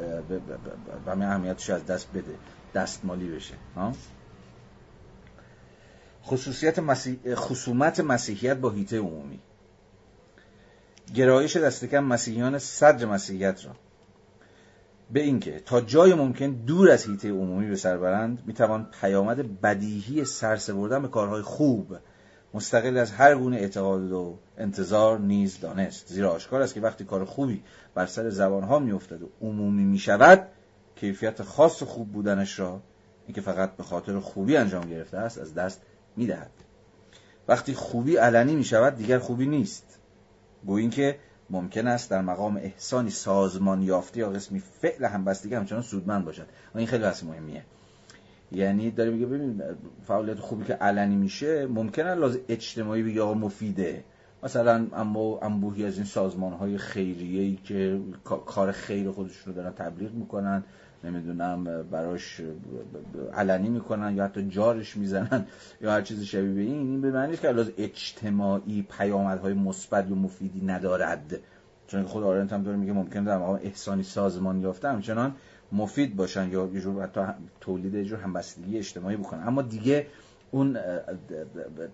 [1.06, 2.34] همین اهمیتش از دست بده
[2.74, 3.54] دستمالی بشه.
[3.76, 3.92] ها؟
[6.24, 7.18] خصوصیت مسیح...
[7.34, 9.40] خصومت مسیحیت با هیته عمومی.
[11.14, 13.72] گرایش دستکم مسیحیان صدر مسیحیت را.
[15.10, 20.24] به اینکه تا جای ممکن دور از هیته عمومی به سر برند می‌توان پیامد بدیهی
[20.24, 21.96] سرسه بردن به کارهای خوب
[22.56, 26.08] مستقل از هر گونه اعتقاد و انتظار نیز دانست.
[26.08, 27.62] زیرا آشکار است که وقتی کار خوبی
[27.94, 30.48] بر سر زبانها میافتد و عمومی می‌شود
[30.94, 32.80] کیفیت خاص خوب بودنش را
[33.26, 35.80] اینکه فقط به خاطر خوبی انجام گرفته است از دست
[36.16, 36.50] می‌دهد.
[37.48, 39.98] وقتی خوبی علنی می شود دیگر خوبی نیست.
[40.66, 41.18] گویین که
[41.50, 46.46] ممکن است در مقام احسانی سازمان یافته یا قسمی فعل همبستگی همچنان سودمند باشد.
[46.74, 47.64] و این خیلی بحث مهمیه.
[48.52, 49.62] یعنی داره میگه ببین
[50.07, 54.05] فعالیت خوبی که علنی میشه ممکنه لازم اجتماعی بگه آقا مفیده.
[54.42, 59.73] مثلا اما انبوهی از این سازمان های خیریه ای که کار خیر خودشون رو دارن
[59.73, 60.65] تبلیغ می‌کنن
[61.05, 62.41] نمی‌دونم براش
[63.34, 65.47] علنی می‌کنن یا حتی جارش می‌زنن
[65.81, 70.15] یا هر چیز شبیه به این این به معنی که لازم اجتماعی پیامدهای مثبت یا
[70.15, 71.41] مفیدی ندارد.
[71.86, 74.89] چون خود آرنت هم داره میگه ممکن در مقام احسانی سازمان یافته.
[74.89, 75.34] همچنان
[75.76, 77.20] مفید باشن یا یه جور حتی
[77.60, 79.46] تولید یه جور همبستگی اجتماعی بکنن.
[79.46, 80.06] اما دیگه
[80.50, 80.78] اون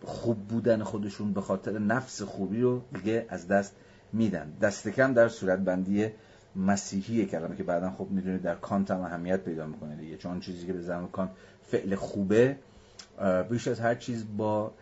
[0.05, 3.75] خوب بودن خودشون به خاطر نفس خوبی رو دیگه از دست
[4.12, 4.52] میدن.
[4.62, 6.09] دست کم در صورت بندی
[6.57, 10.17] مسیحی کلمه که بعدا خب می‌دونید در کانت هم اهمیت پیدا می‌کنه دیگه.
[10.17, 11.31] چون چیزی که به زمان کانت
[11.62, 12.57] فعل خوبه
[13.51, 14.73] بیش از هر چیز با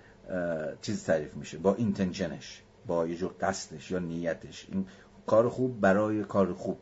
[0.82, 1.58] چیز تعریف میشه.
[1.58, 4.66] با اینتنشنش با یه جور قصدش یا نیتش.
[4.72, 4.86] این
[5.26, 6.78] کار خوب برای کار خوب.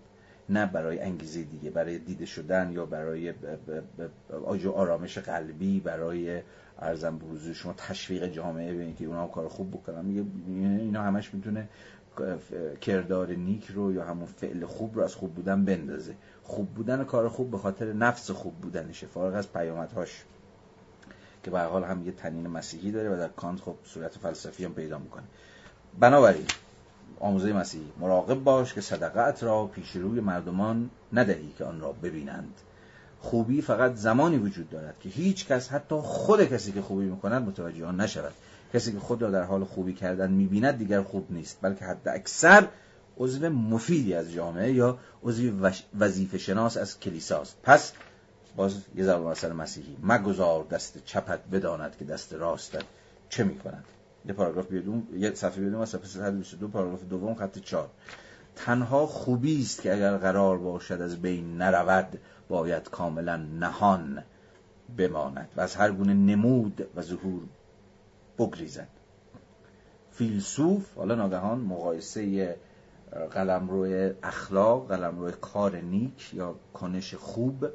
[0.48, 3.34] نه برای انگیزه دیگه برای دیده شدن یا برای
[4.74, 6.42] آرامش قلبی برای
[6.78, 10.04] ارزم بروز شما تشویق جامعه به اینکه اونا کار خوب بکنن.
[10.04, 11.68] میگه اینا همش می‌تونه
[12.80, 16.14] کردار نیک رو یا همون فعل خوب رو از خوب بودن بندازه.
[16.42, 19.06] خوب بودن کار خوب به خاطر نفس خوب بودنشه.
[19.06, 20.24] فارغ از پیامدهاش.
[21.42, 24.74] که به حال هم یه تنین مسیحی داره و در کانت خب صورت فلسفی هم
[24.74, 25.24] پیدا می‌کنه.
[26.00, 26.46] بنابراین
[27.20, 32.54] آموزه مسیحی مراقب باش که صدقت را پیش روی مردمان ندهی که آن را ببینند.
[33.20, 37.86] خوبی فقط زمانی وجود دارد که هیچ کس حتی خود کسی که خوبی می‌کند متوجه
[37.86, 38.32] آن نشود.
[38.74, 42.68] کسی که خود را در حال خوبی کردن می‌بیند دیگر خوب نیست بلکه حد اکثر
[43.18, 47.56] عضو مفیدی از جامعه یا عضو وظیفه شناس از کلیساست.
[47.62, 47.92] پس
[48.56, 52.84] باز یه ضرب مسیحی مگذار دست چپت بداند که دست راستت
[53.28, 53.84] چه می‌کند.
[54.28, 57.90] یه پاراگراف بیادون یه صفحه بیادون صفحه 122 پاراگراف دوم خط 4
[58.56, 64.24] تنها خوبی است که اگر قرار باشد از بین نرود باید کاملا نهان
[64.96, 67.42] بماند و از هر گونه نمود و ظهور
[68.38, 68.88] بگریزد.
[70.10, 72.56] فیلسوف حالا ناگهان مقایسه
[73.30, 77.66] قلمرو اخلاق قلمرو کار نیک یا کنش خوب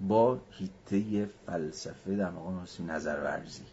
[0.00, 3.64] با هیته فلسفه در مقام نظر ورزی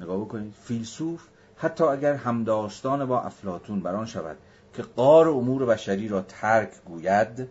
[0.00, 1.26] نگاه بکنید فیلسوف
[1.56, 4.36] حتی اگر همداستان با افلاتون بران شود
[4.74, 7.48] که قار امور بشری را ترک گوید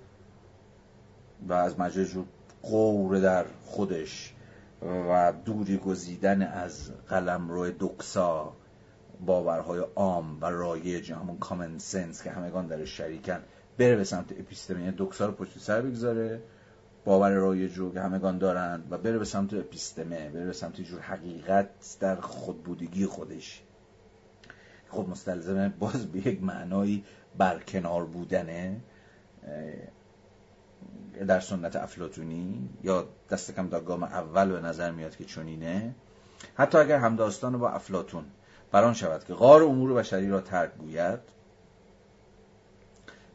[1.48, 2.26] و از مجرد
[2.62, 4.34] قور در خودش
[4.82, 8.54] و دوری گزیدن از قلم روی دکسا
[9.26, 13.40] باورهای عام و رایج همون کامن سنس که همگان در شریکن
[13.78, 16.42] بره به سمت اپیستمه یعنی دکسا رو پشت سر بگذاره.
[17.06, 21.02] باور رایج رو که همگان دارند و بره به سمت اپیستمه بره به سمت جور
[21.02, 23.62] حقیقت در خودبودگی خودش.
[24.90, 27.04] خب مستلزمه باز به یک معنایی
[27.38, 28.82] برکنار بودنه
[31.28, 35.96] در سنت افلاتونی یا دست کم در گام اول به نظر میاد که چنینه.
[36.56, 38.24] حتی اگر همداستان با افلاتون
[38.72, 41.20] بران شود که غار امور بشری را ترک گوید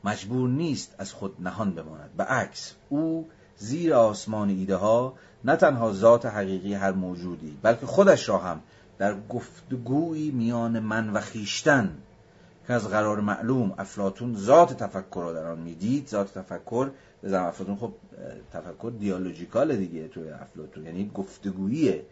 [0.05, 2.11] مجبور نیست از خود نهان بماند.
[2.17, 3.29] به عکس او
[3.61, 5.15] زیر آسمان ایده ها
[5.45, 8.61] نه تنها ذات حقیقی هر موجودی بلکه خودش را هم
[8.99, 11.99] در گفتگویی میان من و خیشتن
[12.67, 16.91] که از قرار معلوم افلاتون ذات تفکر را در آن می‌دید ذات تفکر
[17.23, 17.93] بزن افلاتون خب
[18.53, 22.05] تفکر دیالوژیکال دیگه توی افلاتون یعنی گفتگوییه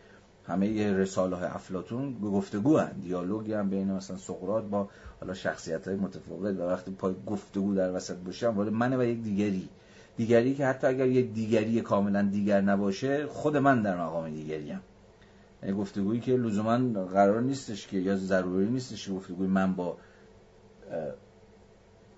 [0.46, 2.92] همه رساله های افلاتون گفتگو هن.
[2.92, 4.88] دیالوگی هم بین مثلا سقراط با
[5.20, 9.22] حالا شخصیت های متفاوت و وقتی پای گفتگو در وسط باشه ولی من و یک
[9.22, 9.68] دیگری
[10.18, 14.80] دیگری که حتی اگر یک دیگری کاملا دیگر نباشه خود من در مقام دیگری هم
[15.62, 19.96] یعنی گفتگویی که لزوما قرار نیستش که یا ضروری نیستش که گفتگوی من با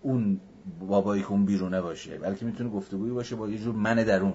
[0.02, 0.40] اون
[0.80, 4.34] بابایی که اون بیرونه باشه بلکه می‌تونه گفتگویی باشه با یه جور من درون.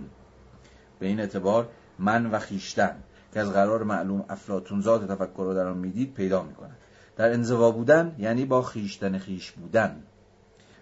[0.99, 1.69] به این اعتبار
[1.99, 2.95] من و خیشتن
[3.33, 6.75] که از قرار معلوم افلاتون ذات تفکر رو در آن می‌دید پیدا می‌کنن
[7.15, 10.03] در انزوا بودن یعنی با خیشتن خیش بودن.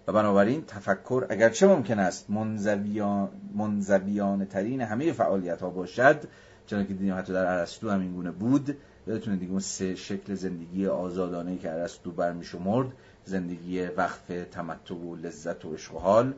[0.07, 6.23] و بنابراین تفکر اگرچه ممکن است منزویان, منزویان ترین همه فعالیت ها باشد
[6.67, 10.87] چون که دیدیم حتی در عرستو هم این گونه بود یادتونه دیگه سه شکل زندگی
[10.87, 12.87] آزادانه که عرستو برمیشمرد
[13.25, 16.33] زندگی وقف تمتع و لذت و عشق و حال.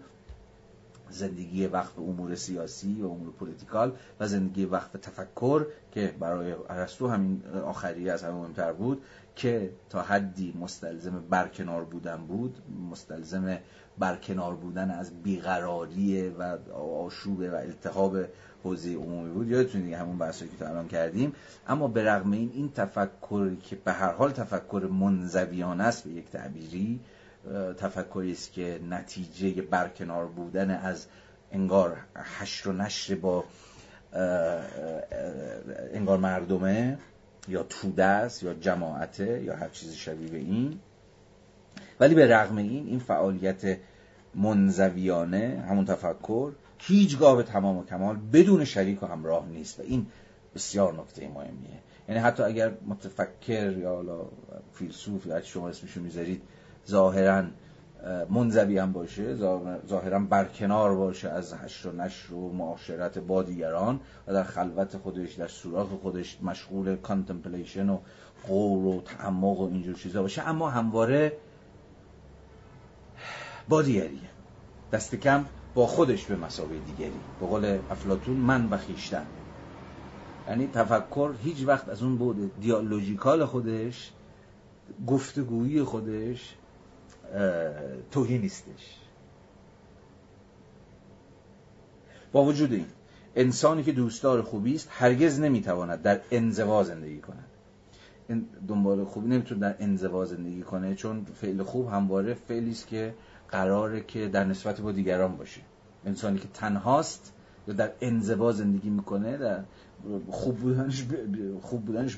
[1.16, 7.44] زندگی وقف امور سیاسی و امور پولیتیکال و زندگی وقف تفکر که برای ارسطو همین
[7.66, 9.02] آخری از همه مهمتر بود
[9.36, 12.58] که تا حدی مستلزم برکنار بودن بود
[12.92, 13.58] مستلزم
[13.98, 18.18] برکنار بودن از بیقراری و آشوب و التهاب
[18.64, 19.48] حوزه عمومی بود.
[19.48, 21.34] یادتون همون بحثی که تا الان کردیم.
[21.68, 26.30] اما به رغم این این تفکر که به هر حال تفکر منزویان است به یک
[26.30, 27.00] تعبیری
[27.78, 31.08] تفکری است که نتیجه برکنار بودن از
[31.52, 31.98] انگار
[32.40, 33.44] حشر و نشر با
[35.94, 36.98] انگار مردمه
[37.48, 40.80] یا توده است یا جماعته یا هر چیزی شبیه به این.
[42.00, 43.78] ولی به رغم این این فعالیت
[44.36, 50.08] منزویانه همون تفکر هیچگاه به تمام و کمال بدون شریک و همراه نیست و این
[50.56, 51.80] بسیار نکته مهمیه.
[52.10, 54.30] یعنی حتی اگر متفکر یا
[54.74, 56.42] فیلسوف یا شما اسمشو می‌ذارید
[56.88, 57.44] ظاهرا
[58.30, 59.36] منزوی هم باشه
[59.88, 65.34] ظاهرا برکنار باشه از حشر و نشر و معاشرت با دیگران و در خلوت خودش
[65.34, 67.98] در سوراخ خودش مشغول contemplation و
[68.48, 70.42] قور و تعمق و اینجور چیزا باشه.
[70.42, 71.38] اما همواره
[73.70, 74.30] با دیگریه
[74.92, 77.20] دست کم با خودش به مسابقه دیگری.
[77.40, 79.26] به قول افلاتون من و خیشتن.
[80.48, 84.12] یعنی تفکر هیچ وقت از اون بود دیالوژیکال خودش
[85.08, 86.56] گفتگویی خودش
[88.12, 89.00] توهی نیستش.
[92.32, 92.86] با وجود این
[93.36, 97.46] انسانی که دوستدار خوبی است هرگز نمی‌تواند در انزوا زندگی کند.
[98.68, 103.14] دنبال خوبی نمی‌تونه در انزوا زندگی کنه چون فعل خوب همواره فعلی است که
[103.50, 105.62] قراره که در نسبت با دیگران باشه.
[106.06, 107.34] انسانی که تنهاست
[107.68, 109.60] یا در انزوا زندگی می‌کنه در
[110.30, 111.06] خوب بودنش
[111.62, 112.18] خوب بودنش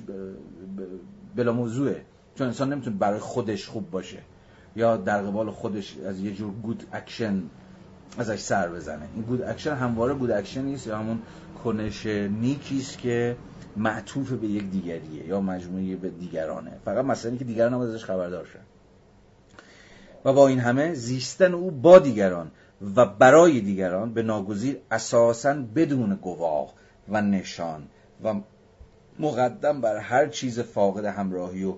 [1.35, 2.05] بلا موضوعه.
[2.35, 4.21] چون انسان نمی‌تونه برای خودش خوب باشه.
[4.77, 7.43] یا در قبال خودش از یه جور good action
[8.17, 9.07] ازش سر بزنه.
[9.15, 11.19] این good action همواره good action نیست یا همون
[11.63, 13.35] کنش نیکی است که
[13.77, 16.71] معطوف به یک دیگریه یا مجموعه به دیگرانه.
[16.85, 18.59] فقط مثلا که دیگران هم ازش خبردار شن.
[20.25, 22.51] و با این همه زیستن او با دیگران
[22.95, 26.73] و برای دیگران به ناگزیر اساسا بدون گواه
[27.09, 27.87] و نشان
[28.23, 28.33] و
[29.19, 31.73] مقدم بر هر چیز فاقد همراهی و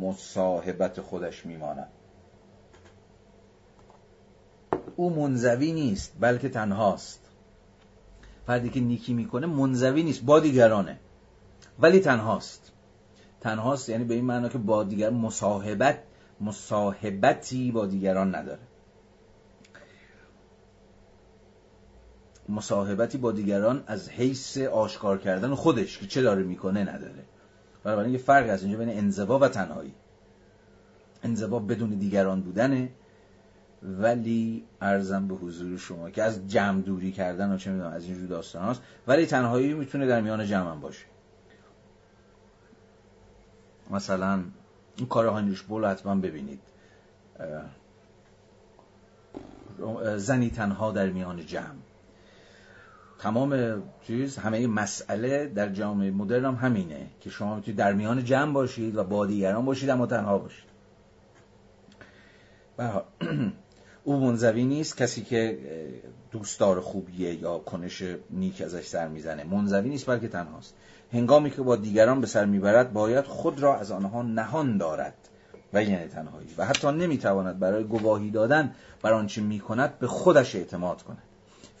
[0.00, 1.88] مصاحبت خودش میماند.
[4.96, 7.20] او منزوی نیست بلکه تنهاست.
[8.46, 10.98] فردی که نیکی می‌کنه منزوی نیست با دیگرانه.
[11.78, 12.72] ولی تنهاست.
[13.40, 15.98] تنهاست یعنی به این معنا که با دیگر مصاحبت
[16.40, 18.62] مصاحبتی با دیگران نداره.
[22.48, 27.24] مصاحبتی با دیگران از حیث آشکار کردن خودش که چه داره می‌کنه نداره.
[27.84, 29.94] بنابراین یه فرق هست اینجا بین انزوا و تنهایی.
[31.22, 32.88] انزوا بدون دیگران بودنه
[33.82, 38.26] ولی ارزم به حضور شما که از جمع دوری کردن و چه می‌دونم از اینجور
[38.26, 41.04] داستان هاست ولی تنهایی می‌تونه در میان جمع هم باشه.
[43.90, 44.44] مثلا
[44.96, 46.60] این کار هاینریش بول حتما ببینید.
[50.16, 51.89] زنی تنها در میان جمع.
[53.22, 58.52] تمام چیز همه مسئله در جامعه مدرن هم همینه که شما می‌تونید در میان جمع
[58.52, 60.70] باشید و با دیگران باشید اما تنها باشید.
[64.04, 65.58] او منزوی نیست کسی که
[66.32, 69.44] دوستدار خوبیه یا کنش نیک ازش سر می‌زنه.
[69.44, 70.74] منزوی نیست بلکه تنهاست.
[71.12, 75.14] هنگامی که با دیگران به سر می‌برد باید خود را از آنها نهان دارد.
[75.72, 76.48] و یعنی تنهایی.
[76.58, 81.22] و حتی نمی‌تواند برای گواهی دادن بر آنچه می‌کند به خودش اعتماد کند.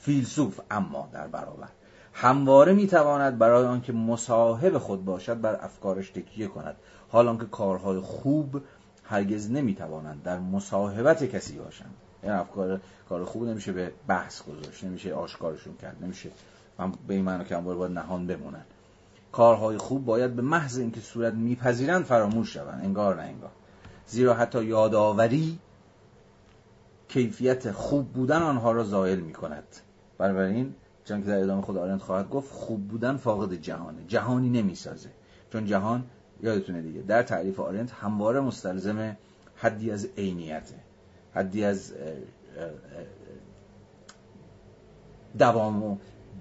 [0.00, 1.68] فیلسوف اما در برابر.
[2.12, 6.76] همواره می‌تواند برای آنکه مصاحب خود باشد بر افکارش تکیه کند.
[7.08, 8.62] حال که کارهای خوب
[9.04, 11.94] هرگز نمی‌توانند در مصاحبت کسی باشند.
[12.22, 16.30] این افکار کار خوب نمیشه به بحث گذاشت نمیشه آشکارشون کرد نمیشه
[17.06, 18.64] به این معنی که همواره باید نهان بمونن.
[19.32, 22.84] کارهای خوب باید به محض اینکه صورت میپذیرند فراموش شوند.
[22.84, 23.50] انگار نه انگار.
[24.06, 25.58] زیرا حتی یادآوری
[27.08, 29.64] کیفیت خوب بودن آنها را زائل می کند
[30.20, 30.74] بنابراین
[31.04, 34.04] چون که در ادامه خود آرنت خواهد گفت خوب بودن فاقد جهانه.
[34.08, 35.10] جهانی نمی‌سازه.
[35.52, 36.04] چون جهان
[36.42, 39.16] یادتونه دیگه در تعریف آرنت همواره مستلزم
[39.56, 40.74] حدی از عینیته.
[41.34, 41.92] حدی از
[45.38, 45.96] دوام و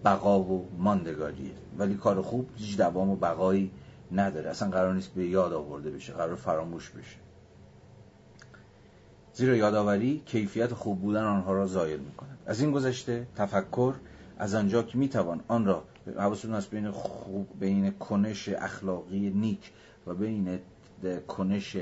[0.06, 1.52] بقا و ماندگاریه.
[1.78, 3.72] ولی کار خوب هیچ دوام و بقایی
[4.12, 4.50] نداره.
[4.50, 7.18] اصلا قرار نیست به یاد آورده بشه قرار فراموش بشه.
[9.34, 13.94] زیرا یادآوری کیفیت خوب بودن آنها را زایل می کند از این گذشته تفکر
[14.38, 15.84] از آنجا که می‌توان آن را
[16.18, 19.72] حواستون هست بین خوب بین کنش اخلاقی نیک
[20.08, 20.60] و بین
[21.28, 21.78] کنش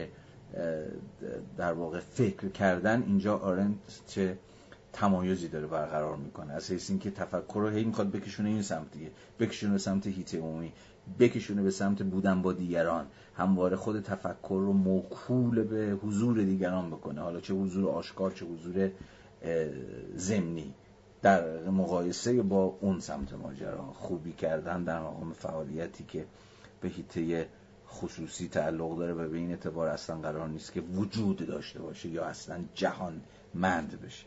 [1.58, 3.76] در واقع فکر کردن اینجا آرنت
[4.08, 4.38] چه
[4.94, 6.54] تمایزی داره برقرار می‌کنه.
[6.54, 10.36] از حیث اینکه تفکر رو هی می‌خواد بکشونه این سمت دیگه بکشونه به سمت هیت
[10.36, 10.72] عمومی
[11.20, 13.06] بکشونه به سمت بودن با دیگران.
[13.38, 17.22] همواره خود تفکر رو موکول به حضور دیگران بکنه.
[17.22, 18.92] حالا چه حضور آشکار چه حضور
[20.16, 20.74] زمینی
[21.22, 26.26] در مقایسه با اون سمت ماجرا خوبی کردن در مقام فعالیتی که
[26.82, 27.48] به هیته
[27.90, 32.26] خصوصی تعلق داره و به این اعتبار اصلا قرار نیست که وجود داشته باشه یا
[32.26, 33.22] اصلا جهان
[33.54, 34.26] مند بشه.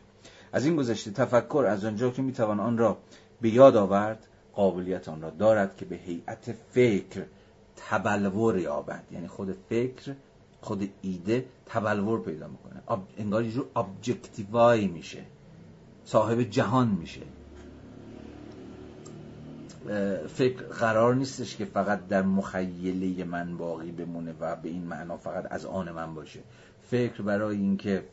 [0.53, 2.97] از این گذشته تفکر از آنجا که می‌توان آن را
[3.41, 7.25] به یاد آورد قابلیت آن را دارد که به هیئت فکر
[7.75, 9.03] تبلور یابد.
[9.11, 10.13] یعنی خود فکر
[10.61, 12.81] خود ایده تبلور پیدا می‌کنه.
[13.17, 15.23] انگار یه جور objectify میشه.
[16.05, 17.21] صاحب جهان میشه.
[20.27, 25.47] فکر قرار نیستش که فقط در مخیله من باقی بمونه و به این معنا فقط
[25.51, 26.39] از آن من باشه.
[26.89, 28.05] فکر برای اینکه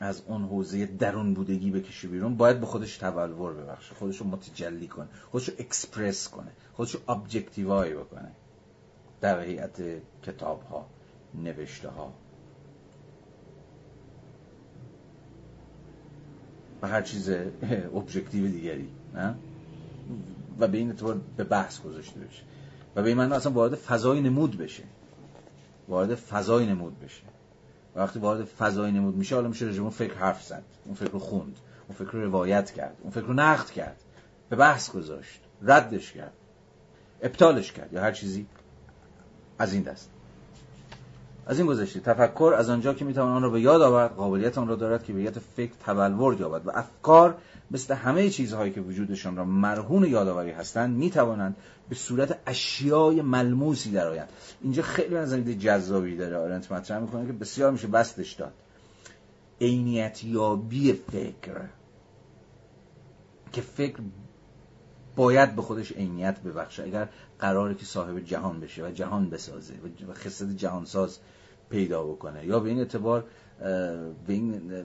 [0.00, 3.94] از اون حوزه درون بودگی بکشه بیرون باید به خودش تبلور ببخشه.
[3.94, 5.08] خودش رو متجلی کنه.
[5.30, 6.50] خودش رو اکسپرس کنه.
[6.72, 8.32] خودش رو objectify بکنه.
[9.20, 9.82] در هیئت
[10.22, 10.86] کتاب ها
[11.34, 12.12] نوشته ها
[16.82, 17.30] و هر چیز
[17.94, 19.34] ابجکتیو دیگری نه؟
[20.58, 22.42] و به این اعتبار به بحث گذاشته بشه.
[22.96, 24.82] و به این معنی اصلا وارد فضای نمود بشه.
[25.88, 27.22] وارد فضای نمود بشه.
[27.96, 31.56] وقتی وارد فضای نمود میشه حالا میشه رجمون فکر حرف زد اون فکر رو خوند
[31.88, 33.96] اون فکر رو روایت کرد اون فکر رو نقد کرد
[34.48, 36.32] به بحث گذاشت ردش کرد
[37.22, 38.46] ابطالش کرد یا هر چیزی.
[39.58, 40.10] از این دست.
[41.46, 44.68] از این گذشته تفکر از آنجا که می‌توان آن را به یاد آورد قابلیت آن
[44.68, 47.34] را دارد که به یاد فکر تبلور یابد و افکار
[47.70, 51.56] مثل همه چیزهایی که وجودشان را مرهون یادآوری هستند می‌توانند
[51.88, 54.28] به صورت اشیای ملموسی درآیند.
[54.62, 58.52] اینجا خیلی از جذابی داره آرنت مطرح می‌کنه که بسیار میشه بستش داد.
[59.60, 61.60] عینیت یابی فکر.
[63.52, 63.96] که فکر
[65.16, 66.82] باید به خودش عینیت ببخشه.
[66.82, 67.08] اگر
[67.44, 69.74] قراره که صاحب جهان بشه و جهان بسازه
[70.08, 71.18] و خصلت جهانساز
[71.70, 72.46] پیدا بکنه.
[72.46, 73.24] یا به این اعتبار
[74.26, 74.84] به این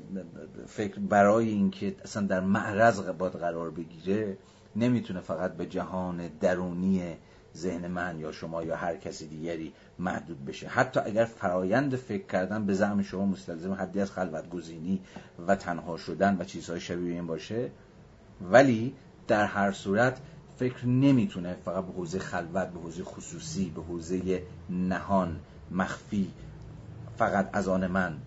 [0.67, 4.37] فکر برای اینکه اصلا در معرض باید قرار بگیره
[4.75, 7.17] نمی‌تونه فقط به جهان درونی
[7.55, 10.67] ذهن من یا شما یا هر کسی دیگری محدود بشه.
[10.67, 15.01] حتی اگر فرایند فکر کردن به زعم شما مستلزم حدی از خلوت گزینی
[15.47, 17.71] و تنها شدن و چیزهای شبیه این باشه
[18.51, 18.93] ولی
[19.27, 20.19] در هر صورت
[20.59, 25.39] فکر نمی‌تونه فقط به حوزه خلوت به حوزه خصوصی به حوزه نهان
[25.71, 26.31] مخفی
[27.17, 28.17] فقط از آن من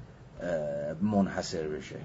[1.02, 1.96] منحصر بشه.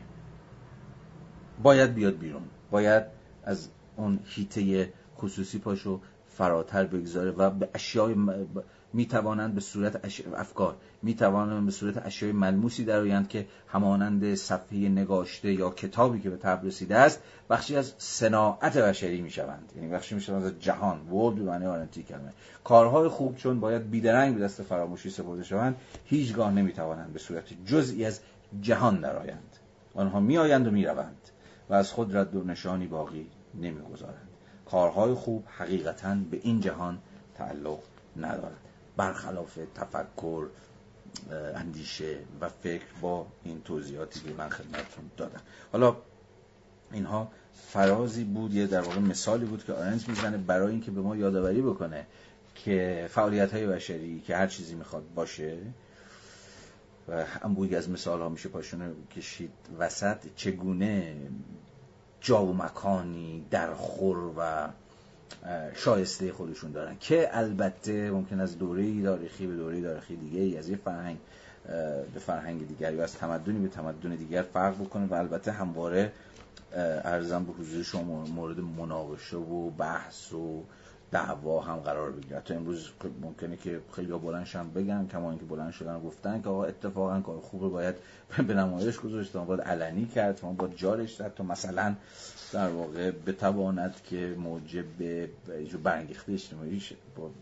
[1.63, 2.41] باید بیاد بیرون.
[2.71, 3.03] باید
[3.43, 8.15] از اون هیته خصوصی پاشو فراتر بگذاره و به اشیای
[8.93, 15.69] می‌توانند به صورت افکار می‌توانند به صورت اشیای ملموسی درآیند که همانند صفحه نگاشته یا
[15.69, 19.71] کتابی که به تب رسیده است بخشی از صناعت بشری می‌شوند.
[19.75, 21.87] یعنی بخشی می‌شوند از جهان ورد به معنی
[22.63, 25.75] کارهای خوب چون باید بیدرنگ به دست فراموشی سپرده شوند
[26.05, 28.19] هیچگاه نمی‌توانند به صورت جزئی از
[28.61, 29.55] جهان درآیند
[29.95, 31.29] آنها میآیند و می‌روند
[31.69, 34.27] و از خود رد و نشانی باقی نمی‌گذارند.
[34.65, 36.97] کارهای خوب حقیقتا به این جهان
[37.35, 37.79] تعلق
[38.17, 38.66] ندارد.
[38.97, 40.47] برخلاف تفکر
[41.55, 45.41] اندیشه و فکر با این توضیحاتی که من خدمتتون دادم.
[45.71, 45.95] حالا
[46.91, 47.31] اینها
[47.67, 51.61] فرازی بود یه در واقع مثالی بود که آرنز می‌زنه برای اینکه به ما یادآوری
[51.61, 52.05] بکنه
[52.55, 55.57] که فعالیت های بشری که هر چیزی می‌خواد باشه
[57.07, 61.15] و انبوهی از مثال ها میشه پاشونه کشید وسط چگونه
[62.21, 64.69] جا و مکانی در خور و
[65.75, 70.69] شایسته خودشون دارن که البته ممکن از دوره تاریخی به دوره تاریخی دیگه ای از
[70.69, 71.17] یه فرهنگ
[72.13, 76.11] به فرهنگ دیگر یا از تمدنی به تمدن دیگر فرق بکنه و البته همواره
[77.03, 80.63] ارزم به حضور شما مورد مناقشه و بحث و
[81.11, 82.41] دعوا هم قرار بگیره.
[82.45, 82.89] تا امروز
[83.21, 87.39] ممکنه که خیلی بلند شن بگن کما اینکه بلند شدن گفتن که آقا اتفاقا کار
[87.39, 87.95] خوبه باید
[88.47, 91.95] به نمایش گذاشت باید علنی کرد باید جارش داد تا مثلا
[92.53, 94.85] در واقع بتواند که موجب
[95.83, 96.81] برانگیخته اجتماعی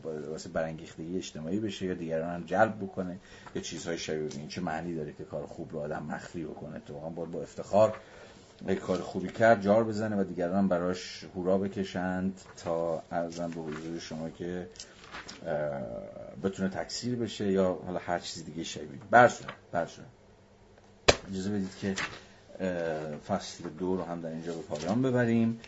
[0.03, 3.17] واسه برانگیختگی اجتماعی بشه یا دیگران هم جلب بکنه
[3.55, 6.79] یا چیزهای شبیه این چه معنی داره که کار خوب رو آدم مخفی بکنه.
[6.79, 7.97] تو باید با افتخار
[8.67, 13.99] یک کار خوبی کرد جار بزنه و دیگران براش هورا بکشند تا ارزم به حضور
[13.99, 14.67] شما که
[16.43, 18.99] بتونه تکثیر بشه یا حالا هر چیز دیگه شبیه.
[19.11, 20.05] برشون برشون
[21.31, 21.95] اجازه بدید که
[23.27, 25.59] فصل دو رو هم در اینجا به پایان ببریم.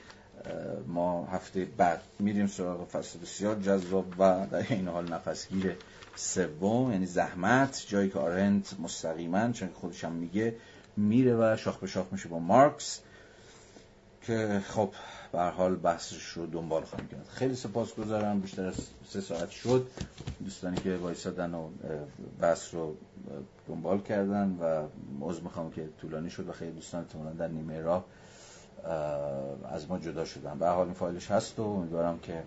[0.88, 5.76] ما هفته بعد میریم سراغ فصل بسیار جذاب و در این حال نفسگیر
[6.16, 10.56] سوم یعنی زحمت جایی که آرنت مستقیما چون خودش هم میگه
[10.98, 13.00] میره و شاخ به شاخ میشه با مارکس
[14.22, 14.92] که خب
[15.32, 17.28] به حال بحثش رو دنبال خواهیم کرد.
[17.28, 18.76] خیلی سپاسگزارم بیشتر از
[19.08, 19.88] سه ساعت شد.
[20.44, 21.70] دوستانی که وایسادن و
[22.42, 22.96] بحث رو
[23.68, 24.88] دنبال کردن و
[25.22, 28.06] عضو می‌خوام که طولانی شد و خیلی دوستان احتمالاً در نیمه راه
[29.70, 30.60] از ما جدا شدن.
[30.60, 32.44] به حال این فایلش هست و امیدوارم که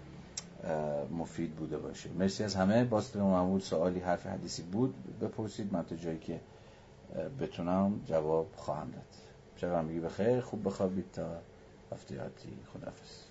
[1.18, 2.10] مفید بوده باشه.
[2.18, 2.84] مرسی از همه.
[2.84, 5.72] باز معمول سوالی حرف حدیثی بود بپرسید.
[5.72, 6.40] من تا جایی که
[7.40, 9.02] بتونم جواب خواهم داد.
[9.56, 10.40] شب همگی بخیر.
[10.40, 11.26] خوب بخوابید تا
[11.92, 12.30] هفته
[12.72, 13.29] خدافز